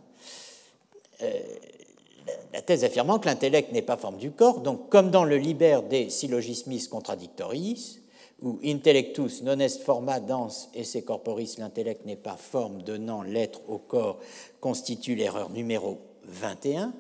la 2.52 2.62
thèse 2.62 2.84
affirmant 2.84 3.18
que 3.18 3.26
l'intellect 3.26 3.72
n'est 3.72 3.82
pas 3.82 3.96
forme 3.96 4.18
du 4.18 4.30
corps, 4.30 4.60
donc 4.60 4.88
comme 4.88 5.10
dans 5.10 5.24
le 5.24 5.36
Liber 5.36 5.80
de 5.90 6.08
Syllogismis 6.08 6.88
Contradictoris, 6.88 8.00
où 8.40 8.58
intellectus 8.64 9.42
non 9.42 9.58
est 9.58 9.82
forma 9.82 10.20
dans 10.20 10.48
esse 10.74 10.98
corporis, 11.04 11.56
l'intellect 11.58 12.04
n'est 12.06 12.16
pas 12.16 12.36
forme 12.36 12.82
donnant 12.82 13.22
l'être 13.22 13.60
au 13.68 13.78
corps, 13.78 14.20
constitue 14.60 15.14
l'erreur 15.14 15.50
numéro 15.50 15.98
21. 16.24 16.92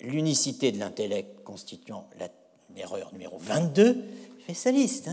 L'unicité 0.00 0.72
de 0.72 0.78
l'intellect 0.78 1.42
constituant 1.42 2.08
l'erreur 2.74 3.10
numéro 3.12 3.36
22, 3.38 4.04
je 4.38 4.44
fais 4.44 4.54
sa 4.54 4.70
liste. 4.70 5.10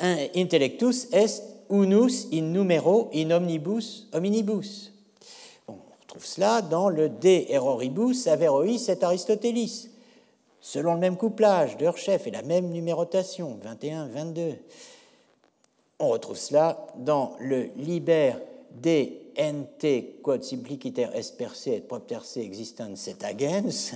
Hein. 0.00 0.16
Intellectus 0.34 1.08
est 1.12 1.42
unus 1.70 2.28
in 2.32 2.52
numero 2.52 3.10
in 3.12 3.30
omnibus 3.32 4.06
hominibus 4.12 4.92
cela 6.24 6.62
dans 6.62 6.88
le 6.88 7.08
De 7.08 7.50
Erroribus 7.50 8.26
Averrois 8.26 8.66
et 8.66 9.04
Aristotelis, 9.04 9.90
selon 10.60 10.94
le 10.94 11.00
même 11.00 11.16
couplage 11.16 11.76
de 11.76 11.86
et 11.86 12.30
la 12.30 12.42
même 12.42 12.70
numérotation, 12.70 13.58
21-22. 13.64 14.56
On 15.98 16.08
retrouve 16.08 16.36
cela 16.36 16.86
dans 16.96 17.36
le 17.40 17.70
Liber 17.76 18.34
de 18.82 19.08
nt 19.38 20.22
quod 20.22 20.42
simpliciter 20.42 21.06
est 21.14 21.36
perse 21.36 21.66
et 21.68 21.80
propter 21.80 22.18
se 22.22 22.40
existens 22.40 22.94
et 23.06 23.24
agens 23.24 23.94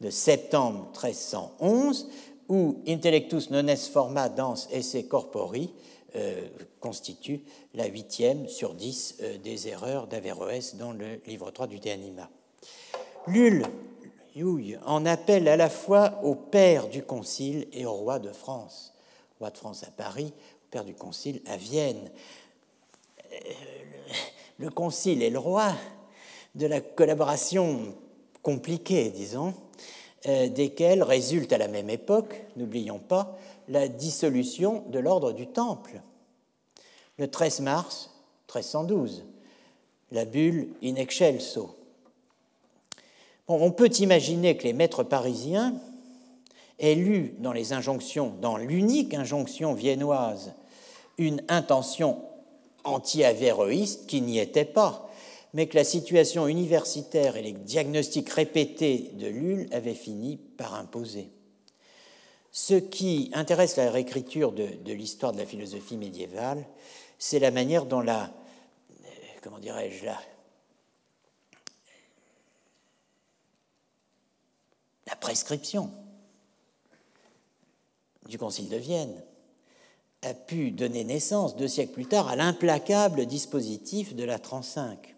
de 0.00 0.10
septembre 0.10 0.90
1311, 0.92 2.08
où 2.48 2.76
Intellectus 2.86 3.50
non 3.50 3.66
est 3.66 3.90
forma 3.90 4.28
dans 4.28 4.54
esse 4.72 4.96
corpori 5.08 5.72
euh, 6.16 6.48
constitue 6.80 7.42
la 7.74 7.86
huitième 7.86 8.48
sur 8.48 8.74
dix 8.74 9.16
euh, 9.20 9.38
des 9.38 9.68
erreurs 9.68 10.06
d'Averroès 10.06 10.76
dans 10.76 10.92
le 10.92 11.20
livre 11.26 11.50
3 11.50 11.66
du 11.66 11.78
De 11.78 11.90
Anima. 11.90 12.28
En 14.86 15.06
appelle 15.06 15.48
à 15.48 15.56
la 15.56 15.68
fois 15.68 16.20
au 16.22 16.34
père 16.34 16.88
du 16.88 17.02
concile 17.02 17.68
et 17.72 17.84
au 17.84 17.92
roi 17.92 18.18
de 18.18 18.32
France, 18.32 18.94
roi 19.38 19.50
de 19.50 19.58
France 19.58 19.84
à 19.84 19.90
Paris, 19.90 20.32
père 20.70 20.84
du 20.84 20.94
concile 20.94 21.42
à 21.46 21.56
Vienne. 21.56 22.10
Euh, 23.32 23.36
le 24.58 24.70
concile 24.70 25.22
et 25.22 25.30
le 25.30 25.38
roi 25.38 25.72
de 26.54 26.66
la 26.66 26.80
collaboration 26.80 27.94
compliquée, 28.42 29.10
disons, 29.10 29.54
desquelles 30.24 31.02
résulte 31.02 31.52
à 31.54 31.58
la 31.58 31.68
même 31.68 31.88
époque, 31.88 32.34
n'oublions 32.56 32.98
pas, 32.98 33.38
la 33.68 33.88
dissolution 33.88 34.84
de 34.88 34.98
l'ordre 34.98 35.32
du 35.32 35.46
Temple. 35.46 36.02
Le 37.20 37.28
13 37.28 37.60
mars 37.60 38.08
1312, 38.48 39.24
la 40.10 40.24
bulle 40.24 40.70
in 40.82 40.94
excelso. 40.94 41.76
on 43.46 43.70
peut 43.72 43.90
imaginer 43.98 44.56
que 44.56 44.64
les 44.64 44.72
maîtres 44.72 45.02
parisiens 45.02 45.74
aient 46.78 46.94
lu 46.94 47.34
dans 47.40 47.52
les 47.52 47.74
injonctions, 47.74 48.32
dans 48.40 48.56
l'unique 48.56 49.12
injonction 49.12 49.74
viennoise, 49.74 50.54
une 51.18 51.42
intention 51.48 52.22
anti-avéroïste 52.84 54.06
qui 54.06 54.22
n'y 54.22 54.38
était 54.38 54.64
pas, 54.64 55.10
mais 55.52 55.66
que 55.66 55.76
la 55.76 55.84
situation 55.84 56.46
universitaire 56.46 57.36
et 57.36 57.42
les 57.42 57.52
diagnostics 57.52 58.30
répétés 58.30 59.10
de 59.12 59.26
Lulle 59.26 59.68
avaient 59.72 59.92
fini 59.92 60.38
par 60.56 60.74
imposer. 60.74 61.28
Ce 62.50 62.74
qui 62.74 63.30
intéresse 63.34 63.76
la 63.76 63.90
réécriture 63.90 64.52
de, 64.52 64.66
l'histoire 64.86 65.32
de 65.32 65.38
la 65.38 65.46
philosophie 65.46 65.96
médiévale, 65.96 66.64
c'est 67.20 67.38
la 67.38 67.50
manière 67.50 67.84
dont 67.84 68.00
la, 68.00 68.24
euh, 68.24 69.08
comment 69.42 69.58
dirais-je, 69.58 70.06
la, 70.06 70.18
la 75.06 75.16
prescription 75.16 75.90
du 78.26 78.38
Concile 78.38 78.70
de 78.70 78.78
Vienne 78.78 79.14
a 80.22 80.32
pu 80.32 80.70
donner 80.70 81.04
naissance 81.04 81.56
deux 81.56 81.68
siècles 81.68 81.92
plus 81.92 82.06
tard 82.06 82.26
à 82.26 82.36
l'implacable 82.36 83.26
dispositif 83.26 84.14
de 84.14 84.24
la 84.24 84.38
35. 84.38 85.14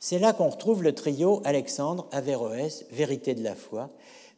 C'est 0.00 0.18
là 0.18 0.32
qu'on 0.32 0.48
retrouve 0.48 0.82
le 0.82 0.96
trio 0.96 1.40
Alexandre, 1.44 2.08
Averroès, 2.10 2.86
Vérité 2.90 3.34
de 3.34 3.44
la 3.44 3.54
foi, 3.54 3.88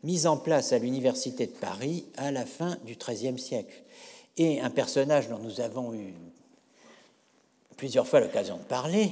mise 0.04 0.26
en 0.26 0.36
place 0.36 0.72
à 0.72 0.78
l'Université 0.78 1.46
de 1.46 1.52
Paris 1.52 2.04
à 2.18 2.30
la 2.30 2.44
fin 2.44 2.76
du 2.84 2.96
XIIIe 2.96 3.38
siècle. 3.38 3.82
Et 4.36 4.60
un 4.60 4.70
personnage 4.70 5.28
dont 5.30 5.38
nous 5.38 5.62
avons 5.62 5.94
eu 5.94 6.12
plusieurs 7.76 8.06
fois 8.06 8.20
l'occasion 8.20 8.56
de 8.56 8.62
parler, 8.62 9.10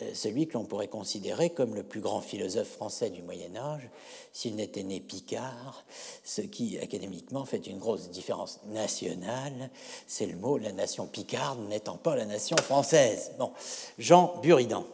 euh, 0.00 0.10
celui 0.14 0.46
que 0.46 0.54
l'on 0.54 0.64
pourrait 0.64 0.88
considérer 0.88 1.50
comme 1.50 1.74
le 1.74 1.82
plus 1.82 2.00
grand 2.00 2.20
philosophe 2.20 2.68
français 2.68 3.10
du 3.10 3.22
Moyen 3.22 3.56
Âge, 3.56 3.88
s'il 4.32 4.54
n'était 4.56 4.82
né 4.82 5.00
Picard, 5.00 5.84
ce 6.24 6.42
qui 6.42 6.78
académiquement 6.78 7.44
fait 7.44 7.66
une 7.66 7.78
grosse 7.78 8.10
différence 8.10 8.60
nationale, 8.66 9.70
c'est 10.06 10.26
le 10.26 10.36
mot 10.36 10.58
la 10.58 10.72
nation 10.72 11.06
picarde 11.06 11.58
n'étant 11.68 11.96
pas 11.96 12.16
la 12.16 12.26
nation 12.26 12.56
française. 12.58 13.32
Bon, 13.38 13.52
Jean 13.98 14.38
Buridan. 14.42 14.84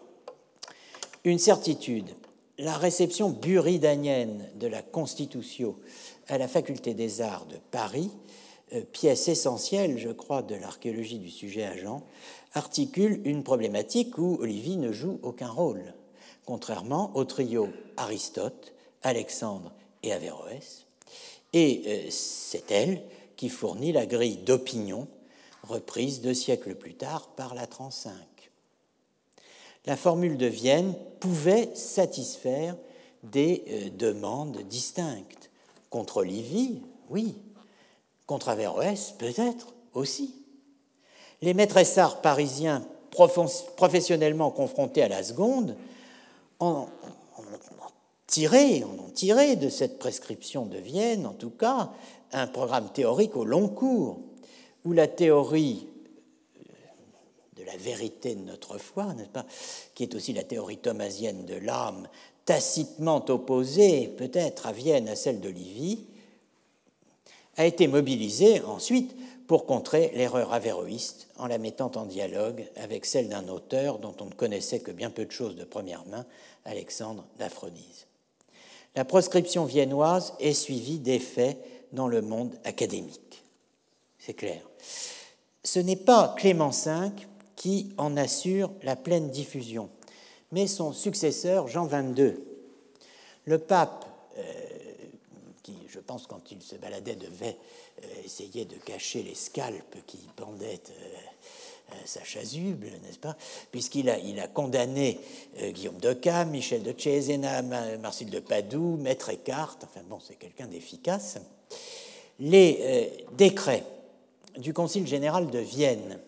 Une 1.24 1.38
certitude, 1.38 2.08
la 2.58 2.76
réception 2.78 3.30
buridanienne 3.30 4.48
de 4.54 4.66
la 4.66 4.82
Constitution 4.82 5.76
à 6.28 6.38
la 6.38 6.48
Faculté 6.48 6.94
des 6.94 7.20
Arts 7.20 7.46
de 7.46 7.56
Paris, 7.70 8.10
pièce 8.93 9.28
essentielle, 9.28 9.98
je 9.98 10.09
crois, 10.09 10.43
de 10.43 10.55
l'archéologie 10.55 11.18
du 11.18 11.30
sujet 11.30 11.64
agent, 11.64 12.02
articule 12.55 13.20
une 13.24 13.43
problématique 13.43 14.18
où 14.18 14.38
Olivier 14.40 14.76
ne 14.76 14.93
joue 14.93 15.20
aucun 15.22 15.48
rôle, 15.48 15.94
contrairement 16.44 17.12
au 17.14 17.24
trio 17.24 17.68
Aristote, 17.97 18.72
Alexandre 19.02 19.72
et 20.02 20.12
Averroès. 20.12 20.86
Et 21.52 21.82
euh, 21.86 22.10
c'est 22.10 22.70
elle 22.70 23.02
qui 23.36 23.48
fournit 23.48 23.93
la 23.93 24.06
grille 24.06 24.38
d'opinion 24.38 25.06
reprise 25.62 26.20
deux 26.20 26.34
siècles 26.34 26.74
plus 26.74 26.94
tard 26.94 27.28
par 27.36 27.55
la 27.55 27.66
35 27.66 28.12
la 29.86 29.97
formule 29.97 30.36
de 30.36 30.47
Vienne 30.47 30.94
pouvait 31.20 31.70
satisfaire 31.74 32.76
des 33.22 33.64
euh, 33.68 33.90
demandes 33.90 34.60
distinctes. 34.62 35.51
Contre 35.90 36.24
Livy, 36.24 36.82
oui. 37.09 37.36
Contre 38.27 38.48
Averroès, 38.48 39.15
peut-être 39.19 39.74
aussi. 39.94 40.35
Les 41.43 41.55
maîtres 41.55 41.98
arts 41.98 42.20
parisiens 42.20 42.86
professionnellement 43.77 44.51
confrontés 44.51 45.03
à 45.03 45.09
la 45.09 45.23
seconde 45.23 45.77
ont, 46.61 46.86
tiré, 48.27 48.85
ont 48.85 49.11
tiré 49.15 49.57
de 49.57 49.69
cette 49.69 49.98
prescription 49.98 50.66
de 50.66 50.78
Vienne, 50.78 51.27
en 51.27 51.32
tout 51.32 51.51
cas, 51.51 51.90
un 52.32 52.47
programme 52.47 52.90
théorique 52.93 53.36
au 53.36 53.44
long 53.44 53.69
cours, 53.69 54.19
où 54.85 54.93
la 54.93 55.07
théorie 55.07 55.86
la 57.66 57.77
vérité 57.77 58.35
de 58.35 58.43
notre 58.43 58.78
foi, 58.78 59.12
n'est-ce 59.15 59.28
pas, 59.28 59.44
qui 59.94 60.05
est 60.05 60.15
aussi 60.15 60.32
la 60.32 60.44
théorie 60.44 60.78
thomasienne 60.78 61.44
de 61.44 61.57
l'âme, 61.57 62.09
tacitement 62.44 63.24
opposée 63.28 64.09
peut-être 64.09 64.66
à 64.66 64.73
Vienne 64.73 65.09
à 65.09 65.16
celle 65.16 65.40
de 65.40 65.48
a 67.57 67.65
été 67.65 67.87
mobilisée 67.89 68.61
ensuite 68.62 69.15
pour 69.47 69.66
contrer 69.66 70.11
l'erreur 70.15 70.53
avéroïste 70.53 71.28
en 71.39 71.47
la 71.47 71.59
mettant 71.59 71.93
en 71.95 72.05
dialogue 72.05 72.66
avec 72.77 73.07
celle 73.07 73.28
d'un 73.28 73.49
auteur 73.49 73.99
dont 73.99 74.15
on 74.20 74.27
ne 74.27 74.35
connaissait 74.35 74.81
que 74.81 74.91
bien 74.91 75.11
peu 75.11 75.24
de 75.24 75.33
choses 75.33 75.57
de 75.57 75.65
première 75.65 76.05
main, 76.07 76.27
Alexandre 76.65 77.24
d'Aphrodise. 77.39 78.07
La 78.95 79.05
proscription 79.05 79.65
viennoise 79.65 80.35
est 80.41 80.55
suivie 80.55 80.99
d'effets 80.99 81.59
dans 81.93 82.09
le 82.09 82.23
monde 82.23 82.55
académique. 82.65 83.45
C'est 84.19 84.35
clair. 84.35 84.62
Ce 85.62 85.78
n'est 85.78 85.97
pas 85.97 86.35
Clément 86.37 86.70
V 86.70 87.11
qui 87.55 87.93
en 87.99 88.16
assure 88.16 88.70
la 88.83 88.97
pleine 88.97 89.31
diffusion, 89.31 89.89
mais 90.53 90.66
son 90.66 90.93
successeur 90.93 91.69
Jean 91.69 91.87
XXII. 91.87 92.37
Le 93.45 93.59
pape, 93.59 94.05
euh, 94.39 94.43
je 95.97 96.01
pense, 96.01 96.27
quand 96.27 96.52
il 96.52 96.62
se 96.62 96.77
baladait, 96.77 97.16
devait 97.16 97.56
euh, 98.02 98.06
essayer 98.24 98.66
de 98.66 98.77
cacher 98.77 99.23
les 99.23 99.35
scalpes 99.35 99.97
qui 100.06 100.18
pendaient 100.36 100.82
euh, 100.90 101.93
à 101.93 102.06
sa 102.06 102.23
chasuble, 102.23 102.86
n'est-ce 103.02 103.18
pas? 103.18 103.36
Puisqu'il 103.73 104.10
a, 104.10 104.48
condamné 104.48 105.20
Guillaume 105.70 105.98
de 105.98 106.12
Cam, 106.12 106.51
Michel 106.51 106.82
de 106.82 106.93
Cesena, 106.97 107.62
Marcel 107.62 108.28
de 108.28 108.40
Padoue, 108.40 108.97
Maître 108.97 109.31
Eckhart, 109.31 109.78
enfin 109.85 110.01
bon, 110.09 110.18
c'est 110.20 110.35
quelqu'un 110.35 110.66
d'efficace. 110.66 111.39
Les 112.40 113.12
décrets 113.32 113.85
du 114.59 114.73
Concile 114.73 115.06
général 115.06 115.48
de 115.48 115.60
Vienne 115.60 116.18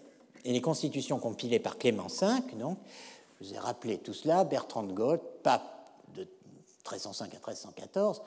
et 0.45 0.53
les 0.53 0.61
constitutions 0.61 1.19
compilées 1.19 1.59
par 1.59 1.77
Clément 1.77 2.07
V, 2.07 2.27
donc, 2.57 2.79
je 3.41 3.49
vous 3.49 3.55
ai 3.55 3.59
rappelé 3.59 3.99
tout 3.99 4.15
cela, 4.15 4.45
Bertrand 4.45 4.83
de 4.83 4.93
Goth, 4.93 5.23
pape 5.43 5.79
de 6.15 6.23
1305 6.23 7.27
à 7.27 7.37
1314, 7.37 8.23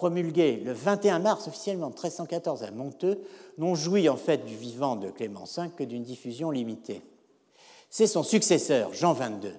promulgué 0.00 0.56
le 0.64 0.72
21 0.72 1.18
mars 1.18 1.46
officiellement 1.46 1.88
1314 1.88 2.62
à 2.62 2.70
Monteux, 2.70 3.20
n'ont 3.58 3.74
joui 3.74 4.08
en 4.08 4.16
fait 4.16 4.46
du 4.46 4.56
vivant 4.56 4.96
de 4.96 5.10
Clément 5.10 5.44
V 5.44 5.68
que 5.76 5.84
d'une 5.84 6.04
diffusion 6.04 6.50
limitée. 6.50 7.02
C'est 7.90 8.06
son 8.06 8.22
successeur, 8.22 8.94
Jean 8.94 9.12
XXII, 9.12 9.52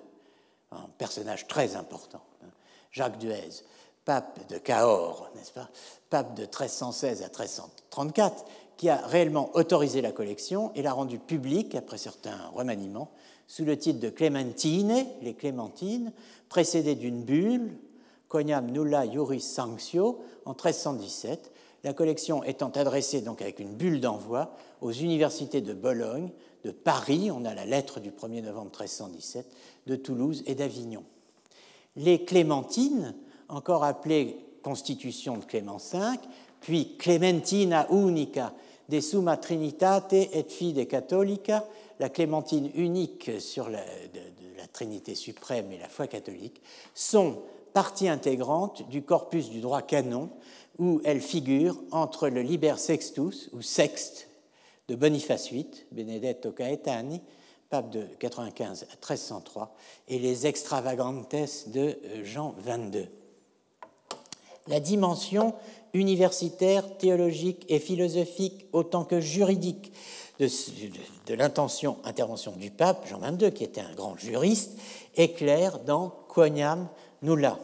un 0.72 0.90
personnage 0.98 1.46
très 1.48 1.76
important. 1.76 2.24
Hein. 2.44 2.50
Jacques 2.92 3.20
Duez, 3.20 3.52
pape 4.04 4.50
de 4.50 4.58
Cahors, 4.58 5.30
n'est-ce 5.36 5.52
pas 5.52 5.70
Pape 6.10 6.34
de 6.34 6.42
1316 6.42 7.22
à 7.22 7.26
1334, 7.26 8.44
qui 8.78 8.90
a 8.90 8.98
réellement 8.98 9.52
autorisé 9.54 10.02
la 10.02 10.12
collection 10.12 10.72
et 10.74 10.82
l'a 10.82 10.94
rendue 10.94 11.20
publique 11.20 11.76
après 11.76 12.00
certains 12.00 12.48
remaniements 12.56 13.12
sous 13.46 13.64
le 13.64 13.78
titre 13.78 14.00
de 14.00 14.10
Clementine, 14.10 15.06
les 15.22 15.36
Clémentines, 15.36 16.12
précédée 16.50 16.96
d'une 16.96 17.22
bulle, 17.22 17.78
Coniam 18.32 18.72
nulla 18.72 19.06
juris 19.12 19.42
sanctio, 19.42 20.24
en 20.46 20.52
1317, 20.52 21.52
la 21.84 21.94
collection 21.94 22.44
étant 22.44 22.70
adressée 22.70 23.22
donc 23.22 23.42
avec 23.42 23.60
une 23.60 23.74
bulle 23.74 24.00
d'envoi 24.00 24.56
aux 24.82 24.92
universités 24.92 25.62
de 25.62 25.74
Bologne, 25.74 26.30
de 26.64 26.72
Paris, 26.72 27.32
on 27.32 27.46
a 27.46 27.54
la 27.54 27.66
lettre 27.66 28.00
du 28.00 28.12
1er 28.12 28.44
novembre 28.44 28.72
1317, 28.72 29.46
de 29.88 29.96
Toulouse 29.96 30.44
et 30.46 30.56
d'Avignon. 30.56 31.04
Les 31.96 32.24
Clémentines, 32.24 33.16
encore 33.50 33.84
appelées 33.84 34.38
Constitution 34.62 35.38
de 35.38 35.46
Clément 35.46 35.78
V, 35.78 35.98
puis 36.60 36.96
Clementina 36.98 37.88
Unica 37.90 38.54
de 38.90 39.00
Summa 39.00 39.38
Trinitate 39.38 40.14
et 40.14 40.46
Fide 40.48 40.88
Catholica, 40.88 41.66
la 42.00 42.10
Clémentine 42.10 42.70
unique 42.76 43.32
sur 43.40 43.68
de 43.68 43.74
la 44.58 44.68
Trinité 44.68 45.16
suprême 45.16 45.72
et 45.72 45.78
la 45.78 45.88
foi 45.88 46.08
catholique, 46.08 46.62
sont 46.94 47.40
partie 47.74 48.08
intégrante 48.08 48.88
du 48.90 49.02
corpus 49.02 49.50
du 49.50 49.62
droit 49.62 49.82
canon 49.82 50.30
où 50.80 51.02
elle 51.04 51.22
figure 51.22 51.78
entre 51.92 52.28
le 52.28 52.42
Liber 52.42 52.76
Sextus, 52.78 53.50
ou 53.54 53.62
Sext, 53.62 54.28
de 54.88 54.96
Boniface 54.96 55.52
VIII, 55.52 55.70
Benedetto 55.92 56.52
Caetani, 56.52 57.22
pape 57.70 57.92
de 57.92 58.04
95 58.20 58.84
à 58.84 58.96
1303, 58.96 59.76
et 60.08 60.20
les 60.20 60.48
Extravagantes 60.48 61.34
de 61.68 61.80
euh, 61.80 62.24
Jean 62.24 62.56
XXII. 62.66 63.08
La 64.68 64.80
dimension 64.80 65.54
universitaire, 65.94 66.98
théologique 66.98 67.66
et 67.70 67.80
philosophique 67.80 68.68
autant 68.74 69.04
que 69.04 69.20
juridique 69.20 69.92
de, 70.40 70.48
de, 71.28 71.34
l'intention 71.34 71.98
intervention 72.04 72.54
du 72.54 72.72
pape 72.72 73.08
Jean 73.08 73.20
XXII, 73.20 73.52
qui 73.52 73.64
était 73.64 73.82
un 73.82 73.94
grand 73.94 74.18
juriste, 74.18 74.78
est 75.16 75.34
claire 75.34 75.80
dans 75.80 76.10
Quoniam 76.28 76.88
Nulla 77.22 77.60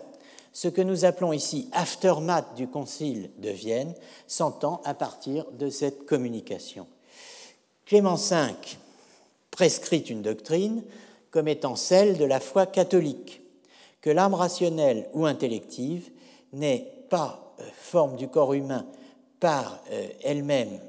ce 0.57 0.67
que 0.67 0.81
nous 0.81 1.05
appelons 1.05 1.33
ici 1.33 1.69
aftermath 1.71 2.55
du 2.55 2.67
Concile 2.67 3.29
de 3.37 3.51
Vienne 3.51 3.93
s'entend 4.25 4.81
à 4.85 4.95
partir 4.95 5.45
de 5.51 5.69
cette 5.69 6.07
communication. 6.07 6.87
Clément 7.85 8.15
V 8.15 8.55
prescrit 9.51 9.99
une 9.99 10.23
doctrine 10.23 10.81
comme 11.29 11.47
étant 11.47 11.75
celle 11.75 12.17
de 12.17 12.25
la 12.25 12.39
foi 12.39 12.65
catholique, 12.65 13.41
que 14.01 14.09
l'âme 14.09 14.33
rationnelle 14.33 15.07
ou 15.13 15.27
intellective 15.27 16.09
n'est 16.53 16.91
pas 17.11 17.53
euh, 17.59 17.63
forme 17.77 18.15
du 18.15 18.27
corps 18.27 18.55
humain 18.55 18.87
par 19.39 19.79
euh, 19.91 20.07
elle-même 20.23 20.79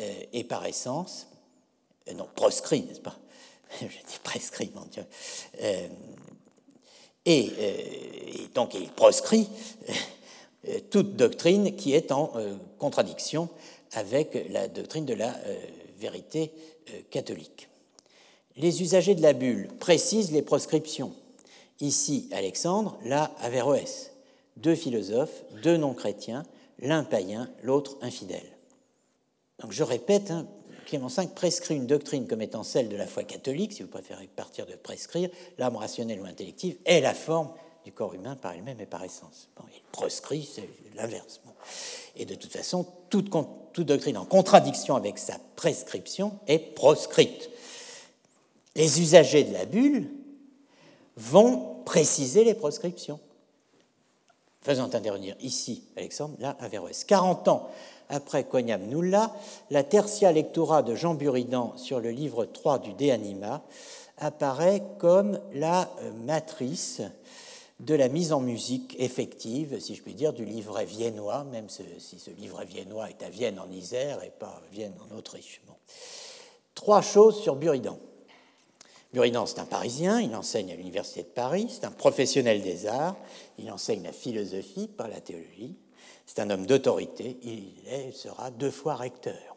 euh, 0.00 0.12
et 0.34 0.44
par 0.44 0.66
essence, 0.66 1.28
non, 2.14 2.28
proscrit, 2.34 2.82
n'est-ce 2.82 3.00
pas? 3.00 3.16
Je 3.80 3.86
dis 3.86 4.20
prescrit, 4.22 4.70
mon 4.74 4.84
Dieu, 4.84 5.06
et, 7.26 7.50
euh, 7.58 7.72
donc 8.54 8.74
il 8.74 8.88
proscrit 8.90 9.48
euh, 10.68 10.78
toute 10.90 11.16
doctrine 11.16 11.74
qui 11.76 11.94
est 11.94 12.12
en 12.12 12.32
euh, 12.36 12.54
contradiction 12.78 13.48
avec 13.92 14.46
la 14.50 14.68
doctrine 14.68 15.06
de 15.06 15.14
la 15.14 15.32
vérité 16.00 16.50
catholique. 17.10 17.68
Les 18.56 18.82
usagers 18.82 19.14
de 19.14 19.22
la 19.22 19.32
bulle 19.32 19.68
précisent 19.78 20.32
les 20.32 20.42
proscriptions. 20.42 21.12
Ici, 21.80 22.28
Alexandre, 22.32 22.98
là, 23.04 23.30
Averroès. 23.40 24.10
Deux 24.56 24.74
philosophes, 24.74 25.44
deux 25.62 25.76
non-chrétiens, 25.76 26.42
l'un 26.80 27.04
païen, 27.04 27.48
l'autre 27.62 27.96
infidèle. 28.02 28.50
Donc 29.60 29.70
je 29.70 29.84
répète, 29.84 30.32
hein, 30.32 30.48
Clément 30.84 31.08
V 31.08 31.28
prescrit 31.34 31.76
une 31.76 31.86
doctrine 31.86 32.26
comme 32.26 32.42
étant 32.42 32.62
celle 32.62 32.88
de 32.88 32.96
la 32.96 33.06
foi 33.06 33.24
catholique, 33.24 33.72
si 33.72 33.82
vous 33.82 33.88
préférez 33.88 34.28
partir 34.28 34.66
de 34.66 34.74
prescrire, 34.74 35.30
l'âme 35.58 35.76
rationnelle 35.76 36.20
ou 36.20 36.24
intellective 36.24 36.76
est 36.84 37.00
la 37.00 37.14
forme 37.14 37.50
du 37.84 37.92
corps 37.92 38.14
humain 38.14 38.36
par 38.36 38.52
elle-même 38.52 38.80
et 38.80 38.86
par 38.86 39.04
essence. 39.04 39.48
il 39.74 39.82
proscrit, 39.92 40.48
c'est 40.50 40.68
l'inverse. 40.94 41.40
Et 42.16 42.24
de 42.24 42.34
toute 42.34 42.52
façon, 42.52 42.86
toute, 43.10 43.30
toute 43.72 43.86
doctrine 43.86 44.16
en 44.16 44.24
contradiction 44.24 44.96
avec 44.96 45.18
sa 45.18 45.38
prescription 45.56 46.38
est 46.46 46.58
proscrite. 46.58 47.50
Les 48.74 49.00
usagers 49.00 49.44
de 49.44 49.52
la 49.52 49.66
bulle 49.66 50.10
vont 51.16 51.82
préciser 51.84 52.44
les 52.44 52.54
proscriptions, 52.54 53.20
faisant 54.62 54.92
intervenir 54.92 55.36
ici 55.40 55.84
Alexandre, 55.96 56.36
là 56.40 56.56
Averroès. 56.60 57.04
40 57.04 57.48
ans 57.48 57.70
après 58.08 58.44
Cognam 58.44 58.82
Nulla, 58.82 59.34
la 59.70 59.82
tertia 59.82 60.32
lectura 60.32 60.82
de 60.82 60.94
Jean 60.94 61.14
Buridan 61.14 61.76
sur 61.76 62.00
le 62.00 62.10
livre 62.10 62.44
3 62.44 62.78
du 62.78 62.92
De 62.94 63.10
Anima 63.10 63.62
apparaît 64.18 64.82
comme 64.98 65.40
la 65.52 65.90
euh, 66.00 66.12
matrice 66.24 67.02
de 67.80 67.94
la 67.94 68.08
mise 68.08 68.32
en 68.32 68.40
musique 68.40 68.94
effective, 68.98 69.80
si 69.80 69.94
je 69.94 70.02
puis 70.02 70.14
dire, 70.14 70.32
du 70.32 70.44
livret 70.44 70.84
viennois, 70.84 71.44
même 71.44 71.68
si 71.68 72.18
ce 72.18 72.30
livret 72.30 72.64
viennois 72.64 73.10
est 73.10 73.22
à 73.22 73.28
Vienne 73.28 73.58
en 73.58 73.70
Isère 73.70 74.22
et 74.22 74.30
pas 74.30 74.46
à 74.46 74.62
Vienne 74.72 74.94
en 75.10 75.16
Autriche. 75.16 75.60
Trois 76.74 77.02
choses 77.02 77.40
sur 77.40 77.56
Buridan. 77.56 77.98
Buridan, 79.12 79.46
c'est 79.46 79.60
un 79.60 79.64
Parisien, 79.64 80.20
il 80.20 80.34
enseigne 80.34 80.72
à 80.72 80.76
l'Université 80.76 81.22
de 81.22 81.28
Paris, 81.28 81.68
c'est 81.70 81.84
un 81.84 81.90
professionnel 81.90 82.62
des 82.62 82.86
arts, 82.86 83.16
il 83.58 83.70
enseigne 83.70 84.02
la 84.02 84.12
philosophie 84.12 84.88
par 84.88 85.08
la 85.08 85.20
théologie. 85.20 85.76
C'est 86.26 86.40
un 86.40 86.50
homme 86.50 86.66
d'autorité, 86.66 87.38
il 87.42 88.12
sera 88.12 88.50
deux 88.50 88.70
fois 88.70 88.94
recteur. 88.94 89.54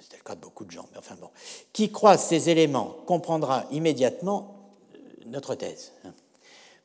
C'est 0.00 0.16
le 0.16 0.22
cas 0.22 0.34
de 0.34 0.40
beaucoup 0.40 0.64
de 0.64 0.70
gens, 0.70 0.86
mais 0.92 0.98
enfin 0.98 1.16
bon. 1.20 1.30
Qui 1.72 1.90
croise 1.90 2.24
ces 2.24 2.48
éléments 2.48 2.96
comprendra 3.06 3.64
immédiatement 3.70 4.70
euh, 4.94 4.98
notre 5.26 5.54
thèse. 5.54 5.92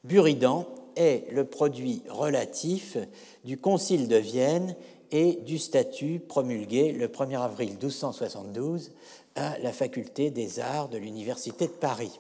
Buridan 0.04 0.66
est 0.96 1.32
le 1.32 1.46
produit 1.46 2.04
relatif 2.10 2.98
du 3.46 3.58
Concile 3.58 4.08
de 4.08 4.18
Vienne 4.18 4.76
et 5.12 5.34
du 5.36 5.58
statut 5.58 6.20
promulgué 6.20 6.92
le 6.92 7.08
1er 7.08 7.40
avril 7.40 7.70
1272 7.72 8.92
à 9.36 9.58
la 9.60 9.72
faculté 9.72 10.32
des 10.32 10.60
arts 10.60 10.90
de 10.90 10.98
l'Université 10.98 11.68
de 11.68 11.72
Paris. 11.72 12.20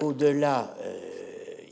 Au-delà, 0.00 0.74
euh, 0.82 0.98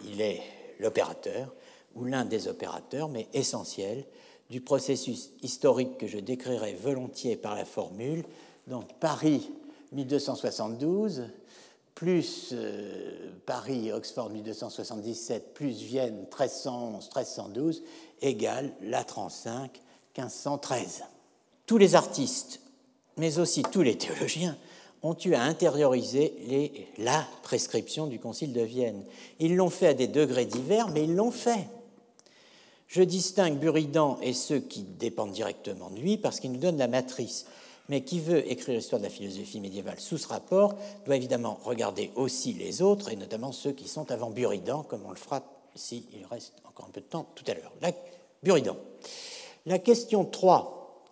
il 0.07 0.21
est 0.21 0.43
l'opérateur 0.81 1.55
ou 1.95 2.05
l'un 2.05 2.25
des 2.25 2.49
opérateurs, 2.49 3.09
mais 3.09 3.29
essentiel, 3.33 4.05
du 4.51 4.61
processus 4.61 5.31
historique 5.43 5.99
que 5.99 6.07
je 6.07 6.19
décrirai 6.19 6.75
volontiers 6.75 7.37
par 7.37 7.55
la 7.55 7.65
formule. 7.65 8.25
Donc 8.67 8.93
Paris 9.01 9.51
1272, 9.93 11.25
plus 11.95 12.51
euh, 12.53 13.31
Paris, 13.47 13.93
Oxford 13.93 14.31
1277, 14.31 15.55
plus 15.55 15.83
Vienne 15.83 16.27
1311-1312, 16.31 17.83
égale 18.21 18.73
la 18.83 19.05
35 19.05 19.81
1513. 20.17 21.05
Tous 21.67 21.79
les 21.79 21.95
artistes, 21.95 22.61
mais 23.17 23.39
aussi 23.39 23.63
tous 23.63 23.83
les 23.83 23.97
théologiens, 23.97 24.57
ont 25.03 25.17
eu 25.25 25.35
à 25.35 25.43
intérioriser 25.43 26.35
les, 26.47 26.89
la 26.99 27.27
prescription 27.43 28.07
du 28.07 28.19
Concile 28.19 28.53
de 28.53 28.63
Vienne. 28.63 29.05
Ils 29.39 29.55
l'ont 29.55 29.71
fait 29.71 29.89
à 29.89 29.95
des 29.95 30.09
degrés 30.09 30.47
divers, 30.47 30.89
mais 30.89 31.05
ils 31.05 31.15
l'ont 31.15 31.31
fait. 31.31 31.69
Je 32.87 33.03
distingue 33.03 33.59
Buridan 33.59 34.19
et 34.23 34.33
ceux 34.33 34.61
qui 34.61 34.83
dépendent 34.83 35.33
directement 35.33 35.91
de 35.91 35.99
lui 35.99 36.17
parce 36.17 36.41
qu'il 36.41 36.53
nous 36.53 36.61
donne 36.61 36.79
la 36.79 36.89
matrice. 36.89 37.47
Mais 37.89 38.03
qui 38.03 38.19
veut 38.19 38.51
écrire 38.51 38.75
l'histoire 38.75 38.99
de 39.01 39.05
la 39.05 39.11
philosophie 39.11 39.61
médiévale 39.61 40.01
sous 40.01 40.17
ce 40.17 40.29
rapport 40.29 40.75
doit 41.05 41.17
évidemment 41.17 41.59
regarder 41.65 42.11
aussi 42.15 42.55
les 42.55 42.81
autres, 42.81 43.11
et 43.11 43.17
notamment 43.17 43.53
ceux 43.53 43.73
qui 43.73 43.89
sont 43.89 44.11
avant 44.11 44.31
Buridan, 44.31 44.85
comme 44.85 45.05
on 45.05 45.11
le 45.11 45.17
fera 45.17 45.43
s'il 45.75 46.05
reste 46.31 46.55
encore 46.65 46.87
un 46.87 46.91
peu 46.91 47.03
de 47.03 47.07
temps 47.07 47.27
tout 47.35 47.45
à 47.47 47.55
l'heure. 47.55 47.73
Buridan. 48.43 48.77
La 49.67 49.79
question 49.79 50.25
3 50.25 51.05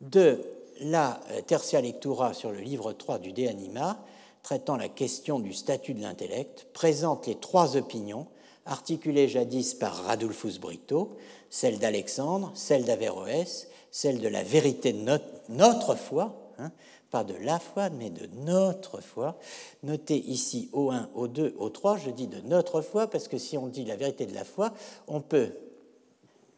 de 0.00 0.44
la 0.80 1.20
euh, 1.30 1.40
Tertia 1.42 1.80
Lectura 1.80 2.32
sur 2.34 2.50
le 2.50 2.60
livre 2.60 2.92
3 2.92 3.18
du 3.18 3.32
De 3.32 3.46
Anima, 3.46 3.98
traitant 4.42 4.76
la 4.76 4.88
question 4.88 5.38
du 5.38 5.52
statut 5.52 5.94
de 5.94 6.02
l'intellect, 6.02 6.66
présente 6.72 7.26
les 7.26 7.36
trois 7.36 7.76
opinions 7.76 8.26
articulée 8.66 9.28
jadis 9.28 9.74
par 9.74 10.04
Radulfus 10.04 10.58
Brito, 10.60 11.16
celle 11.48 11.78
d'Alexandre, 11.78 12.52
celle 12.54 12.84
d'Averroès, 12.84 13.68
celle 13.90 14.20
de 14.20 14.28
la 14.28 14.42
vérité 14.42 14.92
de 14.92 15.18
notre, 15.48 15.94
foi, 15.96 16.52
hein, 16.58 16.70
pas 17.10 17.24
de 17.24 17.34
la 17.34 17.58
foi, 17.58 17.90
mais 17.90 18.10
de 18.10 18.28
notre 18.44 19.00
foi. 19.00 19.36
Notez 19.82 20.16
ici 20.16 20.70
O1, 20.72 21.08
O2, 21.16 21.54
O3, 21.56 21.98
je 21.98 22.10
dis 22.10 22.28
de 22.28 22.40
notre 22.42 22.82
foi 22.82 23.08
parce 23.08 23.26
que 23.26 23.38
si 23.38 23.58
on 23.58 23.66
dit 23.66 23.84
la 23.84 23.96
vérité 23.96 24.26
de 24.26 24.34
la 24.34 24.44
foi, 24.44 24.72
on 25.08 25.20
peut 25.20 25.52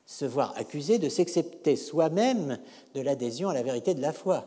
se 0.04 0.24
voir 0.26 0.52
accusé 0.56 0.98
de 0.98 1.08
s'accepter 1.08 1.76
soi-même 1.76 2.58
de 2.94 3.00
l'adhésion 3.00 3.48
à 3.48 3.54
la 3.54 3.62
vérité 3.62 3.94
de 3.94 4.02
la 4.02 4.12
foi. 4.12 4.46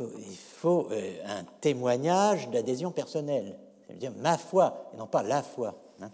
Il 0.00 0.36
faut, 0.36 0.88
euh, 0.90 1.12
un 1.26 1.44
témoignage 1.60 2.48
d'adhésion 2.50 2.90
personnelle. 2.90 3.58
Ça 3.86 3.92
veut 3.92 3.98
dire 3.98 4.12
ma 4.16 4.38
foi, 4.38 4.90
et 4.94 4.96
non 4.96 5.06
pas 5.06 5.22
la 5.22 5.42
foi. 5.42 5.78
Hein. 6.00 6.10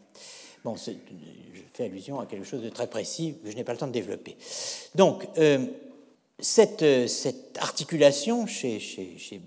Je 0.74 1.60
fais 1.72 1.84
allusion 1.84 2.18
à 2.18 2.26
quelque 2.26 2.44
chose 2.44 2.62
de 2.62 2.70
très 2.70 2.88
précis 2.88 3.36
que 3.42 3.50
je 3.50 3.56
n'ai 3.56 3.64
pas 3.64 3.72
le 3.72 3.78
temps 3.78 3.86
de 3.86 3.92
développer. 3.92 4.36
Donc, 4.94 5.28
euh, 5.38 5.64
cette, 6.38 7.08
cette, 7.08 7.58
articulation 7.58 8.46
chez, 8.46 8.78
chez 8.80 9.40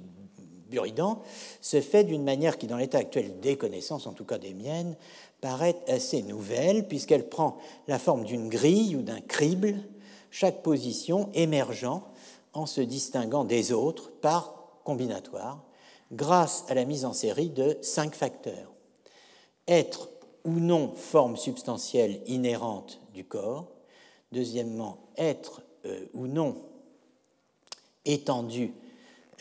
Buridan 0.70 1.22
se 1.62 1.82
fait 1.82 2.04
d'une 2.04 2.24
manière 2.24 2.58
qui, 2.58 2.68
dans 2.68 2.78
l'état 2.78 3.00
actuel 3.00 3.40
des 3.42 3.58
connaissances, 3.58 4.08
en 4.08 4.14
tout 4.14 4.26
cas 4.26 4.38
des 4.38 4.54
miennes, 4.54 4.96
paraît 5.42 5.76
assez 5.88 6.22
nouvelle, 6.22 6.88
puisqu'elle 6.88 7.28
prend 7.28 7.58
la 7.88 8.00
forme 8.00 8.26
d'une 8.26 8.50
grille 8.50 8.96
ou 8.96 9.02
d'un 9.02 9.22
crible, 9.22 9.76
chaque 10.32 10.62
position 10.62 11.30
émergeant 11.34 12.04
en 12.54 12.66
se 12.66 12.82
distinguant 12.82 13.46
des 13.46 13.72
autres 13.72 14.12
par 14.22 14.56
combinatoire, 14.84 15.64
grâce 16.12 16.66
à 16.70 16.74
la 16.74 16.86
mise 16.86 17.06
en 17.06 17.14
série 17.14 17.50
de 17.50 17.78
cinq 17.82 18.16
facteurs. 18.16 18.74
Être 19.68 20.10
ou 20.44 20.54
non 20.60 20.94
forme 20.96 21.38
substantielle 21.38 22.22
inhérente 22.28 23.00
du 23.14 23.26
corps. 23.26 23.68
Deuxièmement, 24.32 24.98
être 25.18 25.62
euh, 25.86 26.06
ou 26.14 26.28
non 26.28 26.56
étendu 28.06 28.74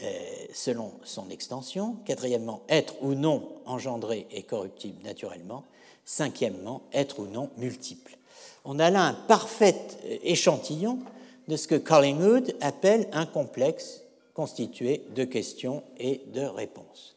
euh, 0.03 0.07
selon 0.53 0.93
son 1.05 1.31
extension. 1.31 1.97
Quatrièmement, 2.05 2.62
être 2.69 2.95
ou 3.03 3.15
non 3.15 3.49
engendré 3.66 4.27
et 4.31 4.43
corruptible 4.43 5.03
naturellement. 5.03 5.65
Cinquièmement, 6.05 6.83
être 6.93 7.19
ou 7.20 7.27
non 7.27 7.51
multiple. 7.59 8.16
On 8.65 8.79
a 8.79 8.91
là 8.91 9.03
un 9.03 9.15
parfait 9.15 9.77
euh, 10.05 10.16
échantillon 10.23 10.99
de 11.49 11.57
ce 11.57 11.66
que 11.66 11.75
Collingwood 11.75 12.55
appelle 12.61 13.09
un 13.12 13.27
complexe 13.27 14.03
constitué 14.35 15.03
de 15.15 15.25
questions 15.25 15.83
et 15.99 16.23
de 16.33 16.43
réponses. 16.43 17.16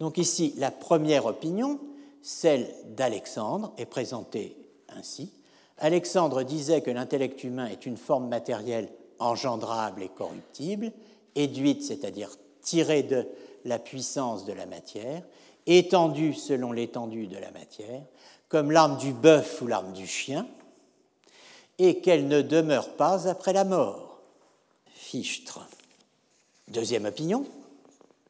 Donc 0.00 0.18
ici, 0.18 0.54
la 0.56 0.70
première 0.70 1.26
opinion, 1.26 1.78
celle 2.26 2.68
d'Alexandre, 2.86 3.72
est 3.78 3.86
présentée 3.86 4.56
ainsi. 4.88 5.30
Alexandre 5.78 6.42
disait 6.42 6.80
que 6.80 6.90
l'intellect 6.90 7.44
humain 7.44 7.68
est 7.68 7.86
une 7.86 7.96
forme 7.96 8.26
matérielle 8.26 8.88
engendrable 9.20 10.02
et 10.02 10.08
corruptible, 10.08 10.90
éduite, 11.36 11.84
c'est-à-dire 11.84 12.36
tirée 12.62 13.04
de 13.04 13.28
la 13.64 13.78
puissance 13.78 14.44
de 14.44 14.52
la 14.52 14.66
matière, 14.66 15.22
étendue 15.66 16.34
selon 16.34 16.72
l'étendue 16.72 17.28
de 17.28 17.38
la 17.38 17.52
matière, 17.52 18.02
comme 18.48 18.72
l'arme 18.72 18.96
du 18.96 19.12
bœuf 19.12 19.62
ou 19.62 19.68
l'arme 19.68 19.92
du 19.92 20.08
chien, 20.08 20.48
et 21.78 22.00
qu'elle 22.00 22.26
ne 22.26 22.42
demeure 22.42 22.96
pas 22.96 23.28
après 23.28 23.52
la 23.52 23.62
mort. 23.62 24.18
Fichtre. 24.92 25.60
Deuxième 26.66 27.04
opinion, 27.04 27.46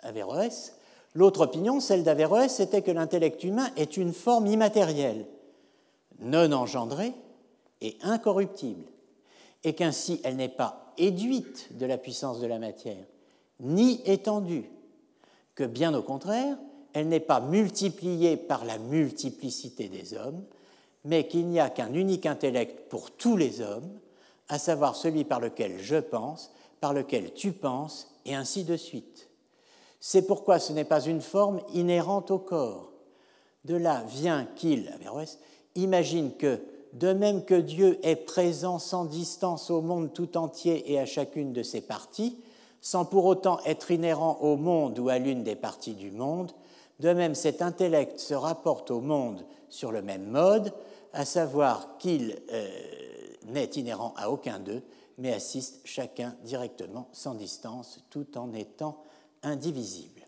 Averroès. 0.00 0.75
L'autre 1.16 1.46
opinion, 1.46 1.80
celle 1.80 2.04
d'Averroès, 2.04 2.54
c'était 2.54 2.82
que 2.82 2.90
l'intellect 2.90 3.42
humain 3.42 3.70
est 3.78 3.96
une 3.96 4.12
forme 4.12 4.48
immatérielle, 4.48 5.24
non 6.18 6.52
engendrée 6.52 7.14
et 7.80 7.96
incorruptible, 8.02 8.84
et 9.64 9.72
qu'ainsi 9.74 10.20
elle 10.24 10.36
n'est 10.36 10.50
pas 10.50 10.92
éduite 10.98 11.68
de 11.78 11.86
la 11.86 11.96
puissance 11.96 12.38
de 12.38 12.46
la 12.46 12.58
matière, 12.58 13.06
ni 13.60 14.02
étendue, 14.04 14.68
que 15.54 15.64
bien 15.64 15.94
au 15.94 16.02
contraire, 16.02 16.58
elle 16.92 17.08
n'est 17.08 17.18
pas 17.18 17.40
multipliée 17.40 18.36
par 18.36 18.66
la 18.66 18.76
multiplicité 18.76 19.88
des 19.88 20.12
hommes, 20.12 20.44
mais 21.06 21.26
qu'il 21.26 21.46
n'y 21.46 21.60
a 21.60 21.70
qu'un 21.70 21.94
unique 21.94 22.26
intellect 22.26 22.90
pour 22.90 23.10
tous 23.10 23.38
les 23.38 23.62
hommes, 23.62 23.88
à 24.50 24.58
savoir 24.58 24.94
celui 24.94 25.24
par 25.24 25.40
lequel 25.40 25.78
je 25.78 25.96
pense, 25.96 26.52
par 26.82 26.92
lequel 26.92 27.32
tu 27.32 27.52
penses, 27.52 28.12
et 28.26 28.34
ainsi 28.34 28.64
de 28.64 28.76
suite. 28.76 29.30
C'est 30.08 30.22
pourquoi 30.22 30.60
ce 30.60 30.72
n'est 30.72 30.84
pas 30.84 31.00
une 31.00 31.20
forme 31.20 31.60
inhérente 31.74 32.30
au 32.30 32.38
corps. 32.38 32.92
De 33.64 33.74
là 33.74 34.04
vient 34.06 34.46
qu'il, 34.54 34.96
imagine 35.74 36.30
que, 36.36 36.60
de 36.92 37.12
même 37.12 37.44
que 37.44 37.56
Dieu 37.56 37.98
est 38.04 38.14
présent 38.14 38.78
sans 38.78 39.04
distance 39.04 39.68
au 39.68 39.80
monde 39.80 40.12
tout 40.12 40.36
entier 40.36 40.92
et 40.92 41.00
à 41.00 41.06
chacune 41.06 41.52
de 41.52 41.64
ses 41.64 41.80
parties, 41.80 42.38
sans 42.80 43.04
pour 43.04 43.24
autant 43.24 43.58
être 43.66 43.90
inhérent 43.90 44.38
au 44.42 44.56
monde 44.56 44.96
ou 45.00 45.08
à 45.08 45.18
l'une 45.18 45.42
des 45.42 45.56
parties 45.56 45.94
du 45.94 46.12
monde, 46.12 46.52
de 47.00 47.12
même 47.12 47.34
cet 47.34 47.60
intellect 47.60 48.20
se 48.20 48.34
rapporte 48.34 48.92
au 48.92 49.00
monde 49.00 49.44
sur 49.68 49.90
le 49.90 50.02
même 50.02 50.28
mode, 50.28 50.72
à 51.14 51.24
savoir 51.24 51.98
qu'il 51.98 52.38
euh, 52.52 52.68
n'est 53.48 53.70
inhérent 53.74 54.14
à 54.16 54.30
aucun 54.30 54.60
d'eux, 54.60 54.82
mais 55.18 55.32
assiste 55.32 55.80
chacun 55.82 56.36
directement, 56.44 57.08
sans 57.10 57.34
distance, 57.34 57.98
tout 58.08 58.38
en 58.38 58.52
étant 58.52 58.98
indivisible. 59.46 60.26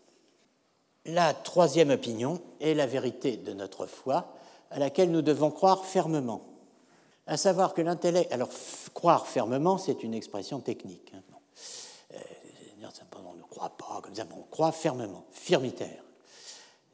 La 1.05 1.33
troisième 1.33 1.91
opinion 1.91 2.41
est 2.59 2.73
la 2.73 2.87
vérité 2.87 3.37
de 3.37 3.53
notre 3.53 3.85
foi, 3.85 4.33
à 4.71 4.79
laquelle 4.79 5.11
nous 5.11 5.21
devons 5.21 5.51
croire 5.51 5.85
fermement. 5.85 6.41
À 7.27 7.37
savoir 7.37 7.73
que 7.73 7.81
l'intellect. 7.81 8.31
Alors, 8.31 8.49
croire 8.93 9.27
fermement, 9.27 9.77
c'est 9.77 10.03
une 10.03 10.13
expression 10.13 10.59
technique. 10.59 11.11
Hein, 11.13 11.21
euh, 12.13 12.17
on 13.15 13.35
ne 13.35 13.43
croit 13.43 13.69
pas 13.77 14.01
comme 14.01 14.15
ça, 14.15 14.25
on 14.35 14.43
croit 14.49 14.71
fermement, 14.71 15.25
firmitaire. 15.31 16.03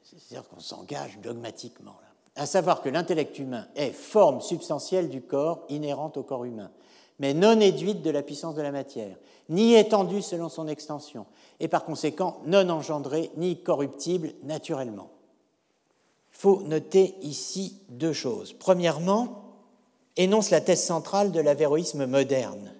C'est-à-dire 0.04 0.48
qu'on 0.48 0.60
s'engage 0.60 1.18
dogmatiquement. 1.18 1.96
À 2.34 2.46
savoir 2.46 2.82
que 2.82 2.88
l'intellect 2.88 3.38
humain 3.38 3.66
est 3.76 3.92
forme 3.92 4.40
substantielle 4.40 5.08
du 5.08 5.22
corps 5.22 5.64
inhérente 5.68 6.16
au 6.16 6.22
corps 6.22 6.44
humain 6.44 6.70
mais 7.18 7.34
non 7.34 7.60
éduite 7.60 8.02
de 8.02 8.10
la 8.10 8.22
puissance 8.22 8.54
de 8.54 8.62
la 8.62 8.72
matière, 8.72 9.16
ni 9.48 9.74
étendue 9.74 10.22
selon 10.22 10.48
son 10.48 10.68
extension, 10.68 11.26
et 11.60 11.68
par 11.68 11.84
conséquent 11.84 12.40
non 12.46 12.68
engendrée 12.68 13.30
ni 13.36 13.62
corruptible 13.62 14.32
naturellement. 14.44 15.10
Il 16.32 16.38
faut 16.38 16.60
noter 16.62 17.14
ici 17.22 17.80
deux 17.88 18.12
choses. 18.12 18.52
Premièrement, 18.52 19.46
énonce 20.16 20.50
la 20.50 20.60
thèse 20.60 20.82
centrale 20.82 21.32
de 21.32 21.40
l'avéroïsme 21.40 22.06
moderne, 22.06 22.74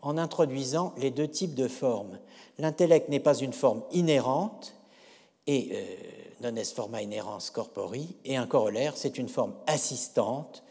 en 0.00 0.18
introduisant 0.18 0.94
les 0.96 1.10
deux 1.10 1.28
types 1.28 1.54
de 1.54 1.68
formes. 1.68 2.18
L'intellect 2.58 3.08
n'est 3.08 3.20
pas 3.20 3.38
une 3.38 3.52
forme 3.52 3.82
inhérente, 3.92 4.74
et 5.46 5.70
euh, 5.72 5.84
non 6.42 6.56
est 6.56 6.74
forma 6.74 7.02
inhérence 7.02 7.50
corpori, 7.50 8.16
et 8.24 8.36
un 8.36 8.46
corollaire, 8.46 8.96
c'est 8.96 9.18
une 9.18 9.28
forme 9.28 9.54
assistante, 9.66 10.62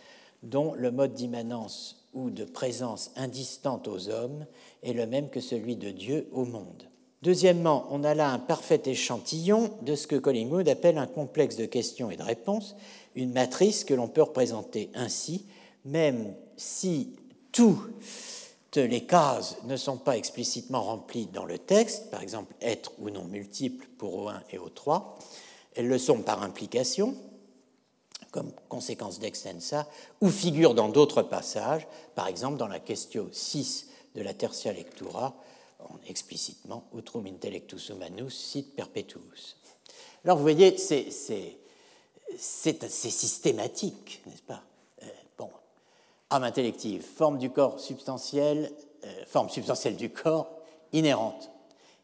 dont 0.44 0.74
le 0.74 0.92
mode 0.92 1.14
d'immanence 1.14 2.08
ou 2.14 2.30
de 2.30 2.44
présence 2.44 3.12
indistante 3.16 3.88
aux 3.88 4.10
hommes 4.10 4.46
est 4.84 4.94
le 4.94 5.06
même 5.06 5.30
que 5.30 5.40
celui 5.40 5.76
de 5.76 5.92
Dieu 5.92 6.28
au 6.34 6.46
monde. 6.46 6.91
Deuxièmement, 7.22 7.86
on 7.92 8.04
a 8.04 8.16
là 8.16 8.32
un 8.32 8.40
parfait 8.40 8.82
échantillon 8.86 9.72
de 9.84 9.96
ce 9.96 10.08
que 10.08 10.16
Collingwood 10.16 10.68
appelle 10.68 10.98
un 10.98 11.06
complexe 11.06 11.56
de 11.56 11.66
questions 11.66 12.10
et 12.10 12.18
de 12.18 12.24
réponses, 12.24 12.76
une 13.16 13.32
matrice 13.32 13.84
que 13.84 13.94
l'on 13.94 14.08
peut 14.08 14.24
représenter 14.24 14.90
ainsi, 14.96 15.46
même 15.86 16.34
si 16.58 17.16
toutes 17.52 18.76
les 18.76 19.06
cases 19.06 19.58
ne 19.66 19.78
sont 19.78 19.98
pas 19.98 20.18
explicitement 20.18 20.82
remplies 20.82 21.28
dans 21.28 21.46
le 21.46 21.60
texte, 21.60 22.10
par 22.10 22.24
exemple 22.24 22.56
être 22.60 22.94
ou 23.00 23.12
non 23.12 23.26
multiple 23.26 23.88
pour 24.00 24.32
O1 24.32 24.40
et 24.50 24.58
O3, 24.58 25.04
elles 25.76 25.88
le 25.88 26.00
sont 26.00 26.22
par 26.24 26.42
implication, 26.42 27.16
comme 28.32 28.52
conséquence 28.68 29.20
d'extensa, 29.20 29.88
ou 30.22 30.30
figure 30.30 30.74
dans 30.74 30.90
d'autres 30.90 31.22
passages, 31.22 31.88
par 32.16 32.28
exemple 32.28 32.58
dans 32.58 32.68
la 32.68 32.80
question 32.80 33.28
6 33.32 33.90
de 34.16 34.22
la 34.22 34.34
Tertia 34.34 34.74
Lectura, 34.74 35.36
explicitement 36.08 36.84
Utrum 36.96 37.26
intellectus 37.28 37.90
humanus 37.90 38.36
sit 38.36 38.76
perpetuus. 38.76 39.58
Alors 40.24 40.38
vous 40.38 40.44
voyez, 40.44 40.78
c'est 40.78 41.12
systématique, 42.38 44.22
n'est-ce 44.26 44.44
pas? 44.44 44.64
Euh, 45.04 45.08
Bon, 45.38 45.50
âme 46.30 46.44
intellective, 46.44 47.02
forme 47.04 47.38
du 47.38 47.50
corps 47.50 47.80
substantielle, 47.80 48.72
euh, 49.04 49.26
forme 49.26 49.50
substantielle 49.50 49.96
du 49.96 50.10
corps 50.10 50.50
inhérente, 50.94 51.50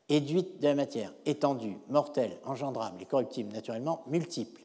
éduite 0.09 0.59
de 0.59 0.67
la 0.67 0.75
matière, 0.75 1.13
étendue, 1.25 1.77
mortelle, 1.89 2.37
engendrable 2.45 3.01
et 3.01 3.05
corruptible 3.05 3.53
naturellement, 3.53 4.03
multiple 4.07 4.61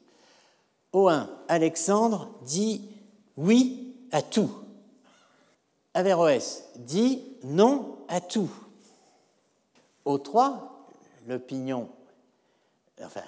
au 0.93 1.09
1, 1.09 1.27
Alexandre 1.47 2.29
dit 2.43 2.87
oui 3.35 3.95
à 4.11 4.21
tout. 4.21 4.51
Averroès 5.95 6.69
dit 6.77 7.23
non 7.43 7.97
à 8.07 8.21
tout. 8.21 8.49
Au 10.05 10.17
3, 10.17 10.87
l'opinion, 11.27 11.89
enfin, 13.03 13.21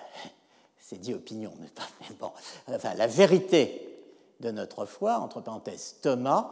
c'est 0.80 1.00
dit 1.00 1.14
opinion, 1.14 1.52
mais 1.60 1.70
pas, 1.70 1.88
bon, 2.20 2.32
enfin, 2.74 2.94
la 2.96 3.08
vérité 3.08 4.04
de 4.40 4.52
notre 4.52 4.86
foi, 4.86 5.20
entre 5.20 5.42
parenthèses, 5.42 5.96
Thomas, 6.02 6.52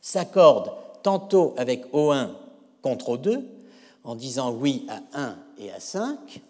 s'accorde 0.00 0.72
tantôt 1.02 1.54
avec 1.56 1.92
O1 1.92 2.30
contre 2.82 3.16
O2, 3.16 3.42
en 4.04 4.14
disant 4.14 4.52
oui 4.52 4.86
à 4.88 5.00
1 5.18 5.36
et 5.58 5.72
à 5.72 5.80
5, 5.80 6.40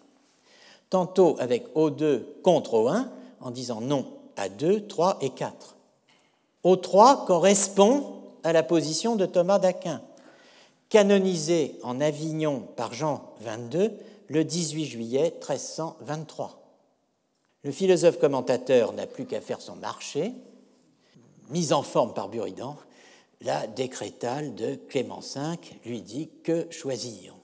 tantôt 0.89 1.35
avec 1.39 1.73
O2 1.75 2.23
contre 2.43 2.75
O1, 2.75 3.07
en 3.41 3.51
disant 3.51 3.81
non 3.81 4.05
à 4.37 4.49
2, 4.49 4.87
3 4.87 5.17
et 5.21 5.31
4. 5.31 5.75
O3 6.63 7.25
correspond 7.25 8.21
à 8.43 8.53
la 8.53 8.63
position 8.63 9.15
de 9.15 9.25
Thomas 9.25 9.59
d'Aquin, 9.59 10.01
canonisé 10.91 11.79
en 11.83 12.01
Avignon 12.01 12.67
par 12.75 12.93
Jean 12.93 13.33
XXII 13.41 13.91
le 14.27 14.43
18 14.43 14.85
juillet 14.85 15.33
1323. 15.39 16.61
Le 17.63 17.71
philosophe 17.71 18.19
commentateur 18.19 18.91
n'a 18.93 19.07
plus 19.07 19.25
qu'à 19.25 19.39
faire 19.39 19.61
son 19.61 19.77
marché, 19.77 20.33
mise 21.49 21.71
en 21.71 21.81
forme 21.81 22.13
par 22.13 22.27
Buridan, 22.27 22.75
la 23.39 23.67
décrétale 23.67 24.53
de 24.53 24.75
Clément 24.89 25.21
V 25.21 25.57
lui 25.85 26.01
dit 26.01 26.29
que 26.43 26.67
choisir. 26.69 27.35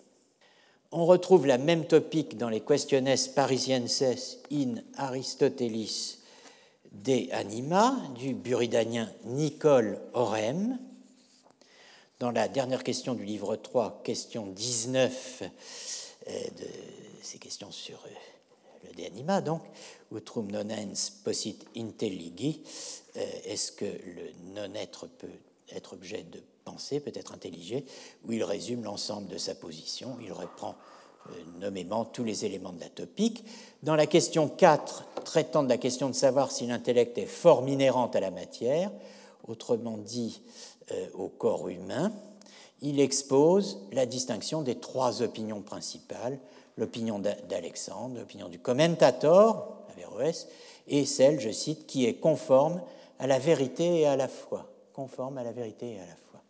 On 0.92 1.06
retrouve 1.06 1.48
la 1.48 1.58
même 1.58 1.86
topique 1.86 2.38
dans 2.38 2.50
les 2.50 2.62
Questiones 2.62 3.16
Parisienses 3.34 4.40
in 4.52 4.76
Aristotelis 4.98 6.20
de 6.92 7.34
Anima 7.34 7.96
du 8.20 8.34
buridanien 8.34 9.10
Nicole 9.26 10.00
Orem. 10.14 10.78
Dans 12.20 12.32
la 12.32 12.48
dernière 12.48 12.84
question 12.84 13.14
du 13.14 13.26
livre 13.26 13.56
3, 13.56 14.02
question 14.04 14.48
19 14.48 15.44
euh, 15.44 16.32
de 16.32 16.68
ces 17.22 17.38
questions 17.38 17.70
sur 17.70 18.00
euh, 18.08 18.88
le 18.88 18.96
De 18.96 19.06
Anima, 19.06 19.40
donc, 19.40 19.62
utrum 20.12 20.50
nonens 20.50 21.12
posit 21.24 21.64
intelligi, 21.78 22.64
euh, 23.18 23.26
est-ce 23.46 23.72
que 23.72 23.86
le 23.86 24.56
non-être 24.56 25.06
peut 25.06 25.28
être 25.70 25.94
objet 25.94 26.24
de 26.24 26.42
pensée, 26.66 27.00
peut 27.00 27.12
être 27.14 27.36
intelligé, 27.36 27.86
où 28.26 28.32
il 28.32 28.44
résume 28.44 28.84
l'ensemble 28.84 29.28
de 29.28 29.38
sa 29.38 29.54
position, 29.54 30.18
il 30.20 30.34
reprend 30.34 30.76
nommément 31.60 32.04
tous 32.04 32.24
les 32.24 32.46
éléments 32.46 32.74
de 32.74 32.80
la 32.80 32.90
topique. 32.90 33.44
Dans 33.84 33.96
la 33.96 34.08
question 34.08 34.50
4, 34.50 35.06
traitant 35.24 35.62
de 35.62 35.70
la 35.70 35.78
question 35.78 36.10
de 36.10 36.16
savoir 36.16 36.52
si 36.52 36.66
l'intellect 36.66 37.16
est 37.20 37.28
forme 37.28 37.68
inhérente 37.68 38.16
à 38.16 38.22
la 38.22 38.32
matière, 38.32 38.92
autrement 39.48 39.98
dit 39.98 40.42
au 41.14 41.28
corps 41.28 41.70
humain, 41.70 42.12
il 42.82 43.00
expose 43.00 43.80
la 43.92 44.06
distinction 44.06 44.62
des 44.62 44.76
trois 44.76 45.22
opinions 45.22 45.62
principales, 45.62 46.38
l'opinion 46.78 47.20
d'Alexandre, 47.20 48.20
l'opinion 48.20 48.50
du 48.50 48.60
commentator, 48.60 49.84
Averroès, 49.92 50.48
et 50.88 51.06
celle, 51.06 51.40
je 51.40 51.50
cite, 51.50 51.88
qui 51.88 52.06
est 52.06 52.16
conforme 52.16 52.82
à 53.20 53.28
la 53.28 53.40
vérité 53.40 54.02
et 54.02 54.06
à 54.06 54.16
la 54.16 54.28
foi. 54.28 54.70
Conforme 54.94 55.38
à 55.38 55.44
la 55.44 55.52
vérité 55.52 55.94
et 55.94 56.00
à 56.00 56.06
la 56.06 56.16
foi. 56.30 56.42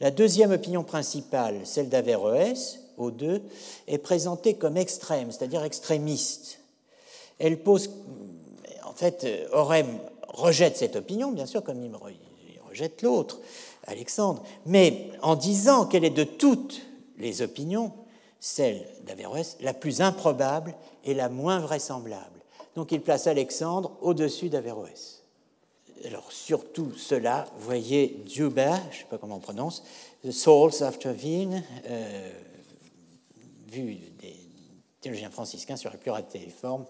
La 0.00 0.10
deuxième 0.10 0.52
opinion 0.52 0.84
principale, 0.84 1.66
celle 1.66 1.88
d'Averroès, 1.88 2.80
au 2.98 3.10
deux, 3.10 3.42
est 3.86 3.98
présentée 3.98 4.54
comme 4.54 4.76
extrême, 4.76 5.32
c'est-à-dire 5.32 5.64
extrémiste. 5.64 6.60
Elle 7.38 7.62
pose, 7.62 7.90
en 8.84 8.92
fait, 8.92 9.26
Orem 9.52 9.98
rejette 10.28 10.76
cette 10.76 10.96
opinion, 10.96 11.32
bien 11.32 11.46
sûr, 11.46 11.64
comme 11.64 11.82
il 11.82 11.90
rejette 12.78 13.02
l'autre, 13.02 13.40
Alexandre, 13.86 14.42
mais 14.66 15.10
en 15.22 15.34
disant 15.34 15.86
qu'elle 15.86 16.04
est 16.04 16.10
de 16.10 16.24
toutes 16.24 16.82
les 17.18 17.42
opinions, 17.42 17.92
celle 18.40 18.86
d'Averroès, 19.04 19.56
la 19.60 19.74
plus 19.74 20.00
improbable 20.00 20.74
et 21.04 21.14
la 21.14 21.28
moins 21.28 21.58
vraisemblable. 21.58 22.40
Donc 22.76 22.92
il 22.92 23.00
place 23.00 23.26
Alexandre 23.26 23.96
au-dessus 24.00 24.48
d'Averroès. 24.48 25.24
Alors 26.04 26.30
surtout 26.30 26.92
cela, 26.96 27.46
voyez 27.58 28.22
Djuba, 28.26 28.76
je 28.76 28.98
ne 28.98 29.00
sais 29.00 29.06
pas 29.10 29.18
comment 29.18 29.36
on 29.36 29.40
prononce, 29.40 29.82
The 30.24 30.30
Souls 30.30 30.84
After 30.84 31.10
Wien, 31.10 31.60
euh, 31.86 32.30
vu 33.66 33.96
des 34.20 34.36
théologiens 35.00 35.30
franciscains 35.30 35.76
sur 35.76 35.90
la 35.90 35.96
pluralité 35.96 36.38
des 36.38 36.50
formes 36.50 36.84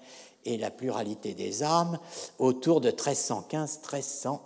et 0.45 0.59
la 0.59 0.71
pluralité 0.71 1.33
des 1.33 1.63
âmes, 1.63 1.99
autour 2.39 2.83
de 2.83 2.91
1315-1330. 2.91 4.39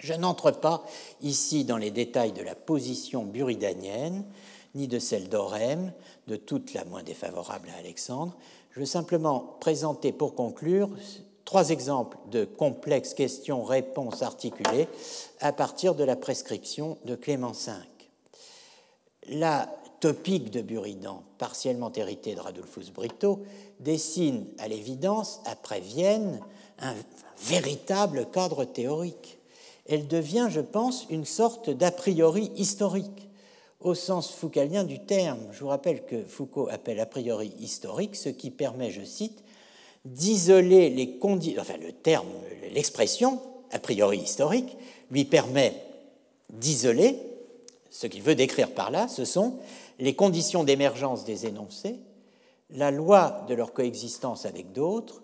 Je 0.00 0.14
n'entre 0.14 0.50
pas 0.50 0.84
ici 1.20 1.64
dans 1.64 1.76
les 1.76 1.90
détails 1.90 2.32
de 2.32 2.42
la 2.42 2.54
position 2.54 3.24
buridanienne, 3.24 4.24
ni 4.74 4.88
de 4.88 4.98
celle 4.98 5.28
d'Orem, 5.28 5.92
de 6.26 6.36
toute 6.36 6.74
la 6.74 6.84
moins 6.84 7.02
défavorable 7.02 7.68
à 7.74 7.78
Alexandre. 7.78 8.34
Je 8.70 8.80
veux 8.80 8.86
simplement 8.86 9.56
présenter 9.60 10.12
pour 10.12 10.34
conclure 10.34 10.88
trois 11.44 11.70
exemples 11.70 12.16
de 12.30 12.44
complexes 12.44 13.12
questions-réponses 13.12 14.22
articulées 14.22 14.88
à 15.40 15.52
partir 15.52 15.94
de 15.94 16.04
la 16.04 16.16
prescription 16.16 16.96
de 17.04 17.14
Clément 17.14 17.52
V. 17.52 17.72
La 19.28 19.68
topique 20.00 20.50
de 20.50 20.62
Buridan, 20.62 21.22
partiellement 21.36 21.92
héritée 21.92 22.34
de 22.34 22.40
Radulfus 22.40 22.90
Brito, 22.94 23.40
dessine 23.80 24.46
à 24.58 24.68
l'évidence, 24.68 25.40
après 25.44 25.80
Vienne, 25.80 26.40
un 26.78 26.94
véritable 27.38 28.30
cadre 28.30 28.64
théorique 28.64 29.39
elle 29.90 30.06
devient, 30.06 30.46
je 30.48 30.60
pense, 30.60 31.06
une 31.10 31.24
sorte 31.24 31.68
d'a 31.68 31.90
priori 31.90 32.52
historique, 32.56 33.28
au 33.80 33.94
sens 33.94 34.30
foucalien 34.30 34.84
du 34.84 35.00
terme. 35.00 35.40
Je 35.50 35.60
vous 35.60 35.68
rappelle 35.68 36.06
que 36.06 36.22
Foucault 36.22 36.68
appelle 36.70 37.00
a 37.00 37.06
priori 37.06 37.52
historique 37.58 38.14
ce 38.14 38.28
qui 38.28 38.50
permet, 38.50 38.92
je 38.92 39.02
cite, 39.02 39.42
d'isoler 40.04 40.90
les 40.90 41.18
conditions, 41.18 41.60
enfin 41.60 41.76
le 41.76 41.92
terme, 41.92 42.28
l'expression 42.72 43.40
a 43.72 43.80
priori 43.80 44.18
historique, 44.18 44.76
lui 45.10 45.24
permet 45.24 45.74
d'isoler, 46.50 47.18
ce 47.90 48.06
qu'il 48.06 48.22
veut 48.22 48.36
décrire 48.36 48.72
par 48.72 48.92
là, 48.92 49.08
ce 49.08 49.24
sont 49.24 49.58
les 49.98 50.14
conditions 50.14 50.62
d'émergence 50.62 51.24
des 51.24 51.46
énoncés, 51.46 51.96
la 52.70 52.92
loi 52.92 53.44
de 53.48 53.54
leur 53.54 53.72
coexistence 53.72 54.46
avec 54.46 54.72
d'autres, 54.72 55.22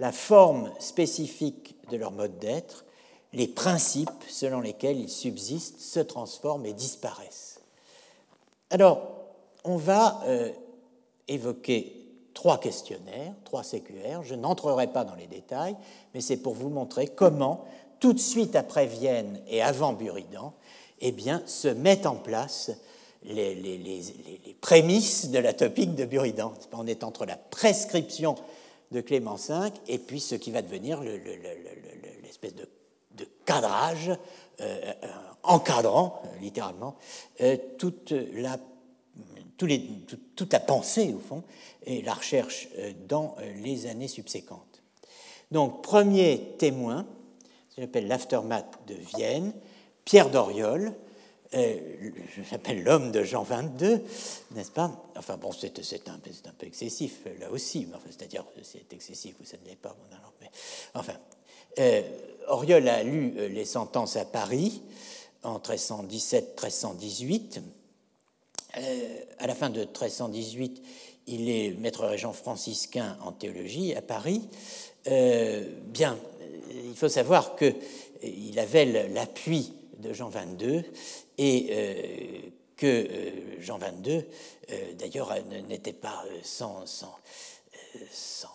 la 0.00 0.10
forme 0.10 0.72
spécifique 0.80 1.76
de 1.90 1.96
leur 1.96 2.10
mode 2.10 2.38
d'être 2.40 2.84
les 3.32 3.48
principes 3.48 4.10
selon 4.28 4.60
lesquels 4.60 4.98
ils 4.98 5.08
subsistent, 5.08 5.80
se 5.80 6.00
transforment 6.00 6.66
et 6.66 6.72
disparaissent. 6.72 7.60
Alors, 8.70 9.02
on 9.64 9.76
va 9.76 10.20
euh, 10.26 10.50
évoquer 11.28 11.96
trois 12.34 12.58
questionnaires, 12.58 13.34
trois 13.44 13.62
séculaires. 13.62 14.22
Je 14.22 14.34
n'entrerai 14.34 14.88
pas 14.88 15.04
dans 15.04 15.14
les 15.14 15.26
détails, 15.26 15.76
mais 16.14 16.20
c'est 16.20 16.36
pour 16.36 16.54
vous 16.54 16.70
montrer 16.70 17.06
comment, 17.06 17.64
tout 17.98 18.12
de 18.12 18.18
suite 18.18 18.56
après 18.56 18.86
Vienne 18.86 19.40
et 19.48 19.62
avant 19.62 19.92
Buridan, 19.92 20.54
eh 21.00 21.12
bien, 21.12 21.42
se 21.46 21.68
mettent 21.68 22.06
en 22.06 22.16
place 22.16 22.70
les, 23.24 24.02
prémices 24.60 25.30
de 25.30 25.38
la 25.38 25.52
topique 25.52 25.94
de 25.94 26.04
Buridan. 26.04 26.52
On 26.72 26.86
est 26.86 27.04
entre 27.04 27.26
la 27.26 27.36
prescription 27.36 28.34
de 28.90 29.00
Clément 29.00 29.36
V 29.36 29.70
et 29.88 29.98
puis 29.98 30.20
ce 30.20 30.34
qui 30.34 30.50
va 30.50 30.62
devenir 30.62 31.00
l'espèce 31.02 32.54
de 32.54 32.68
cadrage 33.44 34.10
euh, 34.10 34.14
euh, 34.60 34.92
encadrant 35.42 36.22
euh, 36.24 36.38
littéralement 36.40 36.96
toute 37.78 38.12
la, 38.34 38.58
toute 39.56 40.52
la 40.52 40.60
pensée, 40.60 41.14
au 41.14 41.18
fond, 41.18 41.42
et 41.84 42.02
la 42.02 42.14
recherche 42.14 42.68
dans 43.08 43.36
les 43.62 43.86
années 43.86 44.08
subséquentes. 44.08 44.82
Donc, 45.50 45.82
premier 45.82 46.54
témoin, 46.58 47.06
j'appelle 47.76 48.06
l'aftermath 48.06 48.78
de 48.86 48.94
Vienne, 48.94 49.52
Pierre 50.04 50.30
Doriol, 50.30 50.94
je 51.52 52.50
l'appelle 52.52 52.82
l'homme 52.82 53.10
de 53.10 53.24
Jean 53.24 53.42
22, 53.42 54.02
n'est-ce 54.52 54.70
pas? 54.70 54.92
Enfin 55.16 55.36
bon, 55.36 55.52
c'est 55.52 55.78
un, 56.08 56.12
un, 56.12 56.52
peu 56.58 56.66
excessif 56.66 57.26
là 57.38 57.50
aussi, 57.50 57.88
c'est-à-dire 58.08 58.44
c'est 58.62 58.92
excessif 58.92 59.34
ou 59.40 59.44
ça 59.44 59.56
ne 59.62 59.68
l'est 59.68 59.76
pas, 59.76 59.96
mais 60.40 60.50
enfin, 60.94 61.12
euh, 61.12 61.16
Auriol 62.48 62.88
a 62.88 63.02
lu 63.02 63.34
euh, 63.36 63.48
les 63.48 63.64
sentences 63.64 64.16
à 64.16 64.24
Paris 64.24 64.82
en 65.42 65.58
1317-1318. 65.58 67.60
Euh, 68.76 69.18
à 69.38 69.46
la 69.46 69.54
fin 69.54 69.70
de 69.70 69.80
1318, 69.80 70.82
il 71.28 71.48
est 71.48 71.70
maître 71.78 72.04
régent 72.04 72.32
franciscain 72.32 73.16
en 73.24 73.32
théologie 73.32 73.94
à 73.94 74.02
Paris. 74.02 74.42
bien, 75.06 76.18
il 76.70 76.94
faut 76.94 77.08
savoir 77.08 77.56
qu'il 77.56 78.58
avait 78.58 79.08
l'appui 79.08 79.72
de 79.98 80.12
Jean 80.12 80.30
XXII 80.30 80.84
et 81.38 82.52
que 82.76 83.08
Jean 83.60 83.78
XXII, 83.78 84.24
d'ailleurs, 84.98 85.32
n'était 85.68 85.92
pas 85.92 86.24
sans, 86.42 86.84
sans, 86.86 87.16
sans 88.12 88.49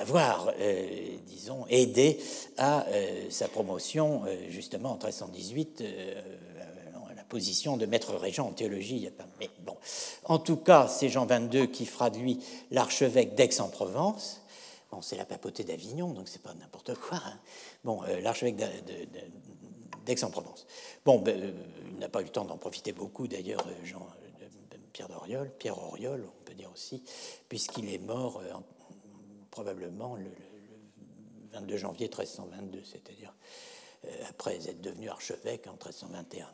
avoir, 0.00 0.52
euh, 0.58 1.16
disons, 1.26 1.66
aidé 1.68 2.18
à 2.56 2.86
euh, 2.88 3.30
sa 3.30 3.48
promotion, 3.48 4.22
euh, 4.26 4.36
justement, 4.48 4.92
en 4.92 4.94
1318, 4.94 5.84
à 7.10 7.14
la 7.14 7.24
position 7.24 7.76
de 7.76 7.86
maître 7.86 8.14
régent 8.14 8.46
en 8.46 8.52
théologie. 8.52 9.08
Mais 9.38 9.50
bon, 9.60 9.76
en 10.24 10.38
tout 10.38 10.56
cas, 10.56 10.88
c'est 10.88 11.08
Jean 11.08 11.26
XXII 11.26 11.70
qui 11.70 11.86
fera 11.86 12.10
de 12.10 12.18
lui 12.18 12.40
l'archevêque 12.70 13.34
d'Aix-en-Provence. 13.34 14.40
Bon, 14.90 15.02
c'est 15.02 15.16
la 15.16 15.24
papauté 15.24 15.62
d'Avignon, 15.62 16.12
donc 16.12 16.28
c'est 16.28 16.42
pas 16.42 16.54
n'importe 16.54 16.94
quoi. 16.94 17.18
Hein. 17.18 17.38
Bon, 17.84 18.00
l'archevêque 18.22 18.56
d'Aix-en-Provence. 20.04 20.66
Bon, 21.04 21.20
ben, 21.20 21.54
il 21.92 21.98
n'a 21.98 22.08
pas 22.08 22.22
eu 22.22 22.24
le 22.24 22.30
temps 22.30 22.44
d'en 22.44 22.56
profiter 22.56 22.92
beaucoup, 22.92 23.28
d'ailleurs, 23.28 23.64
Jean, 23.84 24.04
Pierre 24.92 25.08
d'Oriol, 25.08 25.52
Pierre 25.58 25.78
Oriol, 25.78 26.26
on 26.26 26.44
peut 26.44 26.54
dire 26.54 26.70
aussi, 26.72 27.04
puisqu'il 27.48 27.92
est 27.94 27.98
mort 27.98 28.42
probablement 29.50 30.16
le, 30.16 30.30
22 31.52 31.76
janvier 31.76 32.06
1322, 32.06 32.80
c'est-à-dire 32.84 33.32
après 34.28 34.56
être 34.56 34.80
devenu 34.80 35.08
archevêque 35.08 35.66
en 35.66 35.72
1321. 35.72 36.46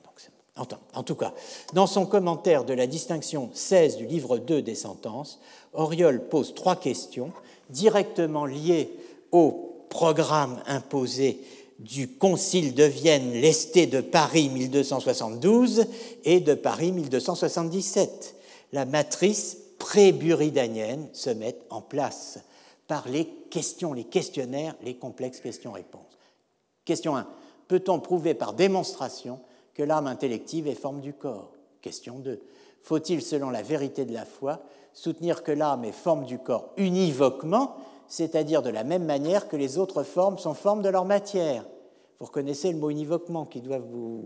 en 0.95 1.03
tout 1.03 1.15
cas, 1.15 1.33
dans 1.75 1.87
son 1.87 2.07
commentaire 2.07 2.65
de 2.65 2.75
la 2.75 2.87
distinction 2.87 3.51
16 3.53 3.99
du 3.99 4.07
livre 4.07 4.39
2 4.39 4.63
des 4.63 4.75
sentences, 4.75 5.39
Auriol 5.73 6.29
pose 6.29 6.55
trois 6.55 6.77
questions 6.77 7.33
directement 7.71 8.47
liées 8.47 8.91
au 9.33 9.87
programme 9.91 10.61
imposé 10.67 11.41
du 11.79 12.09
Concile 12.09 12.75
de 12.75 12.85
Vienne, 12.85 13.33
lesté 13.33 13.87
de 13.87 14.01
Paris 14.01 14.49
1272 14.49 15.87
et 16.25 16.41
de 16.41 16.55
Paris 16.55 16.93
1277. 16.93 18.35
La 18.73 18.87
matrice 18.87 19.59
pré-buridanienne 19.79 21.09
se 21.13 21.31
met 21.31 21.57
en 21.71 21.83
place 21.83 22.39
par 22.87 23.09
les 23.09 23.27
questions, 23.51 23.93
les 23.93 24.05
questionnaires, 24.05 24.77
les 24.83 24.97
complexes 24.97 25.41
questions-réponses. 25.41 26.19
Question 26.85 27.17
1. 27.17 27.27
Peut-on 27.69 28.01
prouver 28.01 28.35
par 28.35 28.53
démonstration 28.53 29.41
que 29.75 29.83
l'âme 29.83 30.07
intellective 30.07 30.69
est 30.69 30.75
forme 30.75 31.01
du 31.01 31.13
corps? 31.13 31.53
Question 31.83 32.19
2. 32.19 32.41
Faut-il, 32.83 33.23
selon 33.23 33.51
la 33.51 33.63
vérité 33.63 34.05
de 34.05 34.15
la 34.15 34.25
foi, 34.25 34.63
soutenir 34.93 35.43
que 35.43 35.53
l'âme 35.53 35.85
est 35.85 35.93
forme 35.93 36.25
du 36.25 36.39
corps 36.39 36.73
univoquement, 36.77 37.77
c'est-à-dire 38.07 38.63
de 38.63 38.71
la 38.71 38.85
même 38.85 39.05
manière 39.05 39.49
que 39.49 39.57
les 39.57 39.79
autres 39.79 40.05
formes 40.05 40.39
sont 40.39 40.55
formes 40.55 40.83
de 40.83 40.89
leur 40.89 41.05
matière? 41.05 41.65
Vous 42.19 42.27
reconnaissez 42.27 42.73
le 42.73 42.79
mot 42.79 42.91
univoquement 42.91 43.45
qui 43.45 43.61
doit 43.61 43.79
vous 43.79 44.25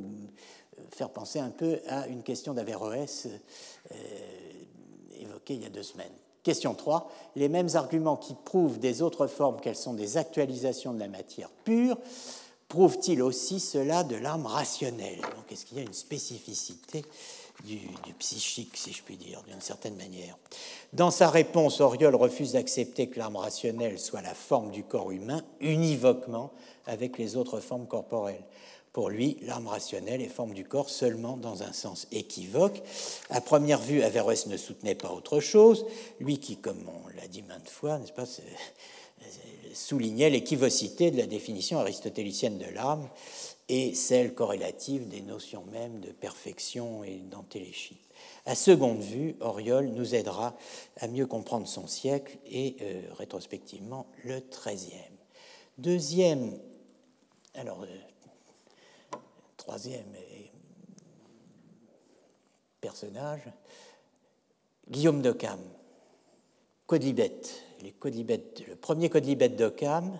faire 0.90 1.10
penser 1.10 1.38
un 1.38 1.50
peu 1.50 1.80
à 1.88 2.06
une 2.06 2.22
question 2.22 2.54
d'Averroès 2.54 3.28
euh, 3.90 3.94
évoquée 5.18 5.54
il 5.54 5.62
y 5.62 5.66
a 5.66 5.70
deux 5.70 5.82
semaines. 5.82 6.12
Question 6.42 6.74
3. 6.74 7.10
Les 7.36 7.48
mêmes 7.48 7.68
arguments 7.74 8.16
qui 8.16 8.34
prouvent 8.34 8.78
des 8.78 9.02
autres 9.02 9.26
formes 9.26 9.60
qu'elles 9.60 9.76
sont 9.76 9.94
des 9.94 10.16
actualisations 10.16 10.94
de 10.94 11.00
la 11.00 11.08
matière 11.08 11.50
pure 11.64 11.96
prouvent-ils 12.70 13.20
aussi 13.20 13.60
cela 13.60 14.04
de 14.04 14.16
l'âme 14.16 14.46
rationnelle? 14.46 15.20
Donc 15.20 15.52
est-ce 15.52 15.66
qu'il 15.66 15.76
y 15.76 15.80
a 15.80 15.84
une 15.84 15.92
spécificité 15.92 17.04
du, 17.64 17.80
psychique, 18.18 18.76
si 18.76 18.92
je 18.92 19.02
puis 19.02 19.16
dire, 19.16 19.42
d'une 19.46 19.60
certaine 19.60 19.96
manière? 19.96 20.38
Dans 20.94 21.10
sa 21.10 21.28
réponse, 21.28 21.80
Auriol 21.80 22.14
refuse 22.14 22.52
d'accepter 22.52 23.08
que 23.08 23.18
l'âme 23.18 23.36
rationnelle 23.36 23.98
soit 23.98 24.22
la 24.22 24.34
forme 24.34 24.70
du 24.70 24.84
corps 24.84 25.10
humain 25.10 25.42
univoquement 25.60 26.52
avec 26.86 27.18
les 27.18 27.36
autres 27.36 27.58
formes 27.60 27.86
corporelles. 27.86 28.44
Pour 28.92 29.08
lui, 29.08 29.38
l'âme 29.42 29.68
rationnelle 29.68 30.20
est 30.20 30.28
forme 30.28 30.52
du 30.52 30.64
corps 30.64 30.90
seulement 30.90 31.36
dans 31.36 31.62
un 31.62 31.72
sens 31.72 32.08
équivoque. 32.10 32.82
À 33.28 33.40
première 33.40 33.80
vue, 33.80 34.02
Averroès 34.02 34.46
ne 34.46 34.56
soutenait 34.56 34.96
pas 34.96 35.12
autre 35.12 35.38
chose. 35.38 35.86
Lui 36.18 36.38
qui, 36.38 36.56
comme 36.56 36.82
on 36.88 37.08
l'a 37.16 37.28
dit 37.28 37.42
maintes 37.42 37.70
fois, 37.70 37.98
n'est-ce 37.98 38.12
pas, 38.12 38.26
soulignait 39.72 40.30
l'équivocité 40.30 41.12
de 41.12 41.18
la 41.18 41.26
définition 41.26 41.78
aristotélicienne 41.78 42.58
de 42.58 42.66
l'âme 42.66 43.08
et 43.68 43.94
celle 43.94 44.34
corrélative 44.34 45.08
des 45.08 45.20
notions 45.20 45.64
mêmes 45.70 46.00
de 46.00 46.10
perfection 46.10 47.04
et 47.04 47.18
d'antéléchie. 47.18 48.00
À 48.44 48.56
seconde 48.56 49.00
vue, 49.00 49.36
Auriol 49.40 49.86
nous 49.88 50.16
aidera 50.16 50.56
à 50.96 51.06
mieux 51.06 51.26
comprendre 51.26 51.68
son 51.68 51.86
siècle 51.86 52.38
et 52.50 52.76
euh, 52.82 53.02
rétrospectivement 53.16 54.06
le 54.24 54.40
XIIIe. 54.40 54.90
Deuxième, 55.78 56.58
alors 57.54 57.82
euh, 57.82 57.86
troisième 59.60 60.14
personnage, 62.80 63.42
Guillaume 64.88 65.20
d'Occam, 65.20 65.60
Codlibet, 66.86 67.42
les 67.82 67.94
le 68.00 68.74
premier 68.76 69.10
Codlibet 69.10 69.50
d'Occam, 69.50 70.18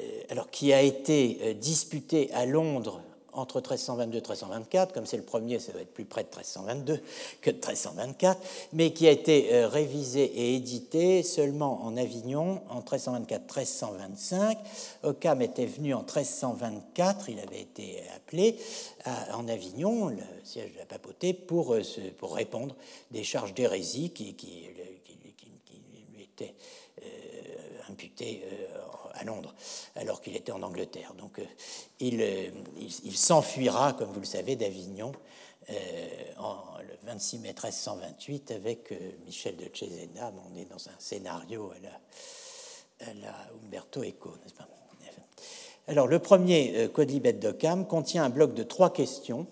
euh, 0.00 0.22
alors 0.30 0.50
qui 0.50 0.72
a 0.72 0.80
été 0.80 1.40
euh, 1.42 1.52
disputé 1.52 2.32
à 2.32 2.46
Londres 2.46 3.02
entre 3.32 3.58
1322 3.58 4.18
et 4.18 4.20
1324, 4.20 4.92
comme 4.92 5.06
c'est 5.06 5.16
le 5.16 5.22
premier, 5.22 5.58
ça 5.58 5.72
va 5.72 5.80
être 5.80 5.92
plus 5.92 6.04
près 6.04 6.22
de 6.22 6.28
1322 6.28 7.00
que 7.40 7.50
de 7.50 7.56
1324, 7.56 8.40
mais 8.72 8.92
qui 8.92 9.08
a 9.08 9.10
été 9.10 9.54
euh, 9.54 9.68
révisé 9.68 10.24
et 10.24 10.54
édité 10.56 11.22
seulement 11.22 11.84
en 11.84 11.96
Avignon 11.96 12.60
en 12.68 12.80
1324-1325. 12.80 14.56
Occam 15.04 15.42
était 15.42 15.66
venu 15.66 15.94
en 15.94 16.00
1324, 16.00 17.28
il 17.28 17.38
avait 17.40 17.60
été 17.60 18.02
appelé 18.16 18.56
en 19.32 19.48
Avignon, 19.48 20.08
le 20.08 20.16
siège 20.44 20.72
de 20.74 20.78
la 20.78 20.86
papauté, 20.86 21.32
pour, 21.32 21.74
euh, 21.74 21.82
répondre 22.22 22.74
des 23.10 23.24
charges 23.24 23.54
d'hérésie 23.54 24.10
qui, 24.10 24.36
lui 26.14 26.22
étaient 26.22 26.54
euh, 27.02 27.90
imputées 27.90 28.44
à 29.14 29.24
Londres, 29.24 29.54
alors 29.96 30.20
qu'il 30.20 30.36
était 30.36 30.52
en 30.52 30.62
Angleterre. 30.62 31.14
Donc 31.18 31.38
euh, 31.38 31.44
euh, 32.02 32.50
il, 33.04 33.16
s'enfuira, 33.16 33.92
comme 33.92 34.10
vous 34.10 34.20
le 34.20 34.26
savez, 34.26 34.56
d'Avignon 34.56 35.12
euh, 35.70 35.74
le 36.80 37.06
26 37.06 37.38
mai 37.38 37.48
1328 37.48 38.50
avec 38.50 38.94
Michel 39.24 39.56
de 39.56 39.68
Cesena. 39.72 40.32
On 40.52 40.56
est 40.56 40.64
dans 40.64 40.88
un 40.88 40.98
scénario 40.98 41.70
à 41.72 43.14
la, 43.14 43.34
Umberto 43.64 44.02
Eco, 44.02 44.34
alors, 45.88 46.06
le 46.06 46.20
premier 46.20 46.88
Codlibet 46.94 47.32
d'Occam 47.32 47.88
contient 47.88 48.22
un 48.22 48.30
bloc 48.30 48.54
de 48.54 48.62
trois 48.62 48.92
questions 48.92 49.48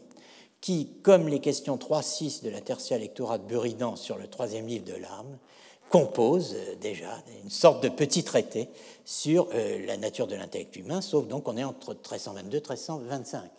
qui, 0.61 0.93
comme 1.03 1.27
les 1.29 1.41
questions 1.41 1.77
3-6 1.77 2.45
de 2.45 2.51
la 2.51 2.61
Tertia 2.61 2.99
Lectura 2.99 3.39
de 3.39 3.45
Buridan 3.45 3.97
sur 3.97 4.17
le 4.17 4.29
troisième 4.29 4.69
livre 4.69 4.85
de 4.85 4.95
l'âme, 4.95 5.39
compose 5.91 6.55
euh, 6.55 6.77
déjà 6.77 7.23
une 7.45 7.51
sorte 7.51 7.83
de 7.83 7.91
petit 7.91 8.25
traité 8.25 8.71
sur 9.05 9.49
euh, 9.53 9.85
la 9.85 9.99
nature 9.99 10.27
de 10.27 10.37
l'intellect 10.37 10.75
humain, 10.77 11.03
sauf 11.03 11.27
donc 11.27 11.43
qu'on 11.43 11.57
est 11.59 11.65
entre 11.65 11.91
1322 11.91 12.57
et 12.57 12.61
1325. 12.61 13.51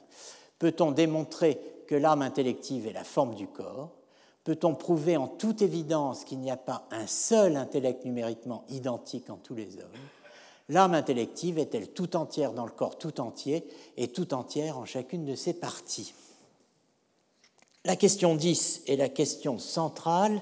Peut-on 0.58 0.92
démontrer 0.92 1.60
que 1.88 1.96
l'âme 1.96 2.22
intellective 2.22 2.88
est 2.88 2.94
la 2.94 3.04
forme 3.04 3.36
du 3.36 3.48
corps? 3.48 3.90
Peut-on 4.44 4.74
prouver 4.74 5.18
en 5.18 5.28
toute 5.28 5.62
évidence 5.62 6.24
qu'il 6.24 6.40
n'y 6.40 6.50
a 6.50 6.58
pas 6.58 6.88
un 6.90 7.06
seul 7.06 7.58
intellect 7.58 8.06
numériquement 8.06 8.64
identique 8.70 9.30
en 9.30 9.36
tous 9.36 9.54
les 9.54 9.78
hommes? 9.78 9.92
L'âme 10.70 10.94
intellective 10.94 11.60
est-elle 11.60 11.90
tout 11.90 12.16
entière 12.16 12.54
dans 12.54 12.66
le 12.66 12.72
corps 12.72 12.98
tout 12.98 13.20
entier 13.20 13.68
et 13.98 14.08
tout 14.08 14.34
entière 14.34 14.78
en 14.78 14.86
chacune 14.86 15.26
de 15.26 15.36
ses 15.36 15.54
parties? 15.54 16.14
La 17.84 17.96
question 17.96 18.36
10 18.36 18.84
est 18.88 18.96
la 18.96 19.10
question 19.10 19.58
centrale 19.58 20.40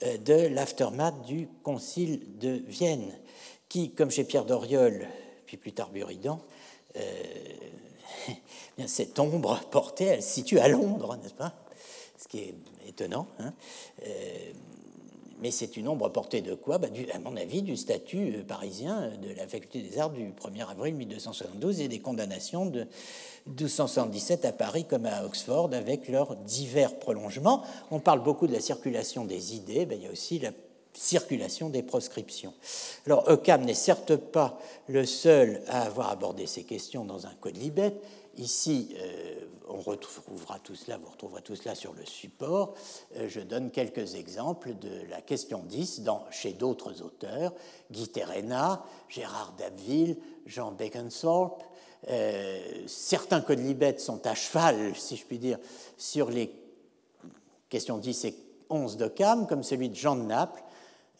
de 0.00 0.46
l'aftermath 0.48 1.22
du 1.22 1.48
Concile 1.62 2.38
de 2.38 2.62
Vienne, 2.66 3.12
qui, 3.68 3.90
comme 3.90 4.10
chez 4.10 4.24
Pierre 4.24 4.44
Doriol, 4.44 5.06
puis 5.46 5.56
plus 5.56 5.72
tard 5.72 5.90
Buridan, 5.90 6.40
euh, 6.96 7.00
cette 8.86 9.18
ombre 9.18 9.60
portée, 9.70 10.04
elle 10.04 10.22
se 10.22 10.34
situe 10.34 10.58
à 10.58 10.68
Londres, 10.68 11.16
n'est-ce 11.22 11.34
pas? 11.34 11.54
Ce 12.18 12.28
qui 12.28 12.38
est 12.38 12.54
étonnant. 12.88 13.26
Hein 13.38 13.52
euh, 14.06 14.52
mais 15.38 15.50
c'est 15.50 15.76
une 15.76 15.86
ombre 15.88 16.08
portée 16.08 16.40
de 16.40 16.54
quoi? 16.54 16.78
Bah, 16.78 16.88
À 17.12 17.18
mon 17.18 17.36
avis, 17.36 17.60
du 17.62 17.76
statut 17.76 18.42
parisien 18.48 19.10
de 19.22 19.34
la 19.34 19.46
faculté 19.46 19.82
des 19.82 19.98
arts 19.98 20.10
du 20.10 20.30
1er 20.30 20.66
avril 20.66 20.94
1272 20.94 21.80
et 21.80 21.88
des 21.88 21.98
condamnations 21.98 22.64
de 22.64 22.86
1277 23.46 24.44
à 24.44 24.52
Paris 24.52 24.84
comme 24.84 25.06
à 25.06 25.24
Oxford, 25.24 25.70
avec 25.72 26.08
leurs 26.08 26.36
divers 26.36 26.98
prolongements. 26.98 27.62
On 27.90 28.00
parle 28.00 28.22
beaucoup 28.22 28.46
de 28.46 28.52
la 28.52 28.60
circulation 28.60 29.24
des 29.24 29.54
idées, 29.54 29.86
ben, 29.86 29.98
il 29.98 30.04
y 30.04 30.08
a 30.08 30.12
aussi 30.12 30.38
la 30.38 30.50
circulation 30.92 31.68
des 31.68 31.82
proscriptions. 31.82 32.54
Alors, 33.06 33.28
Occam 33.28 33.64
n'est 33.64 33.74
certes 33.74 34.16
pas 34.16 34.58
le 34.88 35.04
seul 35.04 35.62
à 35.68 35.82
avoir 35.82 36.10
abordé 36.10 36.46
ces 36.46 36.64
questions 36.64 37.04
dans 37.04 37.26
un 37.26 37.34
code 37.40 37.56
libet. 37.56 37.94
Ici, 38.38 38.94
euh, 38.98 39.34
on 39.68 39.80
retrouvera 39.80 40.58
tout 40.58 40.74
cela, 40.74 40.98
vous 40.98 41.10
retrouverez 41.10 41.42
tout 41.42 41.56
cela 41.56 41.74
sur 41.74 41.92
le 41.94 42.04
support. 42.04 42.74
Euh, 43.16 43.28
je 43.28 43.40
donne 43.40 43.70
quelques 43.70 44.14
exemples 44.14 44.74
de 44.74 45.06
la 45.10 45.20
question 45.20 45.62
10 45.66 46.00
dans, 46.00 46.24
chez 46.30 46.52
d'autres 46.52 47.02
auteurs, 47.02 47.52
Guy 47.90 48.08
Terrena, 48.08 48.84
Gérard 49.08 49.54
Dabville, 49.58 50.16
Jean 50.46 50.72
Baconthorpe, 50.72 51.62
euh, 52.08 52.58
certains 52.86 53.40
codes 53.40 53.58
libet 53.58 53.98
sont 53.98 54.26
à 54.26 54.34
cheval, 54.34 54.94
si 54.94 55.16
je 55.16 55.24
puis 55.24 55.38
dire, 55.38 55.58
sur 55.96 56.30
les 56.30 56.52
questions 57.68 57.98
10 57.98 58.24
et 58.26 58.34
11 58.70 58.96
de 58.96 59.08
Cam, 59.08 59.46
comme 59.46 59.62
celui 59.62 59.88
de 59.88 59.96
Jean 59.96 60.16
de 60.16 60.22
Naples, 60.22 60.62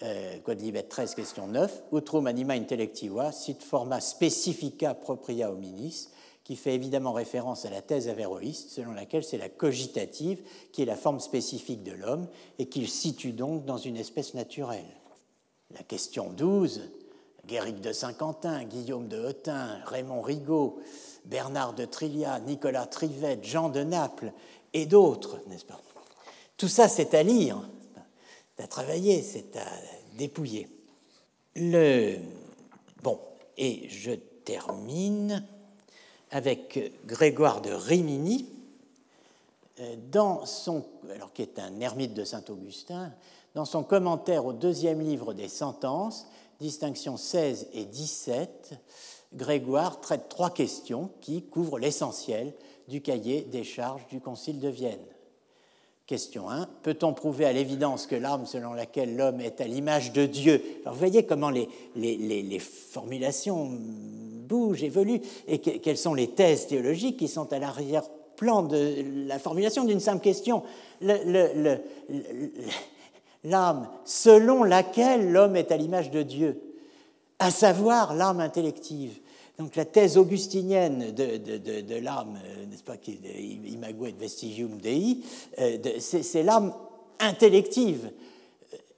euh, 0.03 0.39
code 0.45 0.61
libet 0.61 0.85
13, 0.85 1.15
question 1.15 1.47
9, 1.47 1.83
Utrum 1.93 2.27
anima 2.27 2.55
intellectiva, 2.55 3.33
sit 3.33 3.63
forma 3.63 4.01
specifica 4.01 4.95
propria 4.95 5.51
hominis, 5.51 6.11
qui 6.45 6.55
fait 6.55 6.75
évidemment 6.75 7.13
référence 7.13 7.65
à 7.65 7.71
la 7.71 7.83
thèse 7.83 8.09
avéroïste, 8.09 8.71
selon 8.71 8.93
laquelle 8.93 9.25
c'est 9.25 9.39
la 9.39 9.49
cogitative 9.49 10.41
qui 10.71 10.83
est 10.83 10.87
la 10.87 10.95
forme 10.95 11.19
spécifique 11.19 11.83
de 11.83 11.91
l'homme 11.91 12.29
et 12.61 12.67
qu'il 12.67 12.89
situe 12.89 13.33
donc 13.33 13.65
dans 13.65 13.79
une 13.79 13.97
espèce 13.97 14.35
naturelle. 14.35 14.87
La 15.73 15.83
question 15.83 16.31
12, 16.31 16.83
Guéric 17.47 17.81
de 17.81 17.93
Saint-Quentin, 17.93 18.65
Guillaume 18.65 19.09
de 19.09 19.25
Hautain, 19.25 19.79
Raymond 19.85 20.21
Rigaud, 20.21 20.81
Bernard 21.25 21.75
de 21.75 21.85
Trillia, 21.85 22.41
Nicolas 22.41 22.87
Trivette, 22.87 23.45
Jean 23.45 23.69
de 23.69 23.83
Naples 23.83 24.33
et 24.73 24.87
d'autres, 24.87 25.41
n'est-ce 25.47 25.65
pas? 25.65 25.81
Tout 26.57 26.69
ça, 26.69 26.89
c'est 26.89 27.15
à 27.15 27.23
lire, 27.23 27.59
c'est 28.57 28.65
à 28.65 28.67
travailler, 28.67 29.23
c'est 29.23 29.57
à 29.57 29.67
dépouiller. 30.17 30.69
Le... 31.55 32.17
Bon, 33.03 33.21
et 33.57 33.89
je 33.89 34.13
termine 34.45 35.45
avec 36.31 36.93
Grégoire 37.07 37.61
de 37.61 37.71
Rimini, 37.71 38.49
euh, 39.81 39.95
dans 40.11 40.47
son, 40.47 40.85
alors 41.15 41.33
qui 41.33 41.43
est 41.43 41.59
un 41.59 41.81
ermite 41.81 42.15
de 42.15 42.25
Saint-Augustin, 42.25 43.13
dans 43.55 43.65
son 43.65 43.83
commentaire 43.83 44.47
au 44.47 44.53
deuxième 44.53 45.01
livre 45.01 45.33
des 45.35 45.49
sentences, 45.49 46.27
distinctions 46.61 47.17
16 47.17 47.69
et 47.75 47.85
17, 47.85 48.75
Grégoire 49.35 50.01
traite 50.01 50.29
trois 50.29 50.51
questions 50.51 51.11
qui 51.21 51.43
couvrent 51.43 51.79
l'essentiel 51.79 52.55
du 52.89 53.03
cahier 53.03 53.43
des 53.43 53.65
charges 53.65 54.07
du 54.09 54.21
Concile 54.21 54.61
de 54.61 54.69
Vienne. 54.69 55.05
Question 56.07 56.49
1. 56.49 56.69
Peut-on 56.85 57.13
prouver 57.13 57.47
à 57.47 57.53
l'évidence 57.53 58.07
que 58.07 58.15
l'arme 58.15 58.47
selon 58.47 58.75
laquelle 58.75 59.17
l'homme 59.17 59.41
est 59.41 59.61
à 59.61 59.67
l'image 59.67 60.13
de 60.13 60.25
Dieu 60.25 60.63
Alors 60.85 60.95
voyez 60.95 61.27
comment 61.27 61.51
les, 61.51 61.69
les, 61.97 62.59
formulations 62.61 63.71
bougent, 64.49 64.85
évoluent, 64.85 65.21
et 65.49 65.59
quelles 65.59 65.99
sont 65.99 66.15
les 66.15 66.29
thèses 66.29 66.69
théologiques 66.69 67.17
qui 67.17 67.27
sont 67.27 67.53
à 67.53 67.59
l'arrière-plan 67.59 68.63
de 68.63 69.27
la 69.27 69.41
formulation 69.41 69.85
d'une 69.85 69.99
simple 69.99 70.23
question? 70.23 70.63
L'âme 73.45 73.89
selon 74.05 74.65
laquelle 74.65 75.31
l'homme 75.31 75.57
est 75.57 75.73
à 75.73 75.77
l'image 75.77 76.11
de 76.11 76.23
Dieu, 76.23 76.61
à 77.39 77.51
savoir 77.51 78.15
l'âme 78.15 78.41
intellective. 78.41 79.19
Donc 79.59 79.77
la 79.77 79.85
thèse 79.85 80.19
augustinienne 80.19 81.13
de, 81.13 81.99
l'âme, 81.99 82.39
euh, 82.45 82.67
n'est-ce 82.67 82.83
pas, 82.83 82.97
imago 83.67 84.07
et 84.07 84.13
vestigium 84.13 84.79
dei, 84.79 85.23
euh, 85.59 85.79
c'est 85.99 86.43
l'âme 86.43 86.75
intellective. 87.21 88.11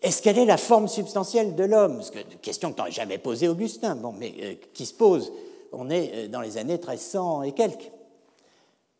Est-ce 0.02 0.22
qu'elle 0.22 0.38
est 0.38 0.44
la 0.44 0.56
forme 0.56 0.88
substantielle 0.88 1.54
de 1.54 1.64
l'homme? 1.64 2.02
Question 2.42 2.72
que 2.72 2.78
n'aurait 2.78 2.90
jamais 2.90 3.18
posée 3.18 3.48
Augustin, 3.48 3.94
bon, 3.94 4.12
mais 4.12 4.34
euh, 4.40 4.54
qui 4.74 4.86
se 4.86 4.94
pose? 4.94 5.32
On 5.72 5.90
est 5.90 6.28
dans 6.28 6.40
les 6.40 6.56
années 6.56 6.78
1300 6.78 7.42
et 7.42 7.52
quelques. 7.52 7.92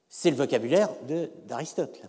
C'est 0.09 0.31
le 0.31 0.37
vocabulaire 0.37 0.91
d'Aristote. 1.47 2.01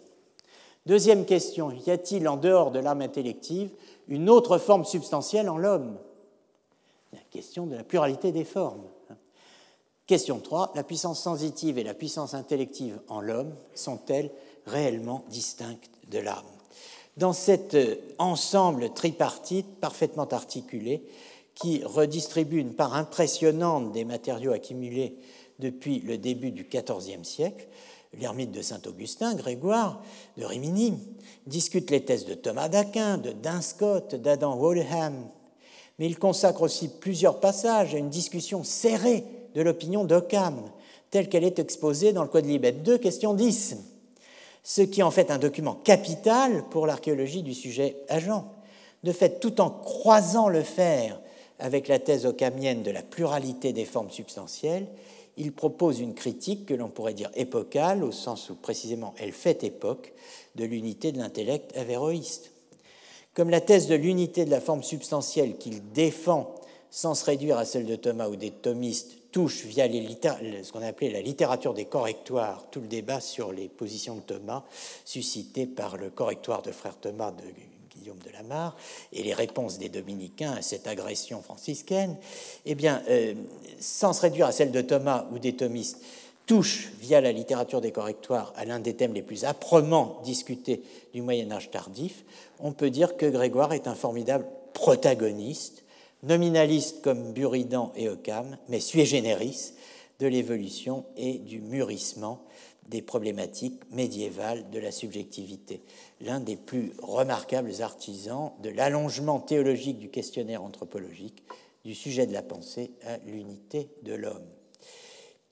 Deuxième 0.89 1.25
question, 1.25 1.69
y 1.85 1.91
a-t-il 1.91 2.27
en 2.27 2.35
dehors 2.35 2.71
de 2.71 2.79
l'âme 2.79 3.03
intellective 3.03 3.69
une 4.07 4.27
autre 4.27 4.57
forme 4.57 4.85
substantielle 4.85 5.47
en 5.47 5.59
l'homme? 5.59 5.99
La 7.13 7.19
question 7.29 7.67
de 7.67 7.75
la 7.75 7.83
pluralité 7.83 8.31
des 8.31 8.43
formes. 8.43 8.81
Question 10.07 10.39
3. 10.39 10.71
La 10.73 10.83
puissance 10.83 11.21
sensitive 11.21 11.77
et 11.77 11.83
la 11.83 11.93
puissance 11.93 12.33
intellective 12.33 12.99
en 13.07 13.21
l'homme 13.21 13.53
sont-elles 13.75 14.31
réellement 14.65 15.25
distinctes 15.29 15.91
de 16.09 16.17
l'âme? 16.17 16.43
Dans 17.17 17.33
cet 17.33 17.75
euh, 17.75 17.97
ensemble 18.17 18.91
tripartite 18.91 19.67
parfaitement 19.79 20.25
articulé, 20.25 21.03
qui 21.53 21.83
redistribue 21.83 22.57
une 22.57 22.73
part 22.73 22.95
impressionnante 22.95 23.91
des 23.91 24.05
matériaux 24.05 24.53
accumulés 24.53 25.19
depuis 25.59 25.99
le 25.99 26.17
début 26.17 26.49
du 26.49 26.63
XIVe 26.63 27.23
siècle, 27.23 27.67
l'ermite 28.17 28.51
de 28.51 28.61
Saint-Augustin, 28.61 29.35
Grégoire 29.35 30.01
de 30.37 30.45
Rimini, 30.45 30.93
discute 31.47 31.91
les 31.91 32.03
thèses 32.03 32.25
de 32.25 32.33
Thomas 32.33 32.69
d'Aquin, 32.69 33.17
de 33.17 33.31
Dunscott, 33.31 34.15
d'Adam 34.15 34.55
Walham, 34.55 35.27
mais 35.99 36.05
il 36.05 36.17
consacre 36.17 36.61
aussi 36.61 36.87
plusieurs 36.87 37.39
passages 37.39 37.93
à 37.93 37.97
une 37.97 38.09
discussion 38.09 38.63
serrée 38.63 39.23
de 39.53 39.61
l'opinion 39.61 40.05
d'Occam, 40.05 40.61
telle 41.11 41.29
qu'elle 41.29 41.43
est 41.43 41.59
exposée 41.59 42.13
dans 42.13 42.23
le 42.23 42.29
Code 42.29 42.45
Libet 42.45 42.71
2, 42.71 42.97
question 42.97 43.33
10, 43.33 43.77
ce 44.63 44.81
qui 44.81 45.03
en 45.03 45.11
fait 45.11 45.31
un 45.31 45.37
document 45.37 45.75
capital 45.75 46.63
pour 46.69 46.87
l'archéologie 46.87 47.43
du 47.43 47.53
sujet 47.53 47.97
agent. 48.09 48.53
De 49.03 49.11
fait, 49.11 49.39
tout 49.39 49.61
en 49.61 49.69
croisant 49.69 50.49
le 50.49 50.61
fer 50.61 51.19
avec 51.57 51.87
la 51.87 51.99
thèse 51.99 52.25
occamienne 52.25 52.83
de 52.83 52.91
la 52.91 53.01
pluralité 53.01 53.73
des 53.73 53.85
formes 53.85 54.09
substantielles, 54.09 54.87
il 55.39 55.53
propose 55.53 55.99
une 55.99 56.13
critique 56.13 56.65
que 56.65 56.73
l'on 56.73 56.89
pourrait 56.89 57.13
dire 57.13 57.31
épocale, 57.33 58.03
au 58.03 58.11
sens 58.11 58.49
où 58.49 58.55
précisément 58.55 59.15
elle 59.17 59.31
fait 59.31 59.63
époque, 59.63 60.13
de 60.55 60.65
l'unité 60.65 61.11
de 61.11 61.17
l'intellect 61.17 61.75
avéroïste. 61.75 62.51
Comme 63.33 63.49
la 63.49 63.61
thèse 63.61 63.87
de 63.87 63.95
l'unité 63.95 64.45
de 64.45 64.51
la 64.51 64.59
forme 64.59 64.83
substantielle 64.83 65.57
qu'il 65.57 65.91
défend 65.91 66.53
sans 66.91 67.15
se 67.15 67.23
réduire 67.23 67.57
à 67.57 67.65
celle 67.65 67.85
de 67.85 67.95
Thomas 67.95 68.27
ou 68.27 68.35
des 68.35 68.51
thomistes 68.51 69.31
touche 69.31 69.63
via 69.65 69.87
ce 69.87 70.71
qu'on 70.71 70.81
appelait 70.81 71.11
la 71.11 71.21
littérature 71.21 71.73
des 71.73 71.85
correctoires, 71.85 72.65
tout 72.71 72.81
le 72.81 72.87
débat 72.87 73.19
sur 73.21 73.51
les 73.51 73.69
positions 73.69 74.15
de 74.15 74.21
Thomas 74.21 74.63
suscité 75.05 75.67
par 75.67 75.97
le 75.97 76.09
correctoire 76.09 76.61
de 76.61 76.71
frère 76.71 76.97
Thomas 76.97 77.31
de 77.31 77.43
Guillaume 77.99 78.19
de 78.19 78.31
Lamar 78.31 78.75
et 79.11 79.23
les 79.23 79.33
réponses 79.33 79.77
des 79.77 79.89
dominicains 79.89 80.53
à 80.53 80.61
cette 80.61 80.87
agression 80.87 81.41
franciscaine, 81.41 82.17
eh 82.65 82.75
euh, 82.83 83.33
sans 83.79 84.13
se 84.13 84.21
réduire 84.21 84.47
à 84.47 84.51
celle 84.51 84.71
de 84.71 84.81
Thomas 84.81 85.27
ou 85.31 85.39
des 85.39 85.55
thomistes, 85.55 85.99
touche 86.45 86.91
via 86.99 87.21
la 87.21 87.31
littérature 87.31 87.81
des 87.81 87.91
correctoires 87.91 88.53
à 88.55 88.65
l'un 88.65 88.79
des 88.79 88.95
thèmes 88.95 89.13
les 89.13 89.21
plus 89.21 89.45
âprement 89.45 90.19
discutés 90.23 90.81
du 91.13 91.21
Moyen 91.21 91.51
Âge 91.51 91.69
tardif, 91.69 92.23
on 92.59 92.71
peut 92.71 92.89
dire 92.89 93.17
que 93.17 93.27
Grégoire 93.27 93.73
est 93.73 93.87
un 93.87 93.95
formidable 93.95 94.45
protagoniste 94.73 95.83
nominaliste 96.23 97.01
comme 97.01 97.33
Buridan 97.33 97.91
et 97.95 98.09
Occam, 98.09 98.57
mais 98.67 98.79
sui 98.79 99.05
generis 99.05 99.73
de 100.19 100.27
l'évolution 100.27 101.05
et 101.15 101.37
du 101.37 101.61
mûrissement 101.61 102.41
des 102.89 103.01
problématiques 103.01 103.81
médiévales 103.91 104.69
de 104.71 104.79
la 104.79 104.91
subjectivité. 104.91 105.81
L'un 106.21 106.39
des 106.39 106.55
plus 106.55 106.91
remarquables 107.01 107.81
artisans 107.81 108.51
de 108.63 108.69
l'allongement 108.69 109.39
théologique 109.39 109.99
du 109.99 110.09
questionnaire 110.09 110.63
anthropologique, 110.63 111.43
du 111.85 111.93
sujet 111.95 112.25
de 112.25 112.33
la 112.33 112.41
pensée 112.41 112.91
à 113.05 113.17
l'unité 113.25 113.89
de 114.03 114.13
l'homme. 114.13 114.45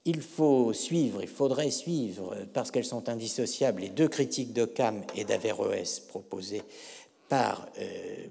Il 0.06 0.22
faut 0.22 0.74
suivre, 0.74 1.22
il 1.22 1.28
faudrait 1.28 1.70
suivre, 1.70 2.36
parce 2.54 2.72
qu'elles 2.72 2.86
sont 2.86 3.10
indissociables, 3.10 3.82
les 3.82 3.90
deux 3.90 4.08
critiques 4.08 4.54
d'Occam 4.54 5.04
et 5.16 5.24
d'Averroès 5.24 6.00
proposées 6.00 6.64
par 7.30 7.68
euh, 7.80 8.26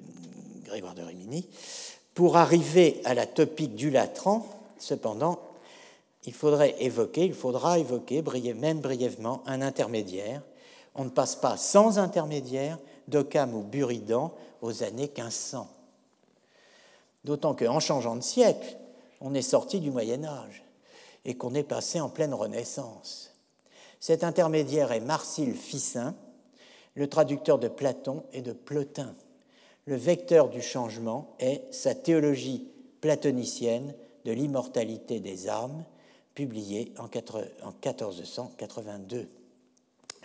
Grégoire 0.65 0.95
de 0.95 1.03
Rimini, 1.03 1.47
pour 2.15 2.39
arriver 2.39 3.01
à 3.05 3.15
la 3.15 3.27
topique 3.27 3.75
du 3.75 3.91
Latran, 3.91 4.47
cependant, 4.79 5.39
il 6.27 6.35
faudrait 6.35 6.75
évoquer, 6.83 7.25
il 7.25 7.35
faudra 7.35 7.79
évoquer, 7.79 8.23
même 8.55 8.81
brièvement, 8.81 9.43
un 9.47 9.63
intermédiaire. 9.63 10.43
On 10.95 11.05
ne 11.05 11.11
passe 11.11 11.37
pas 11.37 11.57
sans 11.57 11.99
intermédiaire 11.99 12.79
d'Occam 13.09 13.55
ou 13.55 13.63
Buridan 13.63 14.33
aux 14.63 14.83
années 14.83 15.11
1500. 15.17 15.69
D'autant 17.25 17.55
qu'en 17.55 17.81
changeant 17.81 18.17
de 18.17 18.23
siècle, 18.23 18.77
on 19.21 19.35
est 19.35 19.43
sorti 19.43 19.81
du 19.81 19.91
Moyen 19.91 20.25
Âge 20.25 20.65
et 21.25 21.37
qu'on 21.37 21.55
est 21.55 21.63
passé 21.63 22.01
en 22.01 22.09
pleine 22.09 22.35
Renaissance. 22.35 23.33
Cet 24.01 24.25
intermédiaire 24.25 24.93
est 24.93 25.01
Marcille 25.01 25.55
Ficin, 25.55 26.15
le 26.95 27.09
traducteur 27.09 27.59
de 27.59 27.69
Platon 27.69 28.23
et 28.33 28.43
de 28.43 28.53
Plotin 28.53 29.15
le 29.87 29.97
vecteur 29.97 30.49
du 30.49 30.61
changement 30.61 31.35
est 31.39 31.63
sa 31.73 31.95
théologie 31.95 32.69
platonicienne 33.01 33.95
de 34.25 34.33
l'immortalité 34.33 35.21
des 35.21 35.49
âmes, 35.49 35.85
publiée 36.37 36.93
en 36.99 37.09
1482. 37.09 39.29